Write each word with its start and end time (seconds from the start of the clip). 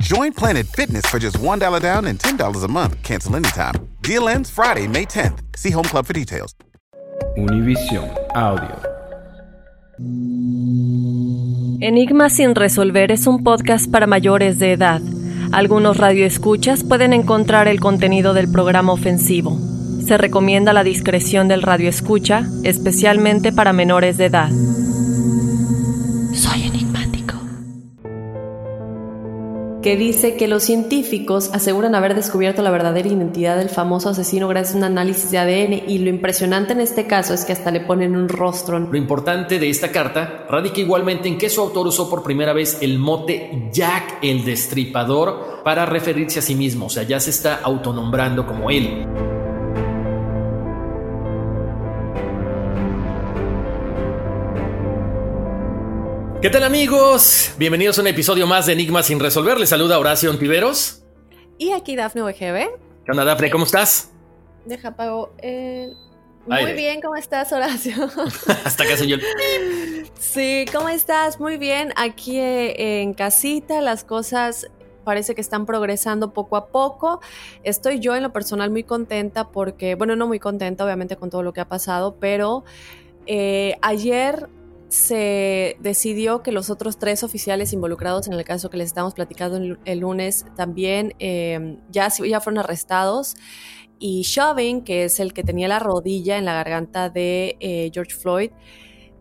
Join 0.00 0.32
Planet 0.32 0.66
Fitness 0.66 1.06
for 1.06 1.20
just 1.20 1.38
$1 1.38 1.80
down 1.80 2.06
and 2.06 2.18
$10 2.18 2.64
a 2.64 2.68
month. 2.68 3.00
Cancel 3.02 3.36
anytime. 3.36 3.74
Deal 4.02 4.28
ends 4.28 4.50
Friday, 4.50 4.88
May 4.88 5.04
10th. 5.04 5.38
See 5.56 5.70
Home 5.70 5.84
Club 5.84 6.04
for 6.04 6.12
details. 6.12 6.52
Univision 7.36 8.10
Audio. 8.34 8.76
Enigma 11.80 12.28
sin 12.28 12.56
resolver 12.56 13.12
es 13.12 13.28
un 13.28 13.44
podcast 13.44 13.88
para 13.88 14.08
mayores 14.08 14.58
de 14.58 14.72
edad. 14.72 15.00
Algunos 15.52 15.98
radioescuchas 15.98 16.82
pueden 16.82 17.12
encontrar 17.12 17.68
el 17.68 17.78
contenido 17.78 18.34
del 18.34 18.50
programa 18.50 18.92
ofensivo. 18.92 19.56
Se 20.04 20.18
recomienda 20.18 20.72
la 20.72 20.82
discreción 20.82 21.46
del 21.46 21.62
radioescucha, 21.62 22.48
especialmente 22.64 23.52
para 23.52 23.72
menores 23.72 24.16
de 24.16 24.24
edad. 24.24 24.50
Soy 26.32 26.63
que 29.84 29.98
dice 29.98 30.36
que 30.36 30.48
los 30.48 30.62
científicos 30.62 31.50
aseguran 31.52 31.94
haber 31.94 32.14
descubierto 32.14 32.62
la 32.62 32.70
verdadera 32.70 33.06
identidad 33.06 33.58
del 33.58 33.68
famoso 33.68 34.08
asesino 34.08 34.48
gracias 34.48 34.74
a 34.74 34.78
un 34.78 34.84
análisis 34.84 35.30
de 35.30 35.36
ADN 35.36 35.74
y 35.86 35.98
lo 35.98 36.08
impresionante 36.08 36.72
en 36.72 36.80
este 36.80 37.06
caso 37.06 37.34
es 37.34 37.44
que 37.44 37.52
hasta 37.52 37.70
le 37.70 37.80
ponen 37.80 38.16
un 38.16 38.30
rostro. 38.30 38.78
Lo 38.78 38.96
importante 38.96 39.58
de 39.58 39.68
esta 39.68 39.92
carta 39.92 40.46
radica 40.48 40.80
igualmente 40.80 41.28
en 41.28 41.36
que 41.36 41.50
su 41.50 41.60
autor 41.60 41.86
usó 41.86 42.08
por 42.08 42.22
primera 42.22 42.54
vez 42.54 42.78
el 42.80 42.98
mote 42.98 43.68
Jack 43.74 44.20
el 44.22 44.42
Destripador 44.46 45.62
para 45.62 45.84
referirse 45.84 46.38
a 46.38 46.42
sí 46.42 46.54
mismo, 46.54 46.86
o 46.86 46.90
sea, 46.90 47.02
ya 47.02 47.20
se 47.20 47.28
está 47.28 47.60
autonombrando 47.62 48.46
como 48.46 48.70
él. 48.70 49.43
¿Qué 56.44 56.50
tal 56.50 56.62
amigos? 56.62 57.54
Bienvenidos 57.56 57.96
a 57.96 58.02
un 58.02 58.06
episodio 58.06 58.46
más 58.46 58.66
de 58.66 58.74
Enigmas 58.74 59.06
sin 59.06 59.18
resolver. 59.18 59.58
Les 59.58 59.70
saluda 59.70 59.98
Horacio 59.98 60.28
Ontiveros. 60.28 61.02
Y 61.56 61.72
aquí 61.72 61.96
Dafne 61.96 62.20
VGB. 62.20 62.68
¿Qué 63.02 63.10
onda, 63.10 63.24
Dafne? 63.24 63.48
¿Cómo 63.50 63.64
estás? 63.64 64.10
Deja 64.66 64.88
apago 64.88 65.32
el... 65.38 65.96
Muy 66.46 66.58
Aire. 66.58 66.74
bien, 66.74 67.00
¿cómo 67.00 67.16
estás, 67.16 67.50
Horacio? 67.50 67.94
Hasta 68.66 68.84
que 68.84 69.08
yo. 69.08 69.16
sí, 70.18 70.66
¿cómo 70.70 70.90
estás? 70.90 71.40
Muy 71.40 71.56
bien. 71.56 71.94
Aquí 71.96 72.36
eh, 72.38 73.00
en 73.00 73.14
casita 73.14 73.80
las 73.80 74.04
cosas 74.04 74.66
parece 75.02 75.34
que 75.34 75.40
están 75.40 75.64
progresando 75.64 76.34
poco 76.34 76.58
a 76.58 76.66
poco. 76.66 77.22
Estoy 77.62 78.00
yo 78.00 78.14
en 78.16 78.22
lo 78.22 78.34
personal 78.34 78.70
muy 78.70 78.84
contenta 78.84 79.48
porque, 79.48 79.94
bueno, 79.94 80.14
no 80.14 80.26
muy 80.26 80.40
contenta 80.40 80.84
obviamente 80.84 81.16
con 81.16 81.30
todo 81.30 81.42
lo 81.42 81.54
que 81.54 81.62
ha 81.62 81.68
pasado, 81.70 82.16
pero 82.20 82.64
eh, 83.24 83.76
ayer 83.80 84.50
se 84.94 85.76
decidió 85.80 86.44
que 86.44 86.52
los 86.52 86.70
otros 86.70 86.98
tres 86.98 87.24
oficiales 87.24 87.72
involucrados 87.72 88.28
en 88.28 88.34
el 88.34 88.44
caso 88.44 88.70
que 88.70 88.76
les 88.76 88.86
estamos 88.86 89.12
platicando 89.12 89.76
el, 89.84 89.98
lunes 89.98 90.46
también 90.54 91.14
eh, 91.18 91.78
ya, 91.90 92.08
ya 92.08 92.40
fueron 92.40 92.58
arrestados. 92.60 93.34
Y 93.98 94.22
Chauvin, 94.22 94.84
que 94.84 95.04
es 95.04 95.18
el 95.18 95.32
que 95.32 95.42
tenía 95.42 95.66
la 95.66 95.80
rodilla 95.80 96.38
en 96.38 96.44
la 96.44 96.54
garganta 96.54 97.10
de 97.10 97.56
eh, 97.58 97.90
George 97.92 98.14
Floyd, 98.14 98.52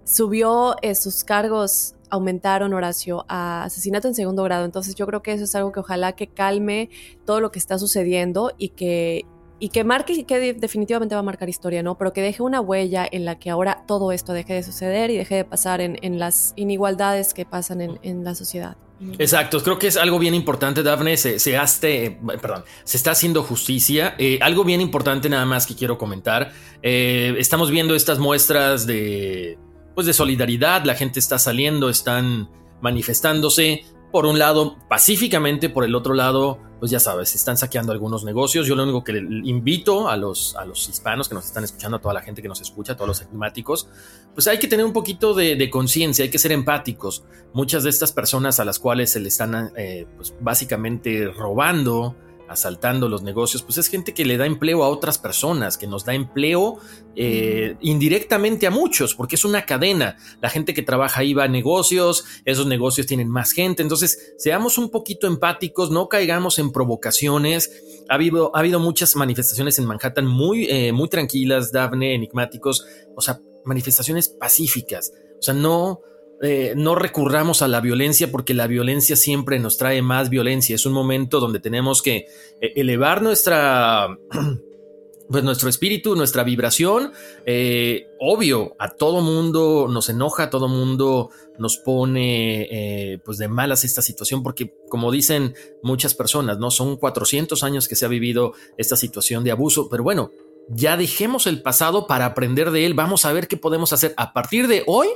subió 0.04 0.76
eh, 0.84 0.94
sus 0.94 1.24
cargos, 1.24 1.96
aumentaron, 2.12 2.72
Horacio, 2.76 3.26
a 3.28 3.64
asesinato 3.64 4.08
en 4.08 4.14
segundo 4.14 4.44
grado. 4.44 4.66
Entonces 4.66 4.94
yo 4.94 5.08
creo 5.08 5.24
que 5.24 5.34
eso 5.34 5.46
es 5.46 5.56
algo 5.56 5.72
que 5.72 5.80
ojalá 5.80 6.12
que 6.12 6.28
calme 6.28 6.92
todo 7.26 7.42
lo 7.42 7.52
que 7.52 7.58
está 7.58 7.80
sucediendo 7.80 8.52
y 8.60 8.70
que, 8.70 9.26
y 9.66 9.70
que 9.70 9.84
marque, 9.86 10.26
que 10.26 10.40
de- 10.40 10.54
definitivamente 10.54 11.16
va 11.16 11.20
a 11.20 11.24
marcar 11.24 11.48
historia, 11.48 11.82
¿no? 11.84 11.98
Pero 11.98 12.12
que 12.12 12.22
deje 12.22 12.44
una 12.44 12.60
huella 12.60 13.08
en 13.10 13.24
la 13.24 13.40
que 13.40 13.50
ahora 13.50 13.84
todo 13.88 14.12
esto 14.12 14.34
deje 14.34 14.54
de 14.56 14.64
suceder 14.64 15.10
y 15.10 15.16
deje 15.18 15.36
de 15.36 15.46
pasar 15.46 15.80
en, 15.80 15.98
en 16.02 16.20
las 16.20 16.52
inigualdades 16.58 17.34
que 17.34 17.46
pasan 17.46 17.80
en, 17.80 17.98
en 18.04 18.26
la 18.26 18.36
sociedad. 18.36 18.76
Exacto, 19.20 19.62
creo 19.64 19.80
que 19.80 19.88
es 19.88 19.96
algo 19.96 20.20
bien 20.20 20.34
importante, 20.34 20.84
Dafne. 20.84 21.16
Se, 21.16 21.40
se, 21.40 21.58
haste- 21.58 22.20
perdón, 22.42 22.64
se 22.84 22.98
está 22.98 23.12
haciendo 23.12 23.42
justicia. 23.44 24.16
Eh, 24.18 24.38
algo 24.42 24.66
bien 24.66 24.82
importante, 24.82 25.30
nada 25.30 25.46
más 25.46 25.66
que 25.66 25.76
quiero 25.76 25.98
comentar. 25.98 26.52
Eh, 26.82 27.34
estamos 27.38 27.72
viendo 27.72 27.96
estas 27.96 28.20
muestras 28.20 28.86
de, 28.86 29.58
pues, 29.96 30.06
de 30.08 30.14
solidaridad. 30.14 30.84
La 30.84 30.96
gente 30.96 31.20
está 31.20 31.40
saliendo, 31.40 31.90
están 31.90 32.50
manifestándose. 32.82 33.86
Por 34.14 34.28
un 34.28 34.38
lado, 34.38 34.78
pacíficamente, 34.88 35.70
por 35.70 35.84
el 35.84 35.96
otro 35.96 36.14
lado, 36.14 36.60
pues 36.80 36.92
ya 36.92 37.00
sabes, 37.00 37.34
están 37.34 37.58
saqueando 37.58 37.92
algunos 37.92 38.24
negocios. 38.24 38.68
Yo 38.68 38.76
lo 38.76 38.84
único 38.84 39.04
que 39.04 39.14
le 39.14 39.22
invito 39.50 40.08
a 40.08 40.18
los, 40.18 40.56
a 40.56 40.66
los 40.66 40.88
hispanos 40.88 41.28
que 41.28 41.34
nos 41.34 41.46
están 41.46 41.64
escuchando, 41.64 41.98
a 41.98 42.00
toda 42.00 42.14
la 42.14 42.22
gente 42.22 42.44
que 42.44 42.48
nos 42.48 42.62
escucha, 42.62 42.94
a 42.94 42.96
todos 42.96 43.08
los 43.08 43.22
enigmáticos, 43.22 43.90
pues 44.36 44.46
hay 44.46 44.60
que 44.60 44.68
tener 44.68 44.86
un 44.86 44.94
poquito 44.94 45.34
de, 45.34 45.56
de 45.56 45.70
conciencia, 45.72 46.26
hay 46.26 46.30
que 46.30 46.38
ser 46.38 46.52
empáticos. 46.52 47.24
Muchas 47.54 47.86
de 47.86 47.90
estas 47.90 48.12
personas 48.12 48.60
a 48.60 48.66
las 48.66 48.78
cuales 48.78 49.10
se 49.10 49.20
le 49.20 49.30
están 49.30 49.72
eh, 49.76 50.06
pues 50.16 50.36
básicamente 50.40 51.32
robando, 51.32 52.16
asaltando 52.48 53.10
los 53.10 53.24
negocios, 53.24 53.64
pues 53.64 53.78
es 53.78 53.88
gente 53.88 54.14
que 54.14 54.26
le 54.26 54.38
da 54.38 54.46
empleo 54.46 54.84
a 54.84 54.90
otras 54.90 55.18
personas, 55.18 55.78
que 55.78 55.88
nos 55.88 56.06
da 56.06 56.14
empleo 56.14 56.78
eh, 57.16 57.76
indirectamente 57.82 58.68
a 58.68 58.72
muchos, 58.72 59.16
porque 59.16 59.36
es 59.36 59.46
una 59.46 59.66
cadena. 59.66 60.18
La 60.42 60.50
gente 60.50 60.74
que 60.74 60.84
trabaja 60.84 61.22
ahí 61.22 61.34
va 61.34 61.46
a 61.46 61.48
negocios, 61.48 62.26
esos 62.46 62.68
negocios 62.68 63.08
tienen 63.08 63.30
más 63.30 63.52
gente, 63.52 63.82
entonces 63.82 64.34
seamos 64.38 64.78
un 64.78 64.90
poquito 64.90 65.28
empáticos, 65.28 65.92
no 65.92 66.08
caigamos 66.08 66.60
en 66.60 66.72
provocaciones. 66.72 67.72
Ha 68.10 68.16
habido, 68.16 68.56
ha 68.56 68.60
habido 68.60 68.80
muchas 68.80 69.16
manifestaciones 69.16 69.80
en 69.80 69.86
Manhattan 69.86 70.28
muy, 70.28 70.66
eh, 70.70 70.92
muy 70.92 71.10
tranquilas, 71.10 71.72
Daphne, 71.72 72.16
enigmáticos, 72.16 72.86
o 73.16 73.22
sea, 73.22 73.40
manifestaciones 73.66 74.30
pacíficas, 74.30 75.12
o 75.40 75.42
sea, 75.42 75.54
no... 75.54 76.02
Eh, 76.46 76.74
no 76.76 76.94
recurramos 76.96 77.62
a 77.62 77.70
la 77.70 77.80
violencia 77.80 78.30
porque 78.30 78.54
la 78.54 78.68
violencia 78.68 79.16
siempre 79.16 79.60
nos 79.60 79.78
trae 79.78 80.02
más 80.02 80.30
violencia. 80.30 80.76
Es 80.76 80.86
un 80.86 80.92
momento 80.92 81.40
donde 81.40 81.62
tenemos 81.62 82.02
que 82.02 82.26
eh, 82.60 82.74
elevar 82.76 83.22
nuestra, 83.22 84.20
pues 85.30 85.42
nuestro 85.42 85.70
espíritu, 85.70 86.18
nuestra 86.18 86.44
vibración. 86.44 87.14
Eh, 87.46 88.08
obvio, 88.20 88.76
a 88.78 88.90
todo 88.90 89.22
mundo 89.22 89.88
nos 89.90 90.10
enoja, 90.10 90.44
a 90.44 90.50
todo 90.50 90.68
mundo 90.68 91.30
nos 91.58 91.78
pone 91.78 93.22
pues 93.24 93.38
de 93.38 93.48
malas 93.48 93.86
esta 93.86 94.02
situación 94.02 94.44
porque 94.44 94.74
como 94.90 95.12
dicen 95.12 95.54
muchas 95.82 96.14
personas, 96.14 96.58
no 96.58 96.72
son 96.72 96.98
400 96.98 97.64
años 97.64 97.88
que 97.88 97.96
se 97.96 98.04
ha 98.04 98.10
vivido 98.10 98.54
esta 98.76 98.98
situación 98.98 99.46
de 99.46 99.52
abuso, 99.52 99.88
pero 99.88 100.04
bueno, 100.04 100.32
ya 100.68 100.98
dejemos 100.98 101.48
el 101.48 101.62
pasado 101.62 102.06
para 102.06 102.26
aprender 102.26 102.72
de 102.72 102.86
él, 102.86 102.96
vamos 102.96 103.24
a 103.24 103.32
ver 103.32 103.48
qué 103.48 103.56
podemos 103.56 103.94
hacer 103.94 104.14
a 104.18 104.34
partir 104.34 104.68
de 104.68 104.84
hoy 104.88 105.08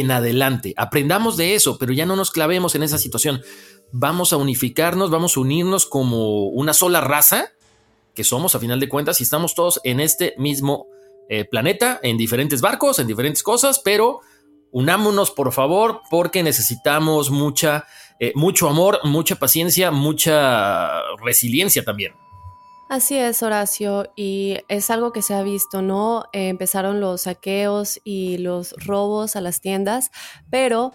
en 0.00 0.10
adelante. 0.10 0.74
Aprendamos 0.76 1.36
de 1.36 1.54
eso, 1.54 1.78
pero 1.78 1.92
ya 1.92 2.06
no 2.06 2.16
nos 2.16 2.30
clavemos 2.30 2.74
en 2.74 2.82
esa 2.82 2.98
situación. 2.98 3.42
Vamos 3.92 4.32
a 4.32 4.36
unificarnos, 4.36 5.10
vamos 5.10 5.36
a 5.36 5.40
unirnos 5.40 5.86
como 5.86 6.48
una 6.48 6.72
sola 6.74 7.00
raza 7.00 7.52
que 8.14 8.24
somos 8.24 8.54
a 8.54 8.60
final 8.60 8.80
de 8.80 8.88
cuentas 8.88 9.20
y 9.20 9.24
estamos 9.24 9.54
todos 9.54 9.80
en 9.84 10.00
este 10.00 10.34
mismo 10.38 10.86
eh, 11.28 11.44
planeta, 11.44 12.00
en 12.02 12.16
diferentes 12.16 12.60
barcos, 12.60 12.98
en 12.98 13.06
diferentes 13.06 13.42
cosas, 13.42 13.80
pero 13.84 14.20
unámonos 14.70 15.30
por 15.30 15.52
favor 15.52 16.00
porque 16.10 16.42
necesitamos 16.42 17.30
mucha, 17.30 17.86
eh, 18.20 18.32
mucho 18.34 18.68
amor, 18.68 19.00
mucha 19.04 19.36
paciencia, 19.36 19.90
mucha 19.90 20.90
resiliencia 21.22 21.84
también. 21.84 22.12
Así 22.94 23.18
es, 23.18 23.42
Horacio, 23.42 24.12
y 24.14 24.58
es 24.68 24.88
algo 24.88 25.12
que 25.12 25.20
se 25.20 25.34
ha 25.34 25.42
visto, 25.42 25.82
¿no? 25.82 26.26
Eh, 26.32 26.46
empezaron 26.46 27.00
los 27.00 27.22
saqueos 27.22 28.00
y 28.04 28.38
los 28.38 28.72
robos 28.86 29.34
a 29.34 29.40
las 29.40 29.60
tiendas, 29.60 30.12
pero 30.48 30.92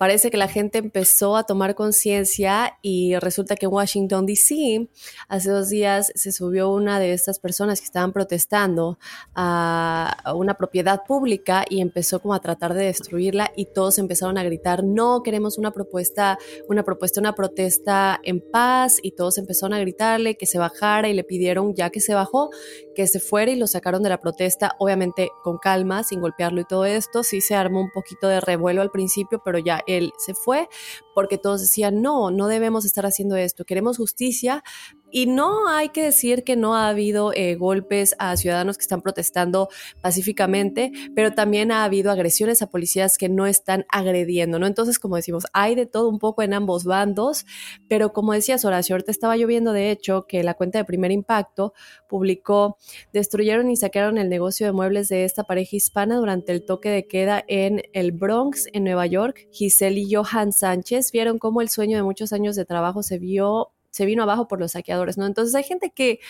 parece 0.00 0.30
que 0.30 0.38
la 0.38 0.48
gente 0.48 0.78
empezó 0.78 1.36
a 1.36 1.44
tomar 1.44 1.74
conciencia 1.74 2.78
y 2.80 3.16
resulta 3.16 3.54
que 3.54 3.66
en 3.66 3.72
Washington, 3.72 4.24
D.C., 4.24 4.88
hace 5.28 5.50
dos 5.50 5.68
días 5.68 6.10
se 6.14 6.32
subió 6.32 6.70
una 6.70 6.98
de 6.98 7.12
estas 7.12 7.38
personas 7.38 7.80
que 7.80 7.84
estaban 7.84 8.14
protestando 8.14 8.98
a 9.34 10.32
una 10.34 10.54
propiedad 10.54 11.02
pública 11.06 11.66
y 11.68 11.82
empezó 11.82 12.18
como 12.22 12.32
a 12.32 12.40
tratar 12.40 12.72
de 12.72 12.86
destruirla 12.86 13.52
y 13.54 13.66
todos 13.66 13.98
empezaron 13.98 14.38
a 14.38 14.42
gritar, 14.42 14.84
no, 14.84 15.22
queremos 15.22 15.58
una 15.58 15.70
propuesta, 15.70 16.38
una 16.66 16.82
propuesta, 16.82 17.20
una 17.20 17.34
protesta 17.34 18.20
en 18.22 18.40
paz 18.40 19.00
y 19.02 19.10
todos 19.10 19.36
empezaron 19.36 19.74
a 19.74 19.80
gritarle 19.80 20.38
que 20.38 20.46
se 20.46 20.58
bajara 20.58 21.10
y 21.10 21.12
le 21.12 21.24
pidieron, 21.24 21.74
ya 21.74 21.90
que 21.90 22.00
se 22.00 22.14
bajó, 22.14 22.48
que 22.94 23.06
se 23.06 23.20
fuera 23.20 23.50
y 23.50 23.56
lo 23.56 23.66
sacaron 23.66 24.02
de 24.02 24.08
la 24.08 24.18
protesta, 24.18 24.76
obviamente 24.78 25.28
con 25.42 25.58
calma, 25.58 26.04
sin 26.04 26.22
golpearlo 26.22 26.62
y 26.62 26.64
todo 26.64 26.86
esto. 26.86 27.22
Sí 27.22 27.42
se 27.42 27.54
armó 27.54 27.82
un 27.82 27.90
poquito 27.90 28.28
de 28.28 28.40
revuelo 28.40 28.80
al 28.80 28.90
principio, 28.90 29.42
pero 29.44 29.58
ya 29.58 29.82
él 29.96 30.12
se 30.18 30.34
fue 30.34 30.68
porque 31.14 31.38
todos 31.38 31.60
decían, 31.60 32.02
no, 32.02 32.30
no 32.30 32.46
debemos 32.48 32.84
estar 32.84 33.06
haciendo 33.06 33.36
esto, 33.36 33.64
queremos 33.64 33.96
justicia, 33.96 34.62
y 35.10 35.26
no 35.26 35.68
hay 35.68 35.90
que 35.90 36.02
decir 36.02 36.44
que 36.44 36.56
no 36.56 36.74
ha 36.74 36.88
habido 36.88 37.32
eh, 37.34 37.54
golpes 37.56 38.14
a 38.18 38.36
ciudadanos 38.36 38.76
que 38.76 38.82
están 38.82 39.02
protestando 39.02 39.68
pacíficamente, 40.00 40.92
pero 41.14 41.32
también 41.32 41.72
ha 41.72 41.84
habido 41.84 42.10
agresiones 42.10 42.62
a 42.62 42.70
policías 42.70 43.18
que 43.18 43.28
no 43.28 43.46
están 43.46 43.86
agrediendo, 43.88 44.58
¿no? 44.58 44.66
Entonces, 44.66 44.98
como 44.98 45.16
decimos, 45.16 45.46
hay 45.52 45.74
de 45.74 45.86
todo 45.86 46.08
un 46.08 46.18
poco 46.18 46.42
en 46.42 46.54
ambos 46.54 46.84
bandos, 46.84 47.46
pero 47.88 48.12
como 48.12 48.32
decías, 48.32 48.64
Horacio, 48.64 48.94
ahorita 48.94 49.10
estaba 49.10 49.36
lloviendo, 49.36 49.72
de 49.72 49.90
hecho, 49.90 50.26
que 50.26 50.42
la 50.42 50.54
cuenta 50.54 50.78
de 50.78 50.84
Primer 50.84 51.10
Impacto 51.10 51.74
publicó, 52.08 52.76
destruyeron 53.12 53.70
y 53.70 53.76
saquearon 53.76 54.18
el 54.18 54.28
negocio 54.28 54.66
de 54.66 54.72
muebles 54.72 55.08
de 55.08 55.24
esta 55.24 55.44
pareja 55.44 55.76
hispana 55.76 56.16
durante 56.16 56.52
el 56.52 56.64
toque 56.64 56.90
de 56.90 57.06
queda 57.06 57.44
en 57.46 57.82
el 57.92 58.12
Bronx, 58.12 58.68
en 58.72 58.84
Nueva 58.84 59.06
York. 59.06 59.48
Giselle 59.52 60.00
y 60.00 60.14
Johan 60.14 60.52
Sánchez 60.52 61.12
vieron 61.12 61.38
cómo 61.38 61.60
el 61.60 61.68
sueño 61.68 61.96
de 61.96 62.02
muchos 62.02 62.32
años 62.32 62.56
de 62.56 62.64
trabajo 62.64 63.02
se 63.02 63.18
vio 63.18 63.72
se 63.90 64.04
vino 64.04 64.22
abajo 64.22 64.48
por 64.48 64.60
los 64.60 64.72
saqueadores, 64.72 65.18
¿no? 65.18 65.26
Entonces 65.26 65.54
hay 65.54 65.64
gente 65.64 65.90
que, 65.90 66.20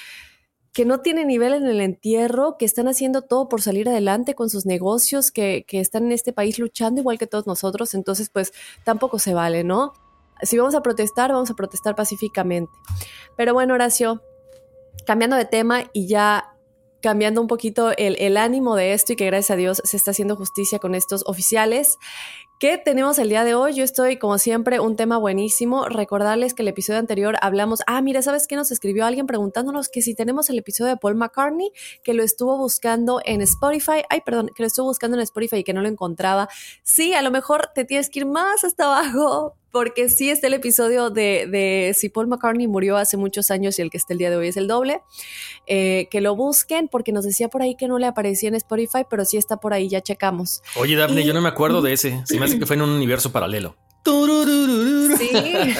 que 0.72 0.84
no 0.84 1.00
tiene 1.00 1.24
nivel 1.24 1.54
en 1.54 1.66
el 1.66 1.80
entierro, 1.80 2.56
que 2.58 2.64
están 2.64 2.88
haciendo 2.88 3.22
todo 3.22 3.48
por 3.48 3.62
salir 3.62 3.88
adelante 3.88 4.34
con 4.34 4.50
sus 4.50 4.66
negocios, 4.66 5.30
que, 5.30 5.64
que 5.66 5.80
están 5.80 6.04
en 6.04 6.12
este 6.12 6.32
país 6.32 6.58
luchando 6.58 7.00
igual 7.00 7.18
que 7.18 7.26
todos 7.26 7.46
nosotros, 7.46 7.94
entonces 7.94 8.30
pues 8.30 8.52
tampoco 8.84 9.18
se 9.18 9.34
vale, 9.34 9.64
¿no? 9.64 9.92
Si 10.42 10.56
vamos 10.56 10.74
a 10.74 10.82
protestar, 10.82 11.32
vamos 11.32 11.50
a 11.50 11.54
protestar 11.54 11.94
pacíficamente. 11.94 12.72
Pero 13.36 13.52
bueno, 13.52 13.74
Horacio, 13.74 14.22
cambiando 15.06 15.36
de 15.36 15.44
tema 15.44 15.84
y 15.92 16.06
ya 16.06 16.54
cambiando 17.02 17.40
un 17.40 17.46
poquito 17.46 17.92
el, 17.96 18.16
el, 18.18 18.36
ánimo 18.36 18.76
de 18.76 18.92
esto 18.92 19.12
y 19.12 19.16
que 19.16 19.26
gracias 19.26 19.50
a 19.50 19.56
Dios 19.56 19.80
se 19.84 19.96
está 19.96 20.10
haciendo 20.10 20.36
justicia 20.36 20.78
con 20.78 20.94
estos 20.94 21.24
oficiales. 21.26 21.98
¿Qué 22.60 22.76
tenemos 22.76 23.18
el 23.18 23.30
día 23.30 23.42
de 23.42 23.54
hoy? 23.54 23.72
Yo 23.72 23.82
estoy, 23.82 24.18
como 24.18 24.36
siempre, 24.36 24.80
un 24.80 24.94
tema 24.94 25.16
buenísimo. 25.16 25.86
Recordarles 25.86 26.52
que 26.52 26.60
el 26.60 26.68
episodio 26.68 26.98
anterior 26.98 27.36
hablamos, 27.40 27.80
ah, 27.86 28.02
mira, 28.02 28.20
¿sabes 28.20 28.46
qué? 28.46 28.54
Nos 28.54 28.70
escribió 28.70 29.06
alguien 29.06 29.26
preguntándonos 29.26 29.88
que 29.88 30.02
si 30.02 30.14
tenemos 30.14 30.50
el 30.50 30.58
episodio 30.58 30.90
de 30.90 30.98
Paul 30.98 31.14
McCartney, 31.14 31.72
que 32.04 32.12
lo 32.12 32.22
estuvo 32.22 32.58
buscando 32.58 33.22
en 33.24 33.40
Spotify, 33.40 34.02
ay, 34.10 34.20
perdón, 34.20 34.50
que 34.54 34.62
lo 34.62 34.66
estuvo 34.66 34.88
buscando 34.88 35.16
en 35.16 35.22
Spotify 35.22 35.56
y 35.56 35.64
que 35.64 35.72
no 35.72 35.80
lo 35.80 35.88
encontraba. 35.88 36.50
Sí, 36.82 37.14
a 37.14 37.22
lo 37.22 37.30
mejor 37.30 37.70
te 37.74 37.86
tienes 37.86 38.10
que 38.10 38.18
ir 38.18 38.26
más 38.26 38.62
hasta 38.62 38.84
abajo 38.84 39.56
porque 39.70 40.08
sí 40.08 40.30
está 40.30 40.46
el 40.46 40.54
episodio 40.54 41.10
de, 41.10 41.46
de, 41.46 41.94
si 41.94 42.08
Paul 42.08 42.28
McCartney 42.28 42.66
murió 42.66 42.96
hace 42.96 43.16
muchos 43.16 43.50
años 43.50 43.78
y 43.78 43.82
el 43.82 43.90
que 43.90 43.96
está 43.96 44.12
el 44.12 44.18
día 44.18 44.30
de 44.30 44.36
hoy 44.36 44.48
es 44.48 44.56
el 44.56 44.66
doble, 44.66 45.02
eh, 45.66 46.08
que 46.10 46.20
lo 46.20 46.34
busquen 46.34 46.88
porque 46.88 47.12
nos 47.12 47.24
decía 47.24 47.48
por 47.48 47.62
ahí 47.62 47.76
que 47.76 47.88
no 47.88 47.98
le 47.98 48.06
aparecía 48.06 48.48
en 48.48 48.54
Spotify, 48.56 49.04
pero 49.08 49.24
sí 49.24 49.36
está 49.36 49.58
por 49.58 49.72
ahí, 49.72 49.88
ya 49.88 50.00
checamos. 50.00 50.62
Oye, 50.76 50.96
Daphne, 50.96 51.24
yo 51.24 51.32
no 51.32 51.40
me 51.40 51.48
acuerdo 51.48 51.82
de 51.82 51.92
ese, 51.92 52.22
se 52.24 52.38
me 52.38 52.44
hace 52.44 52.58
que 52.58 52.66
fue 52.66 52.76
en 52.76 52.82
un 52.82 52.90
universo 52.90 53.32
paralelo. 53.32 53.76
Sí, 55.18 55.74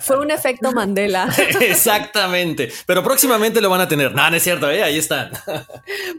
fue 0.00 0.18
un 0.18 0.30
efecto 0.30 0.72
Mandela. 0.72 1.28
Exactamente, 1.60 2.70
pero 2.86 3.02
próximamente 3.02 3.60
lo 3.60 3.70
van 3.70 3.80
a 3.80 3.88
tener. 3.88 4.14
No, 4.14 4.28
no 4.28 4.36
es 4.36 4.42
cierto, 4.42 4.70
¿eh? 4.70 4.82
ahí 4.82 4.98
está. 4.98 5.30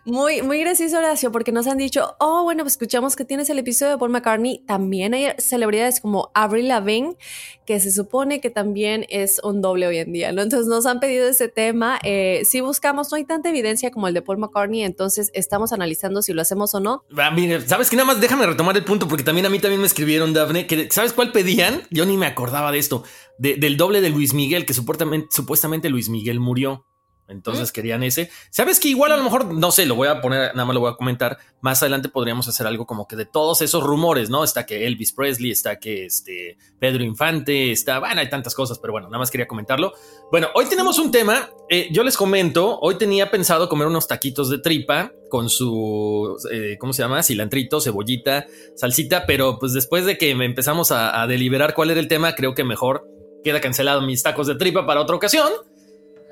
Muy, 0.05 0.41
muy 0.41 0.59
gracioso, 0.59 0.97
Horacio, 0.97 1.31
porque 1.31 1.51
nos 1.51 1.67
han 1.67 1.77
dicho, 1.77 2.15
oh, 2.19 2.43
bueno, 2.43 2.63
pues 2.63 2.73
escuchamos 2.73 3.15
que 3.15 3.25
tienes 3.25 3.49
el 3.49 3.59
episodio 3.59 3.93
de 3.93 3.97
Paul 3.97 4.11
McCartney. 4.11 4.63
También 4.67 5.13
hay 5.13 5.33
celebridades 5.37 5.99
como 5.99 6.31
Avril 6.33 6.67
Lavigne, 6.67 7.15
que 7.65 7.79
se 7.79 7.91
supone 7.91 8.41
que 8.41 8.49
también 8.49 9.05
es 9.09 9.39
un 9.43 9.61
doble 9.61 9.87
hoy 9.87 9.97
en 9.97 10.13
día, 10.13 10.31
¿no? 10.31 10.41
Entonces 10.41 10.67
nos 10.67 10.85
han 10.85 10.99
pedido 10.99 11.27
ese 11.27 11.47
tema. 11.47 11.99
Eh, 12.03 12.41
si 12.45 12.61
buscamos, 12.61 13.11
no 13.11 13.17
hay 13.17 13.25
tanta 13.25 13.49
evidencia 13.49 13.91
como 13.91 14.07
el 14.07 14.13
de 14.13 14.21
Paul 14.21 14.37
McCartney, 14.37 14.83
entonces 14.83 15.31
estamos 15.33 15.73
analizando 15.73 16.21
si 16.21 16.33
lo 16.33 16.41
hacemos 16.41 16.73
o 16.75 16.79
no. 16.79 17.03
Ah, 17.17 17.31
mire, 17.31 17.61
¿sabes 17.61 17.89
qué? 17.89 17.95
Nada 17.95 18.07
más 18.07 18.21
déjame 18.21 18.45
retomar 18.45 18.75
el 18.77 18.83
punto, 18.83 19.07
porque 19.07 19.23
también 19.23 19.45
a 19.45 19.49
mí 19.49 19.59
también 19.59 19.81
me 19.81 19.87
escribieron, 19.87 20.33
Daphne, 20.33 20.67
que 20.67 20.89
¿sabes 20.91 21.13
cuál 21.13 21.31
pedían? 21.35 21.83
Yo 21.91 22.05
ni 22.05 22.15
me 22.15 22.27
acordaba 22.27 22.71
de 22.71 22.79
esto, 22.79 23.03
del 23.37 23.75
doble 23.75 23.99
de 23.99 24.09
Luis 24.09 24.33
Miguel, 24.33 24.65
que 24.65 24.73
supuestamente, 24.73 25.27
supuestamente 25.31 25.89
Luis 25.89 26.07
Miguel 26.07 26.39
murió. 26.39 26.85
Entonces 27.27 27.71
querían 27.71 28.03
ese. 28.03 28.29
Sabes 28.51 28.79
que 28.79 28.89
igual 28.89 29.11
a 29.11 29.17
lo 29.17 29.23
mejor, 29.23 29.51
no 29.53 29.71
sé, 29.71 29.85
lo 29.85 29.95
voy 29.95 30.07
a 30.07 30.21
poner, 30.21 30.53
nada 30.53 30.65
más 30.65 30.73
lo 30.73 30.79
voy 30.79 30.91
a 30.91 30.95
comentar. 30.95 31.37
Más 31.61 31.81
adelante 31.81 32.09
podríamos 32.09 32.47
hacer 32.47 32.67
algo 32.67 32.85
como 32.85 33.07
que 33.07 33.15
de 33.15 33.25
todos 33.25 33.61
esos 33.61 33.83
rumores, 33.83 34.29
¿no? 34.29 34.43
Está 34.43 34.65
que 34.65 34.85
Elvis 34.85 35.11
Presley, 35.11 35.51
está 35.51 35.79
que 35.79 36.05
este 36.05 36.57
Pedro 36.79 37.03
Infante, 37.03 37.71
está, 37.71 37.99
bueno, 37.99 38.21
hay 38.21 38.29
tantas 38.29 38.53
cosas, 38.53 38.77
pero 38.77 38.93
bueno, 38.93 39.07
nada 39.07 39.17
más 39.17 39.31
quería 39.31 39.47
comentarlo. 39.47 39.93
Bueno, 40.31 40.49
hoy 40.53 40.65
tenemos 40.65 40.99
un 40.99 41.11
tema. 41.11 41.49
Eh, 41.69 41.89
yo 41.91 42.03
les 42.03 42.15
comento, 42.15 42.79
hoy 42.79 42.97
tenía 42.97 43.31
pensado 43.31 43.67
comer 43.67 43.87
unos 43.87 44.07
taquitos 44.07 44.49
de 44.51 44.59
tripa 44.59 45.11
con 45.29 45.49
su, 45.49 46.37
eh, 46.51 46.77
¿cómo 46.79 46.93
se 46.93 47.01
llama? 47.01 47.23
Cilantrito, 47.23 47.81
cebollita, 47.81 48.45
salsita, 48.75 49.25
pero 49.25 49.57
pues 49.57 49.73
después 49.73 50.05
de 50.05 50.19
que 50.19 50.29
empezamos 50.29 50.91
a, 50.91 51.21
a 51.21 51.25
deliberar 51.25 51.73
cuál 51.73 51.89
era 51.89 51.99
el 51.99 52.07
tema, 52.07 52.35
creo 52.35 52.53
que 52.53 52.63
mejor 52.63 53.09
queda 53.43 53.61
cancelado 53.61 54.01
mis 54.01 54.21
tacos 54.21 54.45
de 54.45 54.55
tripa 54.55 54.85
para 54.85 55.01
otra 55.01 55.15
ocasión. 55.15 55.51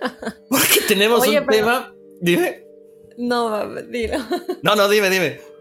Porque 0.49 0.81
tenemos 0.87 1.25
un 1.27 1.45
tema. 1.47 1.93
Dime. 2.21 2.63
No, 3.17 3.75
dilo. 3.83 4.17
No, 4.61 4.75
no, 4.75 4.89
dime, 4.89 5.09
dime. 5.09 5.53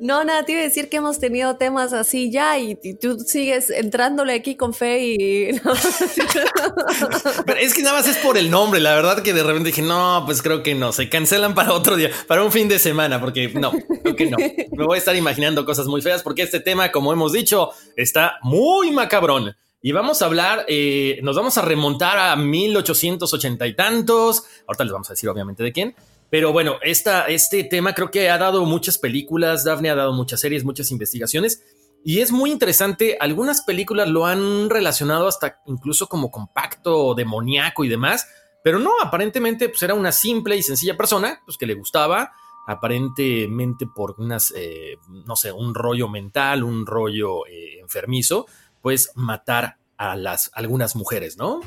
No, 0.00 0.24
nada, 0.24 0.44
te 0.44 0.52
iba 0.52 0.60
a 0.62 0.64
decir 0.64 0.88
que 0.88 0.96
hemos 0.96 1.18
tenido 1.18 1.56
temas 1.56 1.92
así 1.92 2.30
ya 2.30 2.58
y, 2.58 2.74
tú 3.00 3.18
sigues 3.20 3.70
entrándole 3.70 4.34
aquí 4.34 4.56
con 4.56 4.74
fe 4.74 5.04
y... 5.04 5.50
Pero 7.46 7.60
es 7.60 7.74
que 7.74 7.82
nada 7.82 7.98
más 7.98 8.08
es 8.08 8.16
por 8.18 8.36
el 8.36 8.50
nombre, 8.50 8.80
la 8.80 8.94
verdad 8.94 9.22
que 9.22 9.32
de 9.32 9.42
repente 9.42 9.68
dije, 9.68 9.82
no, 9.82 10.22
pues 10.26 10.42
creo 10.42 10.62
que 10.62 10.74
no, 10.74 10.92
se 10.92 11.08
cancelan 11.08 11.54
para 11.54 11.72
otro 11.72 11.96
día, 11.96 12.10
para 12.26 12.42
un 12.42 12.52
fin 12.52 12.68
de 12.68 12.78
semana, 12.78 13.20
porque 13.20 13.48
no, 13.48 13.72
creo 14.02 14.16
que 14.16 14.26
no. 14.26 14.38
Me 14.38 14.84
voy 14.84 14.96
a 14.96 14.98
estar 14.98 15.14
imaginando 15.14 15.64
cosas 15.64 15.86
muy 15.86 16.02
feas 16.02 16.22
porque 16.22 16.42
este 16.42 16.60
tema, 16.60 16.90
como 16.90 17.12
hemos 17.12 17.32
dicho, 17.32 17.70
está 17.96 18.38
muy 18.42 18.90
macabrón. 18.90 19.54
Y 19.82 19.92
vamos 19.92 20.20
a 20.20 20.26
hablar, 20.26 20.66
eh, 20.68 21.20
nos 21.22 21.36
vamos 21.36 21.56
a 21.56 21.62
remontar 21.62 22.18
a 22.18 22.36
1880 22.36 23.66
y 23.66 23.74
tantos. 23.74 24.44
Ahorita 24.66 24.84
les 24.84 24.92
vamos 24.92 25.08
a 25.08 25.14
decir 25.14 25.28
obviamente 25.28 25.62
de 25.62 25.72
quién. 25.72 25.94
Pero 26.28 26.52
bueno, 26.52 26.76
esta, 26.82 27.26
este 27.26 27.64
tema 27.64 27.94
creo 27.94 28.10
que 28.10 28.28
ha 28.28 28.36
dado 28.36 28.64
muchas 28.66 28.98
películas, 28.98 29.64
Daphne 29.64 29.90
ha 29.90 29.94
dado 29.94 30.12
muchas 30.12 30.40
series, 30.40 30.64
muchas 30.64 30.90
investigaciones. 30.90 31.64
Y 32.04 32.20
es 32.20 32.30
muy 32.30 32.50
interesante, 32.50 33.16
algunas 33.20 33.62
películas 33.62 34.08
lo 34.08 34.26
han 34.26 34.70
relacionado 34.70 35.26
hasta 35.26 35.60
incluso 35.66 36.06
como 36.06 36.30
compacto, 36.30 37.14
demoníaco 37.14 37.82
y 37.84 37.88
demás. 37.88 38.28
Pero 38.62 38.78
no, 38.78 38.92
aparentemente 39.02 39.70
pues 39.70 39.82
era 39.82 39.94
una 39.94 40.12
simple 40.12 40.56
y 40.56 40.62
sencilla 40.62 40.96
persona, 40.96 41.40
pues 41.44 41.56
que 41.56 41.66
le 41.66 41.74
gustaba, 41.74 42.32
aparentemente 42.66 43.86
por 43.86 44.14
unas, 44.18 44.52
eh, 44.54 44.96
no 45.26 45.36
sé, 45.36 45.50
un 45.52 45.74
rollo 45.74 46.08
mental, 46.08 46.62
un 46.62 46.86
rollo 46.86 47.46
eh, 47.46 47.80
enfermizo, 47.80 48.46
pues 48.82 49.10
matar 49.14 49.76
a 49.96 50.16
las 50.16 50.50
algunas 50.54 50.96
mujeres, 50.96 51.36
¿no? 51.36 51.60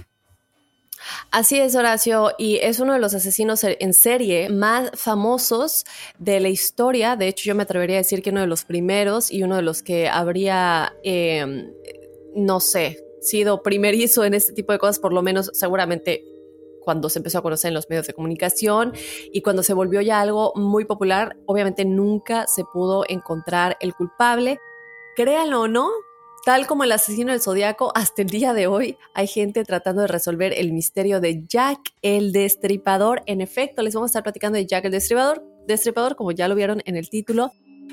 Así 1.31 1.59
es, 1.59 1.75
Horacio, 1.75 2.31
y 2.37 2.57
es 2.57 2.79
uno 2.79 2.93
de 2.93 2.99
los 2.99 3.13
asesinos 3.13 3.63
en 3.63 3.93
serie 3.93 4.49
más 4.49 4.91
famosos 4.93 5.85
de 6.17 6.39
la 6.39 6.49
historia. 6.49 7.15
De 7.15 7.27
hecho, 7.27 7.45
yo 7.45 7.55
me 7.55 7.63
atrevería 7.63 7.97
a 7.97 7.99
decir 7.99 8.21
que 8.21 8.29
uno 8.29 8.41
de 8.41 8.47
los 8.47 8.63
primeros 8.63 9.31
y 9.31 9.43
uno 9.43 9.55
de 9.55 9.63
los 9.63 9.83
que 9.83 10.07
habría, 10.07 10.93
em, 11.03 11.73
no 12.35 12.59
sé, 12.59 13.03
sido 13.21 13.63
primerizo 13.63 14.23
en 14.23 14.33
este 14.33 14.53
tipo 14.53 14.71
de 14.71 14.79
cosas, 14.79 14.99
por 14.99 15.13
lo 15.13 15.21
menos 15.21 15.49
seguramente 15.53 16.23
cuando 16.81 17.09
se 17.09 17.19
empezó 17.19 17.37
a 17.37 17.41
conocer 17.41 17.69
en 17.69 17.75
los 17.75 17.89
medios 17.89 18.07
de 18.07 18.13
comunicación 18.13 18.93
y 19.31 19.41
cuando 19.41 19.63
se 19.63 19.73
volvió 19.73 20.01
ya 20.01 20.19
algo 20.19 20.51
muy 20.55 20.83
popular, 20.83 21.37
obviamente 21.45 21.85
nunca 21.85 22.45
se 22.47 22.63
pudo 22.65 23.05
encontrar 23.07 23.77
el 23.79 23.93
culpable. 23.93 24.59
Créanlo 25.15 25.61
o 25.61 25.67
no, 25.67 25.89
tal 26.45 26.67
como 26.67 26.83
el 26.83 26.91
asesino 26.91 27.31
del 27.31 27.41
zodiaco, 27.41 27.91
hasta 27.95 28.21
el 28.21 28.29
día 28.29 28.53
de 28.53 28.67
hoy 28.67 28.97
hay 29.13 29.27
gente 29.27 29.63
tratando 29.63 30.01
de 30.01 30.07
resolver 30.07 30.53
el 30.53 30.73
misterio 30.73 31.21
de 31.21 31.45
Jack 31.47 31.79
el 32.01 32.31
Destripador. 32.31 33.23
En 33.25 33.41
efecto, 33.41 33.81
les 33.81 33.93
vamos 33.93 34.09
a 34.09 34.11
estar 34.11 34.23
platicando 34.23 34.57
de 34.57 34.65
Jack 34.65 34.85
el 34.85 34.91
Destripador, 34.91 35.43
Destripador 35.67 36.15
como 36.15 36.31
ya 36.31 36.47
lo 36.47 36.55
vieron 36.55 36.81
en 36.85 36.97
el 36.97 37.09
título. 37.09 37.51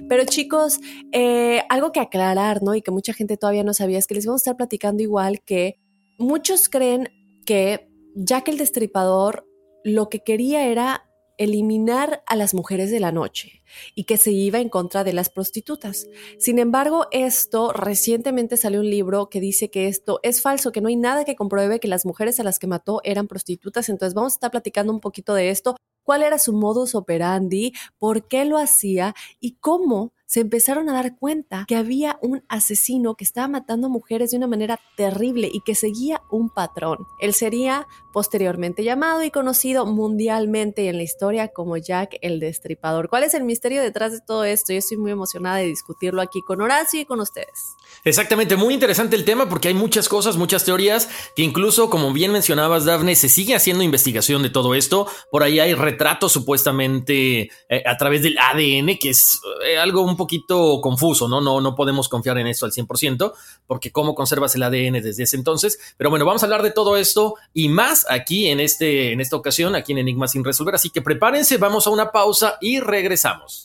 Pero 0.09 0.25
chicos, 0.25 0.81
eh, 1.13 1.63
algo 1.69 1.93
que 1.93 2.01
aclarar, 2.01 2.63
¿no? 2.63 2.75
Y 2.75 2.83
que 2.83 2.91
mucha 2.91 3.13
gente 3.13 3.37
todavía 3.37 3.65
no 3.65 3.75
sabía 3.75 3.99
es 3.99 4.07
que 4.07 4.15
les 4.15 4.27
vamos 4.27 4.41
a 4.41 4.45
estar 4.45 4.57
platicando 4.57 5.03
igual 5.03 5.43
que 5.43 5.79
muchos 6.19 6.69
creen 6.69 7.09
que 7.45 7.89
Jack 8.15 8.49
el 8.49 8.59
Destripador 8.59 9.47
lo 9.85 10.09
que 10.09 10.21
quería 10.21 10.67
era 10.67 11.10
eliminar 11.41 12.23
a 12.27 12.37
las 12.37 12.53
mujeres 12.53 12.91
de 12.91 13.01
la 13.01 13.13
noche 13.13 13.63
y 13.95 14.05
que 14.05 14.19
se 14.19 14.31
iba 14.31 14.61
en 14.61 14.69
contra 14.69 15.05
de 15.05 15.15
las 15.15 15.31
prostitutas. 15.31 16.07
Sin 16.39 16.59
embargo, 16.59 17.07
esto 17.13 17.73
recientemente 17.73 18.59
salió 18.59 18.81
un 18.81 18.91
libro 18.91 19.31
que 19.31 19.41
dice 19.41 19.71
que 19.71 19.89
esto 19.89 20.21
es 20.23 20.43
falso, 20.43 20.71
que 20.71 20.83
no 20.83 20.89
hay 20.89 20.97
nada 20.97 21.25
que 21.25 21.37
compruebe 21.37 21.81
que 21.81 21.89
las 21.89 22.05
mujeres 22.05 22.39
a 22.41 22.45
las 22.45 22.59
que 22.59 22.67
mató 22.67 23.01
eran 23.05 23.27
prostitutas. 23.27 23.89
Entonces 23.89 24.13
vamos 24.13 24.35
a 24.35 24.37
estar 24.37 24.51
platicando 24.51 24.93
un 24.93 25.01
poquito 25.01 25.33
de 25.33 25.49
esto, 25.49 25.77
cuál 26.03 26.23
era 26.23 26.39
su 26.39 26.53
modus 26.53 26.95
operandi, 26.95 27.73
por 27.97 28.29
qué 28.29 28.45
lo 28.45 28.59
hacía 28.59 29.15
y 29.41 29.53
cómo 29.61 30.13
se 30.31 30.39
empezaron 30.39 30.89
a 30.89 30.93
dar 30.93 31.17
cuenta 31.19 31.65
que 31.67 31.75
había 31.75 32.17
un 32.23 32.45
asesino 32.49 33.17
que 33.17 33.25
estaba 33.25 33.49
matando 33.49 33.89
mujeres 33.89 34.31
de 34.31 34.37
una 34.37 34.47
manera 34.47 34.79
terrible 34.97 35.51
y 35.53 35.61
que 35.63 35.75
seguía 35.75 36.23
un 36.31 36.51
patrón. 36.51 36.99
Él 37.19 37.35
sería 37.35 37.89
posteriormente 38.13 38.85
llamado 38.85 39.25
y 39.25 39.33
conocido 39.33 39.87
mundialmente 39.87 40.89
en 40.89 40.99
la 40.99 41.03
historia 41.03 41.49
como 41.49 41.77
Jack 41.77 42.17
el 42.21 42.39
Destripador. 42.39 43.09
¿Cuál 43.09 43.25
es 43.25 43.35
el 43.35 43.43
misterio 43.43 43.83
detrás 43.83 44.13
de 44.13 44.21
todo 44.21 44.45
esto? 44.45 44.73
Yo 44.73 44.79
estoy 44.79 44.99
muy 44.99 45.11
emocionada 45.11 45.57
de 45.57 45.67
discutirlo 45.67 46.23
aquí 46.23 46.43
con 46.43 46.61
Horacio 46.61 47.01
y 47.01 47.07
con 47.07 47.19
ustedes. 47.19 47.75
Exactamente, 48.05 48.57
muy 48.57 48.73
interesante 48.73 49.15
el 49.15 49.25
tema 49.25 49.49
porque 49.49 49.69
hay 49.69 49.75
muchas 49.75 50.09
cosas, 50.09 50.37
muchas 50.37 50.65
teorías 50.65 51.09
que 51.37 51.43
incluso, 51.43 51.91
como 51.91 52.13
bien 52.13 52.33
mencionabas, 52.33 52.85
Dafne, 52.87 53.15
se 53.15 53.29
sigue 53.29 53.55
haciendo 53.55 53.85
investigación 53.85 54.43
de 54.43 54.51
todo 54.51 54.75
esto. 54.75 55.07
Por 55.31 55.43
ahí 55.43 55.61
hay 55.61 55.75
retratos 55.75 56.33
supuestamente 56.33 57.51
eh, 57.69 57.83
a 57.85 57.97
través 57.97 58.23
del 58.23 58.39
ADN, 58.39 58.99
que 58.99 59.11
es 59.11 59.41
eh, 59.67 59.79
algo 59.79 60.03
un 60.03 60.17
poquito 60.17 60.81
confuso, 60.81 61.29
¿no? 61.29 61.41
¿no? 61.41 61.61
No 61.61 61.75
podemos 61.75 62.09
confiar 62.09 62.39
en 62.39 62.47
esto 62.47 62.65
al 62.65 62.73
100%, 62.73 63.33
porque 63.67 63.93
cómo 63.93 64.15
conservas 64.15 64.55
el 64.55 64.63
ADN 64.63 65.03
desde 65.03 65.25
ese 65.25 65.37
entonces. 65.37 65.79
Pero 65.99 66.09
bueno, 66.09 66.25
vamos 66.25 66.43
a 66.43 66.47
hablar 66.47 66.63
de 66.63 66.71
todo 66.71 66.97
esto 66.97 67.35
y 67.53 67.69
más 67.69 68.07
aquí 68.09 68.49
en, 68.49 68.61
este, 68.61 69.13
en 69.13 69.21
esta 69.21 69.37
ocasión, 69.37 69.75
aquí 69.75 69.93
en 69.93 69.99
Enigma 69.99 70.27
sin 70.27 70.43
resolver. 70.43 70.75
Así 70.75 70.89
que 70.89 71.03
prepárense, 71.03 71.59
vamos 71.59 71.87
a 71.87 71.91
una 71.91 72.13
pausa 72.13 72.57
y 72.61 72.81
regresamos. 72.81 73.65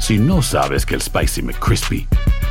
Si 0.00 0.18
no 0.18 0.42
sabes 0.42 0.84
que 0.84 0.96
el 0.96 1.00
Spicy 1.00 1.42
McCrispy 1.42 2.06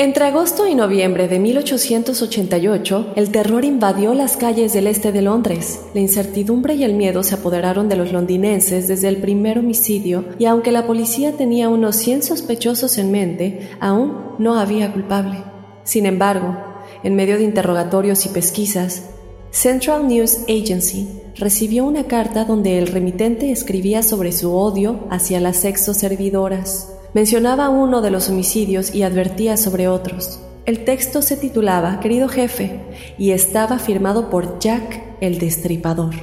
Entre 0.00 0.24
agosto 0.24 0.66
y 0.66 0.74
noviembre 0.74 1.28
de 1.28 1.38
1888, 1.38 3.12
el 3.16 3.30
terror 3.30 3.66
invadió 3.66 4.14
las 4.14 4.38
calles 4.38 4.72
del 4.72 4.86
este 4.86 5.12
de 5.12 5.20
Londres. 5.20 5.80
La 5.92 6.00
incertidumbre 6.00 6.72
y 6.72 6.84
el 6.84 6.94
miedo 6.94 7.22
se 7.22 7.34
apoderaron 7.34 7.90
de 7.90 7.96
los 7.96 8.10
londinenses 8.10 8.88
desde 8.88 9.08
el 9.08 9.18
primer 9.18 9.58
homicidio 9.58 10.24
y 10.38 10.46
aunque 10.46 10.72
la 10.72 10.86
policía 10.86 11.36
tenía 11.36 11.68
unos 11.68 11.96
100 11.96 12.22
sospechosos 12.22 12.96
en 12.96 13.12
mente, 13.12 13.68
aún 13.78 14.16
no 14.38 14.58
había 14.58 14.90
culpable. 14.90 15.44
Sin 15.84 16.06
embargo, 16.06 16.56
en 17.02 17.14
medio 17.14 17.36
de 17.36 17.44
interrogatorios 17.44 18.24
y 18.24 18.30
pesquisas, 18.30 19.10
Central 19.50 20.08
News 20.08 20.44
Agency 20.44 21.10
recibió 21.36 21.84
una 21.84 22.04
carta 22.04 22.46
donde 22.46 22.78
el 22.78 22.86
remitente 22.86 23.52
escribía 23.52 24.02
sobre 24.02 24.32
su 24.32 24.56
odio 24.56 25.00
hacia 25.10 25.40
las 25.40 25.58
sexoservidoras. 25.58 26.99
Mencionaba 27.12 27.70
uno 27.70 28.02
de 28.02 28.12
los 28.12 28.28
homicidios 28.28 28.94
y 28.94 29.02
advertía 29.02 29.56
sobre 29.56 29.88
otros. 29.88 30.38
El 30.64 30.84
texto 30.84 31.22
se 31.22 31.36
titulaba 31.36 31.98
Querido 31.98 32.28
jefe 32.28 32.80
y 33.18 33.32
estaba 33.32 33.80
firmado 33.80 34.30
por 34.30 34.60
Jack 34.60 35.16
el 35.20 35.40
Destripador. 35.40 36.14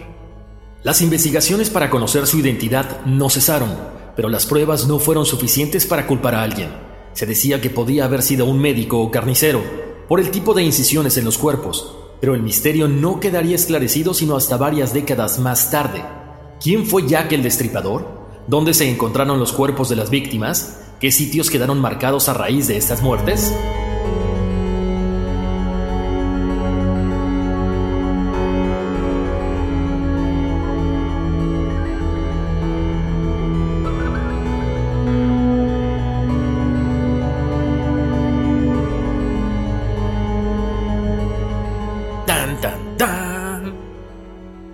Las 0.84 1.02
investigaciones 1.02 1.70
para 1.70 1.90
conocer 1.90 2.26
su 2.26 2.40
identidad 2.40 3.06
no 3.06 3.30
cesaron, 3.30 3.70
pero 4.16 4.30
las 4.30 4.46
pruebas 4.46 4.88
no 4.88 5.00
fueron 5.00 5.26
suficientes 5.26 5.86
para 5.86 6.08
culpar 6.08 6.36
a 6.36 6.44
alguien. 6.44 6.70
Se 7.12 7.26
decía 7.26 7.60
que 7.60 7.70
podía 7.70 8.06
haber 8.06 8.22
sido 8.22 8.46
un 8.46 8.60
médico 8.60 9.02
o 9.02 9.12
carnicero, 9.12 9.62
por 10.08 10.22
el 10.22 10.32
tipo 10.32 10.54
de 10.54 10.64
incisiones 10.64 11.18
en 11.18 11.26
los 11.26 11.38
cuerpos, 11.38 11.98
pero 12.22 12.34
el 12.34 12.44
misterio 12.44 12.88
no 12.88 13.20
quedaría 13.20 13.56
esclarecido 13.56 14.14
sino 14.14 14.38
hasta 14.38 14.56
varias 14.56 14.94
décadas 14.94 15.38
más 15.38 15.70
tarde. 15.70 16.02
¿Quién 16.62 16.86
fue 16.86 17.06
Jack 17.06 17.34
el 17.34 17.44
Destripador? 17.44 18.17
¿Dónde 18.48 18.74
se 18.74 18.90
encontraron 18.90 19.40
los 19.40 19.52
cuerpos 19.52 19.90
de 19.90 19.98
las 19.98 20.10
víctimas? 20.10 20.80
¿Qué 21.02 21.12
sitios 21.12 21.50
quedaron 21.50 21.82
marcados 21.82 22.30
a 22.30 22.34
raíz 22.34 22.70
de 22.70 22.78
estas 22.78 23.02
muertes? 23.02 23.54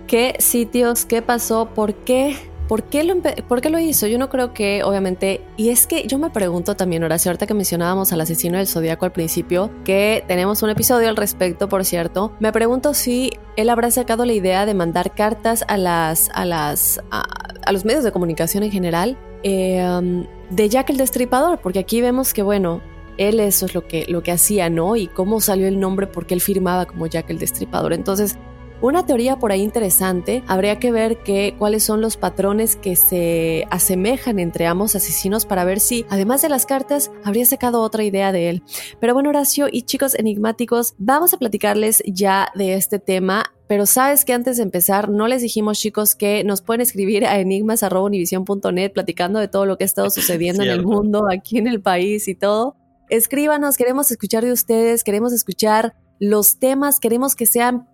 ¿Qué 0.06 0.36
sitios? 0.38 1.06
¿Qué 1.06 1.22
pasó? 1.22 1.70
¿Por 1.74 1.92
qué 1.92 2.53
¿Por 2.68 2.84
qué, 2.84 3.04
lo 3.04 3.14
¿Por 3.46 3.60
qué 3.60 3.68
lo 3.68 3.78
hizo? 3.78 4.06
Yo 4.06 4.18
no 4.18 4.30
creo 4.30 4.54
que, 4.54 4.82
obviamente, 4.84 5.42
y 5.56 5.68
es 5.68 5.86
que 5.86 6.06
yo 6.06 6.18
me 6.18 6.30
pregunto 6.30 6.74
también, 6.74 7.04
Horacio, 7.04 7.30
ahorita 7.30 7.46
que 7.46 7.52
mencionábamos 7.52 8.12
al 8.12 8.22
asesino 8.22 8.56
del 8.56 8.66
zodiaco 8.66 9.04
al 9.04 9.12
principio, 9.12 9.70
que 9.84 10.24
tenemos 10.26 10.62
un 10.62 10.70
episodio 10.70 11.10
al 11.10 11.16
respecto, 11.16 11.68
por 11.68 11.84
cierto, 11.84 12.32
me 12.40 12.52
pregunto 12.52 12.94
si 12.94 13.32
él 13.56 13.68
habrá 13.68 13.90
sacado 13.90 14.24
la 14.24 14.32
idea 14.32 14.64
de 14.64 14.72
mandar 14.72 15.14
cartas 15.14 15.64
a 15.68 15.76
las, 15.76 16.30
a 16.32 16.46
las, 16.46 17.00
a, 17.10 17.72
los 17.72 17.84
medios 17.84 18.02
de 18.02 18.12
comunicación 18.12 18.62
en 18.62 18.70
general 18.70 19.18
um, 19.44 20.26
de 20.48 20.68
Jack 20.70 20.88
el 20.88 20.96
Destripador, 20.96 21.60
porque 21.60 21.80
aquí 21.80 22.00
vemos 22.00 22.32
que, 22.32 22.42
bueno, 22.42 22.80
él 23.18 23.40
eso 23.40 23.66
es 23.66 23.74
lo 23.74 23.86
que, 23.86 24.06
lo 24.08 24.22
que 24.22 24.32
hacía, 24.32 24.70
¿no? 24.70 24.96
Y 24.96 25.06
cómo 25.06 25.40
salió 25.40 25.68
el 25.68 25.78
nombre, 25.78 26.06
porque 26.06 26.32
él 26.32 26.40
firmaba 26.40 26.86
como 26.86 27.06
Jack 27.06 27.28
el 27.28 27.38
Destripador. 27.38 27.92
Entonces, 27.92 28.38
una 28.84 29.06
teoría 29.06 29.38
por 29.38 29.50
ahí 29.50 29.62
interesante, 29.62 30.42
habría 30.46 30.78
que 30.78 30.92
ver 30.92 31.16
que, 31.18 31.54
cuáles 31.58 31.82
son 31.82 32.02
los 32.02 32.18
patrones 32.18 32.76
que 32.76 32.96
se 32.96 33.66
asemejan 33.70 34.38
entre 34.38 34.66
ambos 34.66 34.94
asesinos 34.94 35.46
para 35.46 35.64
ver 35.64 35.80
si, 35.80 36.04
además 36.10 36.42
de 36.42 36.50
las 36.50 36.66
cartas, 36.66 37.10
habría 37.24 37.46
sacado 37.46 37.80
otra 37.80 38.04
idea 38.04 38.30
de 38.30 38.50
él. 38.50 38.62
Pero 39.00 39.14
bueno, 39.14 39.30
Horacio 39.30 39.68
y 39.72 39.82
chicos 39.82 40.14
enigmáticos, 40.14 40.94
vamos 40.98 41.32
a 41.32 41.38
platicarles 41.38 42.02
ya 42.06 42.48
de 42.54 42.74
este 42.74 42.98
tema. 42.98 43.44
Pero 43.66 43.86
sabes 43.86 44.26
que 44.26 44.34
antes 44.34 44.58
de 44.58 44.64
empezar, 44.64 45.08
no 45.08 45.28
les 45.28 45.40
dijimos, 45.40 45.78
chicos, 45.78 46.14
que 46.14 46.44
nos 46.44 46.60
pueden 46.60 46.82
escribir 46.82 47.24
a 47.24 47.38
enigmas.univision.net 47.38 48.92
platicando 48.92 49.38
de 49.38 49.48
todo 49.48 49.64
lo 49.64 49.78
que 49.78 49.84
ha 49.84 49.86
estado 49.86 50.10
sucediendo 50.10 50.62
en 50.62 50.68
el 50.68 50.84
mundo, 50.84 51.26
aquí 51.32 51.56
en 51.56 51.68
el 51.68 51.80
país 51.80 52.28
y 52.28 52.34
todo. 52.34 52.76
Escríbanos, 53.08 53.78
queremos 53.78 54.10
escuchar 54.10 54.44
de 54.44 54.52
ustedes, 54.52 55.04
queremos 55.04 55.32
escuchar 55.32 55.94
los 56.18 56.58
temas, 56.58 57.00
queremos 57.00 57.34
que 57.34 57.46
sean 57.46 57.88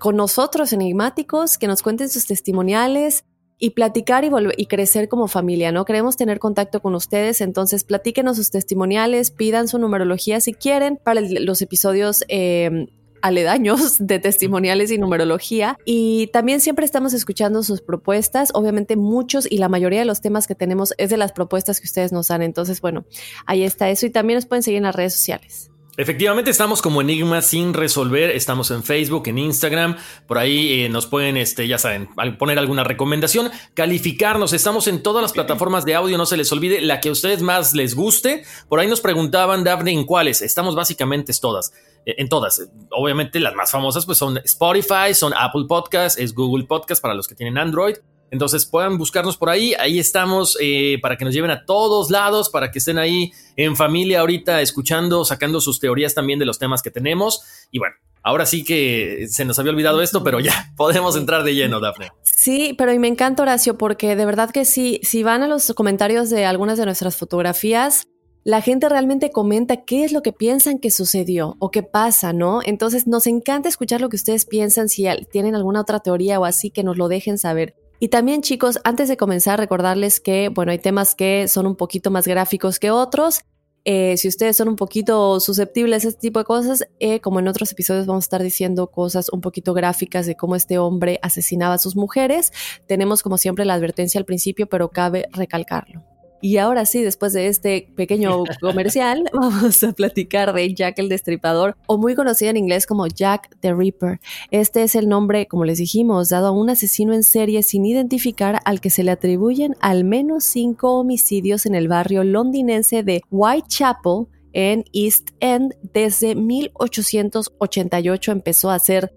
con 0.00 0.16
nosotros 0.16 0.72
enigmáticos, 0.72 1.58
que 1.58 1.66
nos 1.66 1.82
cuenten 1.82 2.08
sus 2.08 2.26
testimoniales 2.26 3.24
y 3.58 3.70
platicar 3.70 4.24
y, 4.24 4.66
crecer 4.66 5.08
como 5.08 5.28
familia, 5.28 5.72
¿no? 5.72 5.84
Queremos 5.84 6.16
tener 6.16 6.38
contacto 6.38 6.80
con 6.80 6.94
ustedes, 6.94 7.40
entonces 7.40 7.84
platíquenos 7.84 8.36
sus 8.36 8.50
testimoniales, 8.50 9.30
pidan 9.30 9.66
su 9.68 9.78
numerología 9.78 10.40
si 10.40 10.52
quieren 10.52 10.98
para 11.02 11.22
los 11.22 11.62
episodios 11.62 12.24
eh, 12.28 12.86
aledaños 13.22 13.96
de 14.06 14.18
testimoniales 14.18 14.90
y 14.90 14.98
numerología. 14.98 15.78
Y 15.84 16.28
también 16.28 16.60
siempre 16.60 16.84
estamos 16.84 17.14
escuchando 17.14 17.62
sus 17.62 17.80
propuestas. 17.80 18.50
Obviamente 18.54 18.96
muchos 18.96 19.50
y 19.50 19.58
la 19.58 19.68
mayoría 19.68 20.00
de 20.00 20.06
los 20.06 20.20
temas 20.20 20.46
que 20.46 20.54
tenemos 20.54 20.94
es 20.98 21.10
de 21.10 21.16
las 21.16 21.32
propuestas 21.32 21.80
que 21.80 21.86
ustedes 21.86 22.12
nos 22.12 22.28
dan. 22.28 22.42
Entonces, 22.42 22.80
bueno, 22.80 23.04
ahí 23.46 23.62
está 23.62 23.90
eso. 23.90 24.06
Y 24.06 24.10
también 24.10 24.36
nos 24.36 24.46
pueden 24.46 24.62
seguir 24.62 24.78
en 24.78 24.84
las 24.84 24.94
redes 24.94 25.14
sociales. 25.14 25.70
Efectivamente, 25.98 26.50
estamos 26.50 26.82
como 26.82 27.00
Enigma 27.00 27.40
sin 27.40 27.72
resolver. 27.72 28.30
Estamos 28.30 28.70
en 28.70 28.82
Facebook, 28.82 29.28
en 29.28 29.38
Instagram. 29.38 29.96
Por 30.26 30.36
ahí 30.36 30.82
eh, 30.82 30.88
nos 30.90 31.06
pueden, 31.06 31.38
este, 31.38 31.66
ya 31.66 31.78
saben, 31.78 32.10
poner 32.38 32.58
alguna 32.58 32.84
recomendación, 32.84 33.50
calificarnos. 33.72 34.52
Estamos 34.52 34.88
en 34.88 35.02
todas 35.02 35.22
las 35.22 35.32
plataformas 35.32 35.86
de 35.86 35.94
audio. 35.94 36.18
No 36.18 36.26
se 36.26 36.36
les 36.36 36.52
olvide 36.52 36.82
la 36.82 37.00
que 37.00 37.08
a 37.08 37.12
ustedes 37.12 37.40
más 37.40 37.74
les 37.74 37.94
guste. 37.94 38.44
Por 38.68 38.78
ahí 38.78 38.88
nos 38.88 39.00
preguntaban, 39.00 39.64
Daphne, 39.64 39.92
¿en 39.92 40.04
cuáles? 40.04 40.42
Estamos 40.42 40.74
básicamente 40.74 41.32
en 41.32 41.40
todas. 41.40 41.72
Eh, 42.04 42.16
en 42.18 42.28
todas. 42.28 42.68
Obviamente, 42.90 43.40
las 43.40 43.54
más 43.54 43.70
famosas 43.70 44.04
pues 44.04 44.18
son 44.18 44.36
Spotify, 44.44 45.14
son 45.14 45.32
Apple 45.34 45.64
Podcasts, 45.66 46.20
es 46.20 46.34
Google 46.34 46.66
Podcast 46.66 47.00
para 47.00 47.14
los 47.14 47.26
que 47.26 47.34
tienen 47.34 47.56
Android. 47.56 47.96
Entonces 48.30 48.66
puedan 48.66 48.98
buscarnos 48.98 49.36
por 49.36 49.50
ahí, 49.50 49.74
ahí 49.74 49.98
estamos 49.98 50.56
eh, 50.60 50.98
para 51.00 51.16
que 51.16 51.24
nos 51.24 51.34
lleven 51.34 51.50
a 51.50 51.64
todos 51.64 52.10
lados, 52.10 52.50
para 52.50 52.70
que 52.70 52.78
estén 52.78 52.98
ahí 52.98 53.32
en 53.56 53.76
familia 53.76 54.20
ahorita 54.20 54.60
escuchando, 54.60 55.24
sacando 55.24 55.60
sus 55.60 55.78
teorías 55.80 56.14
también 56.14 56.38
de 56.38 56.46
los 56.46 56.58
temas 56.58 56.82
que 56.82 56.90
tenemos. 56.90 57.42
Y 57.70 57.78
bueno, 57.78 57.94
ahora 58.22 58.44
sí 58.44 58.64
que 58.64 59.26
se 59.28 59.44
nos 59.44 59.58
había 59.58 59.72
olvidado 59.72 60.02
esto, 60.02 60.24
pero 60.24 60.40
ya 60.40 60.72
podemos 60.76 61.16
entrar 61.16 61.44
de 61.44 61.54
lleno, 61.54 61.80
Dafne. 61.80 62.10
Sí, 62.22 62.74
pero 62.76 62.92
y 62.92 62.98
me 62.98 63.08
encanta 63.08 63.42
Horacio 63.42 63.78
porque 63.78 64.16
de 64.16 64.26
verdad 64.26 64.50
que 64.50 64.64
sí, 64.64 65.00
si 65.02 65.22
van 65.22 65.42
a 65.42 65.48
los 65.48 65.72
comentarios 65.74 66.28
de 66.30 66.44
algunas 66.44 66.78
de 66.78 66.84
nuestras 66.84 67.16
fotografías, 67.16 68.06
la 68.46 68.60
gente 68.60 68.88
realmente 68.88 69.30
comenta 69.30 69.84
qué 69.84 70.04
es 70.04 70.12
lo 70.12 70.22
que 70.22 70.32
piensan 70.32 70.78
que 70.78 70.92
sucedió 70.92 71.56
o 71.58 71.72
qué 71.72 71.82
pasa, 71.82 72.32
¿no? 72.32 72.60
Entonces 72.64 73.08
nos 73.08 73.26
encanta 73.26 73.68
escuchar 73.68 74.00
lo 74.00 74.08
que 74.08 74.14
ustedes 74.14 74.46
piensan, 74.46 74.88
si 74.88 75.04
tienen 75.32 75.56
alguna 75.56 75.80
otra 75.80 75.98
teoría 75.98 76.38
o 76.38 76.44
así, 76.44 76.70
que 76.70 76.84
nos 76.84 76.96
lo 76.96 77.08
dejen 77.08 77.38
saber. 77.38 77.74
Y 77.98 78.08
también 78.08 78.42
chicos, 78.42 78.78
antes 78.84 79.08
de 79.08 79.16
comenzar, 79.16 79.58
recordarles 79.58 80.20
que, 80.20 80.50
bueno, 80.50 80.72
hay 80.72 80.78
temas 80.78 81.14
que 81.14 81.48
son 81.48 81.66
un 81.66 81.76
poquito 81.76 82.10
más 82.10 82.26
gráficos 82.26 82.78
que 82.78 82.90
otros. 82.90 83.40
Eh, 83.88 84.16
si 84.16 84.26
ustedes 84.26 84.56
son 84.56 84.68
un 84.68 84.74
poquito 84.74 85.38
susceptibles 85.38 86.04
a 86.04 86.08
este 86.08 86.20
tipo 86.20 86.40
de 86.40 86.44
cosas, 86.44 86.84
eh, 86.98 87.20
como 87.20 87.38
en 87.38 87.46
otros 87.46 87.70
episodios 87.70 88.06
vamos 88.06 88.24
a 88.24 88.26
estar 88.26 88.42
diciendo 88.42 88.88
cosas 88.88 89.28
un 89.30 89.40
poquito 89.40 89.74
gráficas 89.74 90.26
de 90.26 90.34
cómo 90.34 90.56
este 90.56 90.78
hombre 90.78 91.20
asesinaba 91.22 91.74
a 91.74 91.78
sus 91.78 91.94
mujeres, 91.94 92.52
tenemos 92.88 93.22
como 93.22 93.38
siempre 93.38 93.64
la 93.64 93.74
advertencia 93.74 94.18
al 94.18 94.24
principio, 94.24 94.66
pero 94.66 94.90
cabe 94.90 95.28
recalcarlo. 95.30 96.15
Y 96.40 96.58
ahora 96.58 96.86
sí, 96.86 97.02
después 97.02 97.32
de 97.32 97.48
este 97.48 97.88
pequeño 97.96 98.44
comercial, 98.60 99.24
vamos 99.32 99.82
a 99.82 99.92
platicar 99.92 100.52
de 100.52 100.74
Jack 100.74 100.98
el 100.98 101.08
Destripador, 101.08 101.76
o 101.86 101.98
muy 101.98 102.14
conocido 102.14 102.50
en 102.50 102.56
inglés 102.56 102.86
como 102.86 103.06
Jack 103.06 103.56
the 103.60 103.74
Ripper. 103.74 104.20
Este 104.50 104.82
es 104.82 104.94
el 104.94 105.08
nombre, 105.08 105.46
como 105.46 105.64
les 105.64 105.78
dijimos, 105.78 106.28
dado 106.28 106.48
a 106.48 106.50
un 106.52 106.70
asesino 106.70 107.14
en 107.14 107.22
serie 107.22 107.62
sin 107.62 107.84
identificar 107.86 108.60
al 108.64 108.80
que 108.80 108.90
se 108.90 109.02
le 109.02 109.10
atribuyen 109.10 109.74
al 109.80 110.04
menos 110.04 110.44
cinco 110.44 110.98
homicidios 110.98 111.66
en 111.66 111.74
el 111.74 111.88
barrio 111.88 112.24
londinense 112.24 113.02
de 113.02 113.22
Whitechapel, 113.30 114.26
en 114.52 114.84
East 114.94 115.32
End 115.40 115.74
desde 115.92 116.34
1888 116.34 118.32
empezó 118.32 118.70
a 118.70 118.78
ser 118.78 119.12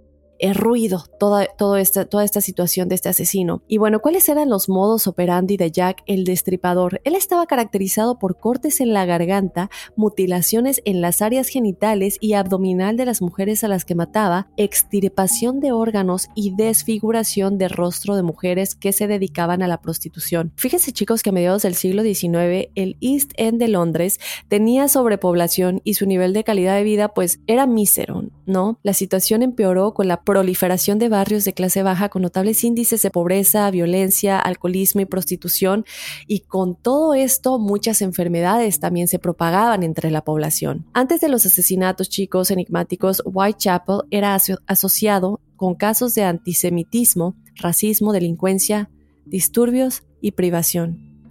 ruido, 0.54 1.04
toda, 1.20 1.46
esta, 1.80 2.06
toda 2.06 2.24
esta 2.24 2.42
situación 2.42 2.90
de 2.90 2.96
este 2.96 3.10
asesino. 3.10 3.62
Y 3.68 3.78
bueno, 3.78 4.00
¿cuáles 4.00 4.28
eran 4.30 4.50
los 4.50 4.70
modos 4.70 5.08
operandi 5.08 5.58
de 5.58 5.72
Jack 5.72 6.04
el 6.06 6.24
Destripador? 6.24 7.02
Él 7.04 7.16
estaba 7.16 7.46
caracterizado 7.46 8.20
por 8.20 8.40
cortes 8.40 8.80
en 8.82 8.94
la 8.94 9.06
garganta, 9.06 9.70
mutilaciones 9.96 10.82
en 10.86 11.02
las 11.02 11.22
áreas 11.22 11.50
genitales 11.50 12.18
y 12.22 12.34
abdominal 12.34 12.98
de 12.98 13.06
las 13.06 13.22
mujeres 13.22 13.64
a 13.64 13.68
las 13.68 13.86
que 13.86 13.96
mataba, 13.96 14.48
extirpación 14.58 15.60
de 15.60 15.72
órganos 15.72 16.30
y 16.36 16.56
desfiguración 16.56 17.58
de 17.58 17.68
rostro 17.68 18.16
de 18.16 18.24
mujeres 18.24 18.76
que 18.76 18.94
se 18.94 19.08
dedicaban 19.08 19.62
a 19.62 19.68
la 19.68 19.82
prostitución. 19.82 20.54
Fíjense 20.56 20.92
chicos 20.92 21.24
que 21.24 21.30
a 21.30 21.34
mediados 21.34 21.64
del 21.64 21.76
siglo 21.76 22.04
XIX 22.04 22.70
el 22.76 22.98
East 23.02 23.32
End 23.38 23.60
de 23.60 23.68
Londres 23.68 24.20
tenía 24.48 24.88
sobrepoblación 24.88 25.82
y 25.84 25.96
su 25.96 26.06
nivel 26.06 26.34
de 26.34 26.44
calidad 26.44 26.76
de 26.76 26.84
vida 26.84 27.10
pues 27.10 27.40
era 27.48 27.68
mísero, 27.68 28.24
¿no? 28.46 28.80
La 28.84 28.94
situación 28.94 29.42
empeoró 29.42 29.94
con 29.94 30.08
la 30.08 30.24
proliferación 30.30 31.00
de 31.00 31.10
barrios 31.10 31.44
de 31.44 31.54
clase 31.54 31.82
baja 31.82 32.10
con 32.10 32.22
notables 32.22 32.64
índices 32.64 33.02
de 33.02 33.10
pobreza, 33.10 33.72
violencia, 33.72 34.38
alcoholismo 34.38 35.02
y 35.02 35.06
prostitución, 35.06 35.86
y 36.28 36.42
con 36.42 36.76
todo 36.76 37.16
esto 37.16 37.58
muchas 37.58 38.04
enfermedades 38.04 38.80
también 38.80 39.08
se 39.08 39.18
propagaban 39.18 39.82
entre 39.82 40.12
la 40.12 40.24
población. 40.24 40.86
Antes 40.94 41.20
de 41.20 41.30
los 41.30 41.48
asesinatos 41.48 42.10
chicos 42.10 42.52
enigmáticos, 42.52 43.24
Whitechapel 43.26 44.02
era 44.12 44.38
asociado 44.68 45.42
con 45.56 45.74
casos 45.74 46.14
de 46.14 46.26
antisemitismo, 46.26 47.36
racismo, 47.56 48.14
delincuencia, 48.14 48.92
disturbios 49.26 50.04
y 50.22 50.34
privación. 50.34 51.26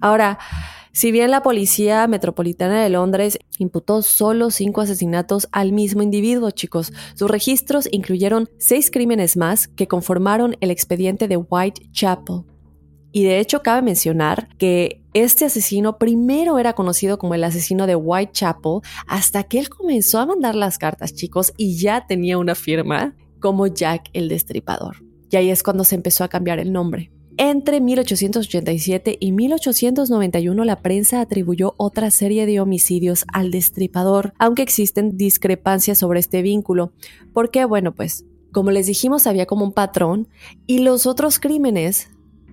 Ahora, 0.00 0.40
si 0.94 1.10
bien 1.10 1.32
la 1.32 1.42
Policía 1.42 2.06
Metropolitana 2.06 2.80
de 2.80 2.88
Londres 2.88 3.40
imputó 3.58 4.00
solo 4.00 4.52
cinco 4.52 4.80
asesinatos 4.80 5.48
al 5.50 5.72
mismo 5.72 6.02
individuo, 6.02 6.52
chicos, 6.52 6.92
sus 7.16 7.28
registros 7.28 7.88
incluyeron 7.90 8.48
seis 8.58 8.92
crímenes 8.92 9.36
más 9.36 9.66
que 9.66 9.88
conformaron 9.88 10.56
el 10.60 10.70
expediente 10.70 11.26
de 11.26 11.36
Whitechapel. 11.36 12.44
Y 13.10 13.24
de 13.24 13.40
hecho 13.40 13.60
cabe 13.60 13.82
mencionar 13.82 14.48
que 14.56 15.02
este 15.14 15.46
asesino 15.46 15.98
primero 15.98 16.60
era 16.60 16.74
conocido 16.74 17.18
como 17.18 17.34
el 17.34 17.42
asesino 17.42 17.88
de 17.88 17.96
Whitechapel 17.96 18.78
hasta 19.08 19.42
que 19.42 19.58
él 19.58 19.70
comenzó 19.70 20.20
a 20.20 20.26
mandar 20.26 20.54
las 20.54 20.78
cartas, 20.78 21.12
chicos, 21.12 21.52
y 21.56 21.76
ya 21.76 22.06
tenía 22.06 22.38
una 22.38 22.54
firma 22.54 23.16
como 23.40 23.66
Jack 23.66 24.10
el 24.12 24.28
Destripador. 24.28 24.98
Y 25.28 25.34
ahí 25.34 25.50
es 25.50 25.64
cuando 25.64 25.82
se 25.82 25.96
empezó 25.96 26.22
a 26.22 26.28
cambiar 26.28 26.60
el 26.60 26.72
nombre. 26.72 27.10
Entre 27.36 27.80
1887 27.80 29.16
y 29.18 29.32
1891 29.32 30.64
la 30.64 30.80
prensa 30.80 31.20
atribuyó 31.20 31.74
otra 31.78 32.10
serie 32.12 32.46
de 32.46 32.60
homicidios 32.60 33.24
al 33.32 33.50
destripador, 33.50 34.34
aunque 34.38 34.62
existen 34.62 35.16
discrepancias 35.16 35.98
sobre 35.98 36.20
este 36.20 36.42
vínculo. 36.42 36.92
Porque, 37.32 37.64
bueno, 37.64 37.92
pues, 37.92 38.24
como 38.52 38.70
les 38.70 38.86
dijimos, 38.86 39.26
había 39.26 39.46
como 39.46 39.64
un 39.64 39.72
patrón 39.72 40.28
y 40.66 40.78
los 40.78 41.06
otros 41.06 41.40
crímenes 41.40 42.08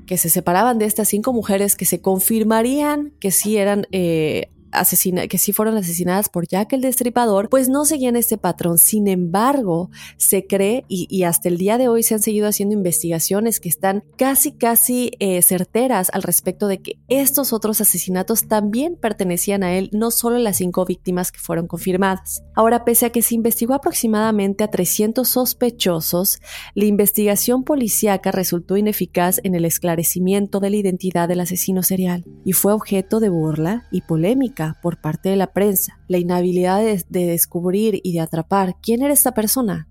que 0.07 0.17
se 0.17 0.29
separaban 0.29 0.79
de 0.79 0.85
estas 0.85 1.07
cinco 1.09 1.31
mujeres 1.31 1.75
que 1.75 1.85
se 1.85 2.01
confirmarían 2.01 3.13
que 3.19 3.29
sí 3.29 3.57
eran 3.57 3.85
eh, 3.91 4.49
asesina 4.71 5.27
que 5.27 5.37
sí 5.37 5.53
fueron 5.53 5.77
asesinadas 5.77 6.29
por 6.29 6.47
Jack 6.47 6.73
el 6.73 6.81
Destripador, 6.81 7.49
pues 7.49 7.69
no 7.69 7.85
seguían 7.85 8.15
este 8.15 8.37
patrón. 8.37 8.77
Sin 8.77 9.07
embargo, 9.07 9.89
se 10.17 10.45
cree 10.45 10.85
y, 10.87 11.23
hasta 11.23 11.49
el 11.49 11.57
día 11.57 11.77
de 11.77 11.87
hoy 11.87 12.03
se 12.03 12.15
han 12.15 12.21
seguido 12.21 12.47
haciendo 12.47 12.73
investigaciones 12.73 13.59
que 13.59 13.69
están 13.69 14.03
casi, 14.17 14.51
casi 14.53 15.11
eh, 15.19 15.41
certeras 15.41 16.09
al 16.13 16.23
respecto 16.23 16.67
de 16.67 16.81
que 16.81 16.99
estos 17.07 17.53
otros 17.53 17.81
asesinatos 17.81 18.47
también 18.47 18.95
pertenecían 18.95 19.63
a 19.63 19.73
él, 19.73 19.89
no 19.93 20.11
solo 20.11 20.37
las 20.37 20.57
cinco 20.57 20.85
víctimas 20.85 21.31
que 21.31 21.39
fueron 21.39 21.67
confirmadas. 21.67 22.43
Ahora, 22.55 22.85
pese 22.85 23.05
a 23.05 23.09
que 23.11 23.21
se 23.21 23.35
investigó 23.35 23.73
aproximadamente 23.73 24.63
a 24.63 24.69
300 24.69 25.27
sospechosos, 25.27 26.39
la 26.75 26.85
investigación 26.85 27.63
policíaca 27.63 28.31
resultó 28.31 28.77
ineficaz 28.77 29.39
en 29.43 29.55
el 29.55 29.65
esclarecimiento 29.65 30.59
de 30.59 30.69
la 30.69 30.75
identidad 30.77 31.27
del 31.27 31.41
asesino 31.41 31.83
serial 31.83 32.25
y 32.43 32.53
fue 32.53 32.73
objeto 32.73 33.19
de 33.19 33.29
burla 33.29 33.87
y 33.91 34.01
polémica 34.01 34.60
por 34.81 35.01
parte 35.01 35.29
de 35.29 35.35
la 35.35 35.53
prensa. 35.53 35.99
La 36.07 36.17
inhabilidad 36.17 36.81
de, 36.81 37.25
descubrir 37.25 37.99
y 38.03 38.13
de 38.13 38.19
atrapar 38.19 38.75
quién 38.81 39.01
era 39.01 39.13
esta 39.13 39.33
persona 39.33 39.87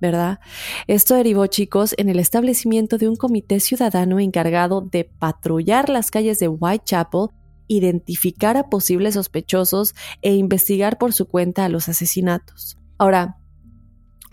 ¿verdad? 0.00 0.38
Esto 0.86 1.14
derivó, 1.14 1.46
chicos, 1.46 1.94
en 1.96 2.10
el 2.10 2.18
establecimiento 2.18 2.98
de 2.98 3.08
un 3.08 3.16
comité 3.16 3.58
ciudadano 3.58 4.20
encargado 4.20 4.82
de 4.82 5.04
patrullar 5.04 5.88
las 5.88 6.10
calles 6.10 6.38
de 6.40 6.48
Whitechapel, 6.48 7.28
identificar 7.68 8.58
a 8.58 8.68
posibles 8.68 9.14
sospechosos 9.14 9.94
e 10.20 10.34
investigar 10.34 10.98
por 10.98 11.14
su 11.14 11.26
cuenta 11.26 11.64
a 11.64 11.70
los 11.70 11.88
asesinatos. 11.88 12.76
Ahora, 12.98 13.38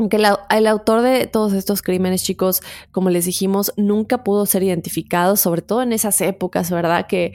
aunque 0.02 0.18
el 0.18 0.68
autor 0.68 1.04
de 1.04 1.28
todos 1.28 1.54
estos 1.54 1.84
crímenes, 1.84 2.24
chicos, 2.24 2.62
como 2.92 3.12
les 3.12 3.26
dijimos, 3.26 3.72
nunca 3.78 4.24
pudo 4.24 4.48
ser 4.48 4.64
identificado, 4.64 5.36
sobre 5.36 5.62
todo 5.62 5.84
en 5.84 5.94
esas 5.94 6.20
épocas, 6.22 6.72
¿verdad? 6.72 7.06
Que 7.08 7.34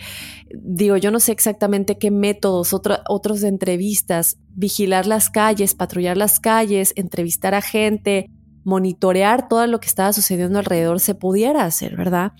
digo, 0.52 0.96
yo 0.96 1.12
no 1.12 1.20
sé 1.20 1.30
exactamente 1.30 1.96
qué 1.96 2.10
métodos, 2.10 2.74
otros 2.74 3.40
de 3.40 3.48
entrevistas, 3.48 4.38
vigilar 4.48 5.06
las 5.06 5.30
calles, 5.30 5.76
patrullar 5.76 6.16
las 6.16 6.40
calles, 6.40 6.92
entrevistar 6.96 7.54
a 7.54 7.60
gente, 7.60 8.30
monitorear 8.64 9.48
todo 9.48 9.64
lo 9.68 9.78
que 9.78 9.86
estaba 9.86 10.12
sucediendo 10.12 10.58
alrededor 10.58 10.98
se 10.98 11.14
pudiera 11.14 11.64
hacer, 11.64 11.96
¿verdad? 11.96 12.32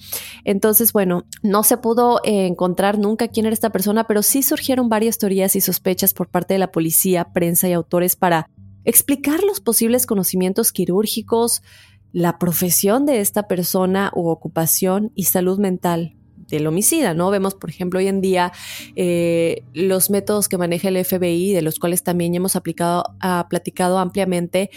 Entonces, 0.43 0.93
bueno, 0.93 1.23
no 1.45 1.63
se 1.63 1.77
pudo 1.77 2.21
eh, 2.25 2.47
encontrar 2.47 2.99
nunca 2.99 3.29
quién 3.29 3.47
era 3.47 3.55
esta 3.55 3.71
persona, 3.71 4.09
pero 4.09 4.25
sí 4.25 4.43
surgieron 4.43 4.89
varias 4.89 5.19
teorías 5.19 5.55
y 5.55 5.61
sospechas 5.61 6.15
por 6.15 6.27
parte 6.27 6.55
de 6.55 6.59
la 6.59 6.73
policía, 6.73 7.27
prensa 7.33 7.69
y 7.69 7.75
autores 7.75 8.17
para 8.17 8.49
explicar 8.87 9.43
los 9.43 9.61
posibles 9.61 10.07
conocimientos 10.07 10.73
quirúrgicos, 10.73 11.63
la 12.13 12.39
profesión 12.39 13.05
de 13.05 13.21
esta 13.21 13.47
persona 13.47 14.11
u 14.15 14.29
ocupación 14.29 15.13
y 15.15 15.25
salud 15.25 15.59
mental 15.59 16.17
del 16.49 16.67
homicida, 16.67 17.13
¿no? 17.13 17.31
Vemos, 17.31 17.55
por 17.55 17.69
ejemplo, 17.69 17.99
hoy 17.99 18.07
en 18.07 18.21
día 18.21 18.53
eh, 18.95 19.65
los 19.75 20.11
métodos 20.11 20.49
que 20.49 20.57
maneja 20.57 20.89
el 20.89 21.05
FBI, 21.05 21.53
de 21.53 21.63
los 21.63 21.79
cuales 21.79 22.05
también 22.05 22.35
hemos 22.35 22.57
aplicado, 22.57 23.05
platicado 23.51 23.99
ampliamente, 23.99 24.71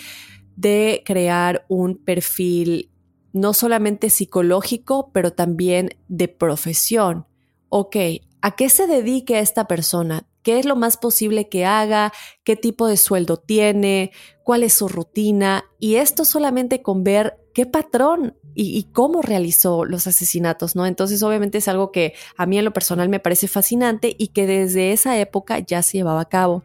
de 0.56 1.04
crear 1.06 1.66
un 1.70 1.96
perfil 1.98 2.90
no 3.32 3.54
solamente 3.54 4.10
psicológico, 4.10 5.12
pero 5.14 5.32
también 5.32 5.92
de 6.08 6.28
profesión. 6.28 7.28
Ok, 7.70 7.96
¿a 8.42 8.56
qué 8.56 8.70
se 8.70 8.88
dedique 8.88 9.40
esta 9.40 9.68
persona? 9.68 10.29
Qué 10.44 10.60
es 10.60 10.66
lo 10.66 10.76
más 10.76 10.98
posible 10.98 11.50
que 11.50 11.66
haga, 11.66 12.14
qué 12.44 12.56
tipo 12.56 12.88
de 12.88 12.98
sueldo 12.98 13.38
tiene, 13.38 14.12
cuál 14.44 14.64
es 14.64 14.74
su 14.74 14.88
rutina, 14.88 15.66
y 15.80 15.96
esto 15.96 16.26
solamente 16.26 16.82
con 16.82 17.04
ver 17.04 17.38
qué 17.60 17.66
patrón 17.66 18.38
y, 18.56 18.84
cómo 18.94 19.22
realizó 19.22 19.84
los 19.84 20.08
asesinatos, 20.08 20.78
¿no? 20.78 20.86
Entonces, 20.86 21.22
obviamente 21.24 21.58
es 21.58 21.68
algo 21.68 21.92
que 21.92 22.14
a 22.38 22.46
mí 22.46 22.58
en 22.58 22.64
lo 22.64 22.72
personal 22.72 23.10
me 23.10 23.20
parece 23.20 23.50
fascinante 23.50 24.16
y 24.18 24.30
que 24.30 24.48
desde 24.48 24.94
esa 24.94 25.20
época 25.20 25.60
ya 25.60 25.82
se 25.82 25.98
llevaba 25.98 26.22
a 26.22 26.30
cabo. 26.30 26.64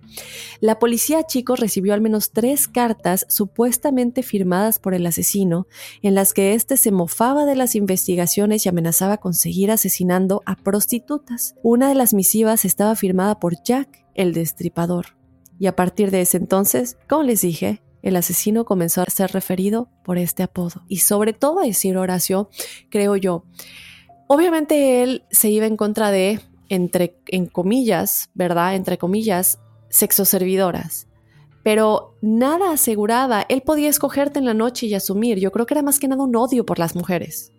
La 0.61 0.79
policía, 0.79 1.25
chicos, 1.25 1.59
recibió 1.59 1.95
al 1.95 2.01
menos 2.01 2.31
tres 2.31 2.69
cartas 2.69 3.27
supuestamente 3.29 4.23
firmadas 4.23 4.79
por 4.79 4.95
el 4.95 5.05
asesino, 5.05 5.67
en 6.01 6.15
las 6.15 6.33
que 6.33 6.55
éste 6.55 6.77
se 6.77 6.93
mofaba 6.93 7.45
de 7.45 7.57
las 7.57 7.75
investigaciones 7.75 8.65
y 8.65 8.69
amenazaba 8.69 9.17
con 9.17 9.35
seguir 9.35 9.73
asesinando 9.73 10.43
a 10.47 10.55
prostitutas. 10.55 11.57
Una 11.65 11.89
de 11.89 11.97
las 11.97 12.15
misivas 12.15 12.65
estaba 12.65 12.95
firmada 12.95 13.41
por 13.41 13.61
Jack, 13.65 14.07
el 14.15 14.33
destripador. 14.33 15.07
Y 15.59 15.67
a 15.67 15.75
partir 15.75 16.13
de 16.13 16.21
ese 16.21 16.37
entonces, 16.37 16.99
como 17.09 17.25
les 17.25 17.41
dije, 17.41 17.83
el 18.05 18.17
asesino 18.17 18.67
comenzó 18.67 19.01
a 19.01 19.07
ser 19.07 19.33
referido 19.33 19.89
por 20.05 20.19
este 20.19 20.43
apodo. 20.43 20.83
Y 20.89 20.99
sobre 20.99 21.33
todo 21.33 21.61
a 21.61 21.65
decir 21.65 21.97
Horacio, 21.97 22.51
creo 22.91 23.17
yo, 23.17 23.45
obviamente 24.27 25.03
él 25.03 25.25
se 25.31 25.49
iba 25.49 25.65
en 25.65 25.79
contra 25.79 26.11
de, 26.11 26.39
entre, 26.69 27.17
en 27.29 27.47
comillas, 27.47 28.29
¿verdad? 28.35 28.75
Entre 28.75 28.99
comillas, 28.99 29.59
sexoservidoras. 29.89 31.09
Pero 31.63 32.15
nada 32.21 32.73
aseguraba, 32.73 33.47
él 33.49 33.63
podía 33.63 33.89
escogerte 33.89 34.39
en 34.39 34.45
la 34.45 34.53
noche 34.53 34.85
y 34.85 34.93
asumir. 34.93 35.39
Yo 35.39 35.51
creo 35.51 35.65
que 35.65 35.73
era 35.73 35.83
más 35.83 35.99
que 35.99 36.07
nada 36.07 36.25
un 36.25 36.37
odio 36.37 36.67
por 36.67 36.79
las 36.79 36.95
mujeres. 36.95 37.54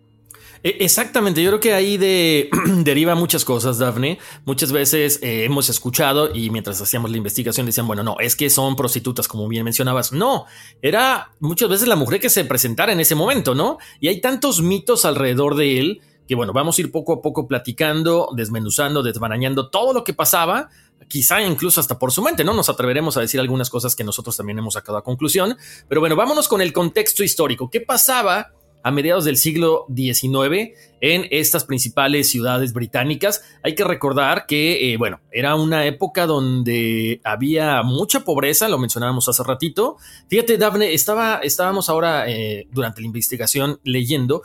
E, 0.66 0.78
exactamente, 0.80 1.40
yo 1.40 1.50
creo 1.50 1.60
que 1.60 1.74
ahí 1.74 1.96
de, 1.96 2.50
deriva 2.82 3.14
muchas 3.14 3.44
cosas, 3.44 3.78
Daphne. 3.78 4.18
Muchas 4.44 4.72
veces 4.72 5.20
eh, 5.22 5.44
hemos 5.44 5.68
escuchado 5.68 6.34
y 6.34 6.50
mientras 6.50 6.80
hacíamos 6.82 7.12
la 7.12 7.18
investigación 7.18 7.66
decían, 7.66 7.86
bueno, 7.86 8.02
no, 8.02 8.16
es 8.18 8.34
que 8.34 8.50
son 8.50 8.74
prostitutas, 8.74 9.28
como 9.28 9.46
bien 9.46 9.62
mencionabas. 9.62 10.10
No, 10.10 10.46
era 10.82 11.30
muchas 11.38 11.68
veces 11.68 11.86
la 11.86 11.94
mujer 11.94 12.18
que 12.18 12.30
se 12.30 12.44
presentara 12.44 12.90
en 12.90 12.98
ese 12.98 13.14
momento, 13.14 13.54
¿no? 13.54 13.78
Y 14.00 14.08
hay 14.08 14.20
tantos 14.20 14.60
mitos 14.60 15.04
alrededor 15.04 15.54
de 15.54 15.78
él 15.78 16.00
que, 16.26 16.34
bueno, 16.34 16.52
vamos 16.52 16.76
a 16.76 16.80
ir 16.80 16.90
poco 16.90 17.12
a 17.12 17.22
poco 17.22 17.46
platicando, 17.46 18.30
desmenuzando, 18.34 19.04
desbarañando 19.04 19.70
todo 19.70 19.92
lo 19.92 20.02
que 20.02 20.14
pasaba 20.14 20.68
quizá 21.06 21.40
incluso 21.42 21.78
hasta 21.78 21.96
por 21.96 22.10
su 22.10 22.22
mente, 22.22 22.42
¿no? 22.42 22.54
Nos 22.54 22.68
atreveremos 22.68 23.16
a 23.16 23.20
decir 23.20 23.38
algunas 23.38 23.70
cosas 23.70 23.94
que 23.94 24.02
nosotros 24.02 24.36
también 24.36 24.58
hemos 24.58 24.74
sacado 24.74 24.98
a 24.98 25.04
conclusión. 25.04 25.56
Pero 25.86 26.00
bueno, 26.00 26.16
vámonos 26.16 26.48
con 26.48 26.60
el 26.60 26.72
contexto 26.72 27.22
histórico. 27.22 27.70
¿Qué 27.70 27.80
pasaba 27.80 28.50
a 28.86 28.92
mediados 28.92 29.24
del 29.24 29.36
siglo 29.36 29.84
XIX 29.92 30.70
en 31.00 31.26
estas 31.32 31.64
principales 31.64 32.30
ciudades 32.30 32.72
británicas. 32.72 33.42
Hay 33.64 33.74
que 33.74 33.82
recordar 33.82 34.46
que, 34.46 34.92
eh, 34.92 34.96
bueno, 34.96 35.20
era 35.32 35.56
una 35.56 35.86
época 35.86 36.24
donde 36.24 37.20
había 37.24 37.82
mucha 37.82 38.20
pobreza, 38.20 38.68
lo 38.68 38.78
mencionábamos 38.78 39.28
hace 39.28 39.42
ratito. 39.42 39.96
Fíjate, 40.28 40.56
Daphne, 40.56 40.94
estaba, 40.94 41.40
estábamos 41.42 41.88
ahora 41.88 42.30
eh, 42.30 42.68
durante 42.70 43.00
la 43.00 43.08
investigación 43.08 43.80
leyendo. 43.82 44.42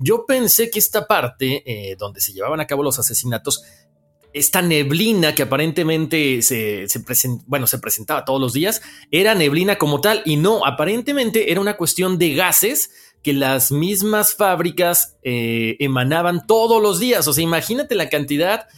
Yo 0.00 0.26
pensé 0.26 0.70
que 0.70 0.80
esta 0.80 1.06
parte 1.06 1.62
eh, 1.64 1.94
donde 1.96 2.20
se 2.20 2.32
llevaban 2.32 2.58
a 2.58 2.66
cabo 2.66 2.82
los 2.82 2.98
asesinatos 2.98 3.62
esta 4.34 4.60
neblina 4.60 5.32
que 5.34 5.44
aparentemente 5.44 6.42
se, 6.42 6.86
bueno, 7.46 7.68
se 7.68 7.78
presentaba 7.78 8.24
todos 8.24 8.40
los 8.40 8.52
días, 8.52 8.82
era 9.12 9.36
neblina 9.36 9.78
como 9.78 10.00
tal 10.00 10.22
y 10.24 10.36
no, 10.36 10.66
aparentemente 10.66 11.52
era 11.52 11.60
una 11.60 11.76
cuestión 11.76 12.18
de 12.18 12.34
gases 12.34 12.90
que 13.24 13.32
las 13.32 13.72
mismas 13.72 14.34
fábricas 14.34 15.16
eh, 15.22 15.76
emanaban 15.80 16.46
todos 16.46 16.80
los 16.80 17.00
días. 17.00 17.26
O 17.26 17.32
sea, 17.32 17.42
imagínate 17.42 17.94
la 17.94 18.10
cantidad 18.10 18.68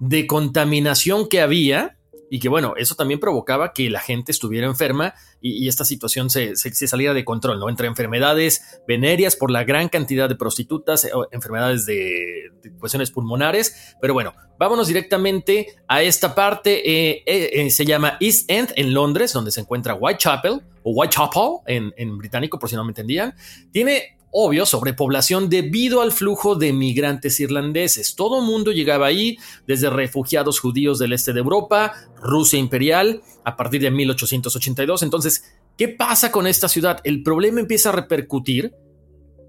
de 0.00 0.26
contaminación 0.26 1.28
que 1.28 1.42
había 1.42 1.98
y 2.30 2.38
que 2.38 2.48
bueno, 2.48 2.74
eso 2.76 2.94
también 2.94 3.18
provocaba 3.18 3.72
que 3.72 3.90
la 3.90 3.98
gente 3.98 4.30
estuviera 4.30 4.68
enferma 4.68 5.14
y, 5.40 5.68
esta 5.68 5.84
situación 5.84 6.30
se, 6.30 6.54
saliera 6.56 7.12
de 7.12 7.24
control, 7.24 7.58
¿no? 7.58 7.68
Entre 7.68 7.88
enfermedades 7.88 8.80
venéreas 8.86 9.34
por 9.34 9.50
la 9.50 9.64
gran 9.64 9.88
cantidad 9.88 10.28
de 10.28 10.36
prostitutas, 10.36 11.04
eh, 11.04 11.10
enfermedades 11.32 11.86
de, 11.86 12.52
cuestiones 12.78 13.10
pulmonares, 13.10 13.96
pero 14.00 14.14
bueno, 14.14 14.32
vámonos 14.58 14.86
directamente 14.86 15.74
a 15.88 16.02
esta 16.02 16.34
parte, 16.34 17.10
eh, 17.10 17.22
eh, 17.26 17.70
se 17.70 17.84
llama 17.84 18.16
East 18.20 18.48
End 18.48 18.72
en 18.76 18.94
Londres, 18.94 19.32
donde 19.32 19.50
se 19.50 19.60
encuentra 19.60 19.94
Whitechapel 19.94 20.60
o 20.84 20.92
Whitechapel 20.92 21.58
en, 21.66 21.92
en 21.96 22.16
británico, 22.16 22.60
por 22.60 22.70
si 22.70 22.76
no 22.76 22.84
me 22.84 22.90
entendían, 22.90 23.34
tiene 23.72 24.19
obvio, 24.30 24.66
sobrepoblación 24.66 25.48
debido 25.48 26.00
al 26.02 26.12
flujo 26.12 26.54
de 26.54 26.72
migrantes 26.72 27.40
irlandeses. 27.40 28.14
Todo 28.14 28.42
mundo 28.42 28.72
llegaba 28.72 29.06
ahí, 29.06 29.38
desde 29.66 29.90
refugiados 29.90 30.60
judíos 30.60 30.98
del 30.98 31.12
este 31.12 31.32
de 31.32 31.40
Europa, 31.40 31.92
Rusia 32.22 32.58
imperial, 32.58 33.22
a 33.44 33.56
partir 33.56 33.80
de 33.80 33.90
1882. 33.90 35.02
Entonces, 35.02 35.44
¿qué 35.76 35.88
pasa 35.88 36.30
con 36.30 36.46
esta 36.46 36.68
ciudad? 36.68 37.00
El 37.04 37.22
problema 37.22 37.60
empieza 37.60 37.88
a 37.88 37.92
repercutir, 37.92 38.72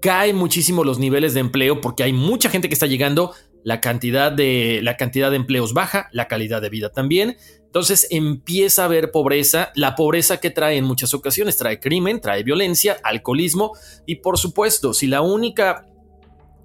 caen 0.00 0.36
muchísimo 0.36 0.82
los 0.82 0.98
niveles 0.98 1.34
de 1.34 1.40
empleo 1.40 1.80
porque 1.80 2.02
hay 2.02 2.12
mucha 2.12 2.50
gente 2.50 2.68
que 2.68 2.74
está 2.74 2.86
llegando, 2.86 3.32
la 3.64 3.80
cantidad 3.80 4.32
de, 4.32 4.80
la 4.82 4.96
cantidad 4.96 5.30
de 5.30 5.36
empleos 5.36 5.72
baja, 5.72 6.08
la 6.12 6.28
calidad 6.28 6.62
de 6.62 6.70
vida 6.70 6.90
también. 6.90 7.36
Entonces 7.64 8.06
empieza 8.10 8.82
a 8.82 8.84
haber 8.86 9.10
pobreza, 9.10 9.72
la 9.74 9.94
pobreza 9.94 10.38
que 10.40 10.50
trae 10.50 10.76
en 10.76 10.84
muchas 10.84 11.14
ocasiones 11.14 11.56
trae 11.56 11.80
crimen, 11.80 12.20
trae 12.20 12.42
violencia, 12.42 12.98
alcoholismo 13.02 13.72
y 14.06 14.16
por 14.16 14.38
supuesto, 14.38 14.92
si 14.92 15.06
la 15.06 15.22
única 15.22 15.86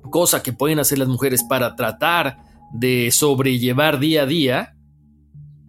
cosa 0.09 0.43
que 0.43 0.53
pueden 0.53 0.79
hacer 0.79 0.97
las 0.97 1.07
mujeres 1.07 1.43
para 1.43 1.75
tratar 1.75 2.37
de 2.73 3.11
sobrellevar 3.11 3.99
día 3.99 4.23
a 4.23 4.25
día 4.25 4.76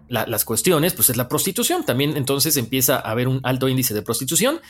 las 0.09 0.45
cuestiones, 0.45 0.95
pues 0.95 1.11
es 1.11 1.17
la 1.17 1.29
prostitución. 1.29 1.85
También 1.85 2.17
entonces 2.17 2.57
empieza 2.57 2.97
a 2.97 3.11
haber 3.11 3.29
un 3.29 3.41
alto 3.43 3.69
índice 3.69 3.95
de 3.95 4.03
prostitución. 4.03 4.61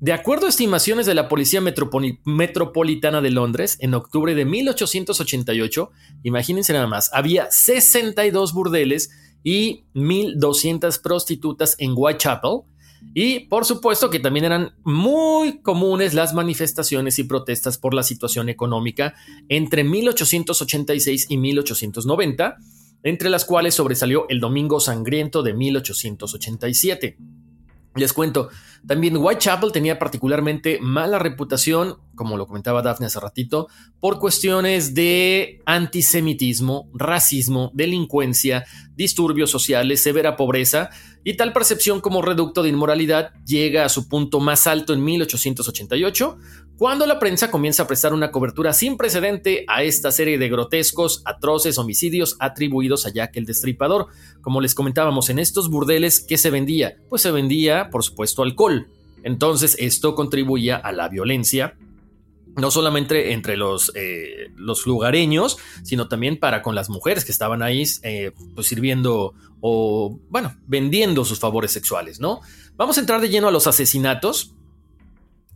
De 0.00 0.12
acuerdo 0.12 0.46
a 0.46 0.48
estimaciones 0.48 1.06
de 1.06 1.14
la 1.14 1.28
Policía 1.28 1.60
Metropolitana 1.60 3.20
de 3.20 3.30
Londres, 3.30 3.76
en 3.80 3.94
octubre 3.94 4.34
de 4.34 4.44
1888, 4.44 5.90
imagínense 6.24 6.72
nada 6.72 6.86
más, 6.86 7.10
había 7.12 7.50
62 7.50 8.52
burdeles 8.52 9.10
y 9.42 9.84
1.200 9.94 11.00
prostitutas 11.00 11.76
en 11.78 11.92
Whitechapel. 11.96 12.60
Y 13.14 13.40
por 13.40 13.64
supuesto 13.64 14.10
que 14.10 14.18
también 14.18 14.44
eran 14.44 14.74
muy 14.82 15.62
comunes 15.62 16.14
las 16.14 16.34
manifestaciones 16.34 17.18
y 17.18 17.24
protestas 17.24 17.78
por 17.78 17.94
la 17.94 18.02
situación 18.02 18.48
económica 18.48 19.14
entre 19.48 19.84
1886 19.84 21.26
y 21.28 21.36
1890, 21.38 22.56
entre 23.02 23.30
las 23.30 23.44
cuales 23.44 23.74
sobresalió 23.74 24.26
el 24.28 24.40
Domingo 24.40 24.80
Sangriento 24.80 25.42
de 25.42 25.54
1887. 25.54 27.16
Les 27.94 28.12
cuento, 28.12 28.48
también 28.86 29.16
Whitechapel 29.16 29.72
tenía 29.72 29.98
particularmente 29.98 30.78
mala 30.80 31.18
reputación, 31.18 31.96
como 32.14 32.36
lo 32.36 32.46
comentaba 32.46 32.82
Daphne 32.82 33.06
hace 33.06 33.18
ratito, 33.18 33.68
por 33.98 34.20
cuestiones 34.20 34.94
de 34.94 35.60
antisemitismo, 35.66 36.88
racismo, 36.94 37.72
delincuencia, 37.74 38.64
disturbios 38.94 39.50
sociales, 39.50 40.02
severa 40.02 40.36
pobreza, 40.36 40.90
y 41.24 41.36
tal 41.36 41.52
percepción 41.52 42.00
como 42.00 42.22
reducto 42.22 42.62
de 42.62 42.68
inmoralidad 42.68 43.32
llega 43.44 43.84
a 43.84 43.88
su 43.88 44.08
punto 44.08 44.38
más 44.38 44.66
alto 44.66 44.92
en 44.92 45.02
1888, 45.04 46.38
cuando 46.78 47.06
la 47.06 47.18
prensa 47.18 47.50
comienza 47.50 47.82
a 47.82 47.86
prestar 47.88 48.12
una 48.12 48.30
cobertura 48.30 48.72
sin 48.72 48.96
precedente 48.96 49.64
a 49.66 49.82
esta 49.82 50.12
serie 50.12 50.38
de 50.38 50.48
grotescos, 50.48 51.22
atroces 51.24 51.76
homicidios 51.76 52.36
atribuidos 52.38 53.04
a 53.04 53.10
Jack 53.10 53.36
el 53.36 53.46
Destripador. 53.46 54.06
Como 54.42 54.60
les 54.60 54.76
comentábamos, 54.76 55.28
en 55.28 55.40
estos 55.40 55.70
burdeles, 55.70 56.20
¿qué 56.20 56.38
se 56.38 56.50
vendía? 56.50 56.96
Pues 57.08 57.22
se 57.22 57.32
vendía, 57.32 57.90
por 57.90 58.04
supuesto, 58.04 58.44
alcohol. 58.44 58.86
Entonces 59.24 59.74
esto 59.80 60.14
contribuía 60.14 60.76
a 60.76 60.92
la 60.92 61.08
violencia, 61.08 61.74
no 62.54 62.70
solamente 62.70 63.32
entre 63.32 63.56
los, 63.56 63.90
eh, 63.96 64.52
los 64.54 64.86
lugareños, 64.86 65.58
sino 65.82 66.06
también 66.06 66.38
para 66.38 66.62
con 66.62 66.76
las 66.76 66.90
mujeres 66.90 67.24
que 67.24 67.32
estaban 67.32 67.60
ahí 67.60 67.82
eh, 68.04 68.30
pues 68.54 68.68
sirviendo 68.68 69.34
o, 69.60 70.16
bueno, 70.30 70.54
vendiendo 70.68 71.24
sus 71.24 71.40
favores 71.40 71.72
sexuales, 71.72 72.20
¿no? 72.20 72.40
Vamos 72.76 72.96
a 72.98 73.00
entrar 73.00 73.20
de 73.20 73.28
lleno 73.28 73.48
a 73.48 73.50
los 73.50 73.66
asesinatos. 73.66 74.54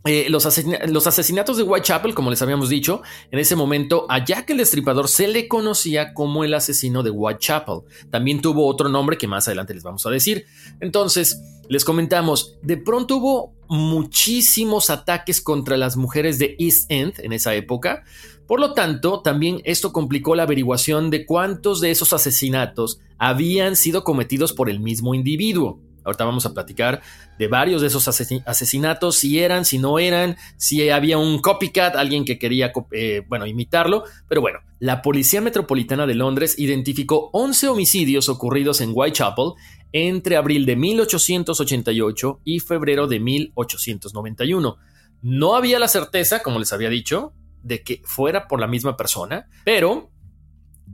Eh, 0.05 0.27
los, 0.29 0.45
asesinatos 0.45 1.55
de 1.55 1.63
Whitechapel, 1.63 2.13
como 2.13 2.29
les 2.29 2.41
habíamos 2.41 2.67
dicho, 2.67 3.01
en 3.31 3.39
ese 3.39 3.55
momento 3.55 4.05
a 4.09 4.23
Jack 4.23 4.49
el 4.49 4.57
Destripador 4.57 5.07
se 5.07 5.29
le 5.29 5.47
conocía 5.47 6.13
como 6.13 6.43
el 6.43 6.53
asesino 6.53 7.03
de 7.03 7.09
Whitechapel. 7.09 7.81
También 8.09 8.41
tuvo 8.41 8.67
otro 8.67 8.89
nombre 8.89 9.17
que 9.17 9.29
más 9.29 9.47
adelante 9.47 9.73
les 9.73 9.83
vamos 9.83 10.05
a 10.05 10.09
decir. 10.09 10.45
Entonces, 10.81 11.41
les 11.69 11.85
comentamos, 11.85 12.57
de 12.61 12.75
pronto 12.75 13.15
hubo 13.15 13.53
muchísimos 13.69 14.89
ataques 14.89 15.39
contra 15.39 15.77
las 15.77 15.95
mujeres 15.95 16.37
de 16.37 16.57
East 16.59 16.91
End 16.91 17.13
en 17.19 17.31
esa 17.31 17.55
época. 17.55 18.03
Por 18.45 18.59
lo 18.59 18.73
tanto, 18.73 19.21
también 19.21 19.61
esto 19.63 19.93
complicó 19.93 20.35
la 20.35 20.43
averiguación 20.43 21.11
de 21.11 21.25
cuántos 21.25 21.79
de 21.79 21.91
esos 21.91 22.11
asesinatos 22.11 22.99
habían 23.17 23.77
sido 23.77 24.03
cometidos 24.03 24.51
por 24.51 24.69
el 24.69 24.81
mismo 24.81 25.15
individuo. 25.15 25.79
Ahorita 26.03 26.25
vamos 26.25 26.45
a 26.45 26.53
platicar 26.53 27.01
de 27.37 27.47
varios 27.47 27.81
de 27.81 27.87
esos 27.87 28.07
asesinatos, 28.07 29.15
si 29.15 29.39
eran, 29.39 29.65
si 29.65 29.77
no 29.77 29.99
eran, 29.99 30.37
si 30.57 30.89
había 30.89 31.17
un 31.17 31.39
copycat, 31.39 31.95
alguien 31.95 32.25
que 32.25 32.37
quería, 32.39 32.71
eh, 32.91 33.23
bueno, 33.27 33.45
imitarlo. 33.45 34.03
Pero 34.27 34.41
bueno, 34.41 34.59
la 34.79 35.01
Policía 35.01 35.41
Metropolitana 35.41 36.05
de 36.05 36.15
Londres 36.15 36.55
identificó 36.57 37.29
11 37.33 37.67
homicidios 37.69 38.29
ocurridos 38.29 38.81
en 38.81 38.91
Whitechapel 38.93 39.53
entre 39.93 40.35
abril 40.35 40.65
de 40.65 40.75
1888 40.75 42.41
y 42.43 42.59
febrero 42.59 43.07
de 43.07 43.19
1891. 43.19 44.77
No 45.21 45.55
había 45.55 45.79
la 45.79 45.87
certeza, 45.87 46.43
como 46.43 46.59
les 46.59 46.73
había 46.73 46.89
dicho, 46.89 47.33
de 47.61 47.83
que 47.83 48.01
fuera 48.03 48.47
por 48.47 48.59
la 48.59 48.67
misma 48.67 48.97
persona, 48.97 49.47
pero 49.63 50.11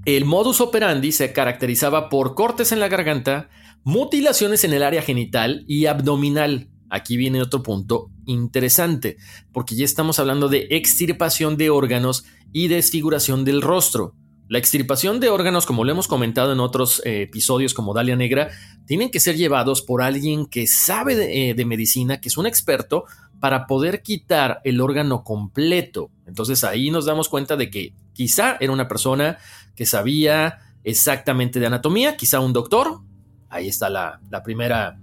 el 0.06 0.26
modus 0.26 0.62
operandi 0.62 1.12
se 1.12 1.34
caracterizaba 1.34 2.10
por 2.10 2.36
cortes 2.36 2.72
en 2.72 2.80
la 2.80 2.88
garganta, 2.88 3.50
mutilaciones 3.84 4.64
en 4.64 4.74
el 4.74 4.84
área 4.84 5.02
genital 5.02 5.64
y 5.68 5.86
abdominal. 5.86 6.70
Aquí 6.90 7.18
viene 7.18 7.42
otro 7.42 7.62
punto 7.62 8.10
interesante, 8.26 9.18
porque 9.52 9.76
ya 9.76 9.86
estamos 9.86 10.20
hablando 10.20 10.50
de 10.50 10.68
extirpación 10.72 11.58
de 11.58 11.70
órganos 11.70 12.26
y 12.52 12.68
desfiguración 12.68 13.46
del 13.46 13.62
rostro. 13.62 14.16
La 14.50 14.58
extirpación 14.58 15.20
de 15.20 15.30
órganos, 15.30 15.68
como 15.68 15.84
lo 15.84 15.92
hemos 15.92 16.08
comentado 16.08 16.52
en 16.52 16.60
otros 16.60 17.04
eh, 17.06 17.22
episodios 17.22 17.76
como 17.76 17.94
Dalia 17.94 18.16
Negra, 18.16 18.50
tienen 18.88 19.12
que 19.12 19.20
ser 19.20 19.38
llevados 19.38 19.84
por 19.84 20.02
alguien 20.02 20.48
que 20.48 20.66
sabe 20.66 21.50
eh, 21.50 21.54
de, 21.54 21.66
medicina, 21.66 22.20
que 22.20 22.30
es 22.30 22.38
un 22.38 22.48
experto, 22.48 23.06
para 23.40 23.68
poder 23.68 24.02
quitar 24.02 24.60
el 24.64 24.82
órgano 24.82 25.24
completo. 25.24 26.10
Entonces 26.26 26.64
ahí 26.64 26.90
nos 26.90 27.06
damos 27.06 27.30
cuenta 27.30 27.56
de 27.58 27.70
que 27.70 27.94
quizá 28.14 28.58
era 28.60 28.74
una 28.74 28.88
persona 28.88 29.38
que 29.76 29.86
sabía 29.86 30.58
exactamente 30.84 31.60
de 31.60 31.68
anatomía, 31.68 32.18
quizá 32.18 32.40
un 32.40 32.52
doctor, 32.52 33.02
Ahí 33.50 33.68
está 33.68 33.90
la, 33.90 34.20
primera 34.44 35.00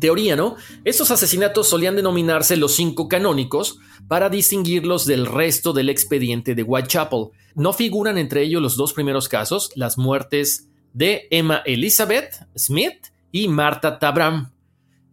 teoría, 0.00 0.36
¿no? 0.36 0.56
Estos 0.84 1.10
asesinatos 1.10 1.68
solían 1.68 1.96
denominarse 1.96 2.56
los 2.56 2.74
cinco 2.74 3.08
canónicos 3.08 3.78
para 4.08 4.28
distinguirlos 4.28 5.06
del 5.06 5.26
resto 5.26 5.72
del 5.72 5.88
expediente 5.88 6.54
de 6.54 6.62
Whitechapel. 6.62 7.28
No 7.54 7.72
figuran 7.72 8.18
entre 8.18 8.42
ellos 8.42 8.62
los 8.62 8.76
dos 8.76 8.92
primeros 8.92 9.28
casos, 9.28 9.70
las 9.74 9.98
muertes 9.98 10.68
de 10.92 11.26
Emma 11.30 11.62
Elizabeth 11.66 12.46
Smith 12.56 13.08
y 13.32 13.48
Marta 13.48 13.98
Tabram. 13.98 14.52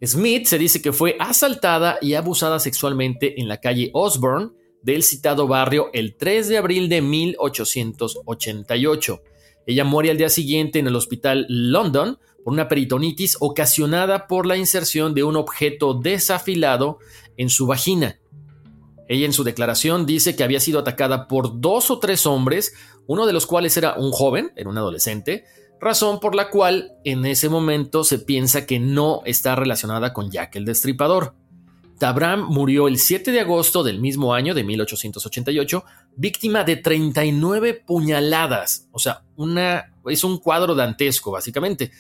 Smith 0.05 0.47
se 0.47 0.57
dice 0.57 0.81
que 0.81 0.91
fue 0.91 1.15
asaltada 1.19 1.97
y 2.01 2.15
abusada 2.15 2.59
sexualmente 2.59 3.39
en 3.39 3.47
la 3.47 3.61
calle 3.61 3.89
Osborne 3.93 4.49
del 4.81 5.03
citado 5.03 5.47
barrio 5.47 5.89
el 5.93 6.17
3 6.17 6.49
de 6.49 6.57
abril 6.57 6.89
de 6.89 7.01
1888. 7.01 9.21
Ella 9.65 9.85
muere 9.85 10.11
al 10.11 10.17
día 10.17 10.29
siguiente 10.29 10.79
en 10.79 10.87
el 10.87 10.95
hospital 10.95 11.45
London 11.47 12.19
por 12.43 12.53
una 12.53 12.67
peritonitis 12.67 13.37
ocasionada 13.39 14.27
por 14.27 14.45
la 14.45 14.57
inserción 14.57 15.13
de 15.13 15.23
un 15.23 15.35
objeto 15.35 15.93
desafilado 15.93 16.99
en 17.37 17.49
su 17.49 17.67
vagina. 17.67 18.19
Ella 19.07 19.25
en 19.25 19.33
su 19.33 19.43
declaración 19.43 20.05
dice 20.05 20.35
que 20.35 20.43
había 20.43 20.59
sido 20.59 20.79
atacada 20.79 21.27
por 21.27 21.59
dos 21.59 21.91
o 21.91 21.99
tres 21.99 22.25
hombres, 22.25 22.73
uno 23.05 23.25
de 23.25 23.33
los 23.33 23.45
cuales 23.45 23.75
era 23.77 23.95
un 23.95 24.11
joven, 24.11 24.51
era 24.55 24.69
un 24.69 24.77
adolescente, 24.77 25.43
razón 25.79 26.19
por 26.19 26.35
la 26.35 26.49
cual 26.49 26.93
en 27.03 27.25
ese 27.25 27.49
momento 27.49 28.03
se 28.03 28.19
piensa 28.19 28.65
que 28.65 28.79
no 28.79 29.21
está 29.25 29.55
relacionada 29.55 30.13
con 30.13 30.31
Jack 30.31 30.55
el 30.55 30.65
Destripador. 30.65 31.35
Tabram 31.99 32.47
murió 32.47 32.87
el 32.87 32.97
7 32.97 33.31
de 33.31 33.41
agosto 33.41 33.83
del 33.83 33.99
mismo 33.99 34.33
año 34.33 34.53
de 34.53 34.63
1888, 34.63 35.83
víctima 36.15 36.63
de 36.63 36.77
39 36.77 37.83
puñaladas, 37.85 38.87
o 38.91 38.99
sea, 38.99 39.23
es 40.07 40.23
un 40.23 40.37
cuadro 40.39 40.75
dantesco 40.75 41.31
básicamente. 41.31 41.91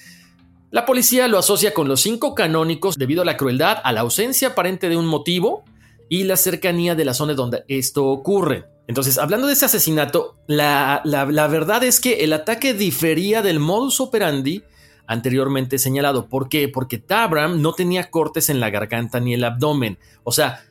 La 0.73 0.87
policía 0.87 1.27
lo 1.27 1.37
asocia 1.37 1.71
con 1.71 1.87
los 1.87 2.01
cinco 2.01 2.33
canónicos 2.33 2.97
debido 2.97 3.21
a 3.21 3.25
la 3.25 3.37
crueldad, 3.37 3.77
a 3.83 3.91
la 3.91 4.01
ausencia 4.01 4.47
aparente 4.47 4.89
de 4.89 4.97
un 4.97 5.05
motivo 5.05 5.63
y 6.09 6.23
la 6.23 6.35
cercanía 6.35 6.95
de 6.95 7.05
la 7.05 7.13
zona 7.13 7.35
donde 7.35 7.63
esto 7.67 8.07
ocurre. 8.07 8.65
Entonces, 8.87 9.19
hablando 9.19 9.45
de 9.45 9.53
ese 9.53 9.65
asesinato, 9.65 10.35
la, 10.47 11.03
verdad 11.05 11.83
es 11.83 11.99
que 11.99 12.23
el 12.23 12.33
ataque 12.33 12.73
difería 12.73 13.43
del 13.43 13.59
modus 13.59 14.01
operandi 14.01 14.63
anteriormente 15.05 15.77
señalado. 15.77 16.27
¿Por 16.27 16.49
qué? 16.49 16.67
Porque 16.67 16.97
Tabram 16.97 17.61
no 17.61 17.73
tenía 17.73 18.09
cortes 18.09 18.49
en 18.49 18.59
la 18.59 18.71
garganta 18.71 19.19
ni 19.19 19.35
el 19.35 19.43
abdomen. 19.43 19.99
O 20.23 20.31
sea, 20.31 20.65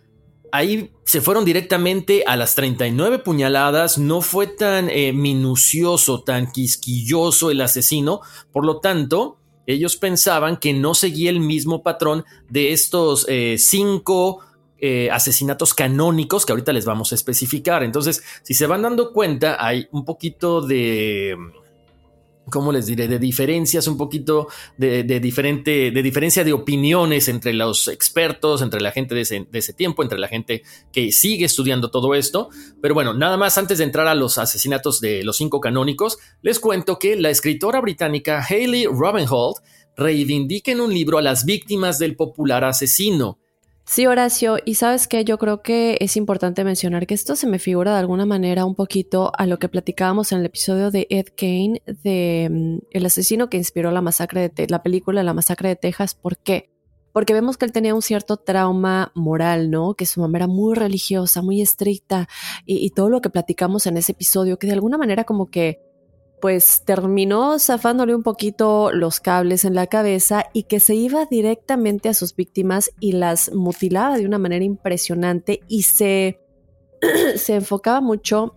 ahí 0.51 0.91
se 1.05 1.21
fueron 1.21 1.45
directamente 1.45 2.25
a 2.27 2.35
las 2.35 2.57
39 2.57 3.21
puñaladas, 3.21 3.99
no 3.99 4.21
fue 4.21 4.49
tan 4.49 4.91
eh, 4.91 5.13
minucioso, 5.13 6.25
tan 6.25 6.51
quisquilloso 6.51 7.53
el 7.53 7.61
asesino, 7.61 8.21
por 8.51 8.67
lo 8.67 8.81
tanto, 8.81 9.39
ellos 9.73 9.97
pensaban 9.97 10.57
que 10.57 10.73
no 10.73 10.95
seguía 10.95 11.31
el 11.31 11.41
mismo 11.41 11.83
patrón 11.83 12.25
de 12.49 12.73
estos 12.73 13.27
eh, 13.29 13.57
cinco 13.59 14.41
eh, 14.79 15.11
asesinatos 15.11 15.75
canónicos 15.75 16.45
que 16.45 16.53
ahorita 16.53 16.73
les 16.73 16.85
vamos 16.85 17.13
a 17.13 17.15
especificar. 17.15 17.83
Entonces, 17.83 18.23
si 18.43 18.55
se 18.55 18.67
van 18.67 18.83
dando 18.83 19.13
cuenta, 19.13 19.65
hay 19.65 19.87
un 19.93 20.05
poquito 20.05 20.61
de 20.61 21.37
¿cómo 22.51 22.73
les 22.73 22.87
diré? 22.87 23.09
De 23.09 23.19
diferencias, 23.19 23.87
un 23.87 23.97
poquito 23.97 24.49
de, 24.77 25.03
diferente, 25.21 25.91
de 25.91 26.03
diferencia 26.03 26.45
de 26.45 26.53
opiniones 26.53 27.29
entre 27.29 27.53
los 27.53 27.89
expertos, 27.89 28.63
entre 28.63 28.81
la 28.81 28.93
gente 28.93 29.15
de 29.15 29.21
ese, 29.53 29.73
tiempo, 29.73 30.03
entre 30.03 30.19
la 30.19 30.29
gente 30.29 30.63
que 30.93 31.13
sigue 31.13 31.45
estudiando 31.45 31.91
todo 31.91 32.15
esto. 32.15 32.49
Pero 32.81 32.95
bueno, 32.95 33.15
nada 33.15 33.37
más 33.37 33.59
antes 33.59 33.79
de 33.79 33.85
entrar 33.85 34.07
a 34.07 34.15
los 34.15 34.39
asesinatos 34.39 35.01
de 35.01 35.23
los 35.25 35.37
cinco 35.37 35.61
canónicos, 35.61 36.19
les 36.43 36.61
cuento 36.61 36.99
que 36.99 37.17
la 37.17 37.31
escritora 37.31 37.81
británica 37.81 38.45
Hayley 38.49 38.87
Robinhold 38.87 39.57
reivindica 39.97 40.73
en 40.73 40.81
un 40.81 40.93
libro 40.93 41.19
a 41.19 41.23
las 41.23 41.45
víctimas 41.45 41.99
del 41.99 42.17
popular 42.17 42.65
asesino 42.65 43.42
Sí, 43.85 44.07
Horacio, 44.07 44.59
y 44.65 44.77
sabes 44.77 45.09
que 45.09 45.25
yo 45.25 45.39
creo 45.39 45.61
que 45.61 45.99
es 46.01 46.17
importante 46.17 46.65
mencionar 46.65 47.07
que 47.07 47.15
esto 47.15 47.35
se 47.35 47.49
me 47.49 47.59
figura 47.59 47.93
de 47.93 47.99
alguna 47.99 48.25
manera 48.25 48.65
un 48.65 48.75
poquito 48.77 49.33
a 49.37 49.45
lo 49.47 49.59
que 49.59 49.69
platicábamos 49.69 50.31
en 50.33 50.39
el 50.39 50.47
episodio 50.47 50.91
de 50.91 51.07
Ed 51.11 51.27
Kane 51.37 51.83
de 51.85 52.49
mm, 52.51 52.79
el 52.91 53.07
asesino 53.07 53.51
que 53.51 53.57
inspiró 53.57 53.91
la 53.91 54.01
masacre 54.01 54.49
de 54.49 54.69
la 54.69 54.83
película 54.83 55.23
La 55.25 55.35
masacre 55.35 55.71
de 55.71 55.77
Texas. 55.77 56.15
¿Por 56.15 56.39
qué? 56.39 56.71
Porque 57.13 57.35
vemos 57.35 57.59
que 57.59 57.67
él 57.67 57.73
tenía 57.73 57.95
un 57.95 58.03
cierto 58.03 58.39
trauma 58.39 59.11
moral, 59.15 59.69
¿no? 59.71 59.95
Que 59.95 60.07
su 60.07 60.21
mamá 60.21 60.39
era 60.39 60.47
muy 60.47 60.75
religiosa, 60.75 61.43
muy 61.43 61.61
estricta 61.61 62.29
y, 62.65 62.87
y 62.87 62.91
todo 62.91 63.11
lo 63.11 63.21
que 63.21 63.31
platicamos 63.31 63.87
en 63.87 63.97
ese 63.97 64.13
episodio, 64.13 64.59
que 64.59 64.69
de 64.69 64.75
alguna 64.75 64.97
manera 64.97 65.25
como 65.25 65.51
que 65.51 65.92
pues 66.43 66.83
terminó 66.85 67.61
zafándole 67.61 68.17
un 68.17 68.25
poquito 68.25 68.91
los 68.91 69.21
cables 69.21 69.65
en 69.65 69.77
la 69.77 69.87
cabeza 69.87 70.47
y 70.53 70.65
que 70.65 70.81
se 70.81 70.97
iba 70.97 71.25
directamente 71.27 72.09
a 72.09 72.15
sus 72.15 72.35
víctimas 72.35 72.91
y 72.99 73.13
las 73.13 73.55
mutilaba 73.55 74.19
de 74.19 74.27
una 74.27 74.39
manera 74.39 74.65
impresionante 74.65 75.61
y 75.69 75.85
se, 75.85 76.41
se 77.37 77.55
enfocaba 77.55 78.01
mucho 78.01 78.57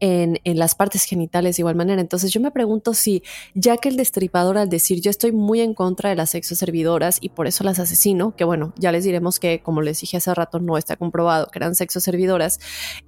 en, 0.00 0.38
las 0.44 0.74
partes 0.74 1.04
genitales 1.04 1.56
de 1.56 1.62
igual 1.62 1.76
manera. 1.76 2.00
Entonces 2.00 2.32
yo 2.32 2.40
me 2.40 2.50
pregunto 2.50 2.94
si, 2.94 3.22
ya 3.54 3.76
que 3.76 3.88
el 3.88 3.96
destripador 3.96 4.58
al 4.58 4.68
decir 4.68 5.00
yo 5.00 5.10
estoy 5.10 5.32
muy 5.32 5.60
en 5.60 5.74
contra 5.74 6.10
de 6.10 6.16
las 6.16 6.30
sexoservidoras 6.30 7.18
y 7.20 7.28
por 7.30 7.46
eso 7.46 7.64
las 7.64 7.78
asesino, 7.78 8.34
que 8.34 8.44
bueno, 8.44 8.72
ya 8.76 8.92
les 8.92 9.04
diremos 9.04 9.38
que 9.38 9.62
como 9.62 9.82
les 9.82 10.00
dije 10.00 10.16
hace 10.16 10.34
rato 10.34 10.58
no 10.58 10.76
está 10.76 10.96
comprobado 10.96 11.46
que 11.46 11.58
eran 11.58 11.74
sexoservidoras, 11.74 12.58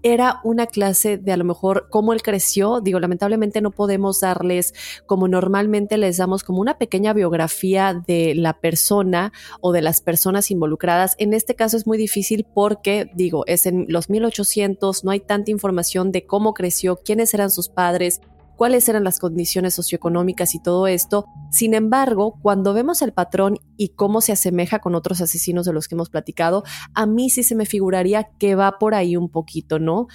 era 0.03 0.41
una 0.45 0.67
clase 0.67 1.19
de 1.19 1.33
a 1.33 1.37
lo 1.37 1.45
mejor 1.45 1.89
cómo 1.91 2.13
él 2.13 2.23
creció. 2.23 2.81
Digo, 2.81 3.01
lamentablemente 3.01 3.61
no 3.61 3.71
podemos 3.71 4.21
darles 4.21 4.75
como 5.07 5.29
normalmente 5.29 5.97
les 5.99 6.19
damos 6.19 6.45
como 6.45 6.61
una 6.61 6.79
pequeña 6.79 7.13
biografía 7.13 8.03
de 8.07 8.35
la 8.35 8.61
persona 8.61 9.33
o 9.61 9.73
de 9.73 9.83
las 9.83 10.01
personas 10.01 10.51
involucradas. 10.51 11.15
En 11.19 11.35
este 11.35 11.55
caso 11.55 11.77
es 11.77 11.87
muy 11.87 11.99
difícil 11.99 12.47
porque, 12.55 13.11
digo, 13.15 13.45
es 13.47 13.67
en 13.67 13.87
los 13.89 14.11
1800, 14.11 15.05
no 15.05 15.11
hay 15.11 15.21
tanta 15.21 15.51
información 15.51 16.13
de 16.13 16.27
cómo 16.27 16.55
creció 16.55 16.82
quiénes 17.05 17.35
eran 17.35 17.51
sus 17.51 17.69
padres, 17.69 18.21
cuáles 18.57 18.89
eran 18.89 19.05
las 19.05 19.19
condiciones 19.19 19.75
socioeconómicas 19.75 20.55
y 20.55 20.63
todo 20.63 20.87
esto. 20.87 21.27
Sin 21.51 21.75
embargo, 21.75 22.39
cuando 22.43 22.75
vemos 22.75 23.03
el 23.03 23.13
patrón 23.13 23.59
y 23.77 23.89
cómo 23.89 24.21
se 24.21 24.33
asemeja 24.33 24.79
con 24.79 24.95
otros 24.95 25.21
asesinos 25.21 25.67
de 25.67 25.73
los 25.73 25.89
que 25.89 25.95
hemos 25.95 26.11
platicado, 26.11 26.63
a 26.95 27.07
mí 27.07 27.31
sí 27.31 27.43
se 27.43 27.55
me 27.55 27.67
figuraría 27.67 28.31
que 28.39 28.55
va 28.55 28.79
por 28.79 28.95
ahí 28.95 29.17
un 29.17 29.29
poquito, 29.29 29.79
¿no? 29.79 30.07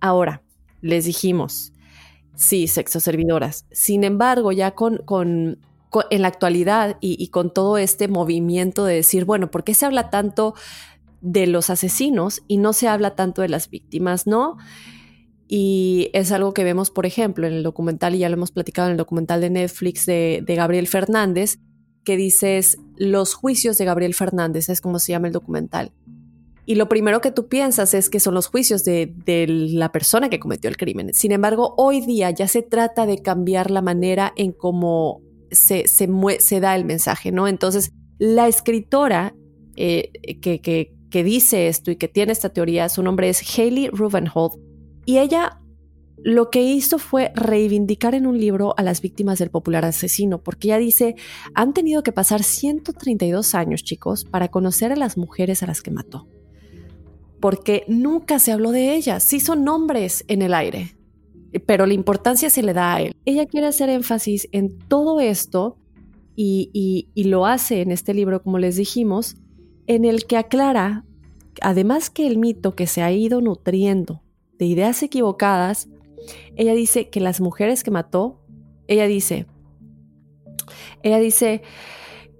Ahora, 0.00 0.42
les 0.82 1.04
dijimos, 1.04 1.72
sí, 2.34 2.68
sexoservidoras. 2.68 3.66
Sin 3.72 4.04
embargo, 4.04 4.52
ya 4.52 4.72
con, 4.72 4.98
con, 4.98 5.58
en 6.10 6.22
la 6.22 6.28
actualidad 6.28 6.98
y, 7.00 7.16
y 7.22 7.28
con 7.28 7.52
todo 7.52 7.78
este 7.78 8.08
movimiento 8.08 8.84
de 8.84 8.94
decir, 8.94 9.24
bueno, 9.24 9.50
¿por 9.50 9.64
qué 9.64 9.74
se 9.74 9.86
habla 9.86 10.10
tanto 10.10 10.54
de 11.22 11.46
los 11.46 11.70
asesinos 11.70 12.42
y 12.46 12.58
no 12.58 12.72
se 12.72 12.86
habla 12.88 13.16
tanto 13.16 13.42
de 13.42 13.48
las 13.48 13.68
víctimas, 13.68 14.26
no? 14.26 14.58
Y 15.48 16.10
es 16.12 16.32
algo 16.32 16.52
que 16.52 16.64
vemos, 16.64 16.90
por 16.90 17.06
ejemplo, 17.06 17.46
en 17.46 17.52
el 17.52 17.62
documental, 17.62 18.14
y 18.14 18.18
ya 18.18 18.28
lo 18.28 18.34
hemos 18.34 18.50
platicado 18.50 18.88
en 18.88 18.92
el 18.92 18.98
documental 18.98 19.40
de 19.40 19.50
Netflix 19.50 20.06
de, 20.06 20.44
Gabriel 20.46 20.88
Fernández, 20.88 21.58
que 22.04 22.16
dices 22.16 22.78
los 22.96 23.34
juicios 23.34 23.78
de 23.78 23.84
Gabriel 23.84 24.14
Fernández, 24.14 24.68
es 24.68 24.80
como 24.80 24.98
se 24.98 25.12
llama 25.12 25.28
el 25.28 25.32
documental. 25.32 25.92
Y 26.68 26.74
lo 26.74 26.88
primero 26.88 27.20
que 27.20 27.30
tú 27.30 27.46
piensas 27.46 27.94
es 27.94 28.10
que 28.10 28.18
son 28.18 28.34
los 28.34 28.48
juicios 28.48 28.84
de, 28.84 29.14
la 29.46 29.92
persona 29.92 30.28
que 30.28 30.40
cometió 30.40 30.68
el 30.68 30.76
crimen. 30.76 31.14
Sin 31.14 31.30
embargo, 31.30 31.74
hoy 31.76 32.00
día 32.00 32.30
ya 32.30 32.48
se 32.48 32.62
trata 32.62 33.06
de 33.06 33.22
cambiar 33.22 33.70
la 33.70 33.82
manera 33.82 34.32
en 34.36 34.50
cómo 34.50 35.22
se, 35.52 35.86
se, 35.86 36.60
da 36.60 36.74
el 36.74 36.84
mensaje, 36.84 37.30
¿no? 37.30 37.46
Entonces, 37.46 37.92
la 38.18 38.48
escritora 38.48 39.36
eh, 39.76 40.10
que, 40.42 40.60
que, 40.60 40.92
que 41.08 41.22
dice 41.22 41.68
esto 41.68 41.92
y 41.92 41.96
que 41.96 42.08
tiene 42.08 42.32
esta 42.32 42.48
teoría, 42.48 42.88
su 42.88 43.02
nombre 43.02 43.28
es 43.28 43.42
Hayley 43.56 43.88
Rubenhold, 43.88 44.65
y 45.06 45.18
ella 45.18 45.60
lo 46.18 46.50
que 46.50 46.62
hizo 46.62 46.98
fue 46.98 47.30
reivindicar 47.34 48.14
en 48.14 48.26
un 48.26 48.38
libro 48.38 48.74
a 48.76 48.82
las 48.82 49.00
víctimas 49.00 49.38
del 49.38 49.50
popular 49.50 49.84
asesino, 49.84 50.42
porque 50.42 50.68
ella 50.68 50.78
dice, 50.78 51.14
han 51.54 51.72
tenido 51.72 52.02
que 52.02 52.12
pasar 52.12 52.42
132 52.42 53.54
años, 53.54 53.84
chicos, 53.84 54.24
para 54.24 54.48
conocer 54.48 54.92
a 54.92 54.96
las 54.96 55.16
mujeres 55.16 55.62
a 55.62 55.66
las 55.66 55.82
que 55.82 55.92
mató. 55.92 56.26
Porque 57.40 57.84
nunca 57.86 58.38
se 58.40 58.50
habló 58.50 58.72
de 58.72 58.96
ellas, 58.96 59.22
sí 59.22 59.40
son 59.40 59.62
nombres 59.62 60.24
en 60.26 60.42
el 60.42 60.54
aire, 60.54 60.96
pero 61.66 61.86
la 61.86 61.94
importancia 61.94 62.50
se 62.50 62.62
le 62.62 62.72
da 62.72 62.96
a 62.96 63.02
él. 63.02 63.14
Ella 63.24 63.46
quiere 63.46 63.68
hacer 63.68 63.88
énfasis 63.88 64.48
en 64.50 64.78
todo 64.78 65.20
esto 65.20 65.78
y, 66.34 67.08
y 67.14 67.24
lo 67.24 67.46
hace 67.46 67.82
en 67.82 67.92
este 67.92 68.14
libro, 68.14 68.42
como 68.42 68.58
les 68.58 68.76
dijimos, 68.76 69.36
en 69.86 70.04
el 70.04 70.26
que 70.26 70.38
aclara, 70.38 71.04
además 71.60 72.10
que 72.10 72.26
el 72.26 72.38
mito 72.38 72.74
que 72.74 72.86
se 72.86 73.02
ha 73.02 73.12
ido 73.12 73.40
nutriendo 73.40 74.22
de 74.58 74.64
ideas 74.64 75.02
equivocadas, 75.02 75.88
ella 76.56 76.74
dice 76.74 77.08
que 77.10 77.20
las 77.20 77.40
mujeres 77.40 77.84
que 77.84 77.90
mató, 77.90 78.40
ella 78.88 79.06
dice, 79.06 79.46
ella 81.02 81.18
dice 81.18 81.62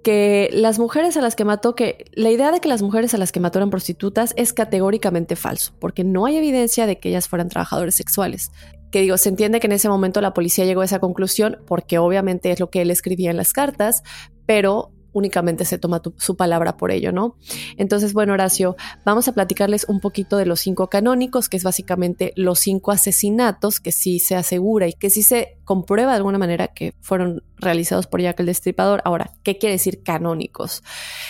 que 0.03 0.49
las 0.53 0.79
mujeres 0.79 1.17
a 1.17 1.21
las 1.21 1.35
que 1.35 1.43
mató, 1.43 1.75
que 1.75 2.05
la 2.13 2.29
idea 2.29 2.51
de 2.51 2.61
que 2.61 2.69
las 2.69 2.81
mujeres 2.81 3.13
a 3.13 3.17
las 3.17 3.31
que 3.31 3.39
mató 3.39 3.59
eran 3.59 3.69
prostitutas 3.69 4.33
es 4.37 4.53
categóricamente 4.53 5.35
falso, 5.35 5.73
porque 5.79 6.03
no 6.03 6.25
hay 6.25 6.37
evidencia 6.37 6.85
de 6.85 6.97
que 6.97 7.09
ellas 7.09 7.27
fueran 7.27 7.49
trabajadores 7.49 7.95
sexuales. 7.95 8.51
Que 8.89 9.01
digo, 9.01 9.17
se 9.17 9.27
entiende 9.27 9.59
que 9.59 9.67
en 9.67 9.73
ese 9.73 9.89
momento 9.89 10.21
la 10.21 10.33
policía 10.33 10.63
llegó 10.63 10.79
a 10.79 10.85
esa 10.85 10.99
conclusión 10.99 11.57
porque 11.67 11.97
obviamente 11.97 12.51
es 12.51 12.59
lo 12.59 12.69
que 12.69 12.81
él 12.81 12.91
escribía 12.91 13.31
en 13.31 13.37
las 13.37 13.51
cartas, 13.51 14.01
pero 14.45 14.93
únicamente 15.17 15.65
se 15.65 15.77
toma 15.77 16.01
su 16.17 16.37
palabra 16.37 16.77
por 16.77 16.91
ello, 16.91 17.11
¿no? 17.11 17.35
Entonces, 17.75 18.13
bueno, 18.13 18.33
Horacio, 18.33 18.75
vamos 19.03 19.27
a 19.27 19.33
platicarles 19.33 19.85
un 19.89 19.99
poquito 19.99 20.37
de 20.37 20.45
los 20.45 20.59
cinco 20.59 20.89
canónicos, 20.89 21.49
que 21.49 21.57
es 21.57 21.63
básicamente 21.63 22.33
los 22.35 22.59
cinco 22.59 22.91
asesinatos 22.91 23.79
que 23.79 23.91
sí 23.91 24.19
se 24.19 24.35
asegura 24.35 24.87
y 24.87 24.93
que 24.93 25.09
sí 25.09 25.23
se 25.23 25.57
comprueba 25.65 26.11
de 26.11 26.17
alguna 26.17 26.37
manera 26.37 26.67
que 26.67 26.93
fueron 27.01 27.43
realizados 27.57 28.07
por 28.07 28.21
Jack 28.21 28.39
el 28.39 28.45
Destripador. 28.45 29.01
Ahora, 29.05 29.31
¿qué 29.43 29.57
quiere 29.57 29.73
decir 29.73 30.03
canónicos? 30.03 30.83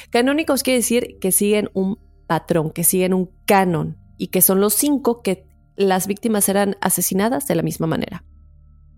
Canónicos 0.10 0.64
quiere 0.64 0.80
decir 0.80 1.18
que 1.20 1.32
siguen 1.32 1.70
un 1.74 2.00
patrón, 2.28 2.72
que 2.72 2.84
siguen 2.84 3.14
un 3.14 3.32
canon 3.46 3.98
y 4.18 4.28
que 4.28 4.42
son 4.42 4.60
los 4.60 4.74
cinco 4.74 5.22
que 5.22 5.48
las 5.76 6.08
víctimas 6.08 6.44
serán 6.44 6.76
asesinadas 6.82 7.48
de 7.48 7.56
la 7.56 7.64
misma 7.64 7.88
manera. 7.88 8.24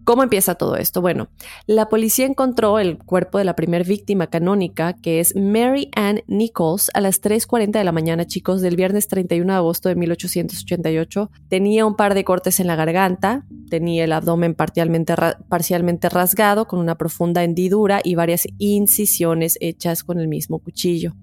¿Cómo 0.04 0.24
empieza 0.24 0.56
todo 0.56 0.76
esto? 0.76 1.02
Bueno, 1.02 1.30
la 1.68 1.88
policía 1.88 2.26
encontró 2.26 2.80
el 2.80 2.98
cuerpo 2.98 3.38
de 3.38 3.44
la 3.44 3.56
primera 3.56 3.84
víctima 3.84 4.28
canónica, 4.28 4.94
que 4.94 5.20
es 5.20 5.36
Mary 5.36 5.90
Ann 5.96 6.24
Nichols, 6.28 6.90
a 6.94 7.02
las 7.02 7.22
3.40 7.22 7.72
de 7.72 7.84
la 7.84 7.92
mañana, 7.92 8.26
chicos, 8.26 8.62
del 8.62 8.76
viernes 8.76 9.08
31 9.08 9.54
de 9.54 9.58
agosto 9.58 9.90
de 9.90 9.96
1888. 9.96 11.30
Tenía 11.48 11.86
un 11.86 11.96
par 11.96 12.16
de 12.16 12.24
cortes 12.24 12.60
en 12.60 12.68
la 12.68 12.76
garganta, 12.76 13.46
tenía 13.70 14.04
el 14.04 14.14
abdomen 14.14 14.56
parcialmente, 14.56 15.14
parcialmente 15.48 16.10
rasgado, 16.10 16.68
con 16.68 16.80
una 16.80 16.96
profunda 16.96 17.44
hendidura 17.44 18.02
y 18.04 18.16
varias 18.16 18.48
incisiones 18.58 19.58
hechas 19.62 20.04
con 20.04 20.20
el 20.20 20.28
mismo 20.28 20.60
cuchillo. 20.60 21.14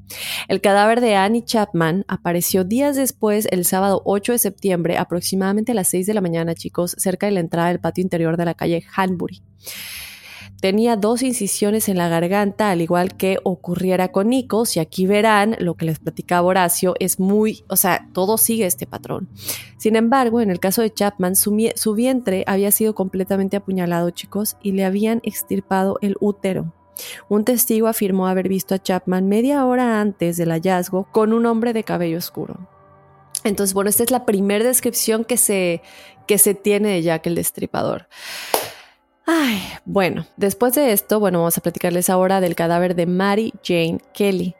El 0.49 0.61
cadáver 0.61 1.01
de 1.01 1.17
Annie 1.17 1.45
Chapman 1.45 2.05
apareció 2.07 2.65
días 2.65 2.95
después, 2.95 3.49
el 3.51 3.65
sábado 3.65 4.03
8 4.05 4.33
de 4.33 4.39
septiembre, 4.39 4.97
aproximadamente 4.97 5.73
a 5.73 5.75
las 5.75 5.89
6 5.89 6.07
de 6.07 6.15
la 6.15 6.21
mañana, 6.21 6.55
chicos, 6.55 6.95
cerca 6.99 7.27
de 7.27 7.33
la 7.33 7.41
entrada 7.41 7.69
del 7.69 7.81
patio 7.81 8.03
interior 8.03 8.37
de 8.37 8.45
la 8.45 8.55
calle 8.55 8.66
Hanbury. 8.95 9.43
Tenía 10.61 10.97
dos 10.97 11.23
incisiones 11.23 11.89
en 11.89 11.99
la 11.99 12.09
garganta, 12.09 12.71
al 12.71 12.81
igual 12.81 13.17
que 13.17 13.39
ocurriera 13.45 14.09
con 14.09 14.31
Nichols, 14.31 14.77
y 14.77 14.81
aquí 14.81 15.07
verán 15.07 15.55
lo 15.59 15.75
que 15.75 15.85
les 15.85 15.99
platicaba 15.99 16.47
Horacio, 16.47 16.95
es 16.99 17.21
muy, 17.21 17.65
o 17.69 17.77
sea, 17.77 18.09
todo 18.15 18.39
sigue 18.39 18.65
este 18.65 18.87
patrón. 18.87 19.29
Sin 19.77 19.97
embargo, 19.97 20.41
en 20.41 20.51
el 20.51 20.59
caso 20.59 20.81
de 20.81 20.93
Chapman, 20.93 21.37
su, 21.37 21.55
su 21.75 21.95
vientre 21.95 22.43
había 22.47 22.71
sido 22.73 22.95
completamente 22.95 23.59
apuñalado, 23.59 24.11
chicos, 24.11 24.57
y 24.63 24.73
le 24.73 24.87
habían 24.87 25.21
extirpado 25.25 25.99
el 26.01 26.17
útero. 26.21 26.73
Un 27.29 27.45
testigo 27.45 27.87
afirmó 27.87 28.27
haber 28.27 28.49
visto 28.49 28.75
a 28.75 28.83
Chapman 28.83 29.29
media 29.29 29.67
hora 29.67 30.01
antes 30.01 30.39
del 30.39 30.51
hallazgo 30.51 31.07
con 31.13 31.35
un 31.35 31.45
hombre 31.45 31.75
de 31.75 31.85
cabello 31.85 32.17
oscuro. 32.17 32.67
Entonces, 33.45 33.75
bueno, 33.75 33.91
esta 33.91 34.03
es 34.03 34.11
la 34.11 34.25
primera 34.25 34.65
descripción 34.65 35.25
que 35.25 35.37
se, 35.37 35.83
que 36.27 36.39
se 36.39 36.55
tiene 36.55 36.89
de 36.89 37.03
Jack 37.03 37.27
el 37.27 37.35
Destripador. 37.35 38.09
Ay, 39.29 39.61
bueno, 39.85 40.25
después 40.37 40.75
de 40.75 40.93
esto, 40.93 41.19
bueno, 41.19 41.41
vamos 41.41 41.59
a 41.59 41.61
platicarles 41.61 42.09
ahora 42.11 42.41
del 42.41 42.55
cadáver 42.55 42.95
de 42.95 43.07
Mary 43.07 43.53
Jane 43.65 43.99
Kelly. 44.15 44.55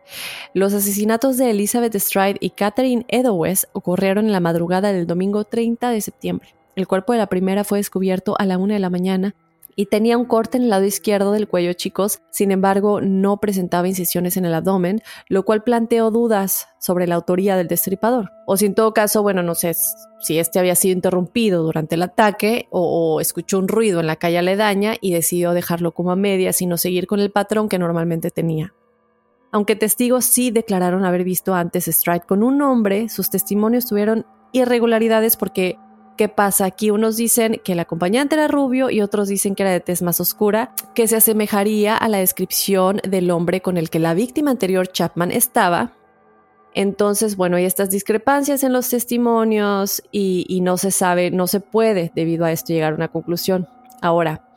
Los 0.55 0.75
asesinatos 0.75 1.37
de 1.37 1.51
Elizabeth 1.51 1.95
Stride 1.95 2.39
y 2.41 2.51
Catherine 2.51 3.05
Edowes 3.07 3.69
ocurrieron 3.73 4.27
en 4.27 4.33
la 4.33 4.41
madrugada 4.41 4.93
del 4.93 5.07
domingo 5.07 5.45
30 5.45 5.91
de 5.91 6.01
septiembre. 6.01 6.49
El 6.75 6.89
cuerpo 6.89 7.13
de 7.13 7.21
la 7.21 7.29
primera 7.29 7.63
fue 7.63 7.79
descubierto 7.79 8.35
a 8.41 8.45
la 8.45 8.59
una 8.59 8.75
de 8.75 8.81
la 8.81 8.91
mañana 8.91 9.37
y 9.77 9.87
tenía 9.87 10.17
un 10.17 10.25
corte 10.25 10.57
en 10.57 10.65
el 10.65 10.71
lado 10.71 10.85
izquierdo 10.85 11.33
del 11.33 11.47
cuello, 11.47 11.75
chicos. 11.75 12.21
Sin 12.31 12.51
embargo, 12.51 13.03
no 13.03 13.37
presentaba 13.37 13.87
incisiones 13.87 14.39
en 14.39 14.47
el 14.47 14.55
abdomen, 14.55 15.03
lo 15.29 15.45
cual 15.45 15.63
planteó 15.63 16.11
dudas 16.11 16.67
sobre 16.81 17.07
la 17.07 17.17
autoría 17.17 17.57
del 17.57 17.69
destripador. 17.69 18.31
O 18.47 18.57
si 18.57 18.65
en 18.65 18.75
todo 18.75 18.95
caso, 18.95 19.23
bueno, 19.23 19.43
no 19.43 19.55
sé 19.55 19.77
si 20.21 20.39
este 20.39 20.59
había 20.59 20.75
sido 20.75 20.95
interrumpido 20.95 21.63
durante 21.63 21.95
el 21.95 22.03
ataque 22.03 22.69
o, 22.71 23.21
escuchó 23.21 23.59
un 23.59 23.69
ruido 23.69 24.01
en 24.01 24.07
la 24.07 24.17
calle 24.17 24.39
aledaña 24.39 24.95
y 25.01 25.13
decidió 25.13 25.53
dejarlo 25.53 25.93
como 25.93 26.11
a 26.11 26.17
medias 26.17 26.63
y 26.63 26.67
no 26.67 26.79
seguir 26.79 27.07
con 27.07 27.21
el 27.21 27.31
patrón 27.31 27.69
que 27.69 27.79
normalmente 27.79 28.31
tenía. 28.31 28.73
Aunque 29.53 29.77
testigos 29.77 30.25
sí 30.25 30.51
declararon 30.51 31.05
haber 31.05 31.23
visto 31.23 31.55
antes 31.55 31.85
Stride 31.85 32.27
con 32.27 32.43
un 32.43 32.63
hombre, 32.63 33.09
sus 33.11 33.31
testimonios 33.31 33.87
tuvieron 33.87 34.27
irregularidades 34.53 35.37
porque 35.37 35.79
¿Qué 36.17 36.29
pasa? 36.29 36.65
Aquí 36.65 36.91
unos 36.91 37.17
dicen 37.17 37.61
que 37.63 37.73
el 37.73 37.81
acompañante 37.81 38.37
era 38.37 38.49
rubio 38.49 38.89
y 38.89 39.03
otros 39.03 39.29
dicen 39.29 39.55
que 39.55 39.65
era 39.65 39.73
de 39.73 39.81
tez 39.81 40.01
más 40.01 40.19
oscura, 40.19 40.75
que 40.95 41.07
se 41.09 41.17
asemejaría 41.17 41.95
a 41.95 42.09
la 42.09 42.19
descripción 42.19 43.03
del 43.07 43.31
hombre 43.31 43.61
con 43.61 43.77
el 43.77 43.91
que 43.91 43.99
la 43.99 44.15
víctima 44.15 44.51
anterior 44.51 44.91
Chapman 44.91 45.31
estaba. 45.31 45.93
Entonces, 46.73 47.37
bueno, 47.37 47.59
hay 47.59 47.67
estas 47.67 47.91
discrepancias 47.91 48.63
en 48.65 48.73
los 48.73 48.89
testimonios 48.89 50.03
y, 50.11 50.61
no 50.63 50.79
se 50.79 50.91
sabe, 50.91 51.31
no 51.31 51.47
se 51.47 51.61
puede 51.61 52.13
debido 52.15 52.47
a 52.47 52.53
esto 52.53 52.73
llegar 52.73 52.93
a 52.93 52.97
una 52.97 53.09
conclusión. 53.09 53.69
Ahora, 54.01 54.49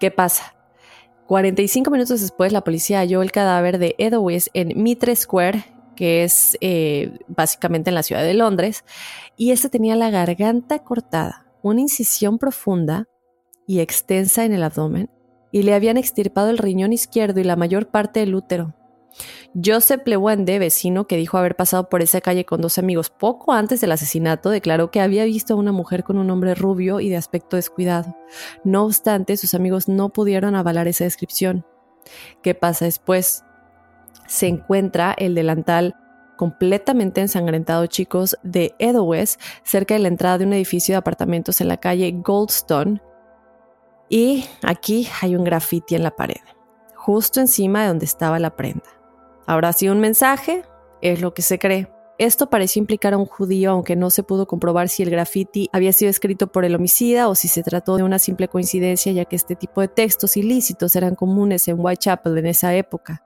¿qué 0.00 0.10
pasa? 0.10 0.54
45 1.26 1.90
minutos 1.90 2.20
después, 2.22 2.52
la 2.52 2.62
policía 2.62 3.00
halló 3.00 3.20
el 3.20 3.32
cadáver 3.32 3.78
de 3.78 3.96
Edowies 3.98 4.50
en 4.54 4.82
Mitre 4.82 5.14
Square, 5.16 5.64
que 5.96 6.22
es 6.22 6.56
eh, 6.60 7.18
básicamente 7.26 7.90
en 7.90 7.94
la 7.94 8.02
ciudad 8.02 8.22
de 8.22 8.34
Londres, 8.34 8.84
y 9.36 9.50
este 9.50 9.68
tenía 9.68 9.96
la 9.96 10.10
garganta 10.10 10.78
cortada, 10.80 11.46
una 11.62 11.80
incisión 11.80 12.38
profunda 12.38 13.08
y 13.66 13.80
extensa 13.80 14.44
en 14.44 14.52
el 14.52 14.62
abdomen, 14.62 15.10
y 15.50 15.62
le 15.62 15.74
habían 15.74 15.96
extirpado 15.96 16.50
el 16.50 16.58
riñón 16.58 16.92
izquierdo 16.92 17.40
y 17.40 17.44
la 17.44 17.56
mayor 17.56 17.88
parte 17.88 18.20
del 18.20 18.34
útero. 18.34 18.74
Joseph 19.54 20.02
Lewande, 20.04 20.58
vecino 20.58 21.06
que 21.06 21.16
dijo 21.16 21.38
haber 21.38 21.56
pasado 21.56 21.88
por 21.88 22.02
esa 22.02 22.20
calle 22.20 22.44
con 22.44 22.60
dos 22.60 22.76
amigos 22.76 23.08
poco 23.08 23.52
antes 23.52 23.80
del 23.80 23.92
asesinato, 23.92 24.50
declaró 24.50 24.90
que 24.90 25.00
había 25.00 25.24
visto 25.24 25.54
a 25.54 25.56
una 25.56 25.72
mujer 25.72 26.04
con 26.04 26.18
un 26.18 26.30
hombre 26.30 26.54
rubio 26.54 27.00
y 27.00 27.08
de 27.08 27.16
aspecto 27.16 27.56
descuidado. 27.56 28.14
No 28.64 28.84
obstante, 28.84 29.36
sus 29.36 29.54
amigos 29.54 29.88
no 29.88 30.10
pudieron 30.10 30.54
avalar 30.54 30.88
esa 30.88 31.04
descripción. 31.04 31.64
¿Qué 32.42 32.54
pasa 32.54 32.84
después? 32.84 33.45
Se 34.26 34.46
encuentra 34.46 35.14
el 35.16 35.34
delantal 35.34 35.94
completamente 36.36 37.20
ensangrentado, 37.20 37.86
chicos, 37.86 38.36
de 38.42 38.74
Edowes, 38.78 39.38
cerca 39.64 39.94
de 39.94 40.00
la 40.00 40.08
entrada 40.08 40.38
de 40.38 40.44
un 40.44 40.52
edificio 40.52 40.92
de 40.92 40.98
apartamentos 40.98 41.60
en 41.60 41.68
la 41.68 41.78
calle 41.78 42.12
Goldstone. 42.12 43.00
Y 44.08 44.44
aquí 44.62 45.08
hay 45.20 45.34
un 45.34 45.44
graffiti 45.44 45.94
en 45.94 46.02
la 46.02 46.12
pared, 46.12 46.40
justo 46.94 47.40
encima 47.40 47.82
de 47.82 47.88
donde 47.88 48.04
estaba 48.04 48.38
la 48.38 48.54
prenda. 48.54 48.84
¿Habrá 49.46 49.72
sido 49.72 49.92
un 49.92 50.00
mensaje? 50.00 50.64
Es 51.00 51.20
lo 51.20 51.34
que 51.34 51.42
se 51.42 51.58
cree. 51.58 51.88
Esto 52.18 52.48
pareció 52.48 52.80
implicar 52.80 53.12
a 53.12 53.18
un 53.18 53.26
judío, 53.26 53.72
aunque 53.72 53.94
no 53.94 54.08
se 54.08 54.22
pudo 54.22 54.46
comprobar 54.46 54.88
si 54.88 55.02
el 55.02 55.10
graffiti 55.10 55.68
había 55.72 55.92
sido 55.92 56.10
escrito 56.10 56.46
por 56.46 56.64
el 56.64 56.74
homicida 56.74 57.28
o 57.28 57.34
si 57.34 57.46
se 57.46 57.62
trató 57.62 57.96
de 57.96 58.04
una 58.04 58.18
simple 58.18 58.48
coincidencia, 58.48 59.12
ya 59.12 59.26
que 59.26 59.36
este 59.36 59.54
tipo 59.54 59.82
de 59.82 59.88
textos 59.88 60.36
ilícitos 60.36 60.96
eran 60.96 61.14
comunes 61.14 61.68
en 61.68 61.78
Whitechapel 61.78 62.38
en 62.38 62.46
esa 62.46 62.74
época. 62.74 63.22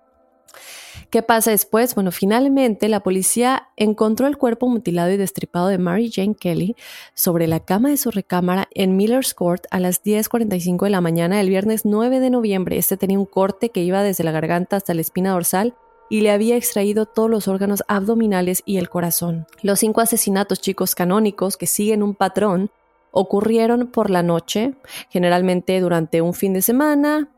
¿Qué 1.10 1.22
pasa 1.22 1.50
después? 1.50 1.94
Bueno, 1.94 2.12
finalmente 2.12 2.88
la 2.88 3.00
policía 3.00 3.68
encontró 3.76 4.26
el 4.26 4.36
cuerpo 4.36 4.68
mutilado 4.68 5.10
y 5.10 5.16
destripado 5.16 5.68
de 5.68 5.78
Mary 5.78 6.10
Jane 6.12 6.34
Kelly 6.34 6.76
sobre 7.14 7.46
la 7.46 7.60
cama 7.60 7.90
de 7.90 7.96
su 7.96 8.10
recámara 8.10 8.68
en 8.74 8.96
Miller's 8.96 9.34
Court 9.34 9.64
a 9.70 9.80
las 9.80 10.02
10.45 10.02 10.84
de 10.84 10.90
la 10.90 11.00
mañana 11.00 11.38
del 11.38 11.48
viernes 11.48 11.84
9 11.84 12.20
de 12.20 12.30
noviembre. 12.30 12.78
Este 12.78 12.96
tenía 12.96 13.18
un 13.18 13.26
corte 13.26 13.70
que 13.70 13.82
iba 13.82 14.02
desde 14.02 14.24
la 14.24 14.32
garganta 14.32 14.76
hasta 14.76 14.94
la 14.94 15.00
espina 15.00 15.32
dorsal 15.32 15.74
y 16.10 16.20
le 16.22 16.32
había 16.32 16.56
extraído 16.56 17.06
todos 17.06 17.30
los 17.30 17.48
órganos 17.48 17.82
abdominales 17.88 18.62
y 18.66 18.78
el 18.78 18.90
corazón. 18.90 19.46
Los 19.62 19.78
cinco 19.78 20.00
asesinatos 20.00 20.60
chicos 20.60 20.94
canónicos 20.94 21.56
que 21.56 21.66
siguen 21.66 22.02
un 22.02 22.14
patrón 22.14 22.70
ocurrieron 23.12 23.86
por 23.86 24.10
la 24.10 24.22
noche, 24.22 24.74
generalmente 25.08 25.80
durante 25.80 26.20
un 26.20 26.34
fin 26.34 26.52
de 26.52 26.62
semana. 26.62 27.28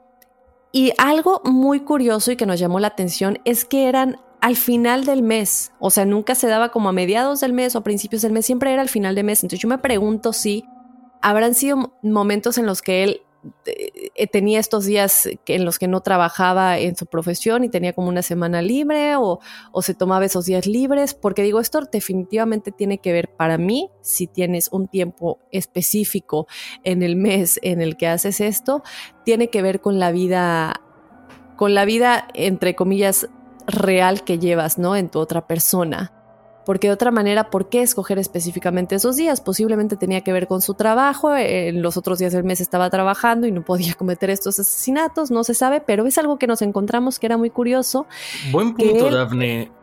Y 0.73 0.93
algo 0.97 1.43
muy 1.45 1.81
curioso 1.81 2.33
y 2.33 2.37
que 2.37 2.47
nos 2.47 2.59
llamó 2.59 2.81
la 2.81 2.89
atención 2.89 3.39
es 3.45 3.67
que 3.67 3.89
eran 3.89 4.17
al 4.41 4.57
final 4.57 5.05
del 5.05 5.23
mes, 5.23 5.73
o 5.79 5.91
sea, 5.91 6.05
nunca 6.05 6.35
se 6.35 6.49
daba 6.49 6.71
como 6.71 6.89
a 6.89 6.93
mediados 6.93 7.39
del 7.41 7.53
mes 7.53 7.77
o 7.77 7.79
a 7.79 7.85
principios 7.85 8.23
del 8.23 8.33
mes, 8.33 8.45
siempre 8.45 8.73
era 8.73 8.83
al 8.83 8.89
final 8.89 9.15
del 9.15 9.25
mes. 9.25 9.45
Entonces 9.45 9.61
yo 9.61 9.69
me 9.69 9.79
pregunto 9.79 10.33
si 10.33 10.65
habrán 11.21 11.55
sido 11.55 11.97
momentos 12.03 12.59
en 12.59 12.67
los 12.67 12.83
que 12.83 13.05
él 13.05 13.23
tenía 14.31 14.61
estos 14.61 14.85
días 14.85 15.29
en 15.47 15.65
los 15.65 15.79
que 15.79 15.89
no 15.89 16.01
trabajaba 16.01 16.79
en 16.79 16.97
su 16.97 17.07
profesión 17.07 17.65
y 17.65 17.69
tenía 17.69 17.93
como 17.93 18.09
una 18.09 18.23
semana 18.23 18.63
libre 18.63 19.17
o, 19.17 19.41
se 19.83 19.95
tomaba 19.95 20.25
esos 20.25 20.47
días 20.47 20.67
libres, 20.67 21.15
porque 21.15 21.43
digo, 21.43 21.59
esto 21.61 21.81
definitivamente 21.91 22.71
tiene 22.71 22.99
que 22.99 23.13
ver 23.13 23.35
para 23.35 23.59
mí, 23.59 23.91
si 24.01 24.27
tienes 24.27 24.69
un 24.71 24.87
tiempo 24.87 25.41
específico 25.51 26.47
en 26.85 27.03
el 27.03 27.17
mes 27.17 27.59
en 27.63 27.81
el 27.81 27.97
que 27.97 28.07
haces 28.07 28.41
esto, 28.41 28.83
tiene 29.25 29.49
que 29.49 29.63
ver 29.63 29.81
con 29.81 29.99
la 29.99 30.13
vida, 30.13 30.81
con 31.57 31.75
la 31.75 31.85
vida, 31.85 32.29
entre 32.35 32.77
comillas, 32.77 33.29
real 33.67 34.25
que 34.25 34.39
llevas, 34.39 34.79
¿no? 34.79 34.97
En 34.97 35.09
tu 35.09 35.19
otra 35.19 35.47
persona. 35.47 36.22
Porque 36.65 36.89
de 36.89 36.95
otra 36.95 37.11
manera, 37.11 37.51
¿por 37.51 37.69
qué 37.69 37.83
escoger 37.83 38.19
específicamente 38.19 38.95
esos 38.95 39.17
días? 39.17 39.41
Posiblemente 39.41 39.97
tenía 39.97 40.23
que 40.23 40.33
ver 40.33 40.47
con 40.47 40.63
su 40.63 40.75
trabajo, 40.75 41.35
en 41.37 41.83
los 41.83 41.97
otros 41.97 42.19
días 42.19 42.33
del 42.33 42.45
mes 42.45 42.61
estaba 42.61 42.89
trabajando 42.91 43.47
y 43.47 43.53
no 43.53 43.63
podía 43.63 43.95
cometer 43.99 44.31
estos 44.31 44.59
asesinatos, 44.59 45.31
no 45.31 45.45
se 45.45 45.55
sabe, 45.55 45.81
pero 45.81 46.07
es 46.07 46.19
algo 46.19 46.39
que 46.39 46.47
nos 46.47 46.63
encontramos 46.63 47.19
que 47.19 47.27
era 47.27 47.37
muy 47.37 47.51
curioso. 47.51 48.07
Buen 48.51 48.75
punto, 48.75 49.11
Daphne. 49.11 49.82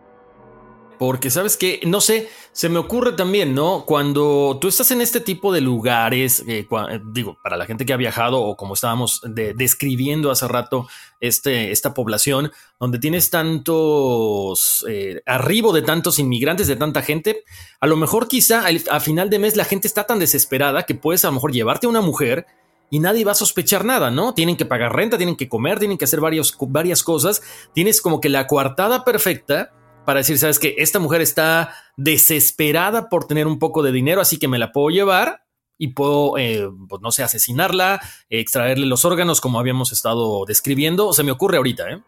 Porque 1.00 1.32
sabes 1.32 1.56
que, 1.56 1.80
no 1.86 2.02
sé, 2.02 2.30
se 2.52 2.68
me 2.68 2.78
ocurre 2.78 3.14
también, 3.14 3.56
¿no? 3.56 3.86
Cuando 3.86 4.58
tú 4.60 4.68
estás 4.68 4.92
en 4.92 5.00
este 5.00 5.22
tipo 5.22 5.54
de 5.54 5.62
lugares, 5.62 6.44
eh, 6.46 6.68
eh, 6.70 7.00
digo, 7.14 7.38
para 7.42 7.56
la 7.56 7.66
gente 7.66 7.86
que 7.86 7.94
ha 7.94 7.98
viajado 7.98 8.42
o 8.42 8.58
como 8.58 8.74
estábamos 8.74 9.22
describiendo 9.24 10.30
hace 10.30 10.46
rato, 10.50 10.90
este, 11.22 11.72
esta 11.72 11.94
población, 11.94 12.52
donde 12.82 13.00
tienes 13.00 13.30
tantos, 13.30 14.86
eh, 14.90 15.22
arribo 15.26 15.72
de 15.72 15.84
tantos 15.84 16.20
inmigrantes, 16.20 16.68
de 16.68 16.76
tanta 16.76 17.02
gente, 17.02 17.46
a 17.80 17.88
lo 17.88 17.96
mejor 17.96 18.28
quizá 18.28 18.66
a 18.92 19.00
final 19.00 19.30
de 19.30 19.40
mes 19.40 19.56
la 19.56 19.64
gente 19.64 19.88
está 19.88 20.06
tan 20.06 20.20
desesperada 20.20 20.84
que 20.84 20.96
puedes 20.96 21.24
a 21.24 21.30
lo 21.30 21.36
mejor 21.36 21.54
llevarte 21.54 21.88
a 21.88 21.90
una 21.90 22.02
mujer 22.02 22.46
y 22.90 23.00
nadie 23.00 23.24
va 23.24 23.32
a 23.32 23.36
sospechar 23.36 23.86
nada, 23.86 24.12
¿no? 24.12 24.34
Tienen 24.34 24.58
que 24.58 24.66
pagar 24.66 24.94
renta, 24.94 25.16
tienen 25.16 25.38
que 25.38 25.48
comer, 25.48 25.80
tienen 25.80 25.98
que 25.98 26.06
hacer 26.06 26.20
varios, 26.20 26.58
varias 26.60 27.04
cosas. 27.04 27.42
Tienes 27.74 28.02
como 28.02 28.20
que 28.20 28.30
la 28.30 28.48
coartada 28.48 29.06
perfecta 29.06 29.72
para 30.10 30.22
decir, 30.22 30.40
sabes 30.40 30.58
que 30.58 30.74
esta 30.80 30.98
mujer 30.98 31.22
está 31.22 31.72
desesperada 31.96 33.10
por 33.10 33.28
tener 33.28 33.46
un 33.46 33.60
poco 33.60 33.84
de 33.84 33.92
dinero, 33.92 34.22
así 34.22 34.40
que 34.40 34.48
me 34.48 34.58
la 34.58 34.72
puedo 34.72 34.90
llevar 34.90 35.44
y 35.78 35.90
puedo, 35.90 36.36
eh, 36.40 36.68
pues 36.88 37.00
no 37.04 37.12
sé, 37.12 37.22
asesinarla, 37.22 38.02
extraerle 38.28 38.88
los 38.88 39.06
órganos 39.06 39.40
como 39.40 39.60
habíamos 39.60 39.92
estado 39.92 40.46
describiendo. 40.48 41.14
Se 41.14 41.22
me 41.22 41.30
ocurre 41.30 41.58
ahorita, 41.58 41.92
¿eh? 41.92 42.02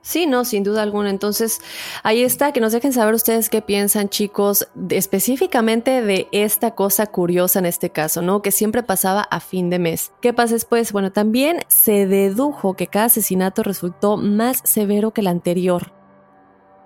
Sí, 0.00 0.26
no, 0.26 0.44
sin 0.44 0.64
duda 0.64 0.82
alguna. 0.82 1.10
Entonces, 1.10 1.60
ahí 2.02 2.24
está, 2.24 2.50
que 2.50 2.58
nos 2.58 2.72
dejen 2.72 2.92
saber 2.92 3.14
ustedes 3.14 3.48
qué 3.48 3.62
piensan, 3.62 4.08
chicos, 4.08 4.66
específicamente 4.90 6.02
de 6.02 6.26
esta 6.32 6.74
cosa 6.74 7.06
curiosa 7.06 7.60
en 7.60 7.66
este 7.66 7.90
caso, 7.90 8.20
¿no? 8.20 8.42
Que 8.42 8.50
siempre 8.50 8.82
pasaba 8.82 9.22
a 9.22 9.38
fin 9.38 9.70
de 9.70 9.78
mes. 9.78 10.10
¿Qué 10.20 10.32
pasa 10.32 10.54
después? 10.54 10.90
Bueno, 10.90 11.12
también 11.12 11.60
se 11.68 12.08
dedujo 12.08 12.74
que 12.74 12.88
cada 12.88 13.04
asesinato 13.04 13.62
resultó 13.62 14.16
más 14.16 14.60
severo 14.64 15.12
que 15.12 15.20
el 15.20 15.28
anterior. 15.28 16.01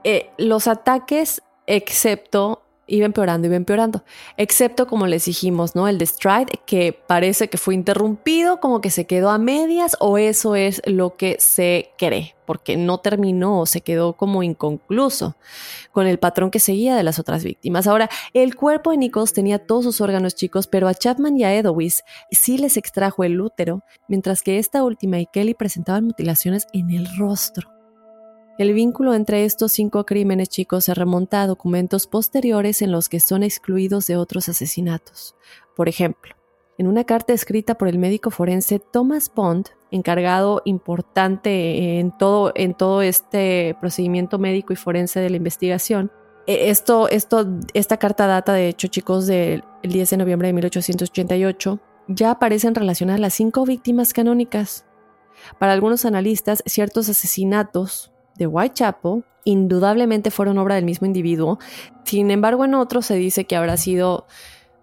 Eh, 0.09 0.31
los 0.39 0.69
ataques, 0.69 1.43
excepto, 1.67 2.63
iba 2.87 3.07
empeorando, 3.07 3.49
iba 3.49 3.57
empeorando, 3.57 4.05
excepto 4.37 4.87
como 4.87 5.09
les 5.09 5.25
dijimos, 5.25 5.75
¿no? 5.75 5.89
El 5.89 5.99
de 5.99 6.07
Stride, 6.07 6.61
que 6.65 6.93
parece 6.93 7.49
que 7.49 7.59
fue 7.59 7.75
interrumpido, 7.75 8.61
como 8.61 8.81
que 8.81 8.91
se 8.91 9.09
quedó 9.09 9.31
a 9.31 9.39
medias, 9.39 9.97
o 9.99 10.17
eso 10.17 10.55
es 10.55 10.81
lo 10.87 11.17
que 11.17 11.39
se 11.41 11.91
cree, 11.99 12.37
porque 12.47 12.77
no 12.77 12.99
terminó 12.99 13.63
o 13.63 13.67
se 13.67 13.81
quedó 13.81 14.13
como 14.13 14.45
inconcluso 14.45 15.35
con 15.91 16.07
el 16.07 16.21
patrón 16.21 16.53
que 16.53 16.61
seguía 16.61 16.95
de 16.95 17.03
las 17.03 17.19
otras 17.19 17.43
víctimas. 17.43 17.89
Ahora, 17.89 18.09
el 18.33 18.55
cuerpo 18.55 18.93
de 18.93 18.99
Nichols 18.99 19.33
tenía 19.33 19.59
todos 19.59 19.83
sus 19.83 20.01
órganos 20.01 20.37
chicos, 20.37 20.69
pero 20.69 20.87
a 20.87 20.95
Chapman 20.95 21.37
y 21.37 21.43
a 21.43 21.53
Edowis 21.53 22.05
sí 22.31 22.59
les 22.59 22.77
extrajo 22.77 23.25
el 23.25 23.41
útero, 23.41 23.83
mientras 24.07 24.45
que 24.45 24.61
esta 24.61 24.85
última 24.85 25.19
y 25.19 25.27
Kelly 25.27 25.55
presentaban 25.55 26.05
mutilaciones 26.05 26.69
en 26.73 26.93
el 26.93 27.09
rostro. 27.19 27.76
El 28.59 28.73
vínculo 28.73 29.13
entre 29.13 29.45
estos 29.45 29.73
cinco 29.73 30.07
crímenes 30.07 30.49
chicos 30.49 30.87
se 30.87 30.95
remonta 30.95 31.43
a 31.43 31.47
documentos 31.47 32.07
posteriores 32.07 32.81
en 32.81 32.91
los 32.91 33.11
que 33.11 33.21
son 33.21 33.43
excluidos 33.43 34.07
de 34.07 34.17
otros 34.17 34.49
asesinatos. 34.49 35.37
Por 35.75 35.91
ejemplo, 35.91 36.35
en 36.79 36.87
una 36.87 37.05
carta 37.05 37.35
escrita 37.35 37.75
por 37.77 37.89
el 37.89 37.99
médico 37.99 38.31
forense 38.31 38.79
Thomas 38.79 39.31
Bond, 39.35 39.67
encargado 39.91 40.63
importante 40.65 41.99
en 41.99 42.17
todo, 42.17 42.53
en 42.55 42.73
todo 42.73 43.03
este 43.03 43.77
procedimiento 43.79 44.39
médico 44.39 44.73
y 44.73 44.77
forense 44.77 45.21
de 45.21 45.29
la 45.29 45.37
investigación, 45.37 46.11
e, 46.47 46.71
esto, 46.71 47.11
esto, 47.11 47.47
esta 47.75 47.99
carta 47.99 48.27
data, 48.27 48.55
de 48.55 48.69
hecho, 48.69 48.89
chicos, 48.89 49.27
del 49.27 49.65
10 49.83 50.09
de 50.09 50.17
noviembre 50.17 50.49
de 50.49 50.55
1888, 50.55 51.79
ya 52.09 52.31
aparecen 52.31 52.75
relacionadas 52.75 53.21
las 53.21 53.35
cinco 53.35 53.67
víctimas 53.67 54.15
canónicas. 54.15 54.87
Para 55.59 55.75
algunos 55.75 56.07
analistas, 56.07 56.63
ciertos 56.65 57.11
asesinatos 57.11 58.13
de 58.39 58.47
Whitechapel 58.47 59.25
indudablemente 59.45 60.31
fueron 60.31 60.59
obra 60.59 60.75
del 60.75 60.85
mismo 60.85 61.07
individuo. 61.07 61.59
Sin 62.05 62.31
embargo, 62.31 62.65
en 62.65 62.75
otros 62.75 63.07
se 63.07 63.15
dice 63.15 63.45
que 63.45 63.57
habrá 63.57 63.77
sido 63.77 64.27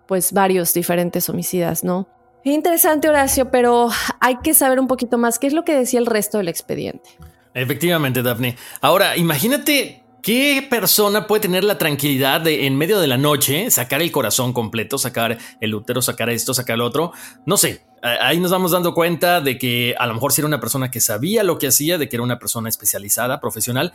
pues 0.08 0.32
varios 0.32 0.74
diferentes 0.74 1.30
homicidas, 1.30 1.84
¿no? 1.84 2.08
Interesante, 2.46 3.10
Horacio, 3.10 3.52
pero 3.52 3.90
hay 4.20 4.38
que 4.38 4.54
saber 4.54 4.80
un 4.80 4.88
poquito 4.88 5.18
más 5.18 5.40
qué 5.40 5.48
es 5.48 5.54
lo 5.54 5.64
que 5.64 5.76
decía 5.76 6.00
el 6.00 6.06
resto 6.06 6.38
del 6.38 6.48
expediente. 6.48 7.10
Efectivamente, 7.54 8.22
Daphne. 8.24 8.58
Ahora, 8.82 9.16
imagínate 9.18 10.04
¿Qué 10.24 10.66
persona 10.70 11.28
puede 11.28 11.42
tener 11.42 11.66
la 11.66 11.78
tranquilidad 11.78 12.40
de 12.40 12.66
en 12.66 12.78
medio 12.78 13.02
de 13.02 13.08
la 13.08 13.18
noche 13.18 13.70
sacar 13.70 14.02
el 14.02 14.10
corazón 14.10 14.54
completo, 14.54 14.98
sacar 14.98 15.38
el 15.60 15.76
útero, 15.76 16.02
sacar 16.02 16.30
esto, 16.30 16.54
sacar 16.54 16.78
lo 16.78 16.86
otro? 16.86 17.12
No 17.46 17.58
sé, 17.58 17.84
ahí 18.04 18.40
nos 18.40 18.52
vamos 18.52 18.72
dando 18.72 18.94
cuenta 18.94 19.40
de 19.40 19.58
que 19.58 19.96
a 19.98 20.06
lo 20.08 20.14
mejor 20.14 20.34
si 20.34 20.42
era 20.42 20.48
una 20.48 20.60
persona 20.60 20.92
que 20.92 21.00
sabía 21.00 21.44
lo 21.44 21.58
que 21.58 21.68
hacía, 21.68 21.98
de 21.98 22.10
que 22.10 22.18
era 22.18 22.24
una 22.24 22.38
persona 22.38 22.68
especializada, 22.68 23.40
profesional. 23.40 23.94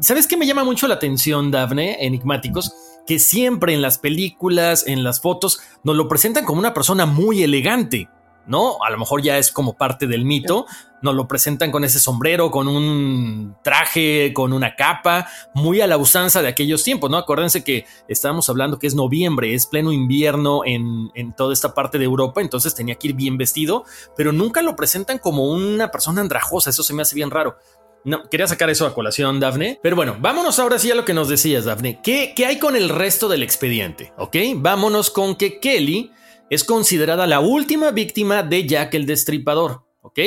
¿Sabes 0.00 0.26
qué 0.26 0.36
me 0.36 0.46
llama 0.46 0.64
mucho 0.64 0.88
la 0.88 0.94
atención, 0.94 1.52
Dafne, 1.52 2.04
enigmáticos? 2.04 2.74
Que 3.06 3.20
siempre 3.20 3.72
en 3.72 3.82
las 3.82 3.98
películas, 3.98 4.84
en 4.88 5.04
las 5.04 5.20
fotos, 5.20 5.60
nos 5.84 5.94
lo 5.94 6.08
presentan 6.08 6.44
como 6.44 6.58
una 6.58 6.74
persona 6.74 7.06
muy 7.06 7.44
elegante. 7.44 8.08
¿No? 8.46 8.82
A 8.82 8.90
lo 8.90 8.98
mejor 8.98 9.22
ya 9.22 9.38
es 9.38 9.50
como 9.50 9.74
parte 9.74 10.06
del 10.06 10.24
mito. 10.24 10.66
Nos 11.02 11.14
lo 11.14 11.28
presentan 11.28 11.70
con 11.70 11.84
ese 11.84 11.98
sombrero, 11.98 12.50
con 12.50 12.68
un 12.68 13.56
traje, 13.62 14.32
con 14.32 14.52
una 14.52 14.74
capa, 14.74 15.28
muy 15.54 15.80
a 15.80 15.86
la 15.86 15.98
usanza 15.98 16.42
de 16.42 16.48
aquellos 16.48 16.82
tiempos, 16.82 17.10
¿no? 17.10 17.18
Acuérdense 17.18 17.62
que 17.62 17.84
estábamos 18.08 18.48
hablando 18.48 18.78
que 18.78 18.86
es 18.86 18.94
noviembre, 18.94 19.54
es 19.54 19.66
pleno 19.66 19.92
invierno 19.92 20.62
en, 20.64 21.10
en 21.14 21.34
toda 21.34 21.52
esta 21.52 21.74
parte 21.74 21.98
de 21.98 22.04
Europa, 22.04 22.40
entonces 22.40 22.74
tenía 22.74 22.94
que 22.94 23.08
ir 23.08 23.14
bien 23.14 23.36
vestido, 23.36 23.84
pero 24.16 24.32
nunca 24.32 24.62
lo 24.62 24.74
presentan 24.74 25.18
como 25.18 25.46
una 25.46 25.90
persona 25.90 26.22
andrajosa, 26.22 26.70
eso 26.70 26.82
se 26.82 26.94
me 26.94 27.02
hace 27.02 27.14
bien 27.14 27.30
raro. 27.30 27.56
No, 28.06 28.22
quería 28.30 28.46
sacar 28.46 28.70
eso 28.70 28.86
a 28.86 28.94
colación, 28.94 29.40
Dafne. 29.40 29.80
Pero 29.82 29.96
bueno, 29.96 30.16
vámonos 30.20 30.60
ahora 30.60 30.78
sí 30.78 30.92
a 30.92 30.94
lo 30.94 31.04
que 31.04 31.12
nos 31.12 31.28
decías, 31.28 31.64
Dafne. 31.64 32.00
¿Qué, 32.04 32.34
¿Qué, 32.36 32.46
hay 32.46 32.60
con 32.60 32.76
el 32.76 32.88
resto 32.88 33.28
del 33.28 33.42
expediente? 33.42 34.12
¿Ok? 34.16 34.36
Vámonos 34.54 35.10
con 35.10 35.34
que 35.34 35.58
Kelly 35.58 36.12
es 36.50 36.64
considerada 36.64 37.26
la 37.26 37.40
última 37.40 37.90
víctima 37.90 38.42
de 38.42 38.66
Jack 38.66 38.94
el 38.94 39.06
Destripador, 39.06 39.84
¿ok? 40.02 40.20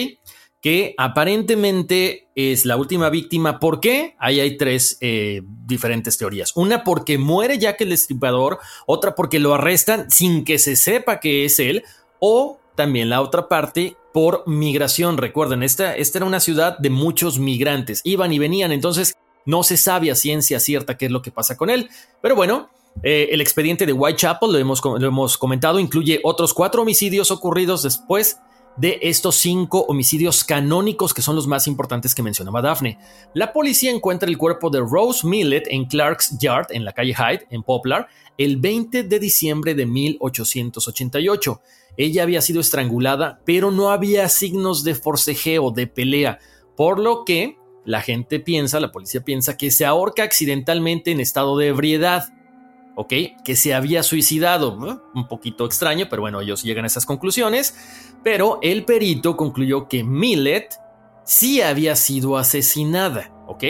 Que 0.62 0.94
aparentemente 0.98 2.28
es 2.36 2.66
la 2.66 2.76
última 2.76 3.10
víctima. 3.10 3.60
¿Por 3.60 3.80
qué? 3.80 4.16
Ahí 4.20 4.40
hay 4.40 4.58
tres 4.58 4.98
eh, 5.00 5.42
diferentes 5.46 6.18
teorías. 6.18 6.52
Una 6.56 6.84
porque 6.84 7.18
muere 7.18 7.58
Jack 7.58 7.82
el 7.82 7.90
Destripador, 7.90 8.60
otra 8.86 9.16
porque 9.16 9.40
lo 9.40 9.54
arrestan 9.54 10.12
sin 10.12 10.44
que 10.44 10.60
se 10.60 10.76
sepa 10.76 11.20
que 11.20 11.46
es 11.46 11.60
él, 11.60 11.84
o 12.20 12.60
también 12.76 13.10
la 13.10 13.22
otra 13.22 13.48
parte 13.48 13.96
por 14.14 14.44
migración. 14.48 15.18
Recuerden, 15.18 15.64
esta, 15.64 15.96
esta 15.96 16.18
era 16.18 16.26
una 16.26 16.42
ciudad 16.42 16.78
de 16.78 16.90
muchos 16.90 17.40
migrantes, 17.40 18.02
iban 18.04 18.34
y 18.34 18.40
venían, 18.40 18.72
entonces 18.72 19.16
no 19.46 19.64
se 19.64 19.78
sabe 19.78 20.12
a 20.12 20.16
ciencia 20.16 20.60
cierta 20.60 20.98
qué 20.98 21.06
es 21.06 21.12
lo 21.12 21.22
que 21.22 21.32
pasa 21.32 21.56
con 21.56 21.70
él. 21.70 21.90
Pero 22.22 22.36
bueno, 22.36 22.70
eh, 23.04 23.30
el 23.32 23.42
expediente 23.42 23.86
de 23.86 23.94
Whitechapel, 23.94 24.52
lo 24.52 24.58
hemos, 24.58 24.82
lo 24.84 25.08
hemos 25.08 25.38
comentado, 25.38 25.80
incluye 25.80 26.20
otros 26.24 26.54
cuatro 26.54 26.82
homicidios 26.82 27.32
ocurridos 27.32 27.84
después 27.84 28.40
de 28.80 29.00
estos 29.02 29.36
cinco 29.36 29.86
homicidios 29.90 30.44
canónicos 30.44 31.14
que 31.14 31.22
son 31.22 31.36
los 31.36 31.48
más 31.48 31.68
importantes 31.68 32.16
que 32.16 32.24
mencionaba 32.24 32.62
Daphne. 32.62 32.98
La 33.34 33.52
policía 33.52 33.92
encuentra 33.92 34.30
el 34.30 34.38
cuerpo 34.38 34.70
de 34.70 34.80
Rose 34.80 35.28
Millet 35.28 35.64
en 35.68 35.86
Clark's 35.86 36.38
Yard, 36.40 36.68
en 36.70 36.86
la 36.86 36.94
calle 36.94 37.14
Hyde, 37.14 37.48
en 37.50 37.64
Poplar, 37.64 38.08
el 38.38 38.58
20 38.58 39.04
de 39.04 39.20
diciembre 39.20 39.76
de 39.76 39.86
1888. 39.86 41.62
Ella 41.98 42.24
había 42.24 42.42
sido 42.42 42.62
estrangulada, 42.62 43.42
pero 43.46 43.72
no 43.72 43.90
había 43.90 44.30
signos 44.30 44.86
de 44.86 44.96
forcejeo, 44.96 45.72
de 45.72 45.88
pelea, 45.88 46.40
por 46.78 47.00
lo 47.00 47.26
que 47.26 47.58
la 47.84 48.02
gente 48.02 48.40
piensa, 48.40 48.80
la 48.80 48.92
policía 48.92 49.22
piensa 49.22 49.58
que 49.58 49.72
se 49.72 49.86
ahorca 49.86 50.24
accidentalmente 50.24 51.12
en 51.12 51.20
estado 51.20 51.58
de 51.58 51.68
ebriedad. 51.68 52.30
¿Ok? 53.00 53.14
Que 53.46 53.56
se 53.56 53.74
había 53.74 54.04
suicidado. 54.04 54.78
Un 55.16 55.28
poquito 55.30 55.66
extraño, 55.66 56.08
pero 56.10 56.22
bueno, 56.22 56.42
ellos 56.42 56.64
llegan 56.64 56.84
a 56.84 56.88
esas 56.88 57.06
conclusiones. 57.06 57.74
Pero 58.26 58.60
el 58.62 58.84
perito 58.84 59.38
concluyó 59.38 59.88
que 59.88 60.04
Millet 60.04 60.68
sí 61.24 61.62
había 61.62 61.96
sido 61.96 62.38
asesinada, 62.38 63.32
¿ok? 63.48 63.64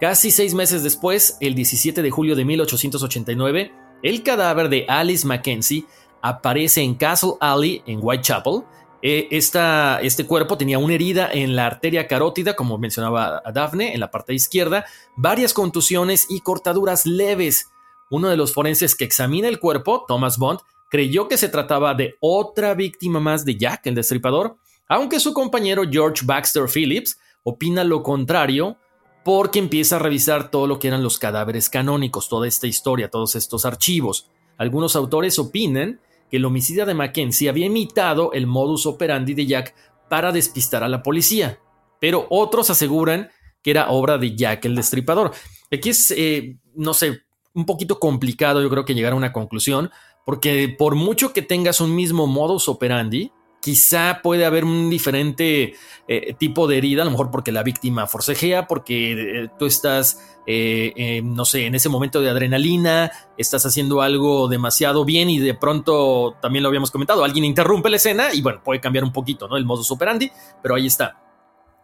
Casi 0.00 0.30
seis 0.30 0.54
meses 0.54 0.82
después, 0.82 1.36
el 1.40 1.54
17 1.54 2.00
de 2.00 2.10
julio 2.10 2.34
de 2.34 2.46
1889, 2.46 3.70
el 4.02 4.22
cadáver 4.22 4.70
de 4.70 4.86
Alice 4.88 5.26
Mackenzie 5.26 5.84
aparece 6.22 6.80
en 6.80 6.94
Castle 6.94 7.34
Alley, 7.40 7.82
en 7.84 7.98
Whitechapel. 8.02 8.62
Eh, 9.02 9.28
este 9.30 10.26
cuerpo 10.26 10.56
tenía 10.56 10.78
una 10.78 10.94
herida 10.94 11.28
en 11.30 11.54
la 11.54 11.66
arteria 11.66 12.08
carótida, 12.08 12.56
como 12.56 12.78
mencionaba 12.78 13.42
Daphne, 13.52 13.92
en 13.92 14.00
la 14.00 14.10
parte 14.10 14.32
izquierda, 14.32 14.86
varias 15.16 15.52
contusiones 15.52 16.26
y 16.30 16.40
cortaduras 16.40 17.04
leves 17.04 17.73
uno 18.14 18.28
de 18.28 18.36
los 18.36 18.52
forenses 18.52 18.94
que 18.94 19.04
examina 19.04 19.48
el 19.48 19.58
cuerpo, 19.58 20.04
Thomas 20.06 20.38
Bond, 20.38 20.60
creyó 20.88 21.26
que 21.26 21.36
se 21.36 21.48
trataba 21.48 21.94
de 21.94 22.14
otra 22.20 22.74
víctima 22.74 23.18
más 23.18 23.44
de 23.44 23.56
Jack, 23.56 23.88
el 23.88 23.96
destripador, 23.96 24.56
aunque 24.88 25.18
su 25.18 25.34
compañero 25.34 25.82
George 25.90 26.24
Baxter 26.24 26.68
Phillips 26.72 27.18
opina 27.42 27.82
lo 27.82 28.04
contrario 28.04 28.76
porque 29.24 29.58
empieza 29.58 29.96
a 29.96 29.98
revisar 29.98 30.50
todo 30.50 30.68
lo 30.68 30.78
que 30.78 30.86
eran 30.86 31.02
los 31.02 31.18
cadáveres 31.18 31.68
canónicos, 31.68 32.28
toda 32.28 32.46
esta 32.46 32.68
historia, 32.68 33.10
todos 33.10 33.34
estos 33.34 33.64
archivos. 33.64 34.30
Algunos 34.58 34.94
autores 34.94 35.38
opinan 35.40 36.00
que 36.30 36.36
el 36.36 36.44
homicida 36.44 36.84
de 36.84 36.94
Mackenzie 36.94 37.48
había 37.48 37.66
imitado 37.66 38.32
el 38.32 38.46
modus 38.46 38.86
operandi 38.86 39.34
de 39.34 39.46
Jack 39.46 39.74
para 40.08 40.30
despistar 40.30 40.84
a 40.84 40.88
la 40.88 41.02
policía, 41.02 41.58
pero 42.00 42.28
otros 42.30 42.70
aseguran 42.70 43.30
que 43.60 43.72
era 43.72 43.90
obra 43.90 44.18
de 44.18 44.36
Jack 44.36 44.66
el 44.66 44.76
Destripador. 44.76 45.32
Aquí 45.72 45.88
es, 45.88 46.12
eh, 46.12 46.58
no 46.76 46.94
sé, 46.94 47.23
un 47.54 47.66
poquito 47.66 47.98
complicado, 47.98 48.60
yo 48.60 48.70
creo 48.70 48.84
que 48.84 48.94
llegar 48.94 49.12
a 49.12 49.16
una 49.16 49.32
conclusión, 49.32 49.90
porque 50.24 50.74
por 50.76 50.94
mucho 50.94 51.32
que 51.32 51.42
tengas 51.42 51.80
un 51.80 51.94
mismo 51.94 52.26
modus 52.26 52.68
operandi, 52.68 53.32
quizá 53.64 54.20
puede 54.22 54.44
haber 54.44 54.64
un 54.64 54.90
diferente 54.90 55.74
eh, 56.06 56.34
tipo 56.34 56.66
de 56.66 56.76
herida, 56.76 57.00
a 57.00 57.04
lo 57.06 57.12
mejor 57.12 57.30
porque 57.30 57.50
la 57.50 57.62
víctima 57.62 58.06
forcejea, 58.06 58.66
porque 58.66 59.44
eh, 59.44 59.48
tú 59.58 59.64
estás, 59.64 60.36
eh, 60.46 61.22
no 61.24 61.46
sé, 61.46 61.64
en 61.64 61.74
ese 61.74 61.88
momento 61.88 62.20
de 62.20 62.28
adrenalina, 62.28 63.10
estás 63.38 63.64
haciendo 63.64 64.02
algo 64.02 64.48
demasiado 64.48 65.06
bien 65.06 65.30
y 65.30 65.38
de 65.38 65.54
pronto, 65.54 66.36
también 66.42 66.62
lo 66.62 66.68
habíamos 66.68 66.90
comentado, 66.90 67.24
alguien 67.24 67.46
interrumpe 67.46 67.88
la 67.88 67.96
escena 67.96 68.34
y 68.34 68.42
bueno, 68.42 68.60
puede 68.62 68.80
cambiar 68.80 69.02
un 69.02 69.12
poquito, 69.12 69.48
¿no? 69.48 69.56
El 69.56 69.64
modus 69.64 69.90
operandi, 69.90 70.30
pero 70.62 70.74
ahí 70.74 70.86
está. 70.86 71.20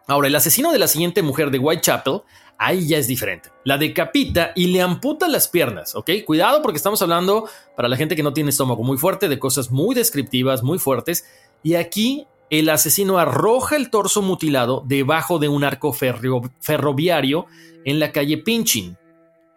Ahora, 0.07 0.27
el 0.27 0.35
asesino 0.35 0.71
de 0.71 0.77
la 0.77 0.87
siguiente 0.87 1.23
mujer 1.23 1.49
de 1.49 1.57
Whitechapel, 1.57 2.21
ahí 2.61 2.87
ya 2.87 2.99
es 2.99 3.07
diferente. 3.07 3.49
La 3.63 3.77
decapita 3.77 4.51
y 4.55 4.67
le 4.67 4.81
amputa 4.81 5.27
las 5.27 5.47
piernas, 5.47 5.95
¿ok? 5.95 6.11
Cuidado 6.25 6.61
porque 6.61 6.77
estamos 6.77 7.01
hablando, 7.01 7.49
para 7.75 7.89
la 7.89 7.97
gente 7.97 8.15
que 8.15 8.21
no 8.21 8.33
tiene 8.33 8.51
estómago 8.51 8.83
muy 8.83 8.97
fuerte, 8.97 9.27
de 9.27 9.39
cosas 9.39 9.71
muy 9.71 9.95
descriptivas, 9.95 10.61
muy 10.61 10.77
fuertes. 10.77 11.25
Y 11.63 11.73
aquí 11.73 12.27
el 12.51 12.69
asesino 12.69 13.17
arroja 13.17 13.75
el 13.75 13.89
torso 13.89 14.21
mutilado 14.21 14.83
debajo 14.85 15.39
de 15.39 15.49
un 15.49 15.63
arco 15.63 15.91
ferroviario 15.91 17.47
en 17.83 17.99
la 17.99 18.11
calle 18.11 18.37
Pinchin. 18.37 18.95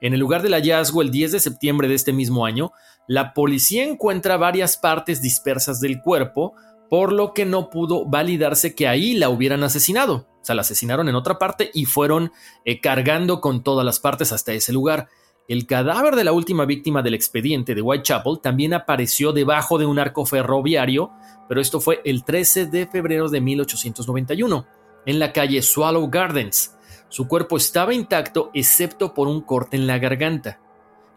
En 0.01 0.15
el 0.15 0.21
lugar 0.21 0.43
del 0.43 0.55
hallazgo, 0.55 1.03
el 1.03 1.11
10 1.11 1.33
de 1.33 1.41
septiembre 1.41 1.89
de 1.89 1.95
este 1.95 2.15
mismo 2.15 2.47
año, 2.47 2.73
la 3.07 3.35
policía 3.35 3.85
encuentra 3.85 4.39
varias 4.39 4.79
partes 4.79 5.21
dispersas 5.21 5.79
del 5.79 6.01
cuerpo, 6.01 6.55
por 6.89 7.13
lo 7.13 7.35
que 7.35 7.45
no 7.45 7.69
pudo 7.69 8.07
validarse 8.07 8.75
que 8.75 8.89
ahí 8.89 9.15
la 9.15 9.29
hubieran 9.29 9.63
asesinado. 9.63 10.27
O 10.45 10.47
sea, 10.47 10.55
la 10.55 10.61
asesinaron 10.61 11.09
en 11.09 11.15
otra 11.15 11.39
parte 11.39 11.71
y 11.73 11.87
fueron 11.87 12.31
eh, 12.67 12.79
cargando 12.79 13.41
con 13.41 13.63
todas 13.63 13.83
las 13.83 13.99
partes 13.99 14.31
hasta 14.31 14.53
ese 14.53 14.75
lugar. 14.75 15.09
El 15.49 15.67
cadáver 15.67 16.17
de 16.17 16.25
la 16.25 16.33
última 16.33 16.67
víctima 16.67 17.01
del 17.01 17.15
expediente 17.15 17.75
de 17.75 17.81
Whitechapel 17.81 18.41
también 18.43 18.75
apareció 18.75 19.33
debajo 19.33 19.79
de 19.79 19.87
un 19.87 19.99
arco 19.99 20.27
ferroviario, 20.27 21.13
pero 21.49 21.63
esto 21.63 21.81
fue 21.81 22.03
el 22.05 22.25
13 22.25 22.67
de 22.67 22.87
febrero 22.87 23.31
de 23.31 23.41
1891, 23.41 24.67
en 25.07 25.19
la 25.19 25.33
calle 25.33 25.63
Swallow 25.63 26.11
Gardens. 26.11 26.77
Su 27.09 27.27
cuerpo 27.27 27.57
estaba 27.57 27.95
intacto 27.95 28.51
excepto 28.53 29.15
por 29.15 29.29
un 29.29 29.41
corte 29.41 29.79
en 29.79 29.87
la 29.87 29.97
garganta. 29.97 30.61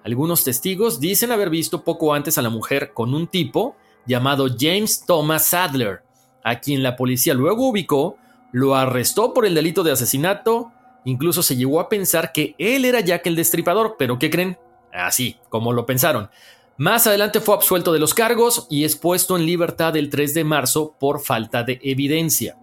Algunos 0.05 0.45
testigos 0.45 1.01
dicen 1.01 1.34
haber 1.34 1.49
visto 1.49 1.84
poco 1.84 2.13
antes 2.13 2.38
a 2.38 2.41
la 2.41 2.49
mujer 2.49 2.93
con 2.93 3.13
un 3.13 3.28
tipo 3.28 3.75
llamado 4.05 4.47
James 4.57 5.03
Thomas 5.05 5.47
Sadler, 5.47 6.03
a 6.45 6.61
quien 6.61 6.82
la 6.82 6.95
policía 6.95 7.34
luego 7.34 7.67
ubicó 7.67 8.15
lo 8.57 8.75
arrestó 8.75 9.35
por 9.35 9.45
el 9.45 9.53
delito 9.53 9.83
de 9.83 9.91
asesinato, 9.91 10.71
incluso 11.05 11.43
se 11.43 11.55
llegó 11.55 11.79
a 11.79 11.89
pensar 11.89 12.31
que 12.33 12.55
él 12.57 12.85
era 12.85 13.01
Jack 13.01 13.27
el 13.27 13.35
Destripador, 13.35 13.97
pero 13.99 14.17
¿qué 14.17 14.31
creen? 14.31 14.57
Así, 14.91 15.37
como 15.49 15.73
lo 15.73 15.85
pensaron. 15.85 16.31
Más 16.75 17.05
adelante 17.05 17.39
fue 17.39 17.53
absuelto 17.53 17.93
de 17.93 17.99
los 17.99 18.15
cargos 18.15 18.65
y 18.71 18.83
es 18.83 18.95
puesto 18.95 19.37
en 19.37 19.45
libertad 19.45 19.95
el 19.95 20.09
3 20.09 20.33
de 20.33 20.43
marzo 20.43 20.95
por 20.99 21.19
falta 21.19 21.61
de 21.61 21.79
evidencia. 21.83 22.57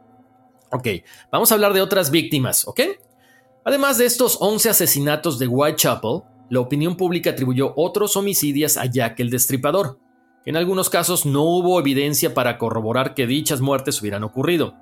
Ok, 0.73 0.89
vamos 1.31 1.53
a 1.53 1.55
hablar 1.55 1.73
de 1.73 1.83
otras 1.83 2.11
víctimas, 2.11 2.67
¿ok? 2.67 2.81
Además 3.65 3.97
de 3.97 4.07
estos 4.07 4.39
11 4.41 4.71
asesinatos 4.71 5.39
de 5.39 5.47
Whitechapel, 5.47 6.23
la 6.51 6.59
opinión 6.59 6.97
pública 6.97 7.31
atribuyó 7.31 7.73
otros 7.77 8.17
homicidios 8.17 8.77
a 8.77 8.87
Jack 8.87 9.21
el 9.21 9.31
Destripador. 9.31 10.01
En 10.45 10.57
algunos 10.57 10.91
casos 10.91 11.25
no 11.25 11.45
hubo 11.45 11.79
evidencia 11.79 12.35
para 12.35 12.59
corroborar 12.59 13.15
que 13.15 13.29
dichas 13.29 13.61
muertes 13.61 14.01
hubieran 14.01 14.25
ocurrido. 14.25 14.75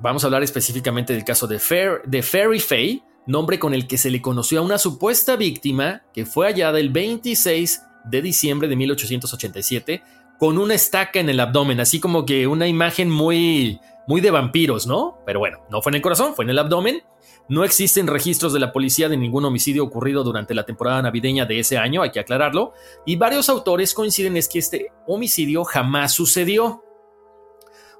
Vamos 0.00 0.22
a 0.22 0.28
hablar 0.28 0.44
específicamente 0.44 1.12
del 1.12 1.24
caso 1.24 1.48
de, 1.48 1.60
de 2.04 2.22
Fairy 2.22 2.60
Faye, 2.60 3.02
nombre 3.26 3.58
con 3.58 3.74
el 3.74 3.88
que 3.88 3.98
se 3.98 4.10
le 4.10 4.22
conoció 4.22 4.60
a 4.60 4.62
una 4.62 4.78
supuesta 4.78 5.34
víctima 5.34 6.04
que 6.14 6.24
fue 6.24 6.46
hallada 6.46 6.78
el 6.78 6.90
26 6.90 7.82
de 8.04 8.22
diciembre 8.22 8.68
de 8.68 8.76
1887 8.76 10.02
con 10.38 10.56
una 10.56 10.74
estaca 10.74 11.18
en 11.18 11.28
el 11.28 11.40
abdomen, 11.40 11.80
así 11.80 11.98
como 11.98 12.24
que 12.24 12.46
una 12.46 12.68
imagen 12.68 13.10
muy, 13.10 13.80
muy 14.06 14.20
de 14.20 14.30
vampiros, 14.30 14.86
¿no? 14.86 15.18
Pero 15.26 15.40
bueno, 15.40 15.58
no 15.68 15.82
fue 15.82 15.90
en 15.90 15.96
el 15.96 16.02
corazón, 16.02 16.34
fue 16.34 16.44
en 16.44 16.50
el 16.50 16.60
abdomen. 16.60 17.02
No 17.48 17.64
existen 17.64 18.06
registros 18.06 18.52
de 18.52 18.60
la 18.60 18.72
policía 18.72 19.08
de 19.08 19.16
ningún 19.16 19.44
homicidio 19.46 19.82
ocurrido 19.82 20.22
durante 20.22 20.54
la 20.54 20.64
temporada 20.64 21.02
navideña 21.02 21.44
de 21.44 21.58
ese 21.58 21.76
año, 21.76 22.02
hay 22.02 22.12
que 22.12 22.20
aclararlo, 22.20 22.72
y 23.04 23.16
varios 23.16 23.48
autores 23.48 23.94
coinciden 23.94 24.36
en 24.36 24.42
que 24.50 24.60
este 24.60 24.92
homicidio 25.08 25.64
jamás 25.64 26.12
sucedió. 26.12 26.84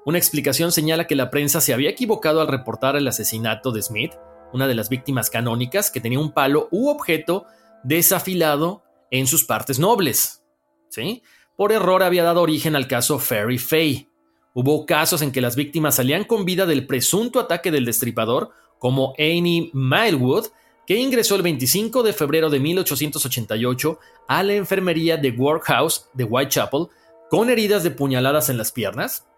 Una 0.09 0.17
explicación 0.17 0.71
señala 0.71 1.05
que 1.05 1.13
la 1.13 1.29
prensa 1.29 1.61
se 1.61 1.71
había 1.71 1.91
equivocado 1.91 2.41
al 2.41 2.47
reportar 2.47 2.95
el 2.95 3.07
asesinato 3.07 3.71
de 3.71 3.83
Smith, 3.83 4.13
una 4.51 4.65
de 4.65 4.73
las 4.73 4.89
víctimas 4.89 5.29
canónicas 5.29 5.91
que 5.91 6.01
tenía 6.01 6.19
un 6.19 6.31
palo 6.31 6.67
u 6.71 6.89
objeto 6.89 7.45
desafilado 7.83 8.81
en 9.11 9.27
sus 9.27 9.43
partes 9.43 9.77
nobles. 9.77 10.43
¿Sí? 10.89 11.21
Por 11.55 11.71
error 11.71 12.01
había 12.01 12.23
dado 12.23 12.41
origen 12.41 12.75
al 12.75 12.87
caso 12.87 13.19
Fairy 13.19 13.59
Fay. 13.59 14.09
Hubo 14.55 14.87
casos 14.87 15.21
en 15.21 15.31
que 15.31 15.41
las 15.41 15.55
víctimas 15.55 15.97
salían 15.97 16.23
con 16.23 16.43
vida 16.43 16.65
del 16.65 16.87
presunto 16.87 17.39
ataque 17.39 17.69
del 17.69 17.85
destripador, 17.85 18.49
como 18.79 19.13
Annie 19.19 19.69
Milewood, 19.75 20.47
que 20.87 20.95
ingresó 20.95 21.35
el 21.35 21.43
25 21.43 22.01
de 22.01 22.13
febrero 22.13 22.49
de 22.49 22.59
1888 22.59 23.99
a 24.27 24.41
la 24.41 24.53
enfermería 24.55 25.17
de 25.17 25.29
Workhouse 25.29 26.09
de 26.15 26.23
Whitechapel 26.23 26.87
con 27.29 27.51
heridas 27.51 27.83
de 27.83 27.91
puñaladas 27.91 28.49
en 28.49 28.57
las 28.57 28.71
piernas 28.71 29.28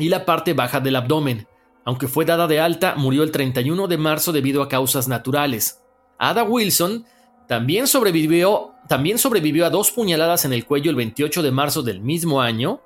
y 0.00 0.08
la 0.08 0.24
parte 0.24 0.54
baja 0.54 0.80
del 0.80 0.96
abdomen. 0.96 1.46
Aunque 1.84 2.08
fue 2.08 2.24
dada 2.24 2.46
de 2.46 2.60
alta, 2.60 2.94
murió 2.96 3.22
el 3.22 3.30
31 3.30 3.86
de 3.86 3.98
marzo 3.98 4.32
debido 4.32 4.62
a 4.62 4.68
causas 4.68 5.08
naturales. 5.08 5.82
Ada 6.18 6.42
Wilson 6.42 7.04
también 7.48 7.86
sobrevivió, 7.86 8.74
también 8.88 9.18
sobrevivió 9.18 9.66
a 9.66 9.70
dos 9.70 9.90
puñaladas 9.90 10.44
en 10.44 10.52
el 10.52 10.64
cuello 10.66 10.90
el 10.90 10.96
28 10.96 11.42
de 11.42 11.50
marzo 11.50 11.82
del 11.82 12.00
mismo 12.00 12.40
año. 12.40 12.80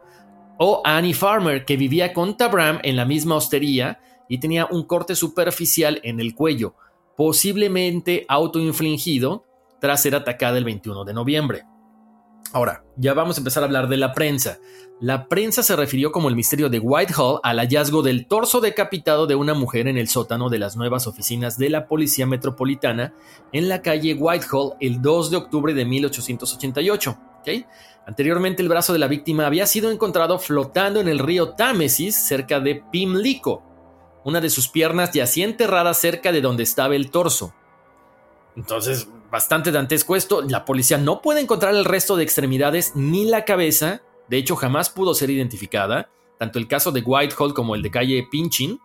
O 0.58 0.82
Annie 0.84 1.14
Farmer, 1.14 1.64
que 1.64 1.76
vivía 1.76 2.12
con 2.12 2.36
Tabram 2.36 2.78
en 2.82 2.96
la 2.96 3.04
misma 3.04 3.34
hostería 3.34 4.00
y 4.28 4.38
tenía 4.38 4.66
un 4.66 4.84
corte 4.84 5.16
superficial 5.16 6.00
en 6.04 6.20
el 6.20 6.34
cuello, 6.34 6.74
posiblemente 7.16 8.24
autoinfligido 8.28 9.44
tras 9.80 10.02
ser 10.02 10.14
atacada 10.14 10.56
el 10.56 10.64
21 10.64 11.04
de 11.04 11.12
noviembre. 11.12 11.64
Ahora, 12.52 12.84
ya 12.96 13.14
vamos 13.14 13.36
a 13.36 13.40
empezar 13.40 13.62
a 13.62 13.66
hablar 13.66 13.88
de 13.88 13.96
la 13.96 14.12
prensa. 14.12 14.58
La 15.00 15.28
prensa 15.28 15.62
se 15.62 15.74
refirió 15.74 16.12
como 16.12 16.28
el 16.28 16.36
misterio 16.36 16.68
de 16.68 16.78
Whitehall 16.78 17.40
al 17.42 17.58
hallazgo 17.58 18.02
del 18.02 18.26
torso 18.26 18.60
decapitado 18.60 19.26
de 19.26 19.34
una 19.34 19.54
mujer 19.54 19.88
en 19.88 19.98
el 19.98 20.08
sótano 20.08 20.48
de 20.50 20.58
las 20.58 20.76
nuevas 20.76 21.06
oficinas 21.06 21.58
de 21.58 21.68
la 21.68 21.88
Policía 21.88 22.26
Metropolitana 22.26 23.12
en 23.52 23.68
la 23.68 23.82
calle 23.82 24.14
Whitehall 24.14 24.74
el 24.80 25.02
2 25.02 25.30
de 25.32 25.36
octubre 25.36 25.74
de 25.74 25.84
1888. 25.84 27.18
Anteriormente 28.06 28.62
el 28.62 28.68
brazo 28.68 28.92
de 28.92 28.98
la 28.98 29.08
víctima 29.08 29.46
había 29.46 29.66
sido 29.66 29.90
encontrado 29.90 30.38
flotando 30.38 31.00
en 31.00 31.08
el 31.08 31.18
río 31.18 31.50
Támesis 31.50 32.14
cerca 32.14 32.60
de 32.60 32.82
Pimlico. 32.90 33.62
Una 34.24 34.40
de 34.40 34.50
sus 34.50 34.68
piernas 34.68 35.12
yacía 35.12 35.44
enterrada 35.44 35.92
cerca 35.94 36.32
de 36.32 36.40
donde 36.40 36.62
estaba 36.62 36.94
el 36.94 37.10
torso. 37.10 37.54
Entonces, 38.56 39.08
bastante 39.34 39.72
dantesco 39.72 40.14
esto. 40.14 40.42
La 40.42 40.64
policía 40.64 40.96
no 40.96 41.20
puede 41.20 41.40
encontrar 41.40 41.74
el 41.74 41.84
resto 41.84 42.14
de 42.14 42.22
extremidades 42.22 42.92
ni 42.94 43.24
la 43.24 43.44
cabeza. 43.44 44.00
De 44.28 44.36
hecho, 44.36 44.54
jamás 44.54 44.90
pudo 44.90 45.12
ser 45.12 45.28
identificada. 45.28 46.08
Tanto 46.38 46.60
el 46.60 46.68
caso 46.68 46.92
de 46.92 47.00
Whitehall 47.00 47.52
como 47.52 47.74
el 47.74 47.82
de 47.82 47.90
calle 47.90 48.28
Pinchin, 48.30 48.78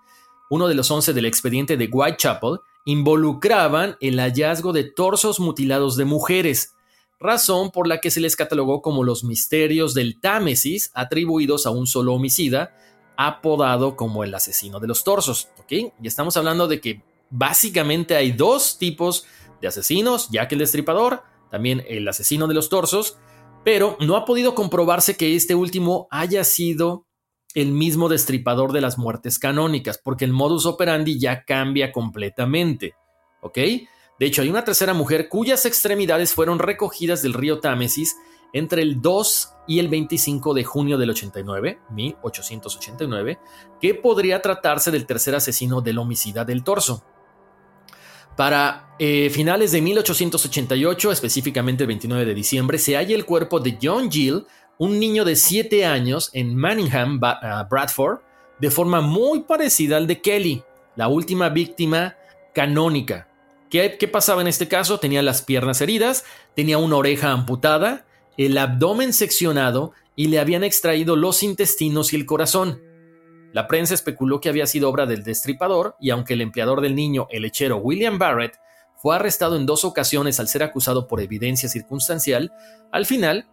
uno 0.49 0.67
de 0.67 0.73
los 0.73 0.89
11 0.89 1.13
del 1.13 1.25
expediente 1.25 1.77
de 1.77 1.85
Whitechapel, 1.85 2.61
involucraban 2.85 3.95
el 4.01 4.19
hallazgo 4.19 4.73
de 4.73 4.85
torsos 4.85 5.39
mutilados 5.39 5.97
de 5.97 6.05
mujeres, 6.05 6.73
razón 7.19 7.69
por 7.69 7.85
la 7.85 7.99
que 7.99 8.09
se 8.09 8.19
les 8.19 8.35
catalogó 8.35 8.81
como 8.81 9.03
los 9.03 9.23
misterios 9.23 9.93
del 9.93 10.19
Támesis 10.19 10.89
atribuidos 10.95 11.67
a 11.67 11.69
un 11.69 11.85
solo 11.85 12.15
homicida, 12.15 12.75
apodado 13.17 13.95
como 13.95 14.23
el 14.23 14.33
asesino 14.33 14.79
de 14.79 14.87
los 14.87 15.03
torsos. 15.03 15.49
Y 15.69 15.91
estamos 16.01 16.37
hablando 16.37 16.67
de 16.67 16.81
que 16.81 17.03
básicamente 17.29 18.15
hay 18.15 18.31
dos 18.31 18.79
tipos 18.79 19.21
de 19.21 19.29
asesinos, 19.67 20.29
Jack 20.29 20.51
el 20.53 20.59
Destripador, 20.59 21.23
también 21.49 21.83
el 21.87 22.07
asesino 22.07 22.47
de 22.47 22.53
los 22.53 22.69
torsos, 22.69 23.17
pero 23.63 23.97
no 23.99 24.15
ha 24.15 24.25
podido 24.25 24.55
comprobarse 24.55 25.17
que 25.17 25.35
este 25.35 25.55
último 25.55 26.07
haya 26.11 26.43
sido 26.43 27.07
el 27.55 27.71
mismo 27.71 28.09
destripador 28.09 28.71
de 28.71 28.81
las 28.81 28.97
muertes 28.97 29.39
canónicas, 29.39 29.97
porque 29.97 30.25
el 30.25 30.33
modus 30.33 30.65
operandi 30.65 31.19
ya 31.19 31.43
cambia 31.43 31.91
completamente. 31.91 32.93
¿Ok? 33.41 33.57
De 34.19 34.25
hecho, 34.25 34.41
hay 34.41 34.49
una 34.49 34.65
tercera 34.65 34.93
mujer 34.93 35.29
cuyas 35.29 35.65
extremidades 35.65 36.33
fueron 36.33 36.59
recogidas 36.59 37.21
del 37.21 37.33
río 37.33 37.59
Támesis 37.59 38.15
entre 38.53 38.81
el 38.81 39.01
2 39.01 39.53
y 39.67 39.79
el 39.79 39.87
25 39.87 40.53
de 40.53 40.63
junio 40.63 40.97
del 40.97 41.11
89, 41.11 41.79
1889, 41.91 43.39
que 43.79 43.95
podría 43.95 44.41
tratarse 44.41 44.91
del 44.91 45.05
tercer 45.05 45.35
asesino 45.35 45.81
del 45.81 45.99
homicida 45.99 46.43
del 46.43 46.63
torso. 46.63 47.03
Para 48.39 48.95
eh, 48.99 49.29
finales 49.29 49.73
de 49.73 49.81
1888, 49.81 51.11
específicamente 51.11 51.83
el 51.83 51.89
29 51.89 52.23
de 52.23 52.33
diciembre, 52.33 52.77
se 52.77 52.95
halla 52.95 53.13
el 53.13 53.25
cuerpo 53.25 53.59
de 53.59 53.77
John 53.81 54.09
Gill, 54.09 54.45
un 54.77 54.97
niño 54.97 55.25
de 55.25 55.35
7 55.35 55.85
años 55.85 56.29
en 56.31 56.55
Manningham, 56.55 57.19
ah, 57.21 57.67
Bradford, 57.69 58.19
de 58.57 58.71
forma 58.71 59.01
muy 59.01 59.41
parecida 59.41 59.97
al 59.97 60.07
de 60.07 60.21
Kelly, 60.21 60.63
la 60.95 61.09
última 61.09 61.49
víctima 61.49 62.15
canónica. 62.53 63.27
¿Qué, 63.69 63.97
¿Qué 63.99 64.07
pasaba 64.07 64.39
en 64.39 64.47
este 64.47 64.69
caso? 64.69 65.01
Tenía 65.01 65.21
las 65.21 65.41
piernas 65.41 65.81
heridas, 65.81 66.23
tenía 66.55 66.77
una 66.77 66.95
oreja 66.95 67.33
amputada, 67.33 68.05
el 68.37 68.57
abdomen 68.57 69.11
seccionado 69.11 69.91
y 70.15 70.29
le 70.29 70.39
habían 70.39 70.63
extraído 70.63 71.17
los 71.17 71.43
intestinos 71.43 72.13
y 72.13 72.15
el 72.15 72.25
corazón. 72.25 72.79
La 73.53 73.67
prensa 73.67 73.93
especuló 73.93 74.39
que 74.39 74.49
había 74.49 74.67
sido 74.67 74.89
obra 74.89 75.05
del 75.05 75.23
destripador 75.23 75.95
y 75.99 76.11
aunque 76.11 76.33
el 76.33 76.41
empleador 76.41 76.81
del 76.81 76.95
niño, 76.95 77.27
el 77.31 77.43
lechero 77.43 77.77
William 77.77 78.17
Barrett, 78.17 78.59
fue 78.95 79.15
arrestado 79.15 79.55
en 79.55 79.65
dos 79.65 79.85
ocasiones 79.85 80.39
al 80.39 80.47
ser 80.47 80.61
acusado 80.61 81.07
por 81.07 81.21
evidencia 81.21 81.69
circunstancial, 81.69 82.51
al 82.91 83.05
final 83.05 83.47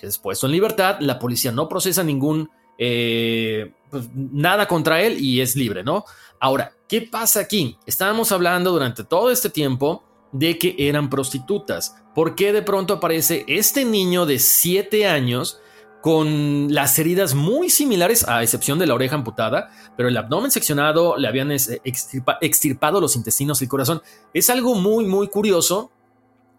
es 0.00 0.18
puesto 0.18 0.46
en 0.46 0.52
libertad, 0.52 0.96
la 1.00 1.18
policía 1.18 1.52
no 1.52 1.68
procesa 1.68 2.02
ningún 2.02 2.50
eh, 2.78 3.72
pues, 3.90 4.08
nada 4.14 4.66
contra 4.66 5.02
él 5.02 5.18
y 5.18 5.40
es 5.40 5.56
libre, 5.56 5.84
¿no? 5.84 6.04
Ahora, 6.40 6.72
¿qué 6.88 7.02
pasa 7.02 7.40
aquí? 7.40 7.78
Estábamos 7.86 8.32
hablando 8.32 8.72
durante 8.72 9.04
todo 9.04 9.30
este 9.30 9.50
tiempo 9.50 10.04
de 10.32 10.58
que 10.58 10.74
eran 10.78 11.10
prostitutas. 11.10 11.94
¿Por 12.14 12.34
qué 12.34 12.52
de 12.52 12.62
pronto 12.62 12.94
aparece 12.94 13.44
este 13.46 13.84
niño 13.84 14.26
de 14.26 14.38
7 14.38 15.06
años 15.06 15.60
con 16.02 16.74
las 16.74 16.98
heridas 16.98 17.34
muy 17.34 17.70
similares, 17.70 18.28
a 18.28 18.42
excepción 18.42 18.78
de 18.80 18.88
la 18.88 18.94
oreja 18.94 19.14
amputada, 19.14 19.70
pero 19.96 20.08
el 20.08 20.16
abdomen 20.16 20.50
seccionado, 20.50 21.16
le 21.16 21.28
habían 21.28 21.52
extirpado 21.52 23.00
los 23.00 23.14
intestinos 23.14 23.60
y 23.60 23.64
el 23.64 23.70
corazón. 23.70 24.02
Es 24.34 24.50
algo 24.50 24.74
muy, 24.74 25.06
muy 25.06 25.28
curioso, 25.28 25.92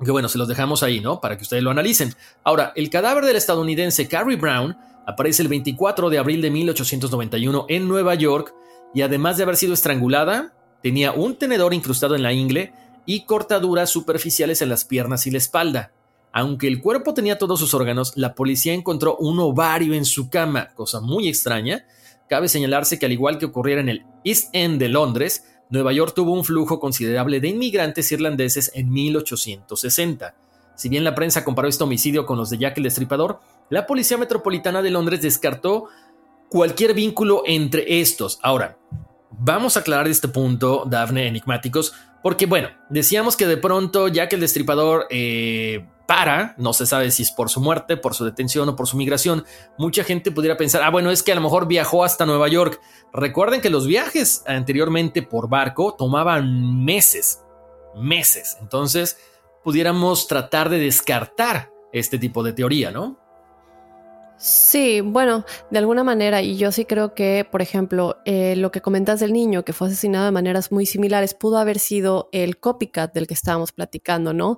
que 0.03 0.11
bueno, 0.11 0.29
se 0.29 0.37
los 0.37 0.47
dejamos 0.47 0.81
ahí, 0.81 1.01
¿no? 1.01 1.19
Para 1.19 1.35
que 1.35 1.43
ustedes 1.43 1.61
lo 1.61 1.71
analicen. 1.71 2.15
Ahora, 2.45 2.71
el 2.77 2.89
cadáver 2.89 3.25
del 3.25 3.35
estadounidense 3.35 4.07
Carrie 4.07 4.37
Brown 4.37 4.77
aparece 5.05 5.41
el 5.41 5.49
24 5.49 6.09
de 6.09 6.19
abril 6.19 6.41
de 6.41 6.49
1891 6.49 7.65
en 7.67 7.87
Nueva 7.89 8.15
York 8.15 8.55
y 8.93 9.01
además 9.01 9.35
de 9.35 9.43
haber 9.43 9.57
sido 9.57 9.73
estrangulada, 9.73 10.53
tenía 10.81 11.11
un 11.11 11.35
tenedor 11.35 11.73
incrustado 11.73 12.15
en 12.15 12.23
la 12.23 12.31
ingle 12.31 12.73
y 13.05 13.25
cortaduras 13.25 13.89
superficiales 13.89 14.61
en 14.61 14.69
las 14.69 14.85
piernas 14.85 15.27
y 15.27 15.31
la 15.31 15.39
espalda. 15.39 15.91
Aunque 16.34 16.67
el 16.67 16.81
cuerpo 16.81 17.13
tenía 17.13 17.38
todos 17.38 17.59
sus 17.59 17.75
órganos, 17.75 18.13
la 18.15 18.34
policía 18.34 18.73
encontró 18.73 19.15
un 19.17 19.39
ovario 19.39 19.93
en 19.93 20.03
su 20.03 20.29
cama, 20.31 20.69
cosa 20.73 20.99
muy 20.99 21.27
extraña. 21.27 21.86
Cabe 22.27 22.49
señalarse 22.49 22.97
que 22.97 23.05
al 23.05 23.11
igual 23.11 23.38
que 23.38 23.45
ocurriera 23.45 23.81
en 23.81 23.89
el 23.89 24.05
East 24.23 24.49
End 24.51 24.79
de 24.79 24.89
Londres, 24.89 25.45
Nueva 25.69 25.93
York 25.93 26.13
tuvo 26.15 26.34
un 26.34 26.43
flujo 26.43 26.79
considerable 26.79 27.39
de 27.39 27.49
inmigrantes 27.49 28.11
irlandeses 28.11 28.71
en 28.73 28.91
1860. 28.91 30.36
Si 30.75 30.89
bien 30.89 31.03
la 31.03 31.13
prensa 31.13 31.45
comparó 31.45 31.67
este 31.67 31.84
homicidio 31.84 32.25
con 32.25 32.39
los 32.39 32.49
de 32.49 32.57
Jack 32.57 32.77
el 32.77 32.84
Destripador, 32.84 33.39
la 33.69 33.86
Policía 33.86 34.17
Metropolitana 34.17 34.81
de 34.81 34.89
Londres 34.89 35.21
descartó 35.21 35.86
cualquier 36.49 36.95
vínculo 36.95 37.43
entre 37.45 38.01
estos. 38.01 38.39
Ahora, 38.41 38.79
vamos 39.31 39.77
a 39.77 39.81
aclarar 39.81 40.07
este 40.07 40.27
punto, 40.27 40.86
Daphne 40.89 41.27
Enigmáticos, 41.27 41.93
porque 42.24 42.45
bueno, 42.45 42.69
decíamos 42.89 43.38
que 43.38 43.45
de 43.45 43.57
pronto 43.57 44.07
Jack 44.07 44.34
el 44.34 44.39
Destripador 44.39 45.07
eh, 45.09 45.86
para, 46.07 46.55
no 46.57 46.74
se 46.74 46.86
sabe 46.86 47.11
si 47.11 47.24
es 47.24 47.32
por 47.32 47.49
su 47.49 47.59
muerte, 47.59 47.97
por 47.97 48.15
su 48.15 48.24
detención 48.26 48.69
o 48.69 48.76
por 48.76 48.88
su 48.88 48.97
migración, 48.97 49.45
mucha 49.78 50.03
gente 50.03 50.32
pudiera 50.32 50.57
pensar, 50.57 50.82
ah, 50.84 50.89
bueno, 50.89 51.11
es 51.11 51.21
que 51.21 51.34
a 51.34 51.36
lo 51.36 51.41
mejor 51.41 51.67
viajó 51.67 52.03
hasta 52.03 52.26
Nueva 52.26 52.47
York. 52.47 52.80
Recuerden 53.13 53.61
que 53.61 53.69
los 53.69 53.88
viajes 53.88 54.43
anteriormente 54.47 55.21
por 55.21 55.49
barco 55.49 55.95
tomaban 55.97 56.84
meses, 56.84 57.41
meses. 57.95 58.57
Entonces, 58.61 59.17
pudiéramos 59.63 60.28
tratar 60.28 60.69
de 60.69 60.80
descartar 60.80 61.71
este 61.91 62.17
tipo 62.17 62.41
de 62.41 62.53
teoría, 62.53 62.91
¿no? 62.91 63.19
Sí, 64.45 64.99
bueno, 64.99 65.45
de 65.69 65.77
alguna 65.77 66.03
manera, 66.03 66.41
y 66.41 66.57
yo 66.57 66.73
sí 66.73 66.83
creo 66.83 67.15
que, 67.15 67.47
por 67.49 67.61
ejemplo, 67.61 68.17
eh, 68.25 68.57
lo 68.57 68.73
que 68.73 68.81
comentas 68.81 69.21
del 69.21 69.31
niño 69.31 69.63
que 69.63 69.71
fue 69.71 69.87
asesinado 69.87 70.25
de 70.25 70.31
maneras 70.31 70.69
muy 70.69 70.85
similares 70.85 71.33
pudo 71.33 71.59
haber 71.59 71.79
sido 71.79 72.27
el 72.33 72.57
copycat 72.57 73.13
del 73.13 73.25
que 73.25 73.35
estábamos 73.35 73.71
platicando, 73.71 74.33
¿no? 74.33 74.57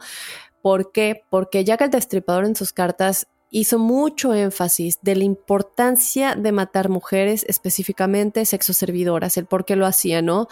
¿Por 0.63 0.91
qué? 0.91 1.21
Porque 1.29 1.63
Jack 1.63 1.81
el 1.81 1.91
Destripador 1.91 2.45
en 2.45 2.55
sus 2.55 2.73
cartas 2.73 3.27
hizo 3.51 3.77
mucho 3.77 4.33
énfasis 4.33 4.97
de 5.03 5.17
la 5.17 5.23
importancia 5.23 6.33
de 6.33 6.51
matar 6.51 6.89
mujeres, 6.89 7.45
específicamente 7.47 8.43
sexoservidoras, 8.45 9.38
el 9.38 9.45
por 9.45 9.65
qué 9.65 9.75
lo 9.75 9.86
hacía, 9.86 10.23
¿no? 10.23 10.47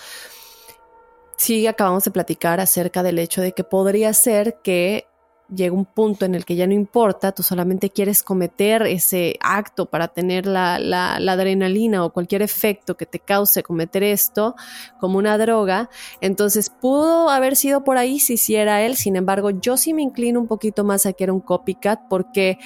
Sí, 1.38 1.65
acabamos 1.65 2.03
de 2.03 2.11
platicar 2.11 2.59
acerca 2.59 3.01
del 3.01 3.17
hecho 3.17 3.41
de 3.41 3.53
que 3.53 3.63
podría 3.63 4.13
ser 4.13 4.59
que 4.63 5.07
llega 5.56 5.76
un 5.76 5.86
punto 5.86 6.26
en 6.26 6.36
el 6.36 6.45
que 6.45 6.56
ya 6.56 6.68
no 6.68 6.74
importa, 6.74 7.32
tú 7.32 7.43
solamente 7.43 7.89
quieres 7.89 8.24
cometer 8.24 8.84
ese 8.84 9.38
acto 9.41 9.86
para 9.86 10.08
tener 10.08 10.45
la, 10.45 10.76
adrenalina 11.16 12.04
o 12.06 12.12
cualquier 12.12 12.41
efecto 12.41 12.95
que 12.95 13.06
te 13.06 13.20
cause 13.20 13.64
cometer 13.64 14.04
esto 14.04 14.56
como 14.99 15.18
una 15.18 15.38
droga, 15.38 15.89
entonces 16.22 16.70
pudo 16.70 17.30
haber 17.30 17.56
sido 17.56 17.84
por 17.84 17.97
ahí 17.97 18.20
si 18.20 18.34
hiciera 18.34 18.82
él, 18.82 18.95
sin 18.95 19.16
embargo 19.16 19.49
yo 19.49 19.78
sí 19.78 19.93
me 19.93 20.01
inclino 20.01 20.39
un 20.39 20.47
poquito 20.47 20.84
más 20.84 21.06
a 21.06 21.14
que 21.14 21.26
era 21.26 21.34
un 21.34 21.41
copycat 21.41 22.01
porque 22.10 22.58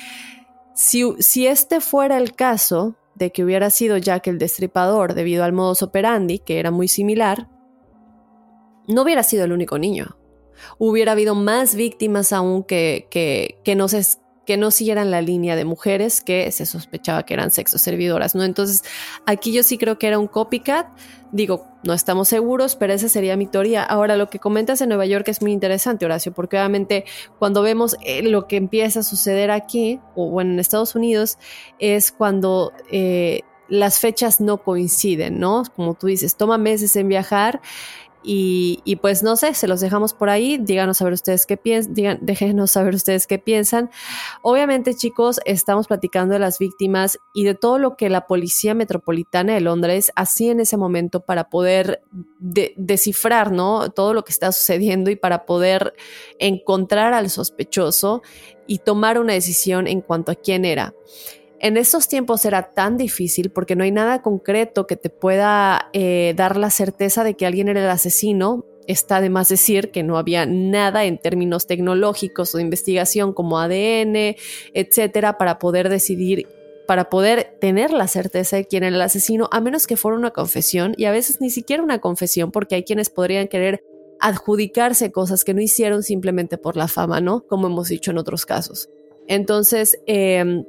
si, 0.74 1.04
si 1.20 1.48
este 1.48 1.82
fuera 1.82 2.18
el 2.18 2.34
caso, 2.34 2.96
de 3.18 3.32
que 3.32 3.44
hubiera 3.44 3.70
sido 3.70 3.98
Jack 3.98 4.28
el 4.28 4.38
destripador 4.38 5.14
debido 5.14 5.44
al 5.44 5.54
modus 5.54 5.82
operandi, 5.82 6.40
que 6.40 6.60
era 6.60 6.70
muy 6.72 6.88
similar, 6.88 7.50
no 8.88 9.02
hubiera 9.02 9.24
sido 9.24 9.44
el 9.44 9.52
único 9.52 9.78
niño. 9.78 10.18
Hubiera 10.78 11.14
habido 11.14 11.36
más 11.36 11.76
víctimas 11.76 12.34
aún 12.34 12.64
que, 12.64 13.08
que, 13.10 13.60
que 13.64 13.76
no 13.76 13.88
se 13.88 14.04
que 14.48 14.56
no 14.56 14.72
siguieran 14.72 15.12
la 15.12 15.22
línea 15.22 15.58
de 15.58 15.66
mujeres 15.66 16.22
que 16.22 16.50
se 16.54 16.66
sospechaba 16.66 17.24
que 17.24 17.34
eran 17.34 17.52
sexo 17.52 17.78
servidoras, 17.78 18.34
¿no? 18.34 18.46
Entonces, 18.46 18.82
aquí 19.26 19.52
yo 19.52 19.62
sí 19.62 19.78
creo 19.78 20.00
que 20.00 20.08
era 20.08 20.18
un 20.18 20.28
copycat. 20.28 20.88
Digo, 21.34 21.68
no 21.84 21.92
estamos 21.92 22.30
seguros, 22.30 22.78
pero 22.78 22.94
esa 22.94 23.10
sería 23.10 23.36
mi 23.36 23.46
teoría. 23.46 23.84
Ahora, 23.84 24.16
lo 24.16 24.30
que 24.30 24.40
comentas 24.40 24.80
en 24.80 24.88
Nueva 24.88 25.06
York 25.06 25.28
es 25.28 25.42
muy 25.42 25.52
interesante, 25.52 26.06
Horacio, 26.06 26.32
porque 26.32 26.56
obviamente 26.56 27.04
cuando 27.38 27.62
vemos 27.62 27.98
eh, 28.06 28.24
lo 28.24 28.48
que 28.48 28.56
empieza 28.56 29.02
a 29.02 29.04
suceder 29.04 29.52
aquí, 29.52 30.00
o 30.16 30.40
en 30.40 30.60
Estados 30.60 30.96
Unidos, 30.96 31.38
es 31.78 32.14
cuando 32.14 32.72
eh, 32.90 33.42
las 33.68 34.00
fechas 34.00 34.40
no 34.40 34.64
coinciden, 34.64 35.40
¿no? 35.40 35.64
Como 35.76 35.96
tú 35.96 36.08
dices, 36.08 36.38
toma 36.38 36.58
meses 36.58 36.96
en 36.96 37.10
viajar 37.10 37.60
y, 38.30 38.96
pues 38.98 39.24
no 39.24 39.38
sé, 39.38 39.54
se 39.54 39.70
los 39.70 39.80
dejamos 39.80 40.14
por 40.14 40.30
ahí. 40.30 40.58
Díganos 40.58 41.02
a 41.02 41.06
ver 41.06 41.14
ustedes 41.14 41.46
qué 41.46 41.56
piensan, 41.56 42.20
déjenos 42.22 42.72
saber 42.72 42.94
ustedes 42.94 43.26
qué 43.26 43.40
piensan. 43.40 43.90
Obviamente, 44.42 44.96
chicos, 44.96 45.40
estamos 45.46 45.88
platicando 45.88 46.34
de 46.34 46.40
las 46.40 46.60
víctimas 46.60 47.20
y 47.34 47.46
de 47.46 47.56
todo 47.56 47.80
lo 47.80 47.96
que 47.96 48.10
la 48.10 48.28
Policía 48.28 48.74
Metropolitana 48.74 49.54
de 49.54 49.62
Londres 49.62 50.12
hacía 50.16 50.52
en 50.52 50.60
ese 50.60 50.76
momento 50.76 51.22
para 51.22 51.50
poder 51.50 52.02
descifrar, 52.40 53.54
¿no? 53.54 53.92
Todo 53.92 54.14
lo 54.14 54.26
que 54.26 54.34
está 54.34 54.52
sucediendo 54.52 55.10
y 55.10 55.16
para 55.16 55.46
poder 55.46 55.94
encontrar 56.38 57.14
al 57.14 57.30
sospechoso 57.30 58.24
y 58.68 58.80
tomar 58.80 59.20
una 59.20 59.32
decisión 59.34 59.88
en 59.88 60.02
cuanto 60.02 60.34
a 60.34 60.36
quién 60.36 60.66
era. 60.66 60.94
En 61.60 61.76
estos 61.76 62.08
tiempos 62.08 62.46
era 62.46 62.74
tan 62.74 62.98
difícil 62.98 63.50
porque 63.50 63.76
no 63.76 63.84
hay 63.84 63.92
nada 63.92 64.22
concreto 64.22 64.86
que 64.86 64.96
te 64.96 65.10
pueda 65.10 65.90
eh, 65.94 66.34
dar 66.36 66.56
la 66.56 66.70
certeza 66.70 67.24
de 67.24 67.34
que 67.34 67.48
alguien 67.48 67.68
era 67.68 67.84
el 67.84 67.90
asesino. 67.90 68.64
Está 68.86 69.22
de 69.22 69.30
más 69.30 69.50
decir 69.50 69.92
que 69.92 70.04
no 70.04 70.18
había 70.18 70.46
nada 70.46 71.06
en 71.06 71.18
términos 71.18 71.66
tecnológicos 71.66 72.54
o 72.54 72.58
de 72.58 72.64
investigación 72.64 73.34
como 73.34 73.60
ADN, 73.60 74.36
etcétera, 74.74 75.38
para 75.38 75.58
poder 75.58 75.90
decidir, 75.90 76.48
para 76.88 77.10
poder 77.10 77.58
tener 77.60 77.92
la 77.92 78.08
certeza 78.08 78.56
de 78.56 78.66
quién 78.66 78.84
era 78.84 78.96
el 78.96 79.02
asesino, 79.02 79.50
a 79.52 79.60
menos 79.60 79.88
que 79.88 79.98
fuera 79.98 80.18
una 80.18 80.32
confesión 80.32 80.94
y 80.96 81.06
a 81.06 81.12
veces 81.12 81.42
ni 81.42 81.50
siquiera 81.50 81.84
una 81.84 82.00
confesión, 82.00 82.52
porque 82.52 82.76
hay 82.76 82.84
quienes 82.84 83.10
podrían 83.10 83.48
querer 83.48 83.84
adjudicarse 84.20 85.12
cosas 85.12 85.44
que 85.44 85.54
no 85.54 85.62
hicieron 85.62 86.04
simplemente 86.04 86.58
por 86.58 86.78
la 86.78 86.88
fama, 86.88 87.20
¿no? 87.20 87.46
Como 87.46 87.68
hemos 87.68 87.90
dicho 87.90 88.12
en 88.12 88.20
otros 88.20 88.46
casos. 88.46 88.90
Entonces, 89.28 90.00
eh, 90.08 90.64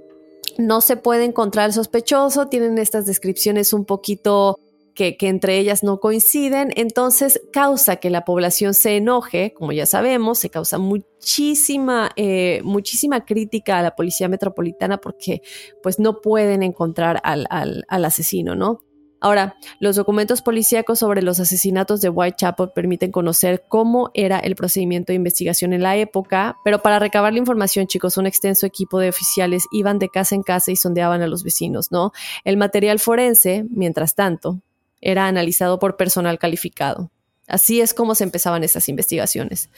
no 0.59 0.80
se 0.80 0.97
puede 0.97 1.24
encontrar 1.24 1.66
el 1.66 1.72
sospechoso, 1.72 2.49
tienen 2.49 2.78
estas 2.78 3.07
descripciones 3.07 3.72
un 3.72 3.84
poquito 3.84 4.59
que, 4.95 5.16
entre 5.20 5.59
ellas 5.59 5.84
no 5.84 6.01
coinciden, 6.01 6.72
entonces 6.74 7.41
causa 7.53 7.97
que 7.97 8.11
la 8.11 8.24
población 8.24 8.74
se 8.74 8.97
enoje, 8.97 9.55
como 9.55 9.70
ya 9.70 9.86
sabemos, 9.86 10.41
se 10.41 10.51
causa 10.51 10.78
muchísima, 10.78 12.11
eh, 12.16 12.61
muchísima 12.64 13.24
crítica 13.24 13.78
a 13.78 13.82
la 13.82 13.95
policía 13.95 14.28
metropolitana 14.28 14.99
porque 14.99 15.41
pues 15.84 16.01
no 16.01 16.20
pueden 16.20 16.64
encontrar 16.64 17.20
al, 17.22 17.47
al 17.49 18.05
asesino, 18.05 18.57
¿no? 18.57 18.80
Ahora, 19.21 19.57
los 19.81 19.97
documentos 19.97 20.43
policíacos 20.43 21.01
sobre 21.01 21.23
los 21.23 21.41
asesinatos 21.41 22.01
de 22.01 22.09
Whitechapel 22.09 22.71
permiten 22.75 23.11
conocer 23.11 23.64
cómo 23.69 24.11
era 24.14 24.39
el 24.39 24.55
procedimiento 24.55 25.12
de 25.12 25.16
investigación 25.16 25.73
en 25.73 25.83
la 25.83 25.97
época, 25.97 26.57
pero 26.64 26.83
para 26.83 26.99
recabar 27.01 27.33
la 27.33 27.41
información, 27.41 27.87
chicos, 27.89 28.16
un 28.16 28.27
extenso 28.27 28.64
equipo 28.66 29.01
de 29.01 29.09
oficiales 29.09 29.64
iban 29.73 29.99
de 29.99 30.09
casa 30.09 30.35
en 30.35 30.43
casa 30.43 30.71
y 30.71 30.77
sondeaban 30.77 31.23
a 31.23 31.27
los 31.27 31.43
vecinos, 31.43 31.91
¿no? 31.91 32.12
El 32.45 32.57
material 32.57 33.01
forense, 33.01 33.64
mientras 33.71 34.14
tanto, 34.14 34.61
era 35.01 35.27
analizado 35.27 35.79
por 35.79 35.97
personal 35.97 36.39
calificado. 36.39 37.11
Así 37.49 37.81
es 37.81 37.95
como 37.95 38.14
se 38.14 38.25
empezaban 38.25 38.62
estas 38.62 38.89
investigaciones. 38.91 39.71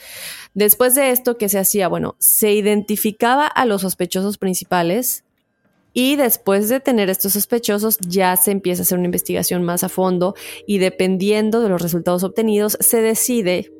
Después 0.53 0.93
de 0.93 1.11
esto, 1.11 1.37
¿qué 1.37 1.47
se 1.47 1.57
hacía? 1.57 1.87
Bueno, 1.87 2.15
se 2.19 2.51
identificaba 2.51 3.47
a 3.47 3.65
los 3.65 3.81
sospechosos 3.81 4.37
principales, 4.37 5.23
y 5.93 6.15
después 6.15 6.69
de 6.69 6.79
tener 6.79 7.09
estos 7.09 7.33
sospechosos, 7.33 7.97
ya 7.99 8.35
se 8.37 8.51
empieza 8.51 8.81
a 8.81 8.83
hacer 8.83 8.97
una 8.97 9.07
investigación 9.07 9.63
más 9.63 9.83
a 9.83 9.89
fondo 9.89 10.35
y 10.65 10.77
dependiendo 10.77 11.61
de 11.61 11.69
los 11.69 11.81
resultados 11.81 12.23
obtenidos, 12.23 12.77
se 12.79 13.01
decide 13.01 13.71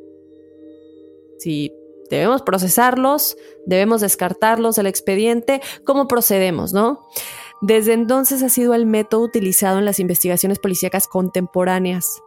si 1.39 1.73
debemos 2.09 2.43
procesarlos, 2.43 3.37
debemos 3.65 4.01
descartarlos 4.01 4.75
del 4.75 4.85
expediente, 4.85 5.61
cómo 5.85 6.07
procedemos, 6.07 6.73
¿no? 6.73 7.07
Desde 7.61 7.93
entonces 7.93 8.43
ha 8.43 8.49
sido 8.49 8.73
el 8.73 8.85
método 8.85 9.21
utilizado 9.21 9.79
en 9.79 9.85
las 9.85 9.99
investigaciones 9.99 10.59
policíacas 10.59 11.07
contemporáneas. 11.07 12.21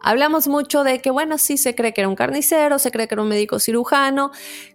Hablamos 0.00 0.48
mucho 0.48 0.82
de 0.82 1.00
que, 1.00 1.10
bueno, 1.10 1.38
sí 1.38 1.58
se 1.58 1.74
cree 1.74 1.92
que 1.92 2.00
era 2.00 2.08
un 2.08 2.16
carnicero, 2.16 2.78
se 2.78 2.90
cree 2.90 3.06
que 3.06 3.14
era 3.14 3.22
un 3.22 3.28
médico 3.28 3.58
cirujano. 3.58 4.30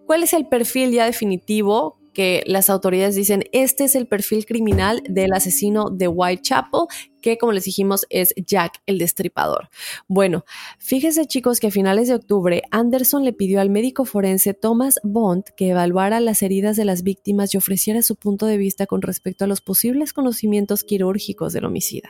¿Cuál 0.05 0.23
es 0.23 0.33
el 0.33 0.47
perfil 0.47 0.91
ya 0.91 1.05
definitivo? 1.05 1.97
Que 2.15 2.41
las 2.47 2.71
autoridades 2.71 3.13
dicen, 3.13 3.43
este 3.51 3.83
es 3.83 3.93
el 3.93 4.07
perfil 4.07 4.47
criminal 4.47 5.03
del 5.07 5.33
asesino 5.33 5.91
de 5.91 6.07
Whitechapel, 6.07 6.87
que 7.21 7.37
como 7.37 7.51
les 7.51 7.65
dijimos 7.65 8.07
es 8.09 8.33
Jack 8.37 8.81
el 8.87 8.97
Destripador. 8.97 9.69
Bueno, 10.07 10.45
fíjese 10.79 11.27
chicos 11.27 11.59
que 11.59 11.67
a 11.67 11.71
finales 11.71 12.07
de 12.07 12.15
octubre 12.15 12.63
Anderson 12.71 13.23
le 13.23 13.33
pidió 13.33 13.61
al 13.61 13.69
médico 13.69 14.05
forense 14.05 14.53
Thomas 14.53 14.99
Bond 15.03 15.43
que 15.57 15.69
evaluara 15.69 16.19
las 16.19 16.41
heridas 16.41 16.77
de 16.77 16.85
las 16.85 17.03
víctimas 17.03 17.53
y 17.53 17.57
ofreciera 17.57 18.01
su 18.01 18.15
punto 18.15 18.45
de 18.47 18.57
vista 18.57 18.87
con 18.87 19.01
respecto 19.01 19.45
a 19.45 19.47
los 19.47 19.61
posibles 19.61 20.13
conocimientos 20.13 20.83
quirúrgicos 20.83 21.53
del 21.53 21.65
homicida. 21.65 22.09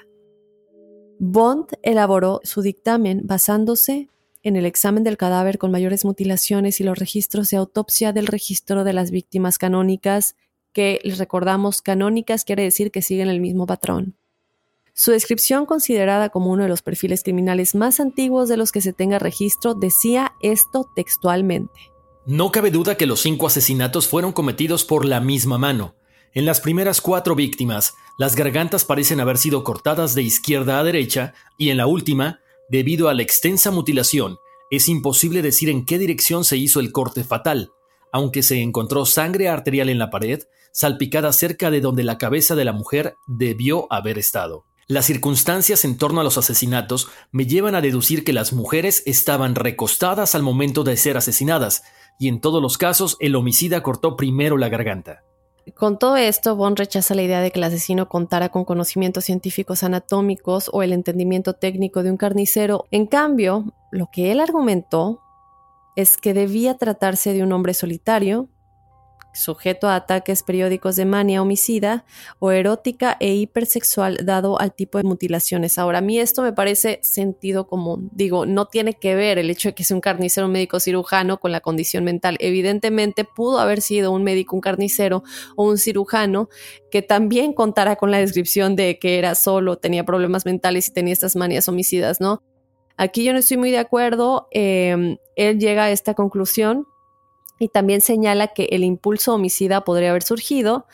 Bond 1.17 1.67
elaboró 1.81 2.41
su 2.43 2.61
dictamen 2.61 3.21
basándose 3.23 4.09
en 4.45 4.55
el 4.55 4.67
examen 4.67 5.03
del 5.03 5.17
cadáver 5.17 5.57
con 5.57 5.71
mayores 5.71 6.05
mutilaciones 6.05 6.79
y 6.79 6.83
los 6.83 6.99
registros 6.99 7.49
de 7.49 7.57
autopsia 7.57 8.13
del 8.13 8.27
registro 8.27 8.83
de 8.83 8.93
las 8.93 9.09
víctimas 9.09 9.57
canónicas, 9.57 10.35
que 10.71 10.99
les 11.03 11.17
recordamos 11.17 11.81
canónicas 11.81 12.45
quiere 12.45 12.61
decir 12.61 12.91
que 12.91 13.01
siguen 13.01 13.27
el 13.27 13.41
mismo 13.41 13.65
patrón. 13.65 14.15
Su 14.93 15.09
descripción, 15.09 15.65
considerada 15.65 16.29
como 16.29 16.51
uno 16.51 16.61
de 16.61 16.69
los 16.69 16.83
perfiles 16.83 17.23
criminales 17.23 17.73
más 17.73 17.99
antiguos 17.99 18.47
de 18.47 18.55
los 18.55 18.71
que 18.71 18.81
se 18.81 18.93
tenga 18.93 19.17
registro, 19.17 19.73
decía 19.73 20.33
esto 20.41 20.87
textualmente. 20.95 21.73
No 22.27 22.51
cabe 22.51 22.69
duda 22.69 22.97
que 22.97 23.07
los 23.07 23.21
cinco 23.21 23.47
asesinatos 23.47 24.07
fueron 24.07 24.31
cometidos 24.31 24.85
por 24.85 25.05
la 25.05 25.19
misma 25.21 25.57
mano. 25.57 25.95
En 26.33 26.45
las 26.45 26.61
primeras 26.61 27.01
cuatro 27.01 27.33
víctimas, 27.33 27.95
las 28.19 28.35
gargantas 28.35 28.85
parecen 28.85 29.19
haber 29.19 29.39
sido 29.39 29.63
cortadas 29.63 30.13
de 30.13 30.21
izquierda 30.21 30.79
a 30.79 30.83
derecha 30.83 31.33
y 31.57 31.69
en 31.69 31.77
la 31.77 31.87
última, 31.87 32.41
Debido 32.69 33.09
a 33.09 33.13
la 33.13 33.21
extensa 33.21 33.69
mutilación, 33.69 34.37
es 34.71 34.89
imposible 34.89 35.41
decir 35.41 35.69
en 35.69 35.85
qué 35.85 35.99
dirección 35.99 36.43
se 36.43 36.57
hizo 36.57 36.79
el 36.79 36.91
corte 36.91 37.23
fatal, 37.23 37.71
aunque 38.11 38.43
se 38.43 38.61
encontró 38.61 39.05
sangre 39.05 39.49
arterial 39.49 39.89
en 39.89 39.99
la 39.99 40.09
pared, 40.09 40.41
salpicada 40.71 41.31
cerca 41.31 41.69
de 41.69 41.81
donde 41.81 42.03
la 42.03 42.17
cabeza 42.17 42.55
de 42.55 42.65
la 42.65 42.73
mujer 42.73 43.15
debió 43.27 43.91
haber 43.91 44.17
estado. 44.17 44.65
Las 44.87 45.05
circunstancias 45.05 45.85
en 45.85 45.97
torno 45.97 46.21
a 46.21 46.23
los 46.23 46.37
asesinatos 46.37 47.07
me 47.31 47.45
llevan 47.45 47.75
a 47.75 47.81
deducir 47.81 48.23
que 48.23 48.33
las 48.33 48.53
mujeres 48.53 49.03
estaban 49.05 49.55
recostadas 49.55 50.35
al 50.35 50.43
momento 50.43 50.83
de 50.83 50.97
ser 50.97 51.17
asesinadas, 51.17 51.83
y 52.19 52.27
en 52.27 52.39
todos 52.39 52.61
los 52.61 52.77
casos 52.77 53.17
el 53.19 53.35
homicida 53.35 53.83
cortó 53.83 54.15
primero 54.15 54.57
la 54.57 54.69
garganta. 54.69 55.23
Con 55.73 55.97
todo 55.97 56.15
esto, 56.15 56.55
Bond 56.55 56.77
rechaza 56.77 57.15
la 57.15 57.23
idea 57.23 57.41
de 57.41 57.49
que 57.49 57.59
el 57.59 57.63
asesino 57.63 58.07
contara 58.07 58.49
con 58.49 58.65
conocimientos 58.65 59.25
científicos 59.25 59.83
anatómicos 59.83 60.69
o 60.71 60.83
el 60.83 60.93
entendimiento 60.93 61.53
técnico 61.53 62.03
de 62.03 62.11
un 62.11 62.17
carnicero. 62.17 62.85
En 62.91 63.07
cambio, 63.07 63.73
lo 63.91 64.09
que 64.11 64.31
él 64.31 64.39
argumentó 64.39 65.21
es 65.95 66.17
que 66.17 66.33
debía 66.33 66.77
tratarse 66.77 67.33
de 67.33 67.41
un 67.41 67.51
hombre 67.51 67.73
solitario, 67.73 68.47
sujeto 69.35 69.87
a 69.87 69.95
ataques 69.95 70.43
periódicos 70.43 70.95
de 70.95 71.05
mania 71.05 71.41
homicida 71.41 72.05
o 72.39 72.51
erótica 72.51 73.17
e 73.19 73.35
hipersexual 73.35 74.17
dado 74.23 74.59
al 74.59 74.73
tipo 74.73 74.97
de 74.97 75.03
mutilaciones. 75.03 75.77
Ahora, 75.77 75.99
a 75.99 76.01
mí 76.01 76.19
esto 76.19 76.41
me 76.41 76.53
parece 76.53 76.99
sentido 77.03 77.67
común. 77.67 78.09
Digo, 78.13 78.45
no 78.45 78.67
tiene 78.67 78.93
que 78.93 79.15
ver 79.15 79.37
el 79.37 79.49
hecho 79.49 79.69
de 79.69 79.75
que 79.75 79.83
sea 79.83 79.95
un 79.95 80.01
carnicero 80.01 80.47
un 80.47 80.53
médico 80.53 80.79
cirujano 80.79 81.39
con 81.39 81.51
la 81.51 81.61
condición 81.61 82.03
mental. 82.03 82.37
Evidentemente 82.39 83.25
pudo 83.25 83.59
haber 83.59 83.81
sido 83.81 84.11
un 84.11 84.23
médico, 84.23 84.55
un 84.55 84.61
carnicero 84.61 85.23
o 85.55 85.67
un 85.67 85.77
cirujano 85.77 86.49
que 86.91 87.01
también 87.01 87.53
contara 87.53 87.95
con 87.95 88.11
la 88.11 88.19
descripción 88.19 88.75
de 88.75 88.99
que 88.99 89.17
era 89.17 89.35
solo, 89.35 89.77
tenía 89.77 90.05
problemas 90.05 90.45
mentales 90.45 90.87
y 90.87 90.93
tenía 90.93 91.13
estas 91.13 91.35
manias 91.35 91.67
homicidas, 91.67 92.21
¿no? 92.21 92.41
Aquí 92.97 93.23
yo 93.23 93.33
no 93.33 93.39
estoy 93.39 93.57
muy 93.57 93.71
de 93.71 93.79
acuerdo. 93.79 94.47
Eh, 94.51 95.17
él 95.35 95.59
llega 95.59 95.85
a 95.85 95.91
esta 95.91 96.13
conclusión 96.13 96.87
y 97.59 97.69
también 97.69 98.01
señala 98.01 98.47
que 98.47 98.65
el 98.71 98.83
impulso 98.83 99.33
homicida 99.33 99.83
podría 99.83 100.11
haber 100.11 100.23
surgido 100.23 100.85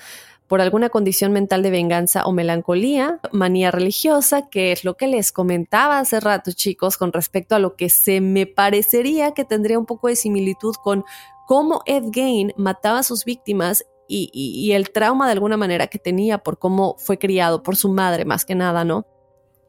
por 0.52 0.60
alguna 0.60 0.90
condición 0.90 1.32
mental 1.32 1.64
de 1.64 1.70
venganza 1.70 2.26
o 2.26 2.34
melancolía, 2.34 3.22
manía 3.32 3.72
religiosa, 3.72 4.50
que 4.50 4.74
es 4.74 4.84
lo 4.84 4.98
que 4.98 5.08
les 5.08 5.32
comentaba 5.32 5.98
hace 5.98 6.20
rato, 6.20 6.52
chicos, 6.52 6.98
con 6.98 7.14
respecto 7.14 7.56
a 7.56 7.60
lo 7.60 7.78
que 7.78 7.88
se 7.88 8.20
me 8.20 8.46
parecería 8.48 9.32
que 9.32 9.46
tendría 9.46 9.80
un 9.80 9.86
poco 9.86 10.10
de 10.10 10.18
similitud 10.18 10.76
con 10.84 11.06
cómo 11.48 11.84
Ed 11.86 12.04
Gain 12.08 12.52
mataba 12.58 13.00
a 13.00 13.04
sus 13.04 13.24
víctimas 13.24 13.86
y, 14.10 14.74
el 14.74 14.92
trauma 14.92 15.26
de 15.26 15.32
alguna 15.32 15.56
manera 15.56 15.88
que 15.88 16.00
tenía 16.00 16.40
por 16.40 16.60
cómo 16.60 16.98
fue 16.98 17.18
criado 17.18 17.64
por 17.64 17.78
su 17.78 17.88
madre, 17.88 18.26
más 18.26 18.44
que 18.44 18.56
nada, 18.56 18.84
¿no? 18.84 19.06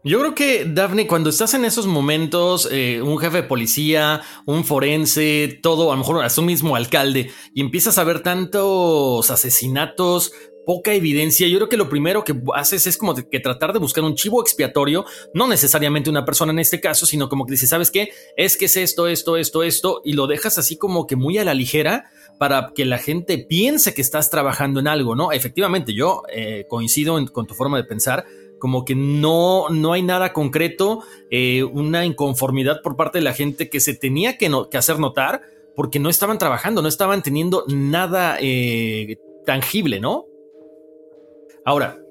Yo 0.04 0.18
creo 0.18 0.34
que, 0.34 0.64
Daphne, 0.64 1.06
cuando 1.06 1.30
estás 1.30 1.54
en 1.54 1.64
esos 1.64 1.86
momentos, 1.86 2.68
eh, 2.72 3.00
un 3.02 3.18
jefe 3.18 3.36
de 3.38 3.42
policía, 3.44 4.20
un 4.46 4.64
forense, 4.64 5.60
todo, 5.62 5.92
a 5.92 5.94
lo 5.94 5.98
mejor 5.98 6.24
hasta 6.24 6.40
un 6.40 6.48
mismo 6.48 6.74
alcalde, 6.74 7.30
y 7.54 7.60
empiezas 7.60 7.98
a 7.98 8.04
ver 8.04 8.20
tantos 8.20 9.30
asesinatos, 9.30 10.32
poca 10.66 10.92
evidencia, 10.92 11.46
yo 11.46 11.58
creo 11.58 11.68
que 11.68 11.76
lo 11.76 11.88
primero 11.88 12.24
que 12.24 12.34
haces 12.54 12.88
es 12.88 12.96
como 12.96 13.14
que 13.14 13.40
tratar 13.40 13.72
de 13.72 13.78
buscar 13.78 14.02
un 14.02 14.16
chivo 14.16 14.40
expiatorio, 14.42 15.04
no 15.34 15.46
necesariamente 15.46 16.10
una 16.10 16.24
persona 16.24 16.50
en 16.50 16.58
este 16.58 16.80
caso, 16.80 17.06
sino 17.06 17.28
como 17.28 17.46
que 17.46 17.52
dices, 17.52 17.70
¿sabes 17.70 17.92
qué? 17.92 18.10
Es 18.36 18.56
que 18.56 18.64
es 18.64 18.76
esto, 18.76 19.06
esto, 19.06 19.36
esto, 19.36 19.62
esto, 19.62 20.00
y 20.04 20.14
lo 20.14 20.26
dejas 20.26 20.58
así 20.58 20.76
como 20.76 21.06
que 21.06 21.14
muy 21.14 21.38
a 21.38 21.44
la 21.44 21.54
ligera 21.54 22.10
para 22.38 22.72
que 22.74 22.84
la 22.84 22.98
gente 22.98 23.38
piense 23.38 23.94
que 23.94 24.02
estás 24.02 24.30
trabajando 24.30 24.80
en 24.80 24.88
algo, 24.88 25.14
¿no? 25.14 25.30
Efectivamente, 25.30 25.94
yo 25.94 26.22
eh, 26.34 26.66
coincido 26.68 27.24
con 27.32 27.46
tu 27.46 27.54
forma 27.54 27.76
de 27.76 27.84
pensar, 27.84 28.24
como 28.62 28.84
que 28.84 28.94
no, 28.94 29.68
no 29.70 29.92
hay 29.92 30.02
nada 30.02 30.32
concreto, 30.32 31.02
eh, 31.32 31.64
una 31.64 32.06
inconformidad 32.06 32.80
por 32.80 32.94
parte 32.94 33.18
de 33.18 33.24
la 33.24 33.32
gente 33.32 33.68
que 33.68 33.80
se 33.80 33.92
tenía 33.92 34.38
que, 34.38 34.48
que 34.70 34.78
hacer 34.78 35.00
notar 35.00 35.42
porque 35.74 35.98
no 35.98 36.08
estaban 36.08 36.38
trabajando, 36.38 36.80
no 36.80 36.86
estaban 36.86 37.24
teniendo 37.24 37.64
nada 37.66 38.36
eh, 38.40 39.16
tangible, 39.44 39.98
¿no? 39.98 40.26
Ahora, 41.64 42.01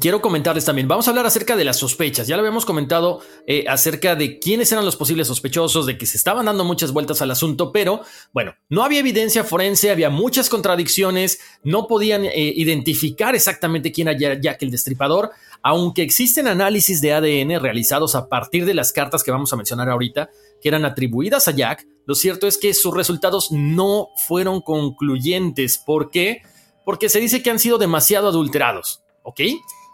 quiero 0.00 0.20
comentarles 0.20 0.64
también, 0.64 0.88
vamos 0.88 1.06
a 1.06 1.10
hablar 1.10 1.26
acerca 1.26 1.56
de 1.56 1.64
las 1.64 1.78
sospechas. 1.78 2.26
Ya 2.26 2.36
lo 2.36 2.40
habíamos 2.40 2.64
comentado 2.64 3.20
eh, 3.46 3.64
acerca 3.68 4.14
de 4.14 4.38
quiénes 4.38 4.70
eran 4.72 4.84
los 4.84 4.96
posibles 4.96 5.26
sospechosos, 5.26 5.86
de 5.86 5.98
que 5.98 6.06
se 6.06 6.16
estaban 6.16 6.46
dando 6.46 6.64
muchas 6.64 6.92
vueltas 6.92 7.22
al 7.22 7.30
asunto, 7.30 7.72
pero 7.72 8.02
bueno, 8.32 8.54
no 8.68 8.84
había 8.84 9.00
evidencia 9.00 9.44
forense, 9.44 9.90
había 9.90 10.10
muchas 10.10 10.48
contradicciones, 10.48 11.40
no 11.62 11.86
podían 11.86 12.24
eh, 12.24 12.32
identificar 12.34 13.34
exactamente 13.34 13.92
quién 13.92 14.08
era 14.08 14.38
Jack 14.40 14.62
el 14.62 14.70
Destripador, 14.70 15.30
aunque 15.62 16.02
existen 16.02 16.48
análisis 16.48 17.00
de 17.00 17.12
ADN 17.12 17.60
realizados 17.60 18.14
a 18.14 18.28
partir 18.28 18.64
de 18.64 18.74
las 18.74 18.92
cartas 18.92 19.22
que 19.22 19.30
vamos 19.30 19.52
a 19.52 19.56
mencionar 19.56 19.90
ahorita, 19.90 20.30
que 20.60 20.68
eran 20.68 20.84
atribuidas 20.84 21.48
a 21.48 21.52
Jack, 21.52 21.86
lo 22.06 22.14
cierto 22.14 22.46
es 22.46 22.56
que 22.56 22.72
sus 22.72 22.94
resultados 22.94 23.48
no 23.50 24.08
fueron 24.28 24.60
concluyentes. 24.60 25.78
¿Por 25.78 26.10
qué? 26.10 26.42
porque 26.86 27.08
se 27.08 27.18
dice 27.18 27.42
que 27.42 27.50
han 27.50 27.58
sido 27.58 27.78
demasiado 27.78 28.28
adulterados, 28.28 29.02
¿ok? 29.24 29.40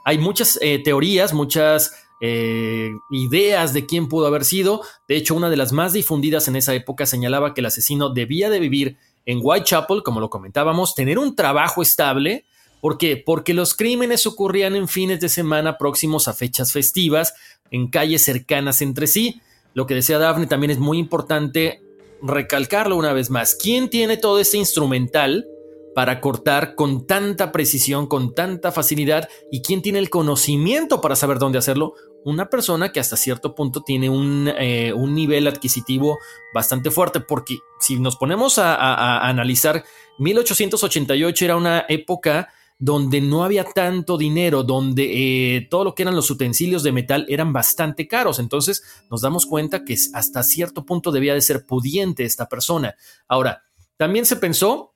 Hay 0.04 0.18
muchas 0.18 0.58
eh, 0.62 0.80
teorías, 0.82 1.32
muchas 1.32 1.92
eh, 2.20 2.90
ideas 3.10 3.72
de 3.72 3.86
quién 3.86 4.08
pudo 4.08 4.26
haber 4.26 4.44
sido. 4.44 4.82
De 5.08 5.16
hecho, 5.16 5.34
una 5.34 5.50
de 5.50 5.56
las 5.56 5.72
más 5.72 5.92
difundidas 5.92 6.48
en 6.48 6.56
esa 6.56 6.74
época 6.74 7.04
señalaba 7.06 7.54
que 7.54 7.60
el 7.60 7.66
asesino 7.66 8.10
debía 8.10 8.48
de 8.48 8.60
vivir 8.60 8.96
en 9.26 9.40
Whitechapel, 9.42 10.02
como 10.02 10.20
lo 10.20 10.30
comentábamos, 10.30 10.94
tener 10.94 11.18
un 11.18 11.34
trabajo 11.36 11.82
estable. 11.82 12.44
¿Por 12.80 12.98
qué? 12.98 13.16
Porque 13.16 13.54
los 13.54 13.74
crímenes 13.74 14.26
ocurrían 14.26 14.76
en 14.76 14.88
fines 14.88 15.20
de 15.20 15.28
semana 15.28 15.78
próximos 15.78 16.28
a 16.28 16.32
fechas 16.32 16.72
festivas, 16.72 17.34
en 17.70 17.88
calles 17.88 18.24
cercanas 18.24 18.82
entre 18.82 19.06
sí. 19.06 19.40
Lo 19.74 19.86
que 19.86 19.94
decía 19.94 20.18
Daphne 20.18 20.46
también 20.46 20.70
es 20.70 20.78
muy 20.78 20.98
importante 20.98 21.82
recalcarlo 22.22 22.96
una 22.96 23.12
vez 23.12 23.30
más. 23.30 23.54
¿Quién 23.54 23.90
tiene 23.90 24.16
todo 24.16 24.38
este 24.38 24.58
instrumental 24.58 25.46
para 25.94 26.20
cortar 26.20 26.74
con 26.74 27.06
tanta 27.06 27.52
precisión, 27.52 28.06
con 28.06 28.34
tanta 28.34 28.72
facilidad, 28.72 29.28
y 29.50 29.62
quién 29.62 29.82
tiene 29.82 29.98
el 29.98 30.10
conocimiento 30.10 31.00
para 31.00 31.16
saber 31.16 31.38
dónde 31.38 31.58
hacerlo, 31.58 31.94
una 32.24 32.48
persona 32.48 32.92
que 32.92 33.00
hasta 33.00 33.16
cierto 33.16 33.54
punto 33.54 33.82
tiene 33.82 34.08
un, 34.08 34.50
eh, 34.58 34.92
nivel 34.96 35.46
adquisitivo 35.46 36.18
bastante 36.54 36.90
fuerte, 36.90 37.20
porque 37.20 37.58
si 37.80 37.98
nos 37.98 38.16
ponemos 38.16 38.58
a, 38.58 39.26
analizar, 39.28 39.84
1888 40.18 41.44
era 41.44 41.56
una 41.56 41.84
época 41.88 42.48
donde 42.78 43.20
no 43.20 43.44
había 43.44 43.64
tanto 43.64 44.18
dinero, 44.18 44.64
donde 44.64 45.56
eh, 45.56 45.68
todo 45.70 45.84
lo 45.84 45.94
que 45.94 46.02
eran 46.02 46.16
los 46.16 46.30
utensilios 46.30 46.82
de 46.82 46.90
metal 46.90 47.26
eran 47.28 47.52
bastante 47.52 48.08
caros. 48.08 48.40
Entonces 48.40 48.82
nos 49.08 49.20
damos 49.20 49.46
cuenta 49.46 49.84
que 49.84 49.96
hasta 50.14 50.42
cierto 50.42 50.84
punto 50.84 51.12
debía 51.12 51.34
de 51.34 51.40
ser 51.40 51.64
pudiente 51.64 52.24
esta 52.24 52.48
persona. 52.48 52.96
Ahora, 53.28 53.62
también 53.96 54.26
se 54.26 54.34
pensó 54.34 54.91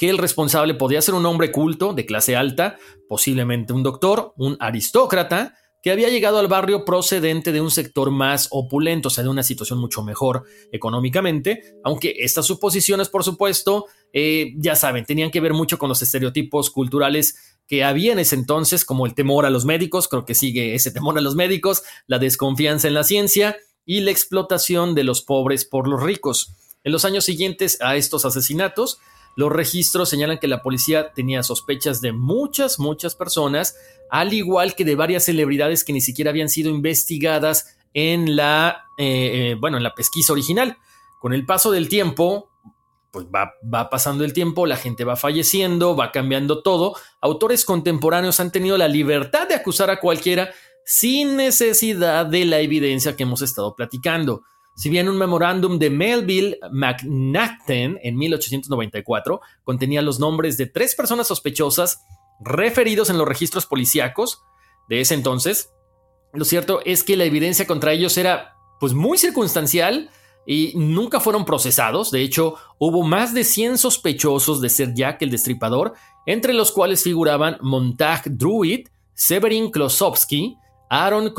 que 0.00 0.08
el 0.08 0.16
responsable 0.16 0.72
podía 0.72 1.02
ser 1.02 1.12
un 1.12 1.26
hombre 1.26 1.52
culto 1.52 1.92
de 1.92 2.06
clase 2.06 2.34
alta, 2.34 2.78
posiblemente 3.06 3.74
un 3.74 3.82
doctor, 3.82 4.32
un 4.38 4.56
aristócrata, 4.58 5.52
que 5.82 5.90
había 5.90 6.08
llegado 6.08 6.38
al 6.38 6.48
barrio 6.48 6.86
procedente 6.86 7.52
de 7.52 7.60
un 7.60 7.70
sector 7.70 8.10
más 8.10 8.48
opulento, 8.50 9.08
o 9.08 9.10
sea, 9.10 9.24
de 9.24 9.28
una 9.28 9.42
situación 9.42 9.78
mucho 9.78 10.02
mejor 10.02 10.44
económicamente, 10.72 11.74
aunque 11.84 12.14
estas 12.16 12.46
suposiciones, 12.46 13.10
por 13.10 13.24
supuesto, 13.24 13.88
eh, 14.14 14.54
ya 14.56 14.74
saben, 14.74 15.04
tenían 15.04 15.30
que 15.30 15.40
ver 15.40 15.52
mucho 15.52 15.76
con 15.76 15.90
los 15.90 16.00
estereotipos 16.00 16.70
culturales 16.70 17.58
que 17.66 17.84
había 17.84 18.14
en 18.14 18.20
ese 18.20 18.36
entonces, 18.36 18.86
como 18.86 19.04
el 19.04 19.12
temor 19.12 19.44
a 19.44 19.50
los 19.50 19.66
médicos, 19.66 20.08
creo 20.08 20.24
que 20.24 20.34
sigue 20.34 20.74
ese 20.74 20.92
temor 20.92 21.18
a 21.18 21.20
los 21.20 21.34
médicos, 21.34 21.82
la 22.06 22.18
desconfianza 22.18 22.88
en 22.88 22.94
la 22.94 23.04
ciencia 23.04 23.58
y 23.84 24.00
la 24.00 24.12
explotación 24.12 24.94
de 24.94 25.04
los 25.04 25.20
pobres 25.20 25.66
por 25.66 25.86
los 25.86 26.02
ricos. 26.02 26.54
En 26.84 26.92
los 26.92 27.04
años 27.04 27.26
siguientes 27.26 27.76
a 27.82 27.96
estos 27.96 28.24
asesinatos, 28.24 28.98
los 29.36 29.52
registros 29.52 30.08
señalan 30.08 30.38
que 30.38 30.48
la 30.48 30.62
policía 30.62 31.12
tenía 31.12 31.42
sospechas 31.42 32.00
de 32.00 32.12
muchas, 32.12 32.78
muchas 32.78 33.14
personas, 33.14 33.76
al 34.10 34.32
igual 34.34 34.74
que 34.74 34.84
de 34.84 34.96
varias 34.96 35.24
celebridades 35.24 35.84
que 35.84 35.92
ni 35.92 36.00
siquiera 36.00 36.30
habían 36.30 36.48
sido 36.48 36.70
investigadas 36.70 37.76
en 37.94 38.36
la, 38.36 38.86
eh, 38.98 39.52
eh, 39.52 39.56
bueno, 39.58 39.76
en 39.76 39.82
la 39.82 39.94
pesquisa 39.94 40.32
original. 40.32 40.78
Con 41.20 41.32
el 41.32 41.46
paso 41.46 41.70
del 41.70 41.88
tiempo, 41.88 42.50
pues 43.10 43.26
va, 43.26 43.54
va, 43.62 43.90
pasando 43.90 44.24
el 44.24 44.32
tiempo, 44.32 44.66
la 44.66 44.76
gente 44.76 45.04
va 45.04 45.16
falleciendo, 45.16 45.96
va 45.96 46.12
cambiando 46.12 46.62
todo. 46.62 46.94
Autores 47.20 47.64
contemporáneos 47.64 48.40
han 48.40 48.52
tenido 48.52 48.78
la 48.78 48.88
libertad 48.88 49.48
de 49.48 49.54
acusar 49.54 49.90
a 49.90 50.00
cualquiera 50.00 50.50
sin 50.84 51.36
necesidad 51.36 52.26
de 52.26 52.44
la 52.44 52.60
evidencia 52.60 53.16
que 53.16 53.24
hemos 53.24 53.42
estado 53.42 53.74
platicando. 53.74 54.42
Si 54.76 54.88
bien 54.88 55.08
un 55.08 55.18
memorándum 55.18 55.78
de 55.78 55.90
Melville 55.90 56.58
McNaughton 56.72 57.98
en 58.02 58.16
1894 58.16 59.40
contenía 59.64 60.02
los 60.02 60.18
nombres 60.18 60.56
de 60.56 60.66
tres 60.66 60.94
personas 60.94 61.28
sospechosas 61.28 62.04
referidos 62.40 63.10
en 63.10 63.18
los 63.18 63.28
registros 63.28 63.66
policíacos 63.66 64.42
de 64.88 65.00
ese 65.00 65.14
entonces, 65.14 65.70
lo 66.32 66.44
cierto 66.44 66.80
es 66.84 67.02
que 67.04 67.16
la 67.16 67.24
evidencia 67.24 67.66
contra 67.66 67.92
ellos 67.92 68.16
era 68.16 68.54
pues 68.78 68.94
muy 68.94 69.18
circunstancial 69.18 70.10
y 70.46 70.72
nunca 70.74 71.20
fueron 71.20 71.44
procesados. 71.44 72.10
De 72.10 72.22
hecho, 72.22 72.54
hubo 72.78 73.02
más 73.02 73.34
de 73.34 73.44
100 73.44 73.78
sospechosos 73.78 74.60
de 74.60 74.68
ser 74.68 74.94
Jack 74.94 75.22
el 75.22 75.30
Destripador, 75.30 75.94
entre 76.26 76.54
los 76.54 76.72
cuales 76.72 77.02
figuraban 77.02 77.58
Montag 77.60 78.22
Druid, 78.26 78.88
Severin 79.14 79.70
Klosowski, 79.70 80.56
Aaron, 80.88 81.34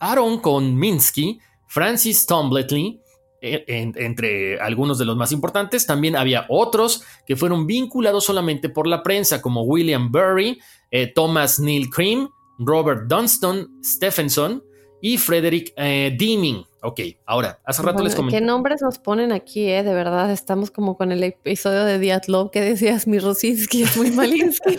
Aaron 0.00 0.38
Konminsky, 0.40 1.40
Francis 1.70 2.26
Tombletley, 2.26 3.00
e, 3.40 3.64
entre 3.68 4.60
algunos 4.60 4.98
de 4.98 5.04
los 5.04 5.16
más 5.16 5.30
importantes, 5.30 5.86
también 5.86 6.16
había 6.16 6.44
otros 6.48 7.04
que 7.24 7.36
fueron 7.36 7.64
vinculados 7.64 8.24
solamente 8.24 8.68
por 8.68 8.88
la 8.88 9.04
prensa, 9.04 9.40
como 9.40 9.62
William 9.62 10.10
Burry, 10.10 10.60
eh, 10.90 11.12
Thomas 11.14 11.60
Neil 11.60 11.88
Cream, 11.88 12.28
Robert 12.58 13.04
Dunston 13.06 13.80
Stephenson 13.84 14.64
y 15.00 15.18
Frederick 15.18 15.72
eh, 15.76 16.14
Deeming. 16.18 16.64
Ok, 16.82 17.00
ahora, 17.26 17.58
hace 17.64 17.82
rato 17.82 18.02
les 18.02 18.14
comenté. 18.14 18.38
¿Qué 18.38 18.44
nombres 18.44 18.80
nos 18.80 18.98
ponen 18.98 19.32
aquí, 19.32 19.68
eh? 19.68 19.82
De 19.82 19.92
verdad, 19.92 20.30
estamos 20.30 20.70
como 20.70 20.96
con 20.96 21.12
el 21.12 21.22
episodio 21.22 21.84
de 21.84 21.98
Diatlov 21.98 22.50
que 22.50 22.62
decías, 22.62 23.06
mi 23.06 23.18
Rosinski 23.18 23.82
es 23.82 23.96
muy 23.98 24.10
Malinsky. 24.10 24.78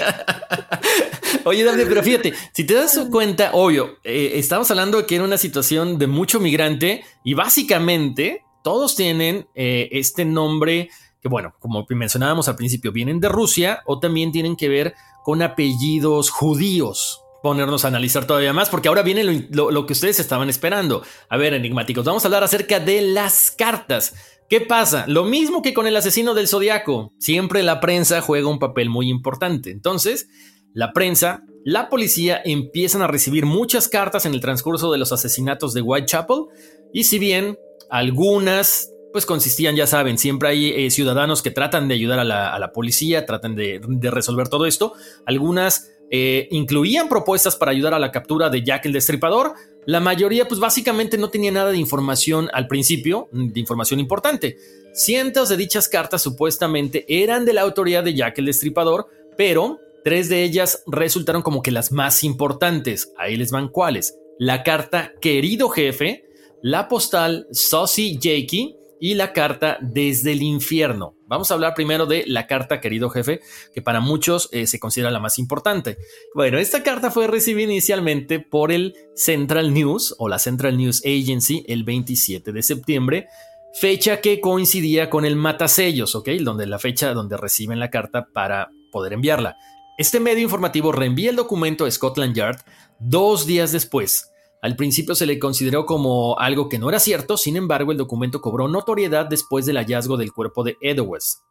Oye, 1.45 1.63
David, 1.63 1.85
pero 1.87 2.01
fíjate, 2.01 2.33
si 2.53 2.63
te 2.63 2.73
das 2.73 2.99
cuenta, 3.11 3.51
obvio, 3.53 3.97
eh, 4.03 4.31
estamos 4.35 4.69
hablando 4.71 4.97
de 4.97 5.05
que 5.05 5.15
era 5.15 5.23
una 5.23 5.37
situación 5.37 5.99
de 5.99 6.07
mucho 6.07 6.39
migrante 6.39 7.03
y 7.23 7.35
básicamente 7.35 8.43
todos 8.63 8.95
tienen 8.95 9.47
eh, 9.53 9.89
este 9.91 10.25
nombre 10.25 10.89
que, 11.21 11.29
bueno, 11.29 11.53
como 11.59 11.85
mencionábamos 11.89 12.47
al 12.49 12.55
principio, 12.55 12.91
vienen 12.91 13.19
de 13.19 13.29
Rusia 13.29 13.81
o 13.85 13.99
también 13.99 14.31
tienen 14.31 14.55
que 14.55 14.69
ver 14.69 14.95
con 15.23 15.43
apellidos 15.43 16.31
judíos. 16.31 17.20
Ponernos 17.43 17.85
a 17.85 17.87
analizar 17.87 18.25
todavía 18.25 18.53
más, 18.53 18.69
porque 18.69 18.87
ahora 18.87 19.01
viene 19.01 19.23
lo, 19.23 19.71
lo 19.71 19.85
que 19.85 19.93
ustedes 19.93 20.19
estaban 20.19 20.49
esperando. 20.49 21.03
A 21.29 21.37
ver, 21.37 21.53
enigmáticos, 21.53 22.05
vamos 22.05 22.23
a 22.23 22.27
hablar 22.27 22.43
acerca 22.43 22.79
de 22.79 23.01
las 23.01 23.51
cartas. 23.51 24.13
¿Qué 24.49 24.61
pasa? 24.61 25.05
Lo 25.07 25.23
mismo 25.23 25.61
que 25.61 25.73
con 25.73 25.87
el 25.87 25.95
asesino 25.95 26.33
del 26.33 26.47
zodiaco. 26.47 27.13
Siempre 27.19 27.63
la 27.63 27.79
prensa 27.79 28.21
juega 28.21 28.49
un 28.49 28.59
papel 28.59 28.89
muy 28.89 29.09
importante. 29.09 29.71
Entonces, 29.71 30.27
la 30.73 30.93
prensa, 30.93 31.43
la 31.65 31.89
policía 31.89 32.41
empiezan 32.43 33.01
a 33.01 33.07
recibir 33.07 33.45
muchas 33.45 33.87
cartas 33.87 34.25
en 34.25 34.33
el 34.33 34.41
transcurso 34.41 34.91
de 34.91 34.97
los 34.97 35.11
asesinatos 35.11 35.73
de 35.73 35.81
Whitechapel 35.81 36.45
y 36.93 37.05
si 37.05 37.19
bien 37.19 37.57
algunas 37.89 38.89
pues 39.11 39.25
consistían, 39.25 39.75
ya 39.75 39.87
saben, 39.87 40.17
siempre 40.17 40.47
hay 40.47 40.69
eh, 40.69 40.89
ciudadanos 40.89 41.41
que 41.41 41.51
tratan 41.51 41.89
de 41.89 41.95
ayudar 41.95 42.19
a 42.19 42.23
la, 42.23 42.71
policía, 42.73 43.25
tratan 43.25 43.55
de, 43.55 43.81
resolver 44.09 44.47
todo 44.47 44.65
esto, 44.65 44.93
algunas 45.25 45.91
eh, 46.13 46.49
incluían 46.51 47.07
propuestas 47.07 47.55
para 47.55 47.71
ayudar 47.71 47.93
a 47.93 47.99
la 47.99 48.11
captura 48.11 48.49
de 48.49 48.63
Jack 48.63 48.85
el 48.85 48.91
Destripador. 48.91 49.53
La 49.85 50.01
mayoría, 50.01 50.45
pues 50.47 50.59
básicamente 50.59 51.17
no 51.17 51.29
tenía 51.29 51.51
nada 51.51 51.71
de 51.71 51.77
información 51.77 52.49
al 52.53 52.67
principio, 52.67 53.29
de 53.31 53.59
información 53.59 54.01
importante. 54.01 54.57
Cientos 54.93 55.47
de 55.47 55.55
dichas 55.55 55.87
cartas 55.87 56.21
supuestamente 56.21 57.05
eran 57.07 57.45
de 57.45 57.53
la 57.53 57.61
autoridad 57.61 58.03
de 58.03 58.13
Jack 58.13 58.39
el 58.39 58.45
Destripador, 58.47 59.07
pero 59.37 59.79
tres 60.03 60.27
de 60.27 60.43
ellas 60.43 60.83
resultaron 60.85 61.41
como 61.41 61.61
que 61.61 61.71
las 61.71 61.93
más 61.93 62.25
importantes. 62.25 63.13
Ahí 63.17 63.37
les 63.37 63.51
van 63.51 63.69
cuáles. 63.69 64.17
La 64.37 64.63
carta 64.63 65.13
Querido 65.21 65.69
Jefe, 65.69 66.25
la 66.61 66.89
postal 66.89 67.47
Saucy 67.51 68.15
Jakey 68.15 68.80
y 69.01 69.15
la 69.15 69.33
carta 69.33 69.79
Desde 69.81 70.31
el 70.31 70.43
Infierno. 70.43 71.15
Vamos 71.25 71.49
a 71.49 71.55
hablar 71.55 71.73
primero 71.73 72.05
de 72.05 72.23
la 72.27 72.45
carta 72.45 72.79
Querido 72.79 73.09
Jefe, 73.09 73.41
que 73.73 73.81
para 73.81 73.99
muchos 73.99 74.47
eh, 74.51 74.67
se 74.67 74.79
considera 74.79 75.09
la 75.09 75.19
más 75.19 75.39
importante. 75.39 75.97
Bueno, 76.35 76.59
esta 76.59 76.83
carta 76.83 77.09
fue 77.09 77.25
recibida 77.27 77.71
inicialmente 77.71 78.39
por 78.39 78.71
el 78.71 78.93
Central 79.15 79.73
News 79.73 80.15
o 80.19 80.29
la 80.29 80.37
Central 80.37 80.77
News 80.77 81.01
Agency 81.03 81.65
el 81.67 81.83
27 81.83 82.51
de 82.51 82.61
septiembre, 82.61 83.27
fecha 83.73 84.21
que 84.21 84.39
coincidía 84.39 85.09
con 85.09 85.25
el 85.25 85.35
matasellos, 85.35 86.13
¿ok? 86.13 86.29
Donde 86.41 86.67
la 86.67 86.77
fecha 86.77 87.13
donde 87.15 87.37
reciben 87.37 87.79
la 87.79 87.89
carta 87.89 88.27
para 88.31 88.69
poder 88.91 89.13
enviarla. 89.13 89.57
Este 89.97 90.19
medio 90.19 90.43
informativo 90.43 90.91
reenvía 90.91 91.31
el 91.31 91.35
documento 91.35 91.85
a 91.85 91.91
Scotland 91.91 92.35
Yard 92.35 92.61
dos 92.99 93.47
días 93.47 93.71
después, 93.71 94.30
al 94.61 94.75
principio 94.75 95.15
se 95.15 95.25
le 95.25 95.39
consideró 95.39 95.87
como 95.87 96.37
algo 96.37 96.69
que 96.69 96.77
no 96.77 96.87
era 96.87 96.99
cierto, 96.99 97.35
sin 97.35 97.55
embargo 97.55 97.91
el 97.91 97.97
documento 97.97 98.41
cobró 98.41 98.67
notoriedad 98.67 99.25
después 99.25 99.65
del 99.65 99.77
hallazgo 99.77 100.17
del 100.17 100.31
cuerpo 100.31 100.63
de 100.63 100.77
Edwards. 100.81 101.41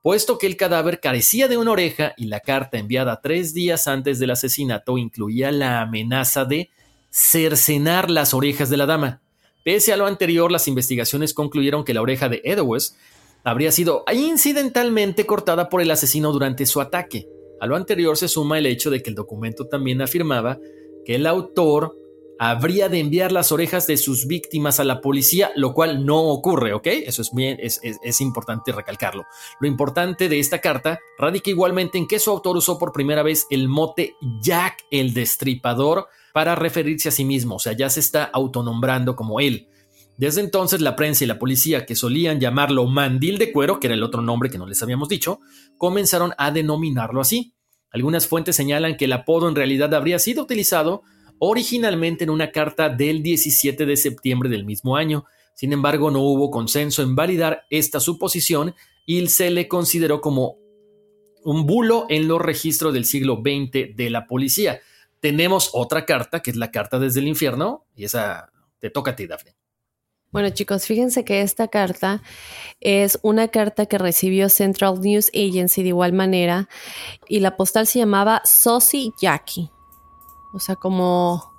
Puesto 0.00 0.38
que 0.38 0.46
el 0.46 0.56
cadáver 0.56 1.00
carecía 1.00 1.48
de 1.48 1.58
una 1.58 1.72
oreja 1.72 2.14
y 2.16 2.26
la 2.26 2.40
carta 2.40 2.78
enviada 2.78 3.20
tres 3.20 3.52
días 3.52 3.86
antes 3.88 4.18
del 4.18 4.30
asesinato 4.30 4.96
incluía 4.96 5.52
la 5.52 5.82
amenaza 5.82 6.46
de 6.46 6.70
cercenar 7.10 8.10
las 8.10 8.32
orejas 8.32 8.70
de 8.70 8.78
la 8.78 8.86
dama. 8.86 9.20
Pese 9.62 9.92
a 9.92 9.96
lo 9.98 10.06
anterior, 10.06 10.50
las 10.50 10.66
investigaciones 10.66 11.34
concluyeron 11.34 11.84
que 11.84 11.92
la 11.92 12.02
oreja 12.02 12.30
de 12.30 12.40
Edwards 12.44 12.96
habría 13.44 13.70
sido 13.70 14.04
incidentalmente 14.14 15.26
cortada 15.26 15.68
por 15.68 15.82
el 15.82 15.90
asesino 15.90 16.32
durante 16.32 16.64
su 16.64 16.80
ataque. 16.80 17.28
A 17.60 17.66
lo 17.66 17.76
anterior 17.76 18.16
se 18.16 18.28
suma 18.28 18.58
el 18.58 18.66
hecho 18.66 18.90
de 18.90 19.02
que 19.02 19.10
el 19.10 19.16
documento 19.16 19.66
también 19.66 20.00
afirmaba 20.00 20.58
que 21.04 21.16
el 21.16 21.26
autor 21.26 22.05
habría 22.38 22.88
de 22.88 23.00
enviar 23.00 23.32
las 23.32 23.52
orejas 23.52 23.86
de 23.86 23.96
sus 23.96 24.26
víctimas 24.26 24.80
a 24.80 24.84
la 24.84 25.00
policía, 25.00 25.50
lo 25.56 25.72
cual 25.72 26.04
no 26.04 26.22
ocurre, 26.24 26.72
¿ok? 26.74 26.86
Eso 26.86 27.22
es 27.22 27.32
bien, 27.32 27.58
es, 27.60 27.80
es, 27.82 28.20
importante 28.20 28.72
recalcarlo. 28.72 29.24
Lo 29.60 29.68
importante 29.68 30.28
de 30.28 30.38
esta 30.38 30.60
carta 30.60 30.98
radica 31.18 31.50
igualmente 31.50 31.98
en 31.98 32.06
que 32.06 32.18
su 32.18 32.30
autor 32.30 32.56
usó 32.56 32.78
por 32.78 32.92
primera 32.92 33.22
vez 33.22 33.46
el 33.50 33.68
mote 33.68 34.16
Jack 34.42 34.84
el 34.90 35.14
Destripador 35.14 36.08
para 36.32 36.54
referirse 36.54 37.08
a 37.08 37.12
sí 37.12 37.24
mismo, 37.24 37.56
o 37.56 37.58
sea, 37.58 37.72
ya 37.72 37.88
se 37.88 38.00
está 38.00 38.24
autonombrando 38.24 39.16
como 39.16 39.40
él. 39.40 39.68
Desde 40.18 40.40
entonces 40.40 40.80
la 40.80 40.96
prensa 40.96 41.24
y 41.24 41.26
la 41.26 41.38
policía, 41.38 41.84
que 41.84 41.94
solían 41.94 42.40
llamarlo 42.40 42.86
mandil 42.86 43.38
de 43.38 43.52
cuero, 43.52 43.78
que 43.78 43.86
era 43.86 43.94
el 43.94 44.02
otro 44.02 44.22
nombre 44.22 44.48
que 44.48 44.58
no 44.58 44.66
les 44.66 44.82
habíamos 44.82 45.08
dicho, 45.08 45.40
comenzaron 45.76 46.32
a 46.38 46.50
denominarlo 46.50 47.20
así. 47.20 47.54
Algunas 47.90 48.26
fuentes 48.26 48.56
señalan 48.56 48.96
que 48.96 49.04
el 49.06 49.12
apodo 49.12 49.48
en 49.48 49.54
realidad 49.54 49.94
habría 49.94 50.18
sido 50.18 50.42
utilizado 50.42 51.02
originalmente 51.38 52.24
en 52.24 52.30
una 52.30 52.50
carta 52.50 52.88
del 52.88 53.22
17 53.22 53.86
de 53.86 53.96
septiembre 53.96 54.48
del 54.48 54.64
mismo 54.64 54.96
año. 54.96 55.24
Sin 55.54 55.72
embargo, 55.72 56.10
no 56.10 56.20
hubo 56.20 56.50
consenso 56.50 57.02
en 57.02 57.14
validar 57.14 57.64
esta 57.70 58.00
suposición 58.00 58.74
y 59.04 59.26
se 59.28 59.50
le 59.50 59.68
consideró 59.68 60.20
como 60.20 60.58
un 61.44 61.64
bulo 61.64 62.06
en 62.08 62.28
los 62.28 62.40
registros 62.40 62.92
del 62.92 63.04
siglo 63.04 63.36
XX 63.36 63.96
de 63.96 64.10
la 64.10 64.26
policía. 64.26 64.80
Tenemos 65.20 65.70
otra 65.72 66.04
carta, 66.04 66.40
que 66.40 66.50
es 66.50 66.56
la 66.56 66.70
carta 66.70 66.98
desde 66.98 67.20
el 67.20 67.28
infierno, 67.28 67.86
y 67.94 68.04
esa 68.04 68.52
te 68.80 68.90
toca 68.90 69.12
a 69.12 69.16
ti, 69.16 69.26
Daphne. 69.26 69.54
Bueno, 70.32 70.50
chicos, 70.50 70.86
fíjense 70.86 71.24
que 71.24 71.40
esta 71.40 71.68
carta 71.68 72.22
es 72.80 73.18
una 73.22 73.48
carta 73.48 73.86
que 73.86 73.96
recibió 73.96 74.48
Central 74.48 75.00
News 75.00 75.30
Agency 75.34 75.82
de 75.82 75.88
igual 75.88 76.12
manera 76.12 76.68
y 77.28 77.40
la 77.40 77.56
postal 77.56 77.86
se 77.86 78.00
llamaba 78.00 78.42
Saucy 78.44 79.12
Jackie. 79.20 79.70
O 80.56 80.58
sea, 80.58 80.74
como 80.74 81.54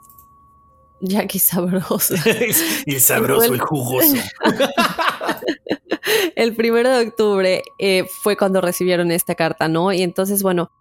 Jackie 1.01 1.37
sabroso. 1.37 2.15
y 2.87 2.99
sabroso 2.99 3.53
y 3.53 3.59
jugoso. 3.59 4.15
el 6.35 6.55
primero 6.55 6.89
de 6.89 7.07
octubre 7.07 7.61
eh, 7.77 8.05
fue 8.23 8.35
cuando 8.35 8.59
recibieron 8.59 9.11
esta 9.11 9.35
carta, 9.35 9.67
¿no? 9.67 9.93
Y 9.93 10.01
entonces, 10.01 10.41
bueno, 10.41 10.71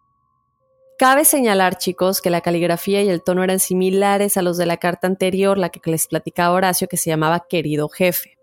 cabe 0.98 1.26
señalar, 1.26 1.76
chicos, 1.76 2.22
que 2.22 2.30
la 2.30 2.40
caligrafía 2.40 3.02
y 3.02 3.10
el 3.10 3.22
tono 3.22 3.44
eran 3.44 3.60
similares 3.60 4.38
a 4.38 4.42
los 4.42 4.56
de 4.56 4.64
la 4.64 4.78
carta 4.78 5.06
anterior, 5.06 5.58
la 5.58 5.68
que 5.68 5.90
les 5.90 6.06
platicaba 6.06 6.54
Horacio, 6.54 6.88
que 6.88 6.96
se 6.96 7.10
llamaba 7.10 7.44
Querido 7.50 7.90
Jefe. 7.90 8.35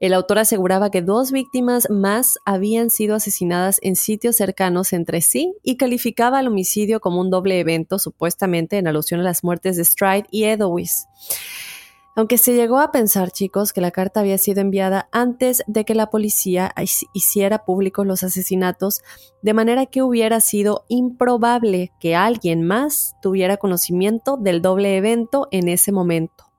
El 0.00 0.14
autor 0.14 0.38
aseguraba 0.38 0.90
que 0.90 1.02
dos 1.02 1.32
víctimas 1.32 1.88
más 1.90 2.38
habían 2.44 2.90
sido 2.90 3.14
asesinadas 3.14 3.78
en 3.82 3.96
sitios 3.96 4.36
cercanos 4.36 4.92
entre 4.92 5.20
sí 5.20 5.54
y 5.62 5.76
calificaba 5.76 6.40
el 6.40 6.48
homicidio 6.48 7.00
como 7.00 7.20
un 7.20 7.30
doble 7.30 7.60
evento, 7.60 7.98
supuestamente 7.98 8.78
en 8.78 8.88
alusión 8.88 9.20
a 9.20 9.24
las 9.24 9.44
muertes 9.44 9.76
de 9.76 9.84
Stride 9.84 10.26
y 10.30 10.44
Edowis. 10.44 11.06
Aunque 12.16 12.38
se 12.38 12.54
llegó 12.54 12.80
a 12.80 12.90
pensar, 12.90 13.30
chicos, 13.30 13.72
que 13.72 13.80
la 13.80 13.92
carta 13.92 14.20
había 14.20 14.36
sido 14.36 14.60
enviada 14.60 15.08
antes 15.12 15.62
de 15.68 15.84
que 15.84 15.94
la 15.94 16.10
policía 16.10 16.74
hiciera 17.14 17.64
públicos 17.64 18.06
los 18.06 18.24
asesinatos, 18.24 19.00
de 19.42 19.54
manera 19.54 19.86
que 19.86 20.02
hubiera 20.02 20.40
sido 20.40 20.84
improbable 20.88 21.92
que 22.00 22.16
alguien 22.16 22.62
más 22.62 23.14
tuviera 23.22 23.58
conocimiento 23.58 24.36
del 24.36 24.60
doble 24.60 24.96
evento 24.96 25.48
en 25.52 25.68
ese 25.68 25.92
momento. 25.92 26.50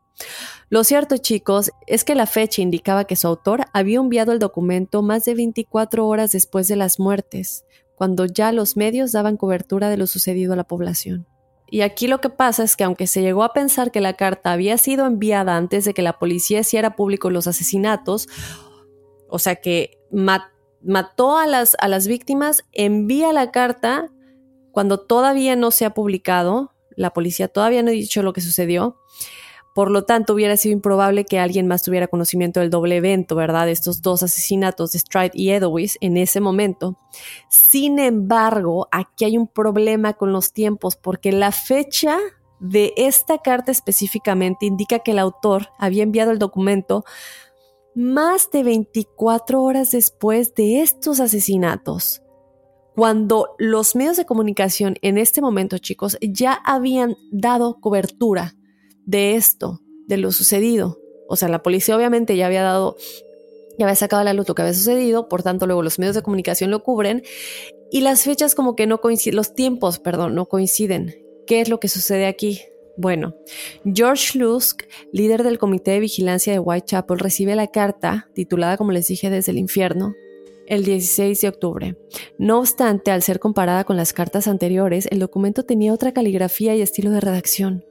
Lo 0.72 0.86
cierto, 0.86 1.18
chicos, 1.18 1.74
es 1.86 2.06
que 2.06 2.16
la 2.16 2.26
fecha 2.26 2.62
indicaba 2.62 3.04
que 3.04 3.18
su 3.18 3.28
autor 3.28 3.66
había 3.74 4.00
enviado 4.00 4.32
el 4.32 4.40
documento 4.40 5.02
más 5.02 5.26
de 5.26 5.36
24 5.36 6.08
horas 6.08 6.32
después 6.32 6.70
de 6.70 6.78
las 6.78 6.98
muertes, 6.98 7.66
cuando 7.96 8.26
ya 8.26 8.54
los 8.54 8.78
medios 8.78 9.12
daban 9.12 9.36
cobertura 9.36 9.90
de 9.90 9.98
lo 9.98 10.08
sucedido 10.08 10.54
a 10.54 10.56
la 10.56 10.64
población. 10.64 11.28
Y 11.70 11.82
aquí 11.82 12.08
lo 12.08 12.22
que 12.22 12.30
pasa 12.30 12.64
es 12.64 12.78
que 12.78 12.86
aunque 12.86 13.06
se 13.06 13.22
llegó 13.22 13.44
a 13.44 13.52
pensar 13.52 13.92
que 13.92 14.00
la 14.00 14.14
carta 14.14 14.54
había 14.54 14.78
sido 14.78 15.06
enviada 15.08 15.58
antes 15.58 15.84
de 15.84 15.94
que 15.94 16.02
la 16.02 16.20
policía 16.20 16.62
hiciera 16.62 16.96
público 16.96 17.30
los 17.30 17.48
asesinatos, 17.48 18.30
o 19.28 19.40
sea 19.40 19.58
que 19.58 20.00
mató 20.10 21.38
a 21.38 21.48
las, 21.48 21.76
a 21.82 21.90
las 21.90 22.08
víctimas, 22.08 22.64
envía 22.72 23.34
la 23.34 23.52
carta 23.52 24.10
cuando 24.72 25.02
todavía 25.02 25.58
no 25.58 25.70
se 25.72 25.84
ha 25.84 25.94
publicado, 25.94 26.72
la 26.96 27.10
policía 27.10 27.50
todavía 27.50 27.84
no 27.84 27.90
ha 27.90 27.92
dicho 27.92 28.24
lo 28.24 28.32
que 28.32 28.40
sucedió, 28.40 28.96
por 29.74 29.90
lo 29.90 30.04
tanto, 30.04 30.34
hubiera 30.34 30.58
sido 30.58 30.74
improbable 30.74 31.26
que 31.26 31.40
alguien 31.40 31.68
más 31.68 31.84
tuviera 31.84 32.08
conocimiento 32.08 32.60
del 32.60 32.70
doble 32.70 32.98
evento, 32.98 33.36
¿verdad? 33.36 33.66
De 33.66 33.72
estos 33.72 34.02
dos 34.02 34.22
asesinatos 34.24 34.92
de 34.92 35.00
Stride 35.00 35.32
y 35.34 35.52
Edowis 35.52 35.98
en 36.02 36.18
ese 36.18 36.42
momento. 36.42 36.98
Sin 37.50 38.00
embargo, 38.00 38.88
aquí 38.92 39.26
hay 39.26 39.38
un 39.38 39.48
problema 39.48 40.14
con 40.14 40.34
los 40.34 40.52
tiempos 40.52 40.98
porque 40.98 41.32
la 41.32 41.52
fecha 41.52 42.18
de 42.60 42.94
esta 42.98 43.38
carta 43.38 43.72
específicamente 43.72 44.66
indica 44.66 45.00
que 45.00 45.12
el 45.12 45.20
autor 45.20 45.70
había 45.80 46.04
enviado 46.04 46.32
el 46.32 46.40
documento 46.40 47.06
más 47.96 48.52
de 48.52 48.64
24 48.64 49.62
horas 49.62 49.92
después 49.92 50.54
de 50.54 50.82
estos 50.82 51.20
asesinatos 51.20 52.22
cuando 52.96 53.56
los 53.58 53.96
medios 53.96 54.18
de 54.18 54.26
comunicación 54.26 54.96
en 55.02 55.18
este 55.18 55.42
momento, 55.42 55.78
chicos, 55.78 56.18
ya 56.22 56.54
habían 56.54 57.16
dado 57.32 57.80
cobertura 57.80 58.54
de 59.12 59.36
esto, 59.36 59.82
de 60.08 60.18
lo 60.18 60.32
sucedido. 60.32 61.00
O 61.28 61.36
sea, 61.36 61.50
la 61.50 61.62
policía 61.62 61.96
obviamente 61.96 62.36
ya 62.38 62.48
había 62.48 62.64
dado, 62.64 62.96
ya 63.78 63.86
había 63.86 63.96
sacado 63.96 64.24
la 64.24 64.34
luz 64.34 64.48
lo 64.48 64.56
que 64.56 64.62
había 64.62 64.74
sucedido, 64.74 65.28
por 65.28 65.44
tanto 65.44 65.68
luego 65.68 65.84
los 65.84 66.00
medios 66.00 66.16
de 66.16 66.24
comunicación 66.24 66.72
lo 66.72 66.82
cubren 66.82 67.22
y 67.92 68.02
las 68.02 68.24
fechas 68.24 68.56
como 68.56 68.76
que 68.76 68.88
no 68.88 69.02
coinciden, 69.02 69.36
los 69.36 69.54
tiempos, 69.54 70.00
perdón, 70.00 70.34
no 70.34 70.48
coinciden. 70.48 71.14
¿Qué 71.46 71.60
es 71.60 71.68
lo 71.68 71.80
que 71.80 71.90
sucede 71.90 72.26
aquí? 72.26 72.62
Bueno, 72.96 73.36
George 73.84 74.38
Lusk, 74.38 74.84
líder 75.12 75.44
del 75.44 75.58
Comité 75.58 75.92
de 75.92 76.00
Vigilancia 76.00 76.54
de 76.54 76.60
Whitechapel, 76.60 77.20
recibe 77.20 77.56
la 77.56 77.68
carta, 77.68 78.30
titulada 78.34 78.78
como 78.78 78.94
les 78.94 79.08
dije 79.08 79.30
desde 79.30 79.52
el 79.52 79.58
infierno, 79.58 80.14
el 80.72 80.86
16 80.86 81.42
de 81.42 81.48
octubre. 81.50 81.98
No 82.38 82.60
obstante, 82.60 83.12
al 83.12 83.22
ser 83.22 83.40
comparada 83.40 83.84
con 83.84 83.98
las 83.98 84.14
cartas 84.14 84.48
anteriores, 84.48 85.06
el 85.12 85.20
documento 85.20 85.64
tenía 85.64 85.94
otra 85.94 86.14
caligrafía 86.14 86.74
y 86.76 86.82
estilo 86.82 87.12
de 87.12 87.20
redacción. 87.20 87.84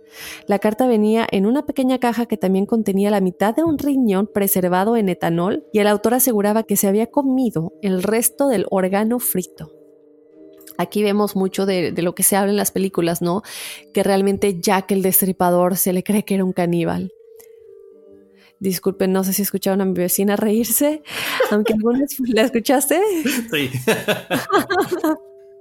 La 0.46 0.58
carta 0.58 0.86
venía 0.86 1.26
en 1.30 1.44
una 1.44 1.66
pequeña 1.66 2.00
caja 2.00 2.24
que 2.24 2.38
también 2.38 2.64
contenía 2.64 3.10
la 3.10 3.20
mitad 3.20 3.54
de 3.54 3.64
un 3.64 3.78
riñón 3.78 4.30
preservado 4.32 4.96
en 4.96 5.10
etanol 5.10 5.66
y 5.74 5.80
el 5.80 5.88
autor 5.88 6.14
aseguraba 6.14 6.62
que 6.62 6.78
se 6.78 6.88
había 6.88 7.08
comido 7.08 7.74
el 7.82 8.02
resto 8.02 8.48
del 8.48 8.66
órgano 8.70 9.18
frito. 9.18 9.70
Aquí 10.78 11.02
vemos 11.02 11.36
mucho 11.36 11.66
de, 11.66 11.92
lo 11.98 12.14
que 12.14 12.22
se 12.22 12.36
habla 12.36 12.52
en 12.52 12.56
las 12.56 12.70
películas, 12.72 13.20
¿no? 13.20 13.42
Que 13.92 14.02
realmente 14.02 14.58
Jack 14.58 14.92
el 14.92 15.02
Destripador 15.02 15.76
se 15.76 15.92
le 15.92 16.02
cree 16.02 16.24
que 16.24 16.36
era 16.36 16.44
un 16.44 16.54
caníbal. 16.54 17.12
Disculpen, 18.60 19.10
no 19.10 19.24
sé 19.24 19.32
si 19.32 19.40
escucharon 19.42 19.80
a 19.80 19.86
mi 19.86 19.94
vecina 19.94 20.36
reírse, 20.36 21.02
aunque 21.50 21.72
algunas 21.72 22.14
la 22.28 22.42
escuchaste. 22.42 23.00
Sí. 23.50 23.70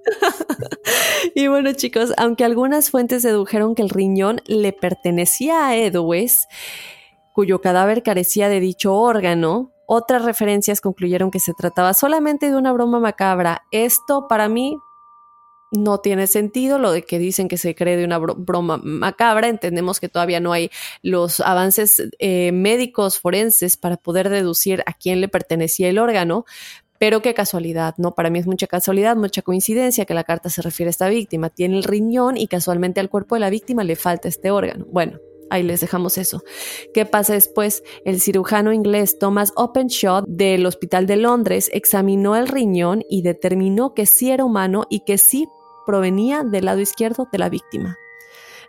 y 1.36 1.48
bueno, 1.48 1.72
chicos, 1.74 2.14
aunque 2.18 2.44
algunas 2.44 2.92
fuentes 2.92 3.24
dedujeron 3.24 3.74
que 3.74 3.82
el 3.82 3.90
riñón 3.90 4.42
le 4.46 4.74
pertenecía 4.74 5.68
a 5.68 5.78
Edowes, 5.78 6.48
cuyo 7.34 7.62
cadáver 7.62 8.04
carecía 8.04 8.50
de 8.50 8.60
dicho 8.60 8.94
órgano, 8.94 9.72
otras 9.88 10.26
referencias 10.26 10.82
concluyeron 10.82 11.32
que 11.32 11.40
se 11.40 11.54
trataba 11.54 11.94
solamente 11.94 12.52
de 12.52 12.58
una 12.58 12.74
broma 12.74 13.00
macabra. 13.00 13.64
Esto 13.72 14.28
para 14.28 14.50
mí 14.50 14.78
no 15.72 16.00
tiene 16.00 16.28
sentido 16.28 16.80
lo 16.80 16.92
de 16.92 17.04
que 17.04 17.20
dicen 17.20 17.48
que 17.48 17.58
se 17.58 17.76
cree 17.76 17.98
de 17.98 18.06
una 18.06 18.18
broma 18.18 18.80
macabra. 18.84 19.48
Entendemos 19.48 20.00
que 20.00 20.10
todavía 20.10 20.40
no 20.40 20.52
hay 20.52 20.72
los 21.02 21.40
avances 21.40 22.04
eh, 22.20 22.52
médicos 22.52 23.20
forenses 23.20 23.78
para 23.78 23.98
poder 23.98 24.30
deducir 24.30 24.84
a 24.86 24.94
quién 24.94 25.22
le 25.22 25.28
pertenecía 25.28 25.90
el 25.90 26.00
órgano, 26.00 26.46
pero 26.98 27.22
qué 27.22 27.34
casualidad, 27.34 27.96
¿no? 27.98 28.14
Para 28.14 28.30
mí 28.30 28.40
es 28.40 28.48
mucha 28.48 28.68
casualidad, 28.68 29.16
mucha 29.16 29.42
coincidencia 29.42 30.06
que 30.06 30.14
la 30.14 30.24
carta 30.24 30.50
se 30.50 30.62
refiere 30.62 30.90
a 30.90 30.92
esta 30.92 31.08
víctima. 31.08 31.50
Tiene 31.50 31.78
el 31.78 31.84
riñón 31.84 32.36
y 32.36 32.48
casualmente 32.48 33.00
al 33.00 33.10
cuerpo 33.10 33.36
de 33.36 33.42
la 33.42 33.50
víctima 33.50 33.84
le 33.84 33.96
falta 33.96 34.28
este 34.28 34.52
órgano. 34.52 34.86
Bueno, 34.92 35.20
Ahí 35.52 35.64
les 35.64 35.82
dejamos 35.82 36.18
eso. 36.18 36.44
¿Qué 36.94 37.06
pasa 37.06 37.34
después? 37.34 37.84
El 38.06 38.22
cirujano 38.22 38.72
inglés 38.72 39.18
Thomas 39.18 39.52
Openshaw 39.56 40.24
del 40.28 40.66
Hospital 40.66 41.08
de 41.08 41.18
Londres 41.18 41.70
examinó 41.74 42.36
el 42.36 42.48
riñón 42.48 43.04
y 43.10 43.24
determinó 43.24 43.94
que 43.96 44.06
sí 44.06 44.30
era 44.30 44.46
humano 44.46 44.86
y 44.90 45.02
que 45.02 45.18
sí 45.18 45.48
provenía 45.90 46.44
del 46.44 46.66
lado 46.66 46.82
izquierdo 46.82 47.28
de 47.32 47.40
la 47.40 47.50
víctima. 47.50 47.98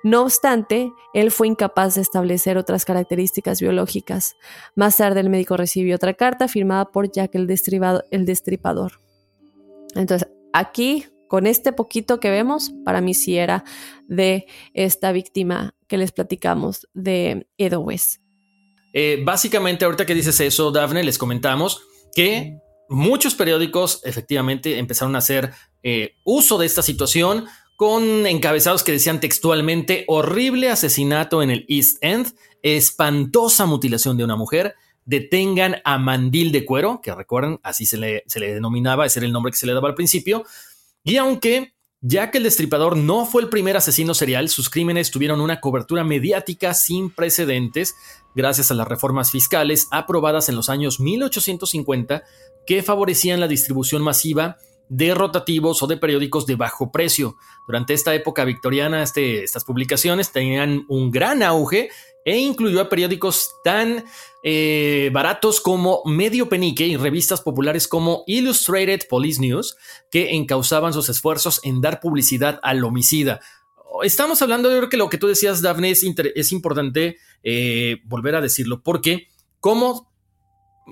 No 0.03 0.23
obstante, 0.23 0.91
él 1.13 1.31
fue 1.31 1.49
incapaz 1.49 1.97
de 1.97 2.01
establecer 2.01 2.57
otras 2.57 2.87
características 2.87 3.61
biológicas. 3.61 4.37
Más 4.75 4.97
tarde 4.97 5.21
el 5.21 5.29
médico 5.29 5.59
recibió 5.59 5.97
otra 5.97 6.15
carta 6.15 6.49
firmada 6.49 6.87
por 6.87 7.13
Jack 7.13 7.35
el, 7.35 7.47
el 8.11 8.25
destripador. 8.25 8.93
Entonces, 9.95 10.31
aquí, 10.55 11.05
con 11.29 11.47
este 11.47 11.75
poquito 11.75 12.21
que 12.21 12.31
vemos, 12.31 12.73
para 12.87 13.03
mí 13.03 13.13
sí 13.13 13.37
era 13.37 13.65
de 14.09 14.47
esta 14.73 15.13
víctima 15.13 15.75
que 15.89 15.99
les 15.99 16.13
platicamos 16.13 16.89
de 16.95 17.47
Edo 17.59 17.85
eh, 18.95 19.23
básicamente, 19.23 19.85
ahorita 19.85 20.07
que 20.07 20.15
dices 20.15 20.41
eso, 20.41 20.73
Daphne, 20.73 21.05
les 21.05 21.19
comentamos 21.19 21.83
que 22.15 22.57
muchos 22.89 23.35
periódicos 23.35 24.01
efectivamente 24.05 24.79
empezaron 24.79 25.15
a 25.15 25.19
hacer 25.19 25.53
eh, 25.83 26.15
uso 26.25 26.59
de 26.59 26.67
esta 26.67 26.83
situación 26.83 27.47
con 27.77 28.27
encabezados 28.27 28.83
que 28.83 28.93
decían 28.93 29.21
textualmente 29.21 30.05
horrible 30.07 30.69
asesinato 30.69 31.43
en 31.43 31.51
el 31.51 31.65
East 31.69 31.97
End, 32.03 32.35
espantosa 32.63 33.65
mutilación 33.65 34.19
de 34.19 34.25
una 34.25 34.37
mujer, 34.37 34.75
detengan 35.07 35.77
a 35.85 35.99
Mandil 35.99 36.53
de 36.53 36.67
Cuero, 36.67 37.01
que 37.03 37.15
recuerden, 37.15 37.59
así 37.63 37.87
se 37.87 37.97
le, 37.97 38.23
se 38.27 38.39
le 38.39 38.53
denominaba, 38.53 39.07
ese 39.07 39.21
era 39.21 39.27
el 39.27 39.33
nombre 39.33 39.51
que 39.51 39.59
se 39.59 39.67
le 39.67 39.73
daba 39.73 39.89
al 39.89 39.95
principio, 39.95 40.45
y 41.03 41.17
aunque 41.17 41.73
ya 42.03 42.31
que 42.31 42.39
el 42.39 42.45
destripador 42.45 42.97
no 42.97 43.27
fue 43.27 43.43
el 43.43 43.49
primer 43.49 43.77
asesino 43.77 44.15
serial, 44.15 44.49
sus 44.49 44.71
crímenes 44.71 45.11
tuvieron 45.11 45.41
una 45.41 45.61
cobertura 45.61 46.03
mediática 46.03 46.73
sin 46.73 47.11
precedentes 47.11 47.95
gracias 48.35 48.71
a 48.71 48.75
las 48.75 48.89
reformas 48.89 49.31
fiscales 49.31 49.87
aprobadas 49.91 50.49
en 50.49 50.57
los 50.57 50.71
años 50.71 50.99
1850 50.99 52.23
que 52.67 52.83
favorecían 52.83 53.41
la 53.41 53.49
distribución 53.49 54.03
masiva 54.03 54.57
de 54.91 55.15
rotativos 55.15 55.83
o 55.83 55.87
de 55.87 55.97
periódicos 55.97 56.45
de 56.47 56.57
bajo 56.57 56.91
precio. 56.93 57.37
Durante 57.67 57.95
esta 57.95 58.15
época 58.15 58.45
victoriana, 58.45 59.03
este, 59.03 59.45
estas 59.45 59.65
publicaciones 59.65 60.33
tenían 60.33 60.85
un 60.89 61.11
gran 61.11 61.43
auge 61.43 61.91
e 62.25 62.37
incluyó 62.37 62.81
a 62.81 62.89
periódicos 62.89 63.55
tan 63.65 64.05
eh, 64.43 65.11
baratos 65.13 65.61
como 65.61 66.03
Medio 66.05 66.49
Penique 66.49 66.87
y 66.87 66.97
revistas 66.97 67.41
populares 67.41 67.87
como 67.87 68.25
Illustrated 68.27 69.03
Police 69.09 69.41
News, 69.41 69.77
que 70.11 70.35
encauzaban 70.35 70.93
sus 70.93 71.09
esfuerzos 71.09 71.61
en 71.63 71.81
dar 71.81 72.01
publicidad 72.01 72.59
al 72.63 72.85
homicida. 72.85 73.41
Estamos 74.03 74.43
hablando, 74.43 74.69
de 74.69 74.89
que 74.89 74.97
lo 74.97 75.09
que 75.09 75.19
tú 75.19 75.29
decías, 75.29 75.63
Daphne, 75.63 75.93
es, 75.93 76.53
importante 76.53 77.17
eh, 77.43 77.99
volver 78.05 78.35
a 78.35 78.41
decirlo, 78.41 78.83
porque 78.83 79.29
cómo 79.61 80.10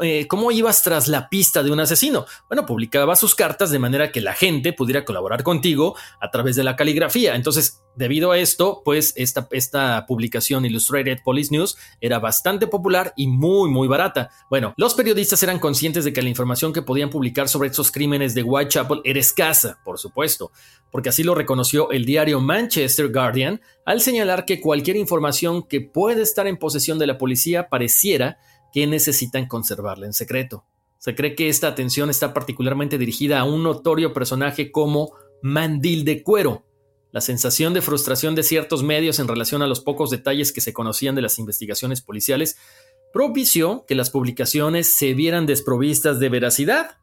eh, 0.03 0.27
cómo 0.29 0.51
ibas 0.51 0.83
tras 0.83 1.09
la 1.09 1.29
pista 1.29 1.63
de 1.63 1.71
un 1.71 1.81
asesino. 1.81 2.27
Bueno, 2.49 2.67
publicaba 2.67 3.17
sus 3.17 3.35
cartas 3.35 3.71
de 3.71 3.79
manera 3.79 4.13
que 4.13 4.21
la 4.21 4.35
gente 4.35 4.73
pudiera 4.73 5.05
colaborar 5.05 5.43
contigo 5.43 5.97
a 6.21 6.31
través 6.31 6.57
de 6.57 6.65
la 6.65 6.77
caligrafía. 6.77 7.35
Entonces, 7.35 7.83
debido 7.99 8.31
a 8.31 8.39
esto, 8.39 8.83
pues 8.85 9.13
esta, 9.17 9.49
esta 9.51 10.07
publicación 10.07 10.65
Illustrated 10.65 11.19
Police 11.25 11.53
News 11.53 11.77
era 12.01 12.21
bastante 12.21 12.69
popular 12.69 13.13
y 13.17 13.27
muy, 13.27 13.69
muy 13.69 13.89
barata. 13.89 14.31
Bueno, 14.49 14.73
los 14.77 14.95
periodistas 14.95 15.43
eran 15.43 15.59
conscientes 15.59 16.05
de 16.05 16.13
que 16.13 16.23
la 16.23 16.29
información 16.29 16.73
que 16.73 16.83
podían 16.83 17.11
publicar 17.11 17.49
sobre 17.49 17.69
estos 17.69 17.91
crímenes 17.91 18.35
de 18.35 18.45
Whitechapel 18.45 19.01
era 19.05 19.19
escasa, 19.19 19.81
por 19.85 19.99
supuesto, 19.99 20.53
porque 20.93 21.09
así 21.09 21.25
lo 21.25 21.35
reconoció 21.35 21.91
el 21.91 22.05
diario 22.05 22.41
Manchester 22.41 23.13
Guardian 23.13 23.61
al 23.85 24.01
señalar 24.01 24.45
que 24.45 24.61
cualquier 24.61 24.97
información 24.97 25.67
que 25.67 25.81
puede 25.81 26.23
estar 26.23 26.47
en 26.47 26.57
posesión 26.57 26.99
de 26.99 27.07
la 27.07 27.19
policía 27.19 27.69
pareciera 27.69 28.39
que 28.73 28.87
necesitan 28.87 29.47
conservarla 29.47 30.07
en 30.07 30.13
secreto. 30.13 30.65
Se 30.99 31.15
cree 31.15 31.35
que 31.35 31.49
esta 31.49 31.69
atención 31.69 32.11
está 32.11 32.35
particularmente 32.35 32.99
dirigida 32.99 33.39
a 33.39 33.45
un 33.45 33.63
notorio 33.63 34.13
personaje 34.13 34.73
como 34.73 35.13
Mandil 35.43 36.05
de 36.05 36.23
Cuero. 36.23 36.65
La 37.13 37.21
sensación 37.21 37.73
de 37.73 37.83
frustración 37.83 38.35
de 38.35 38.43
ciertos 38.43 38.83
medios 38.83 39.19
en 39.19 39.29
relación 39.29 39.63
a 39.63 39.67
los 39.67 39.81
pocos 39.81 40.11
detalles 40.11 40.53
que 40.53 40.61
se 40.61 40.73
conocían 40.73 41.15
de 41.15 41.23
las 41.23 41.39
investigaciones 41.39 42.03
policiales 42.03 42.59
propició 43.13 43.87
que 43.87 43.95
las 43.95 44.11
publicaciones 44.11 44.95
se 44.95 45.15
vieran 45.15 45.47
desprovistas 45.47 46.19
de 46.19 46.29
veracidad. 46.29 46.99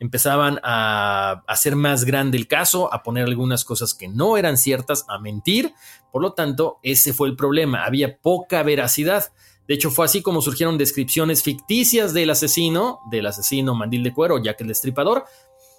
Empezaban 0.00 0.58
a 0.64 1.44
hacer 1.46 1.76
más 1.76 2.04
grande 2.04 2.36
el 2.36 2.48
caso, 2.48 2.92
a 2.92 3.02
poner 3.02 3.24
algunas 3.24 3.64
cosas 3.64 3.94
que 3.94 4.08
no 4.08 4.36
eran 4.36 4.56
ciertas, 4.56 5.04
a 5.08 5.18
mentir. 5.18 5.72
Por 6.10 6.22
lo 6.22 6.32
tanto, 6.32 6.78
ese 6.82 7.12
fue 7.12 7.28
el 7.28 7.36
problema. 7.36 7.84
Había 7.84 8.18
poca 8.18 8.62
veracidad. 8.64 9.32
De 9.66 9.74
hecho, 9.74 9.90
fue 9.90 10.04
así 10.04 10.22
como 10.22 10.42
surgieron 10.42 10.78
descripciones 10.78 11.42
ficticias 11.42 12.12
del 12.12 12.30
asesino, 12.30 13.00
del 13.10 13.26
asesino 13.26 13.74
Mandil 13.74 14.02
de 14.02 14.12
Cuero, 14.12 14.42
ya 14.42 14.54
que 14.54 14.64
el 14.64 14.68
Destripador. 14.68 15.24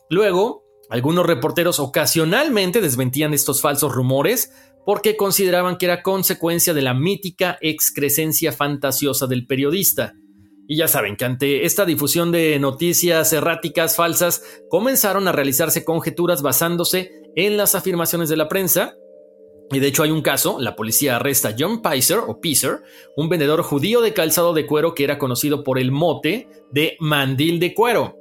Luego, 0.09 0.63
algunos 0.89 1.25
reporteros 1.25 1.79
ocasionalmente 1.79 2.81
desmentían 2.81 3.33
estos 3.33 3.61
falsos 3.61 3.93
rumores 3.93 4.51
porque 4.85 5.17
consideraban 5.17 5.77
que 5.77 5.85
era 5.85 6.03
consecuencia 6.03 6.73
de 6.73 6.83
la 6.83 6.93
mítica 6.93 7.57
excrescencia 7.61 8.51
fantasiosa 8.51 9.27
del 9.27 9.47
periodista. 9.47 10.13
Y 10.67 10.77
ya 10.77 10.87
saben 10.87 11.15
que 11.15 11.25
ante 11.25 11.65
esta 11.65 11.85
difusión 11.85 12.31
de 12.31 12.57
noticias 12.59 13.31
erráticas 13.33 13.95
falsas, 13.95 14.43
comenzaron 14.69 15.27
a 15.27 15.31
realizarse 15.31 15.83
conjeturas 15.83 16.41
basándose 16.41 17.11
en 17.35 17.57
las 17.57 17.75
afirmaciones 17.75 18.29
de 18.29 18.37
la 18.37 18.47
prensa, 18.47 18.95
y 19.71 19.79
de 19.79 19.87
hecho 19.87 20.03
hay 20.03 20.11
un 20.11 20.21
caso, 20.21 20.57
la 20.59 20.75
policía 20.75 21.15
arresta 21.15 21.49
a 21.49 21.55
John 21.57 21.81
Pizer 21.81 22.19
o 22.19 22.39
Pizer, 22.39 22.81
un 23.15 23.29
vendedor 23.29 23.63
judío 23.63 24.01
de 24.01 24.13
calzado 24.13 24.53
de 24.53 24.67
cuero 24.67 24.93
que 24.93 25.03
era 25.03 25.17
conocido 25.17 25.63
por 25.63 25.79
el 25.79 25.91
mote 25.91 26.47
de 26.71 26.97
mandil 26.99 27.59
de 27.59 27.73
cuero. 27.73 28.17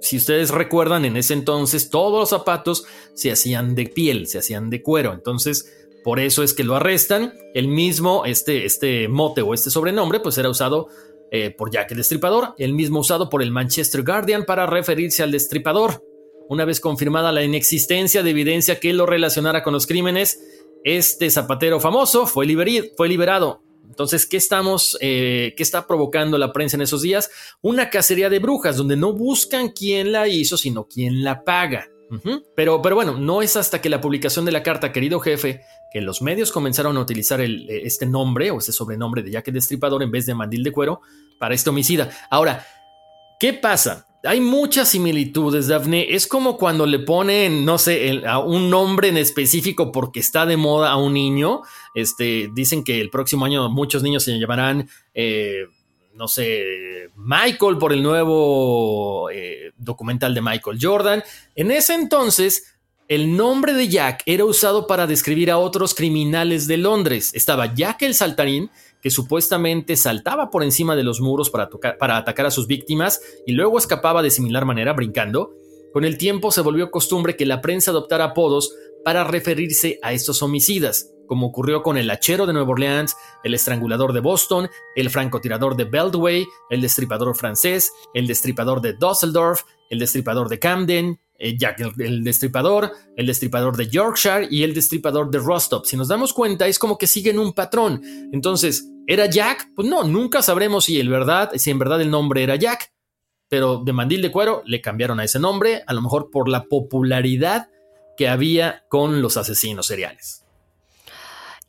Si 0.00 0.16
ustedes 0.16 0.50
recuerdan, 0.50 1.04
en 1.04 1.16
ese 1.16 1.34
entonces 1.34 1.90
todos 1.90 2.20
los 2.20 2.28
zapatos 2.28 2.84
se 3.14 3.32
hacían 3.32 3.74
de 3.74 3.86
piel, 3.86 4.26
se 4.26 4.38
hacían 4.38 4.70
de 4.70 4.82
cuero. 4.82 5.12
Entonces, 5.12 5.72
por 6.04 6.20
eso 6.20 6.42
es 6.42 6.54
que 6.54 6.64
lo 6.64 6.76
arrestan. 6.76 7.34
El 7.52 7.68
mismo, 7.68 8.24
este, 8.24 8.64
este 8.64 9.08
mote 9.08 9.42
o 9.42 9.54
este 9.54 9.70
sobrenombre, 9.70 10.20
pues 10.20 10.38
era 10.38 10.48
usado 10.48 10.86
eh, 11.30 11.50
por 11.50 11.70
Jack 11.70 11.90
el 11.90 11.98
Destripador, 11.98 12.54
el 12.58 12.74
mismo 12.74 13.00
usado 13.00 13.28
por 13.28 13.42
el 13.42 13.50
Manchester 13.50 14.04
Guardian 14.04 14.44
para 14.44 14.66
referirse 14.66 15.22
al 15.22 15.32
destripador. 15.32 16.02
Una 16.48 16.64
vez 16.64 16.80
confirmada 16.80 17.30
la 17.30 17.44
inexistencia 17.44 18.22
de 18.22 18.30
evidencia 18.30 18.80
que 18.80 18.92
lo 18.92 19.04
relacionara 19.04 19.62
con 19.62 19.74
los 19.74 19.86
crímenes, 19.86 20.40
este 20.82 21.30
zapatero 21.30 21.80
famoso 21.80 22.26
fue, 22.26 22.46
liberado. 22.46 23.62
Entonces, 23.86 24.26
¿qué 24.26 24.36
estamos, 24.36 24.96
eh, 25.00 25.54
qué 25.56 25.62
está 25.62 25.86
provocando 25.86 26.38
la 26.38 26.52
prensa 26.52 26.76
en 26.76 26.82
esos 26.82 27.02
días? 27.02 27.30
Una 27.60 27.90
cacería 27.90 28.30
de 28.30 28.38
brujas, 28.38 28.76
donde 28.76 28.96
no 28.96 29.12
buscan 29.12 29.70
quién 29.70 30.12
la 30.12 30.28
hizo, 30.28 30.56
sino 30.56 30.86
quién 30.86 31.22
la 31.22 31.44
paga. 31.44 31.88
pero, 32.56 32.80
pero 32.80 32.94
bueno, 32.94 33.18
no 33.18 33.42
es 33.42 33.56
hasta 33.56 33.82
que 33.82 33.90
la 33.90 34.00
publicación 34.00 34.46
de 34.46 34.52
la 34.52 34.62
carta, 34.62 34.92
querido 34.92 35.20
jefe, 35.20 35.60
que 35.92 36.00
los 36.00 36.22
medios 36.22 36.52
comenzaron 36.52 36.96
a 36.96 37.00
utilizar 37.00 37.40
eh, 37.42 37.82
este 37.84 38.06
nombre 38.06 38.50
o 38.50 38.58
este 38.58 38.72
sobrenombre 38.72 39.22
de 39.22 39.32
Jack 39.32 39.48
el 39.48 39.54
Destripador 39.54 40.02
en 40.02 40.10
vez 40.10 40.24
de 40.24 40.34
Mandil 40.34 40.62
de 40.62 40.72
Cuero 40.72 41.02
para 41.38 41.54
este 41.54 41.68
homicida. 41.68 42.10
Ahora, 42.30 42.66
¿qué 43.38 43.52
pasa? 43.52 44.07
Hay 44.24 44.40
muchas 44.40 44.88
similitudes, 44.88 45.68
Daphne. 45.68 46.14
Es 46.14 46.26
como 46.26 46.56
cuando 46.56 46.86
le 46.86 46.98
ponen, 46.98 47.64
no 47.64 47.78
sé, 47.78 48.22
a 48.26 48.38
un 48.40 48.68
nombre 48.68 49.08
en 49.08 49.16
específico 49.16 49.92
porque 49.92 50.20
está 50.20 50.44
de 50.44 50.56
moda 50.56 50.90
a 50.90 50.96
un 50.96 51.14
niño. 51.14 51.62
Este, 51.94 52.48
dicen 52.52 52.82
que 52.82 53.00
el 53.00 53.10
próximo 53.10 53.44
año 53.44 53.68
muchos 53.68 54.02
niños 54.02 54.24
se 54.24 54.38
llamarán, 54.38 54.88
eh, 55.14 55.66
no 56.14 56.26
sé, 56.26 57.10
Michael 57.14 57.78
por 57.78 57.92
el 57.92 58.02
nuevo 58.02 59.30
eh, 59.30 59.72
documental 59.76 60.34
de 60.34 60.42
Michael 60.42 60.78
Jordan. 60.80 61.22
En 61.54 61.70
ese 61.70 61.94
entonces, 61.94 62.74
el 63.06 63.36
nombre 63.36 63.72
de 63.72 63.88
Jack 63.88 64.22
era 64.26 64.44
usado 64.44 64.86
para 64.86 65.06
describir 65.06 65.50
a 65.50 65.58
otros 65.58 65.94
criminales 65.94 66.66
de 66.66 66.76
Londres. 66.76 67.30
Estaba 67.34 67.72
Jack 67.72 68.02
el 68.02 68.14
Saltarín 68.14 68.70
que 69.02 69.10
supuestamente 69.10 69.96
saltaba 69.96 70.50
por 70.50 70.62
encima 70.62 70.96
de 70.96 71.04
los 71.04 71.20
muros 71.20 71.50
para, 71.50 71.68
atacar 72.16 72.46
a 72.46 72.50
sus 72.50 72.66
víctimas 72.66 73.20
y 73.46 73.52
luego 73.52 73.78
escapaba 73.78 74.22
de 74.22 74.30
similar 74.30 74.64
manera 74.64 74.92
brincando, 74.92 75.54
con 75.92 76.04
el 76.04 76.18
tiempo 76.18 76.50
se 76.50 76.60
volvió 76.60 76.90
costumbre 76.90 77.36
que 77.36 77.46
la 77.46 77.60
prensa 77.60 77.90
adoptara 77.90 78.24
apodos 78.24 78.74
para 79.04 79.24
referirse 79.24 79.98
a 80.02 80.12
estos 80.12 80.42
homicidas, 80.42 81.12
como 81.26 81.46
ocurrió 81.46 81.82
con 81.82 81.96
el 81.96 82.10
hachero 82.10 82.46
de 82.46 82.52
Nueva 82.52 82.70
Orleans, 82.70 83.16
el 83.44 83.54
estrangulador 83.54 84.12
de 84.12 84.20
Boston, 84.20 84.68
el 84.96 85.10
francotirador 85.10 85.76
de 85.76 85.84
Beltway, 85.84 86.46
el 86.70 86.80
destripador 86.80 87.34
francés, 87.36 87.92
el 88.14 88.26
destripador 88.26 88.80
de 88.80 88.94
Dusseldorf, 88.94 89.62
el 89.90 89.98
destripador 89.98 90.48
de 90.48 90.58
Camden, 90.58 91.20
eh, 91.38 91.56
Jack 91.56 91.80
el, 91.98 92.24
destripador, 92.24 92.92
el 93.16 93.26
destripador 93.26 93.76
de 93.76 93.88
Yorkshire 93.88 94.48
y 94.50 94.64
el 94.64 94.74
destripador 94.74 95.30
de 95.30 95.38
Rostov. 95.38 95.86
Si 95.86 95.96
nos 95.96 96.08
damos 96.08 96.32
cuenta, 96.32 96.66
es 96.66 96.78
como 96.78 96.98
que 96.98 97.06
siguen 97.06 97.38
un 97.38 97.52
patrón. 97.52 98.02
Entonces, 98.32 98.90
¿era 99.06 99.26
Jack? 99.26 99.70
Pues 99.74 99.88
no, 99.88 100.02
nunca 100.02 100.42
sabremos 100.42 100.84
si, 100.84 100.94
si 100.94 101.70
en 101.70 101.78
verdad 101.78 102.02
el 102.02 102.10
nombre 102.10 102.42
era 102.42 102.56
Jack. 102.56 102.92
Pero 103.48 103.78
de 103.82 103.92
mandil 103.94 104.20
de 104.20 104.30
cuero 104.30 104.62
le 104.66 104.82
cambiaron 104.82 105.20
a 105.20 105.24
ese 105.24 105.38
nombre, 105.38 105.82
a 105.86 105.94
lo 105.94 106.02
mejor 106.02 106.30
por 106.30 106.48
la 106.48 106.64
popularidad 106.64 107.70
que 108.16 108.28
había 108.28 108.84
con 108.88 109.22
los 109.22 109.36
asesinos 109.36 109.86
seriales. 109.86 110.44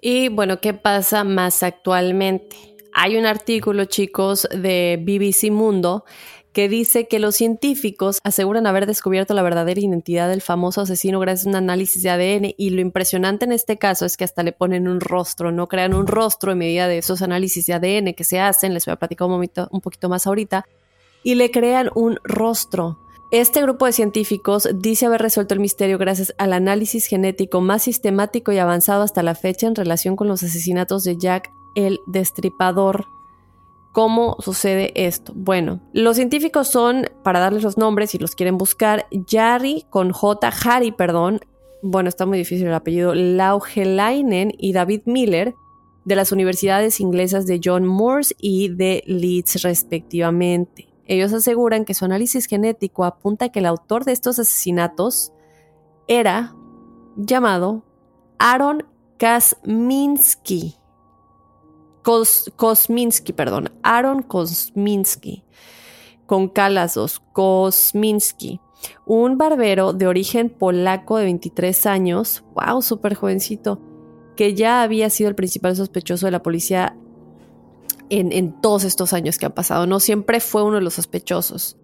Y 0.01 0.29
bueno, 0.29 0.59
¿qué 0.59 0.73
pasa 0.73 1.23
más 1.23 1.63
actualmente? 1.63 2.57
Hay 2.91 3.17
un 3.17 3.25
artículo, 3.25 3.85
chicos, 3.85 4.47
de 4.51 4.97
BBC 4.99 5.51
Mundo 5.51 6.05
que 6.53 6.67
dice 6.67 7.07
que 7.07 7.19
los 7.19 7.35
científicos 7.35 8.19
aseguran 8.23 8.67
haber 8.67 8.85
descubierto 8.85 9.33
la 9.33 9.43
verdadera 9.43 9.79
identidad 9.79 10.29
del 10.29 10.41
famoso 10.41 10.81
asesino 10.81 11.19
gracias 11.19 11.45
a 11.45 11.49
un 11.49 11.55
análisis 11.55 12.01
de 12.01 12.09
ADN 12.09 12.53
y 12.57 12.71
lo 12.71 12.81
impresionante 12.81 13.45
en 13.45 13.51
este 13.51 13.77
caso 13.77 14.05
es 14.05 14.17
que 14.17 14.23
hasta 14.23 14.43
le 14.43 14.51
ponen 14.51 14.87
un 14.87 14.99
rostro, 14.99 15.51
no 15.51 15.67
crean 15.67 15.93
un 15.93 16.07
rostro 16.07 16.51
en 16.51 16.57
medida 16.57 16.87
de 16.87 16.97
esos 16.97 17.21
análisis 17.21 17.65
de 17.65 17.73
ADN 17.73 18.13
que 18.13 18.23
se 18.23 18.39
hacen, 18.39 18.73
les 18.73 18.85
voy 18.85 18.93
a 18.93 18.97
platicar 18.97 19.27
un, 19.27 19.33
momento, 19.33 19.67
un 19.71 19.81
poquito 19.81 20.09
más 20.09 20.25
ahorita, 20.25 20.65
y 21.23 21.35
le 21.35 21.51
crean 21.51 21.89
un 21.95 22.19
rostro. 22.23 22.99
Este 23.31 23.61
grupo 23.61 23.85
de 23.85 23.91
científicos 23.91 24.67
dice 24.73 25.05
haber 25.05 25.21
resuelto 25.21 25.53
el 25.53 25.59
misterio 25.59 25.99
gracias 25.99 26.33
al 26.39 26.51
análisis 26.51 27.05
genético 27.05 27.61
más 27.61 27.83
sistemático 27.83 28.51
y 28.51 28.57
avanzado 28.57 29.03
hasta 29.03 29.21
la 29.21 29.35
fecha 29.35 29.67
en 29.67 29.75
relación 29.75 30.15
con 30.15 30.27
los 30.27 30.41
asesinatos 30.41 31.03
de 31.03 31.15
Jack 31.15 31.51
el 31.75 31.99
Destripador. 32.07 33.18
¿Cómo 33.91 34.37
sucede 34.39 34.91
esto? 34.95 35.33
Bueno, 35.35 35.81
los 35.93 36.15
científicos 36.15 36.67
son, 36.67 37.07
para 37.23 37.39
darles 37.39 37.63
los 37.63 37.77
nombres 37.77 38.11
si 38.11 38.19
los 38.19 38.35
quieren 38.35 38.57
buscar, 38.57 39.07
Jari 39.27 39.85
con 39.89 40.11
J, 40.11 40.51
Harry, 40.63 40.91
perdón, 40.91 41.39
bueno, 41.81 42.09
está 42.09 42.25
muy 42.25 42.37
difícil 42.37 42.67
el 42.67 42.73
apellido, 42.73 43.15
Laugelainen 43.15 44.53
y 44.57 44.73
David 44.73 45.01
Miller, 45.05 45.55
de 46.05 46.15
las 46.15 46.31
universidades 46.31 46.99
inglesas 46.99 47.45
de 47.45 47.59
John 47.63 47.85
Moores 47.85 48.35
y 48.39 48.69
de 48.69 49.03
Leeds 49.05 49.63
respectivamente. 49.63 50.87
Ellos 51.05 51.33
aseguran 51.33 51.85
que 51.85 51.93
su 51.93 52.05
análisis 52.05 52.45
genético 52.45 53.05
apunta 53.05 53.49
que 53.49 53.59
el 53.59 53.65
autor 53.65 54.05
de 54.05 54.11
estos 54.11 54.37
asesinatos 54.39 55.33
era 56.07 56.55
llamado 57.15 57.83
Aaron 58.37 58.85
Kosminski. 62.03 62.51
Kosminski, 62.55 63.33
perdón, 63.33 63.71
Aaron 63.83 64.21
Kosminski, 64.21 65.43
con 66.25 66.47
Kalazos, 66.47 67.21
Kosminski, 67.33 68.59
un 69.05 69.37
barbero 69.37 69.93
de 69.93 70.07
origen 70.07 70.49
polaco 70.49 71.17
de 71.17 71.25
23 71.25 71.85
años, 71.85 72.43
wow, 72.53 72.81
súper 72.81 73.15
jovencito, 73.15 73.79
que 74.35 74.55
ya 74.55 74.81
había 74.81 75.09
sido 75.09 75.29
el 75.29 75.35
principal 75.35 75.75
sospechoso 75.75 76.25
de 76.25 76.31
la 76.31 76.41
policía 76.41 76.95
en, 78.09 78.61
todos 78.61 78.83
estos 78.83 79.13
años 79.13 79.37
que 79.37 79.45
han 79.45 79.51
pasado. 79.51 79.85
No 79.85 79.99
siempre 79.99 80.39
fue 80.39 80.63
uno 80.63 80.75
de 80.75 80.81
los 80.81 80.95
sospechosos. 80.95 81.77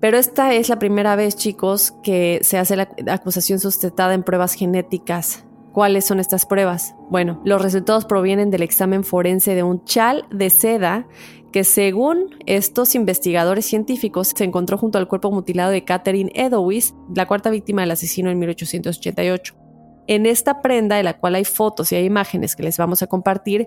Pero 0.00 0.18
esta 0.18 0.52
es 0.52 0.68
la 0.68 0.78
primera 0.78 1.16
vez, 1.16 1.36
chicos, 1.36 1.94
que 2.02 2.40
se 2.42 2.58
hace 2.58 2.76
la 2.76 2.88
acusación 3.08 3.58
sustentada 3.58 4.14
en 4.14 4.22
pruebas 4.22 4.54
genéticas. 4.54 5.44
¿Cuáles 5.74 6.04
son 6.04 6.20
estas 6.20 6.46
pruebas? 6.46 6.94
Bueno, 7.10 7.40
los 7.44 7.60
resultados 7.60 8.04
provienen 8.04 8.48
del 8.48 8.62
examen 8.62 9.02
forense 9.02 9.56
de 9.56 9.64
un 9.64 9.84
chal 9.84 10.24
de 10.30 10.48
seda 10.48 11.08
que 11.52 11.64
según 11.64 12.30
estos 12.46 12.94
investigadores 12.94 13.66
científicos 13.66 14.34
se 14.36 14.44
encontró 14.44 14.78
junto 14.78 14.98
al 14.98 15.08
cuerpo 15.08 15.32
mutilado 15.32 15.72
de 15.72 15.84
Catherine 15.84 16.30
Edowis, 16.36 16.94
la 17.12 17.26
cuarta 17.26 17.50
víctima 17.50 17.82
del 17.82 17.90
asesino 17.90 18.30
en 18.30 18.38
1888. 18.38 19.56
En 20.06 20.26
esta 20.26 20.62
prenda, 20.62 20.94
de 20.94 21.02
la 21.02 21.18
cual 21.18 21.34
hay 21.34 21.44
fotos 21.44 21.90
y 21.90 21.96
hay 21.96 22.04
imágenes 22.04 22.54
que 22.54 22.62
les 22.62 22.78
vamos 22.78 23.02
a 23.02 23.08
compartir, 23.08 23.66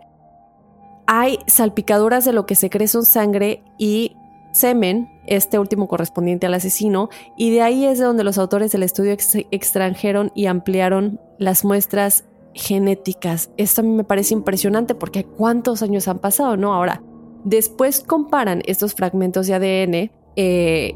hay 1.08 1.40
salpicaduras 1.48 2.24
de 2.24 2.32
lo 2.32 2.46
que 2.46 2.56
se 2.56 2.70
cree 2.70 2.88
son 2.88 3.04
sangre 3.04 3.66
y 3.78 4.16
semen, 4.58 5.10
este 5.28 5.60
último 5.60 5.88
correspondiente 5.88 6.48
al 6.48 6.54
asesino, 6.54 7.10
y 7.38 7.52
de 7.52 7.62
ahí 7.62 7.86
es 7.86 8.00
de 8.00 8.06
donde 8.06 8.24
los 8.24 8.38
autores 8.38 8.72
del 8.72 8.84
estudio 8.84 9.16
extranjeron 9.52 10.32
y 10.36 10.48
ampliaron 10.48 11.20
las 11.38 11.64
muestras 11.64 12.26
genéticas. 12.54 13.52
Esto 13.58 13.82
a 13.82 13.84
mí 13.84 13.92
me 13.92 14.04
parece 14.04 14.34
impresionante 14.34 14.96
porque 14.96 15.24
cuántos 15.24 15.82
años 15.84 16.08
han 16.08 16.20
pasado, 16.20 16.58
¿no? 16.58 16.74
Ahora, 16.74 17.02
después 17.44 18.02
comparan 18.02 18.64
estos 18.66 18.94
fragmentos 18.94 19.48
de 19.48 19.54
ADN 19.54 20.12
eh, 20.36 20.94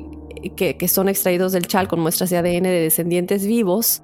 que, 0.56 0.78
que, 0.78 0.88
son 0.88 1.08
extraídos 1.08 1.52
del 1.52 1.68
chal 1.68 1.88
con 1.88 2.00
muestras 2.00 2.30
de 2.30 2.38
ADN 2.38 2.64
de 2.64 2.82
descendientes 2.82 3.46
vivos 3.46 4.02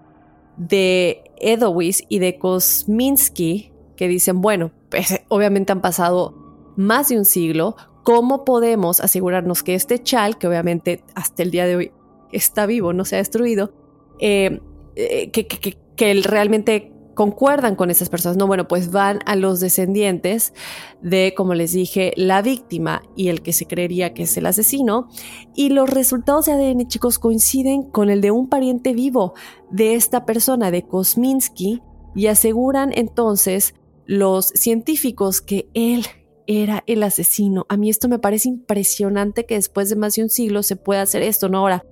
de 0.57 1.23
Edowis 1.39 2.03
y 2.09 2.19
de 2.19 2.37
Kosminski, 2.37 3.71
que 3.95 4.07
dicen, 4.07 4.41
bueno, 4.41 4.71
pues, 4.89 5.21
obviamente 5.29 5.71
han 5.71 5.81
pasado 5.81 6.35
más 6.75 7.09
de 7.09 7.17
un 7.17 7.25
siglo, 7.25 7.75
¿cómo 8.07 8.45
podemos 8.45 9.01
asegurarnos 9.01 9.63
que 9.63 9.75
este 9.75 10.01
chal, 10.01 10.37
que 10.37 10.47
obviamente 10.47 11.03
hasta 11.13 11.43
el 11.43 11.51
día 11.51 11.65
de 11.65 11.75
hoy 11.75 11.91
está 12.31 12.65
vivo, 12.65 12.93
no 12.93 13.03
se 13.03 13.15
ha 13.15 13.17
destruido, 13.17 13.73
eh, 14.21 14.61
eh, 14.95 15.29
que, 15.31 15.45
que, 15.45 16.13
realmente 16.23 16.93
concuerdan 17.15 17.75
con 17.75 17.91
esas 17.91 18.07
personas. 18.07 18.37
No, 18.37 18.47
bueno, 18.47 18.65
pues 18.65 18.93
van 18.93 19.19
a 19.25 19.35
los 19.35 19.59
descendientes 19.59 20.53
de, 21.01 21.33
como 21.35 21.53
les 21.53 21.73
dije, 21.73 22.13
la 22.15 22.41
víctima 22.41 23.01
y 23.17 23.27
el 23.27 23.41
que 23.41 23.51
se 23.51 23.65
creería 23.65 24.13
que 24.13 24.23
es 24.23 24.37
el 24.37 24.45
asesino. 24.45 25.09
Y 25.53 25.67
los 25.67 25.89
resultados 25.89 26.45
de 26.45 26.53
ADN, 26.53 26.87
chicos, 26.87 27.19
coinciden 27.19 27.83
con 27.91 28.09
el 28.09 28.21
de 28.21 28.31
un 28.31 28.47
pariente 28.47 28.93
vivo 28.93 29.33
de 29.69 29.95
esta 29.95 30.25
persona, 30.25 30.71
de 30.71 30.83
Kosminski, 30.83 31.81
y 32.15 32.27
aseguran 32.27 32.93
entonces 32.95 33.75
los 34.05 34.47
científicos 34.47 35.41
que 35.41 35.67
él 35.73 36.05
era 36.47 36.83
el 36.87 37.03
asesino. 37.03 37.65
A 37.69 37.77
mí 37.77 37.89
esto 37.89 38.07
me 38.09 38.19
parece 38.19 38.49
impresionante 38.49 39.45
que 39.45 39.55
después 39.55 39.89
de 39.89 39.95
más 39.95 40.15
de 40.15 40.23
un 40.23 40.29
siglo 40.29 40.63
se 40.63 40.75
pueda 40.75 41.01
hacer 41.01 41.21
esto, 41.21 41.49
¿no? 41.49 41.59
Ahora, 41.59 41.83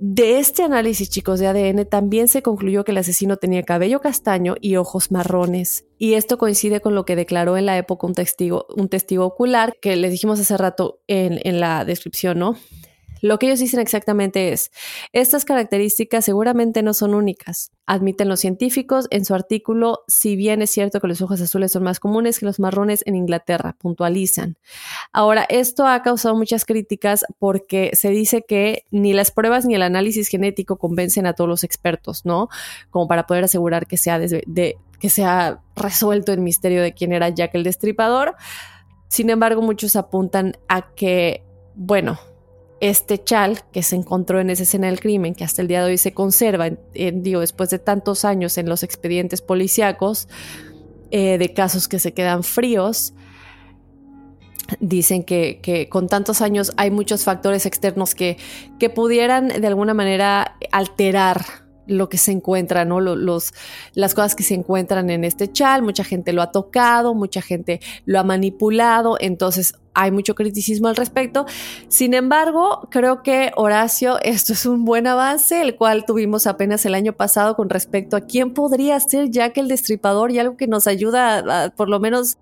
de 0.00 0.38
este 0.38 0.62
análisis, 0.64 1.08
chicos, 1.08 1.38
de 1.38 1.46
ADN 1.46 1.86
también 1.88 2.28
se 2.28 2.42
concluyó 2.42 2.84
que 2.84 2.92
el 2.92 2.98
asesino 2.98 3.36
tenía 3.36 3.62
cabello 3.62 4.00
castaño 4.00 4.56
y 4.60 4.76
ojos 4.76 5.10
marrones. 5.12 5.86
Y 5.98 6.14
esto 6.14 6.36
coincide 6.36 6.80
con 6.80 6.94
lo 6.94 7.04
que 7.04 7.16
declaró 7.16 7.56
en 7.56 7.66
la 7.66 7.78
época 7.78 8.06
un 8.06 8.14
testigo, 8.14 8.66
un 8.76 8.88
testigo 8.88 9.24
ocular, 9.24 9.74
que 9.80 9.96
les 9.96 10.10
dijimos 10.10 10.40
hace 10.40 10.56
rato 10.56 11.00
en, 11.06 11.40
en 11.44 11.60
la 11.60 11.84
descripción, 11.84 12.38
¿no? 12.38 12.56
Lo 13.24 13.38
que 13.38 13.46
ellos 13.46 13.58
dicen 13.58 13.80
exactamente 13.80 14.52
es, 14.52 14.70
estas 15.14 15.46
características 15.46 16.26
seguramente 16.26 16.82
no 16.82 16.92
son 16.92 17.14
únicas, 17.14 17.72
admiten 17.86 18.28
los 18.28 18.40
científicos 18.40 19.06
en 19.08 19.24
su 19.24 19.34
artículo, 19.34 20.00
si 20.06 20.36
bien 20.36 20.60
es 20.60 20.68
cierto 20.68 21.00
que 21.00 21.08
los 21.08 21.22
ojos 21.22 21.40
azules 21.40 21.72
son 21.72 21.84
más 21.84 22.00
comunes 22.00 22.38
que 22.38 22.44
los 22.44 22.60
marrones 22.60 23.02
en 23.06 23.16
Inglaterra, 23.16 23.76
puntualizan. 23.78 24.58
Ahora, 25.10 25.46
esto 25.48 25.86
ha 25.86 26.02
causado 26.02 26.36
muchas 26.36 26.66
críticas 26.66 27.24
porque 27.38 27.92
se 27.94 28.10
dice 28.10 28.44
que 28.46 28.84
ni 28.90 29.14
las 29.14 29.30
pruebas 29.30 29.64
ni 29.64 29.74
el 29.74 29.82
análisis 29.84 30.28
genético 30.28 30.76
convencen 30.76 31.24
a 31.24 31.32
todos 31.32 31.48
los 31.48 31.64
expertos, 31.64 32.26
¿no? 32.26 32.50
Como 32.90 33.08
para 33.08 33.26
poder 33.26 33.44
asegurar 33.44 33.86
que 33.86 33.96
sea, 33.96 34.18
de, 34.18 34.76
que 35.00 35.08
sea 35.08 35.62
resuelto 35.74 36.34
el 36.34 36.40
misterio 36.40 36.82
de 36.82 36.92
quién 36.92 37.14
era 37.14 37.30
Jack 37.30 37.54
el 37.54 37.64
Destripador. 37.64 38.34
Sin 39.08 39.30
embargo, 39.30 39.62
muchos 39.62 39.96
apuntan 39.96 40.58
a 40.68 40.92
que, 40.94 41.42
bueno, 41.74 42.18
este 42.88 43.22
chal 43.22 43.62
que 43.72 43.82
se 43.82 43.96
encontró 43.96 44.40
en 44.40 44.50
esa 44.50 44.64
escena 44.64 44.88
del 44.88 45.00
crimen, 45.00 45.34
que 45.34 45.42
hasta 45.42 45.62
el 45.62 45.68
día 45.68 45.82
de 45.82 45.92
hoy 45.92 45.98
se 45.98 46.12
conserva, 46.12 46.68
en, 46.92 47.22
digo, 47.22 47.40
después 47.40 47.70
de 47.70 47.78
tantos 47.78 48.24
años 48.24 48.58
en 48.58 48.68
los 48.68 48.82
expedientes 48.82 49.40
policíacos, 49.40 50.28
eh, 51.10 51.38
de 51.38 51.54
casos 51.54 51.88
que 51.88 51.98
se 51.98 52.12
quedan 52.12 52.42
fríos, 52.42 53.14
dicen 54.80 55.24
que, 55.24 55.60
que, 55.62 55.88
con 55.88 56.08
tantos 56.08 56.42
años 56.42 56.72
hay 56.76 56.90
muchos 56.90 57.24
factores 57.24 57.64
externos 57.64 58.14
que, 58.14 58.36
que 58.78 58.90
pudieran 58.90 59.48
de 59.48 59.66
alguna 59.66 59.94
manera 59.94 60.56
alterar 60.70 61.44
lo 61.86 62.08
que 62.08 62.18
se 62.18 62.32
encuentra, 62.32 62.84
¿no? 62.84 63.00
Los, 63.00 63.52
las 63.94 64.14
cosas 64.14 64.34
que 64.34 64.42
se 64.42 64.54
encuentran 64.54 65.10
en 65.10 65.24
este 65.24 65.50
chal, 65.50 65.82
mucha 65.82 66.04
gente 66.04 66.32
lo 66.32 66.42
ha 66.42 66.50
tocado, 66.50 67.14
mucha 67.14 67.42
gente 67.42 67.80
lo 68.04 68.18
ha 68.18 68.24
manipulado, 68.24 69.16
entonces 69.20 69.74
hay 69.94 70.10
mucho 70.10 70.34
criticismo 70.34 70.88
al 70.88 70.96
respecto. 70.96 71.46
Sin 71.88 72.14
embargo, 72.14 72.88
creo 72.90 73.22
que 73.22 73.52
Horacio, 73.56 74.18
esto 74.22 74.52
es 74.52 74.66
un 74.66 74.84
buen 74.84 75.06
avance, 75.06 75.62
el 75.62 75.76
cual 75.76 76.04
tuvimos 76.04 76.46
apenas 76.46 76.84
el 76.84 76.94
año 76.94 77.12
pasado 77.12 77.56
con 77.56 77.70
respecto 77.70 78.16
a 78.16 78.22
quién 78.22 78.52
podría 78.52 78.98
ser 79.00 79.30
Jack 79.30 79.58
el 79.58 79.68
Destripador 79.68 80.30
y 80.30 80.38
algo 80.38 80.56
que 80.56 80.66
nos 80.66 80.86
ayuda 80.86 81.64
a, 81.64 81.70
por 81.70 81.88
lo 81.88 82.00
menos 82.00 82.36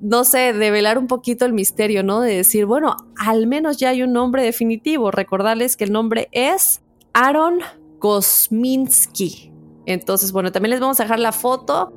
no 0.00 0.24
sé, 0.24 0.52
develar 0.52 0.98
un 0.98 1.06
poquito 1.06 1.44
el 1.44 1.52
misterio, 1.52 2.02
¿no? 2.02 2.20
De 2.20 2.34
decir, 2.34 2.66
bueno, 2.66 2.96
al 3.16 3.46
menos 3.46 3.76
ya 3.76 3.90
hay 3.90 4.02
un 4.02 4.12
nombre 4.12 4.42
definitivo. 4.42 5.12
Recordarles 5.12 5.76
que 5.76 5.84
el 5.84 5.92
nombre 5.92 6.28
es 6.32 6.82
Aaron 7.12 7.60
Kosminski. 8.00 9.52
Entonces, 9.86 10.32
bueno, 10.32 10.50
también 10.50 10.70
les 10.70 10.80
vamos 10.80 10.98
a 10.98 11.04
dejar 11.04 11.20
la 11.20 11.30
foto 11.30 11.92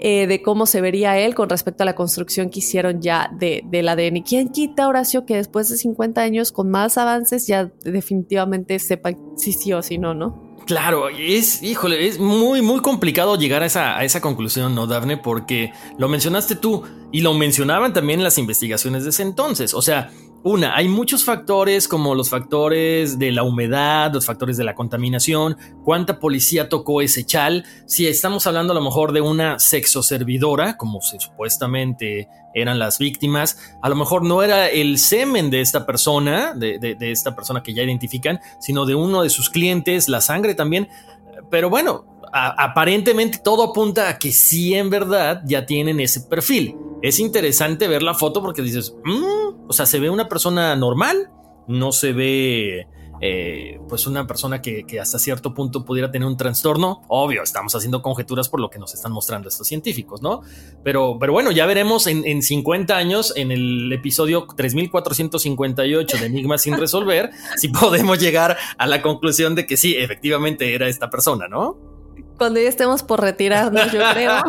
eh, 0.00 0.26
de 0.26 0.42
cómo 0.42 0.66
se 0.66 0.80
vería 0.80 1.18
él 1.18 1.34
con 1.34 1.48
respecto 1.48 1.82
a 1.82 1.86
la 1.86 1.94
construcción 1.94 2.50
que 2.50 2.60
hicieron 2.60 3.00
ya 3.00 3.30
de, 3.38 3.62
del 3.66 3.88
ADN. 3.88 4.22
¿Quién 4.22 4.50
quita, 4.50 4.88
Horacio, 4.88 5.26
que 5.26 5.36
después 5.36 5.68
de 5.68 5.76
50 5.76 6.20
años, 6.20 6.52
con 6.52 6.70
más 6.70 6.98
avances, 6.98 7.46
ya 7.46 7.72
definitivamente 7.84 8.78
sepan 8.78 9.16
si 9.36 9.52
sí 9.52 9.72
o 9.72 9.82
si 9.82 9.98
no, 9.98 10.14
¿no? 10.14 10.48
Claro, 10.68 11.08
es, 11.08 11.62
híjole, 11.62 12.06
es 12.06 12.18
muy, 12.18 12.60
muy 12.60 12.80
complicado 12.80 13.36
llegar 13.36 13.62
a 13.62 13.66
esa, 13.66 13.96
a 13.96 14.04
esa 14.04 14.20
conclusión, 14.20 14.74
¿no, 14.74 14.86
Dafne? 14.86 15.16
Porque 15.16 15.72
lo 15.96 16.08
mencionaste 16.08 16.56
tú 16.56 16.82
y 17.10 17.22
lo 17.22 17.32
mencionaban 17.32 17.94
también 17.94 18.22
las 18.22 18.36
investigaciones 18.36 19.04
de 19.04 19.10
ese 19.10 19.22
entonces. 19.22 19.72
O 19.72 19.80
sea, 19.80 20.10
una, 20.44 20.76
hay 20.76 20.88
muchos 20.88 21.24
factores 21.24 21.88
como 21.88 22.14
los 22.14 22.30
factores 22.30 23.18
de 23.18 23.32
la 23.32 23.42
humedad, 23.42 24.12
los 24.12 24.24
factores 24.24 24.56
de 24.56 24.64
la 24.64 24.74
contaminación, 24.74 25.56
cuánta 25.84 26.20
policía 26.20 26.68
tocó 26.68 27.02
ese 27.02 27.26
chal, 27.26 27.64
si 27.86 28.06
estamos 28.06 28.46
hablando 28.46 28.72
a 28.72 28.76
lo 28.76 28.82
mejor 28.82 29.12
de 29.12 29.20
una 29.20 29.58
sexoservidora, 29.58 30.76
como 30.76 31.00
supuestamente 31.00 32.28
eran 32.54 32.78
las 32.78 32.98
víctimas, 32.98 33.58
a 33.82 33.88
lo 33.88 33.96
mejor 33.96 34.24
no 34.24 34.42
era 34.42 34.68
el 34.68 34.98
semen 34.98 35.50
de 35.50 35.60
esta 35.60 35.84
persona, 35.84 36.54
de, 36.54 36.78
de 36.78 37.10
esta 37.10 37.34
persona 37.34 37.62
que 37.62 37.74
ya 37.74 37.82
identifican, 37.82 38.40
sino 38.60 38.86
de 38.86 38.94
uno 38.94 39.22
de 39.22 39.30
sus 39.30 39.50
clientes, 39.50 40.08
la 40.08 40.20
sangre 40.20 40.54
también, 40.54 40.88
pero 41.50 41.68
bueno, 41.68 42.04
aparentemente 42.32 43.38
todo 43.38 43.64
apunta 43.64 44.08
a 44.08 44.18
que 44.18 44.32
sí 44.32 44.74
en 44.74 44.90
verdad 44.90 45.42
ya 45.44 45.66
tienen 45.66 46.00
ese 46.00 46.20
perfil. 46.20 46.76
Es 47.02 47.18
interesante 47.18 47.88
ver 47.88 48.02
la 48.02 48.14
foto 48.14 48.42
porque 48.42 48.62
dices, 48.62 48.94
mm", 49.04 49.68
o 49.68 49.72
sea, 49.72 49.86
se 49.86 49.98
ve 49.98 50.10
una 50.10 50.28
persona 50.28 50.74
normal, 50.76 51.30
no 51.66 51.92
se 51.92 52.12
ve 52.12 52.86
eh, 53.20 53.80
pues 53.88 54.06
una 54.06 54.26
persona 54.26 54.62
que, 54.62 54.84
hasta 55.00 55.18
cierto 55.18 55.52
punto 55.52 55.84
pudiera 55.84 56.10
tener 56.10 56.26
un 56.26 56.36
trastorno. 56.36 57.02
Obvio, 57.08 57.42
estamos 57.42 57.74
haciendo 57.74 58.00
conjeturas 58.00 58.48
por 58.48 58.60
lo 58.60 58.70
que 58.70 58.78
nos 58.78 58.94
están 58.94 59.12
mostrando 59.12 59.48
estos 59.48 59.66
científicos, 59.66 60.22
¿no? 60.22 60.42
Pero, 60.84 61.16
pero 61.18 61.32
bueno, 61.32 61.50
ya 61.50 61.66
veremos 61.66 62.06
en, 62.06 62.24
en 62.26 62.42
50 62.42 62.96
años, 62.96 63.32
en 63.36 63.50
el 63.50 63.92
episodio 63.92 64.46
3458 64.56 66.18
de 66.18 66.26
Enigmas 66.26 66.62
sin 66.62 66.76
resolver, 66.76 67.30
si 67.56 67.68
podemos 67.68 68.20
llegar 68.20 68.56
a 68.76 68.86
la 68.86 69.02
conclusión 69.02 69.54
de 69.54 69.66
que 69.66 69.76
sí, 69.76 69.96
efectivamente 69.96 70.74
era 70.74 70.88
esta 70.88 71.10
persona, 71.10 71.48
¿no? 71.48 71.76
cuando 72.38 72.60
ya 72.60 72.68
estemos 72.68 73.02
por 73.02 73.20
retirarnos, 73.20 73.92
yo 73.92 74.00
creo. 74.12 74.32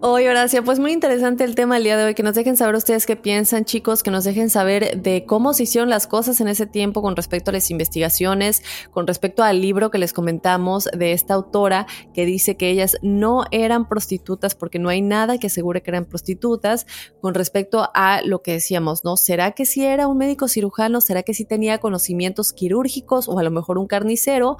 Oye, 0.00 0.28
Horacio, 0.28 0.64
pues 0.64 0.78
muy 0.78 0.92
interesante 0.92 1.44
el 1.44 1.54
tema 1.54 1.76
el 1.76 1.84
día 1.84 1.96
de 1.96 2.04
hoy. 2.04 2.14
Que 2.14 2.22
nos 2.22 2.34
dejen 2.34 2.56
saber 2.56 2.74
ustedes 2.74 3.06
qué 3.06 3.16
piensan, 3.16 3.64
chicos, 3.64 4.02
que 4.02 4.10
nos 4.10 4.24
dejen 4.24 4.50
saber 4.50 5.00
de 5.02 5.24
cómo 5.26 5.52
se 5.52 5.64
hicieron 5.64 5.90
las 5.90 6.06
cosas 6.06 6.40
en 6.40 6.48
ese 6.48 6.66
tiempo 6.66 7.02
con 7.02 7.16
respecto 7.16 7.50
a 7.50 7.54
las 7.54 7.70
investigaciones, 7.70 8.62
con 8.90 9.06
respecto 9.06 9.42
al 9.42 9.60
libro 9.60 9.90
que 9.90 9.98
les 9.98 10.12
comentamos 10.12 10.88
de 10.96 11.12
esta 11.12 11.34
autora 11.34 11.86
que 12.14 12.26
dice 12.26 12.56
que 12.56 12.70
ellas 12.70 12.96
no 13.02 13.44
eran 13.50 13.88
prostitutas 13.88 14.54
porque 14.54 14.78
no 14.78 14.88
hay 14.88 15.02
nada 15.02 15.38
que 15.38 15.48
asegure 15.48 15.82
que 15.82 15.90
eran 15.90 16.04
prostitutas, 16.04 16.86
con 17.20 17.34
respecto 17.34 17.88
a 17.94 18.22
lo 18.22 18.42
que 18.42 18.52
decíamos, 18.52 19.04
¿no? 19.04 19.16
¿Será 19.16 19.52
que 19.52 19.66
si 19.66 19.84
era 19.84 20.08
un 20.08 20.18
médico 20.18 20.48
cirujano? 20.48 21.00
¿Será 21.00 21.22
que 21.22 21.34
si 21.34 21.44
tenía 21.44 21.78
conocimientos 21.78 22.52
quirúrgicos 22.52 23.28
o 23.28 23.38
a 23.38 23.42
lo 23.42 23.50
mejor 23.50 23.78
un 23.78 23.86
carnicero? 23.86 24.56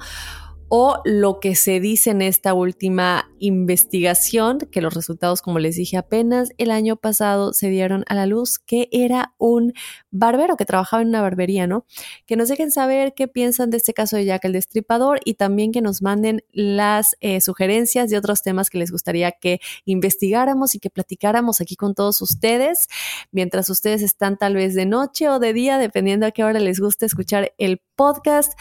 O 0.69 1.01
lo 1.05 1.39
que 1.39 1.55
se 1.55 1.79
dice 1.79 2.11
en 2.11 2.21
esta 2.21 2.53
última 2.53 3.29
investigación, 3.39 4.59
que 4.71 4.81
los 4.81 4.93
resultados, 4.93 5.41
como 5.41 5.59
les 5.59 5.75
dije, 5.75 5.97
apenas 5.97 6.49
el 6.57 6.71
año 6.71 6.97
pasado 6.97 7.53
se 7.53 7.69
dieron 7.69 8.03
a 8.07 8.15
la 8.15 8.25
luz, 8.25 8.59
que 8.59 8.89
era 8.91 9.33
un 9.37 9.73
barbero 10.11 10.57
que 10.57 10.65
trabajaba 10.65 11.01
en 11.01 11.09
una 11.09 11.21
barbería, 11.21 11.67
¿no? 11.67 11.85
Que 12.25 12.35
nos 12.35 12.49
dejen 12.49 12.71
saber 12.71 13.13
qué 13.15 13.27
piensan 13.27 13.69
de 13.69 13.77
este 13.77 13.93
caso 13.93 14.17
de 14.17 14.25
Jack 14.25 14.45
el 14.45 14.53
Destripador 14.53 15.19
y 15.23 15.35
también 15.35 15.71
que 15.71 15.81
nos 15.81 16.01
manden 16.01 16.43
las 16.51 17.15
eh, 17.21 17.39
sugerencias 17.39 18.09
de 18.09 18.17
otros 18.17 18.41
temas 18.41 18.69
que 18.69 18.77
les 18.77 18.91
gustaría 18.91 19.31
que 19.31 19.59
investigáramos 19.85 20.75
y 20.75 20.79
que 20.79 20.89
platicáramos 20.89 21.61
aquí 21.61 21.75
con 21.75 21.93
todos 21.93 22.21
ustedes, 22.21 22.87
mientras 23.31 23.69
ustedes 23.69 24.01
están 24.01 24.37
tal 24.37 24.55
vez 24.55 24.73
de 24.73 24.85
noche 24.85 25.29
o 25.29 25.39
de 25.39 25.53
día, 25.53 25.77
dependiendo 25.77 26.25
a 26.25 26.31
qué 26.31 26.43
hora 26.43 26.59
les 26.59 26.79
guste 26.79 27.05
escuchar 27.05 27.53
el 27.57 27.81
podcast. 27.95 28.53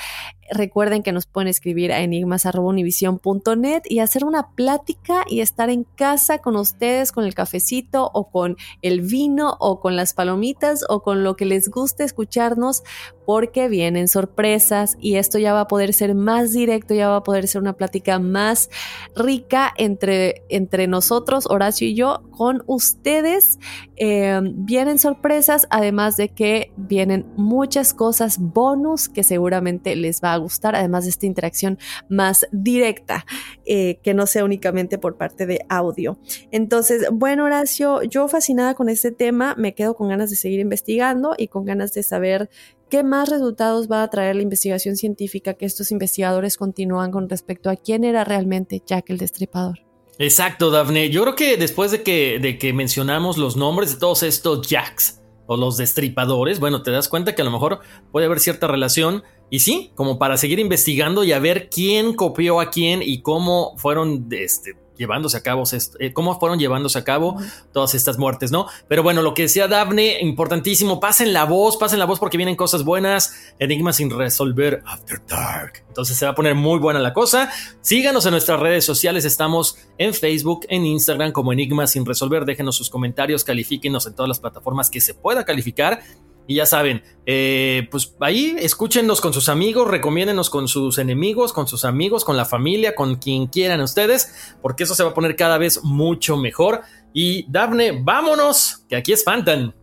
Recuerden 0.51 1.03
que 1.03 1.13
nos 1.13 1.27
pueden 1.27 1.49
escribir 1.49 1.93
a 1.93 2.01
enigmas.univision.net 2.01 3.83
y 3.85 3.99
hacer 3.99 4.25
una 4.25 4.51
plática 4.51 5.25
y 5.29 5.41
estar 5.41 5.71
en 5.71 5.85
casa 5.85 6.39
con 6.39 6.57
ustedes, 6.57 7.13
con 7.13 7.25
el 7.25 7.35
cafecito 7.35 8.11
o 8.13 8.31
con 8.31 8.57
el 8.83 9.01
vino 9.01 9.57
o 9.61 9.81
con 9.81 9.97
las 9.97 10.15
palomitas 10.15 10.85
o 10.89 11.03
con 11.03 11.25
lo 11.25 11.37
que 11.37 11.45
les 11.45 11.69
guste 11.69 12.05
escucharnos 12.05 12.83
porque 13.27 13.69
vienen 13.69 14.07
sorpresas 14.07 14.97
y 15.01 15.17
esto 15.17 15.39
ya 15.39 15.53
va 15.53 15.63
a 15.63 15.69
poder 15.69 15.93
ser 15.93 16.15
más 16.15 16.53
directo, 16.53 16.95
ya 16.95 17.09
va 17.09 17.17
a 17.17 17.23
poder 17.25 17.49
ser 17.49 17.61
una 17.61 17.73
plática 17.73 18.21
más 18.21 18.71
rica 19.17 19.75
entre, 19.77 20.45
entre 20.49 20.87
nosotros, 20.87 21.47
Horacio 21.51 21.89
y 21.89 21.95
yo, 21.95 22.23
con 22.31 22.63
ustedes. 22.67 23.59
Eh, 23.97 24.41
vienen 24.55 24.99
sorpresas, 24.99 25.67
además 25.71 26.17
de 26.17 26.29
que 26.29 26.73
vienen 26.77 27.27
muchas 27.37 27.95
cosas 27.95 28.39
bonus 28.39 29.09
que 29.09 29.25
seguramente 29.25 29.97
les 29.97 30.23
va 30.23 30.33
a 30.33 30.37
gustar, 30.37 30.77
además 30.77 31.05
de 31.05 31.11
esta 31.11 31.27
interacción 31.27 31.79
más 32.09 32.47
directa, 32.53 33.27
eh, 33.65 33.99
que 34.05 34.15
no 34.15 34.27
sea 34.27 34.45
únicamente 34.45 34.99
por 34.99 35.17
parte 35.17 35.47
de 35.47 35.67
audio. 35.69 36.19
Entonces, 36.53 37.09
bueno, 37.11 37.45
Horacio, 37.45 38.05
yo 38.05 38.29
fascinada 38.29 38.75
con 38.75 38.89
este 38.89 39.11
tema, 39.11 39.57
me 39.59 39.75
quedo 39.75 39.97
con 39.97 40.09
ganas 40.09 40.31
de 40.31 40.37
seguir 40.37 40.61
investigando 40.61 41.35
y 41.37 41.49
con 41.49 41.65
ganas 41.65 41.93
de 41.93 42.05
saber 42.05 42.51
¿Qué 42.89 43.03
más 43.03 43.29
resultados 43.29 43.91
va 43.91 44.05
a 44.05 44.11
traer 44.11 44.37
la 44.37 44.43
investigación 44.43 44.95
científica 44.95 45.55
que 45.55 45.67
estos 45.67 45.91
investigadores 45.91 46.57
continúan 46.57 47.11
con 47.11 47.29
respecto 47.29 47.69
a 47.69 47.75
quién 47.75 48.05
era 48.05 48.23
realmente 48.23 48.81
Jack 48.87 49.11
el 49.11 49.19
Destripador? 49.19 49.81
Exacto, 50.19 50.71
Daphne. 50.71 51.11
Yo 51.11 51.23
creo 51.23 51.35
que 51.35 51.57
después 51.57 51.91
de 51.91 52.05
que, 52.05 52.39
de 52.39 52.59
que 52.59 52.73
mencionamos 52.73 53.39
los 53.39 53.57
nombres 53.57 53.93
de 53.93 53.99
todos 53.99 54.23
estos 54.23 54.69
Jacks 54.69 55.21
o 55.47 55.57
los 55.57 55.77
destripadores, 55.77 56.61
bueno, 56.61 56.83
te 56.83 56.93
das 56.93 57.09
cuenta 57.09 57.35
que 57.35 57.43
a 57.43 57.45
lo 57.45 57.51
mejor 57.51 57.81
puede 58.13 58.27
haber 58.27 58.39
cierta 58.39 58.69
relación. 58.69 59.25
Y 59.51 59.61
sí, 59.61 59.91
como 59.97 60.19
para 60.19 60.37
seguir 60.37 60.61
investigando 60.61 61.25
y 61.25 61.33
a 61.33 61.41
ver 61.41 61.69
quién 61.69 62.15
copió 62.15 62.61
a 62.61 62.71
quién 62.71 63.03
y 63.03 63.21
cómo 63.21 63.77
fueron 63.79 64.29
este, 64.31 64.77
llevándose 64.97 65.37
a 65.37 65.43
cabo, 65.43 65.65
eh, 65.99 66.13
cómo 66.13 66.39
fueron 66.39 66.59
llevándose 66.59 66.99
a 66.99 67.05
cabo 67.05 67.37
todas 67.73 67.95
estas 67.95 68.19
muertes, 68.19 68.51
¿no? 68.51 68.67
Pero 68.89 69.03
bueno, 69.03 69.23
lo 69.23 69.35
que 69.35 69.43
decía 69.43 69.69
Daphne, 69.69 70.19
importantísimo, 70.21 71.01
pasen 71.01 71.33
la 71.33 71.45
voz, 71.45 71.77
pasen 71.77 71.99
la 71.99 72.05
voz 72.05 72.19
porque 72.19 72.37
vienen 72.37 72.57
cosas 72.57 72.85
buenas, 72.85 73.55
enigmas 73.59 73.97
sin 73.97 74.11
resolver 74.11 74.83
after 74.87 75.21
dark. 75.27 75.85
Entonces 75.89 76.17
se 76.17 76.25
va 76.27 76.33
a 76.33 76.35
poner 76.35 76.55
muy 76.55 76.79
buena 76.79 77.01
la 77.01 77.13
cosa. 77.13 77.51
Síganos 77.81 78.27
en 78.27 78.33
nuestras 78.33 78.61
redes 78.61 78.85
sociales, 78.85 79.25
estamos 79.25 79.79
en 79.99 80.13
Facebook, 80.13 80.67
en 80.69 80.85
Instagram 80.85 81.33
como 81.33 81.53
Enigmas 81.53 81.93
sin 81.93 82.05
resolver, 82.05 82.45
déjenos 82.45 82.77
sus 82.77 82.91
comentarios, 82.91 83.45
califíquenos 83.45 84.07
en 84.07 84.15
todas 84.15 84.29
las 84.29 84.41
plataformas 84.41 84.91
que 84.91 85.01
se 85.01 85.15
pueda 85.15 85.45
calificar 85.45 86.03
y 86.47 86.57
ya 86.57 86.67
saben, 86.67 87.03
eh, 87.27 87.89
pues 87.91 88.15
ahí 88.21 88.57
escúchenos 88.59 89.21
con 89.21 89.33
sus 89.33 89.49
amigos, 89.49 89.89
recomiéndenos 89.89 90.51
con 90.51 90.69
sus 90.69 90.99
enemigos, 90.99 91.53
con 91.53 91.67
sus 91.67 91.85
amigos, 91.85 92.25
con 92.25 92.37
la 92.37 92.45
familia, 92.45 92.95
con 92.95 93.17
quien 93.17 93.47
quieran 93.47 93.81
ustedes, 93.81 94.55
porque 94.63 94.85
eso 94.85 94.95
se 94.95 95.03
va 95.03 95.11
a 95.11 95.15
poner 95.15 95.37
cada 95.37 95.59
vez 95.59 95.83
mucho 95.83 96.37
mejor. 96.37 96.83
Y 97.13 97.51
Dafne, 97.51 98.01
vámonos, 98.03 98.85
que 98.89 98.97
aquí 98.97 99.13
espantan. 99.13 99.75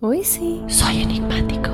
Uy, 0.00 0.24
sí. 0.24 0.62
Soy 0.68 1.02
enigmático. 1.02 1.73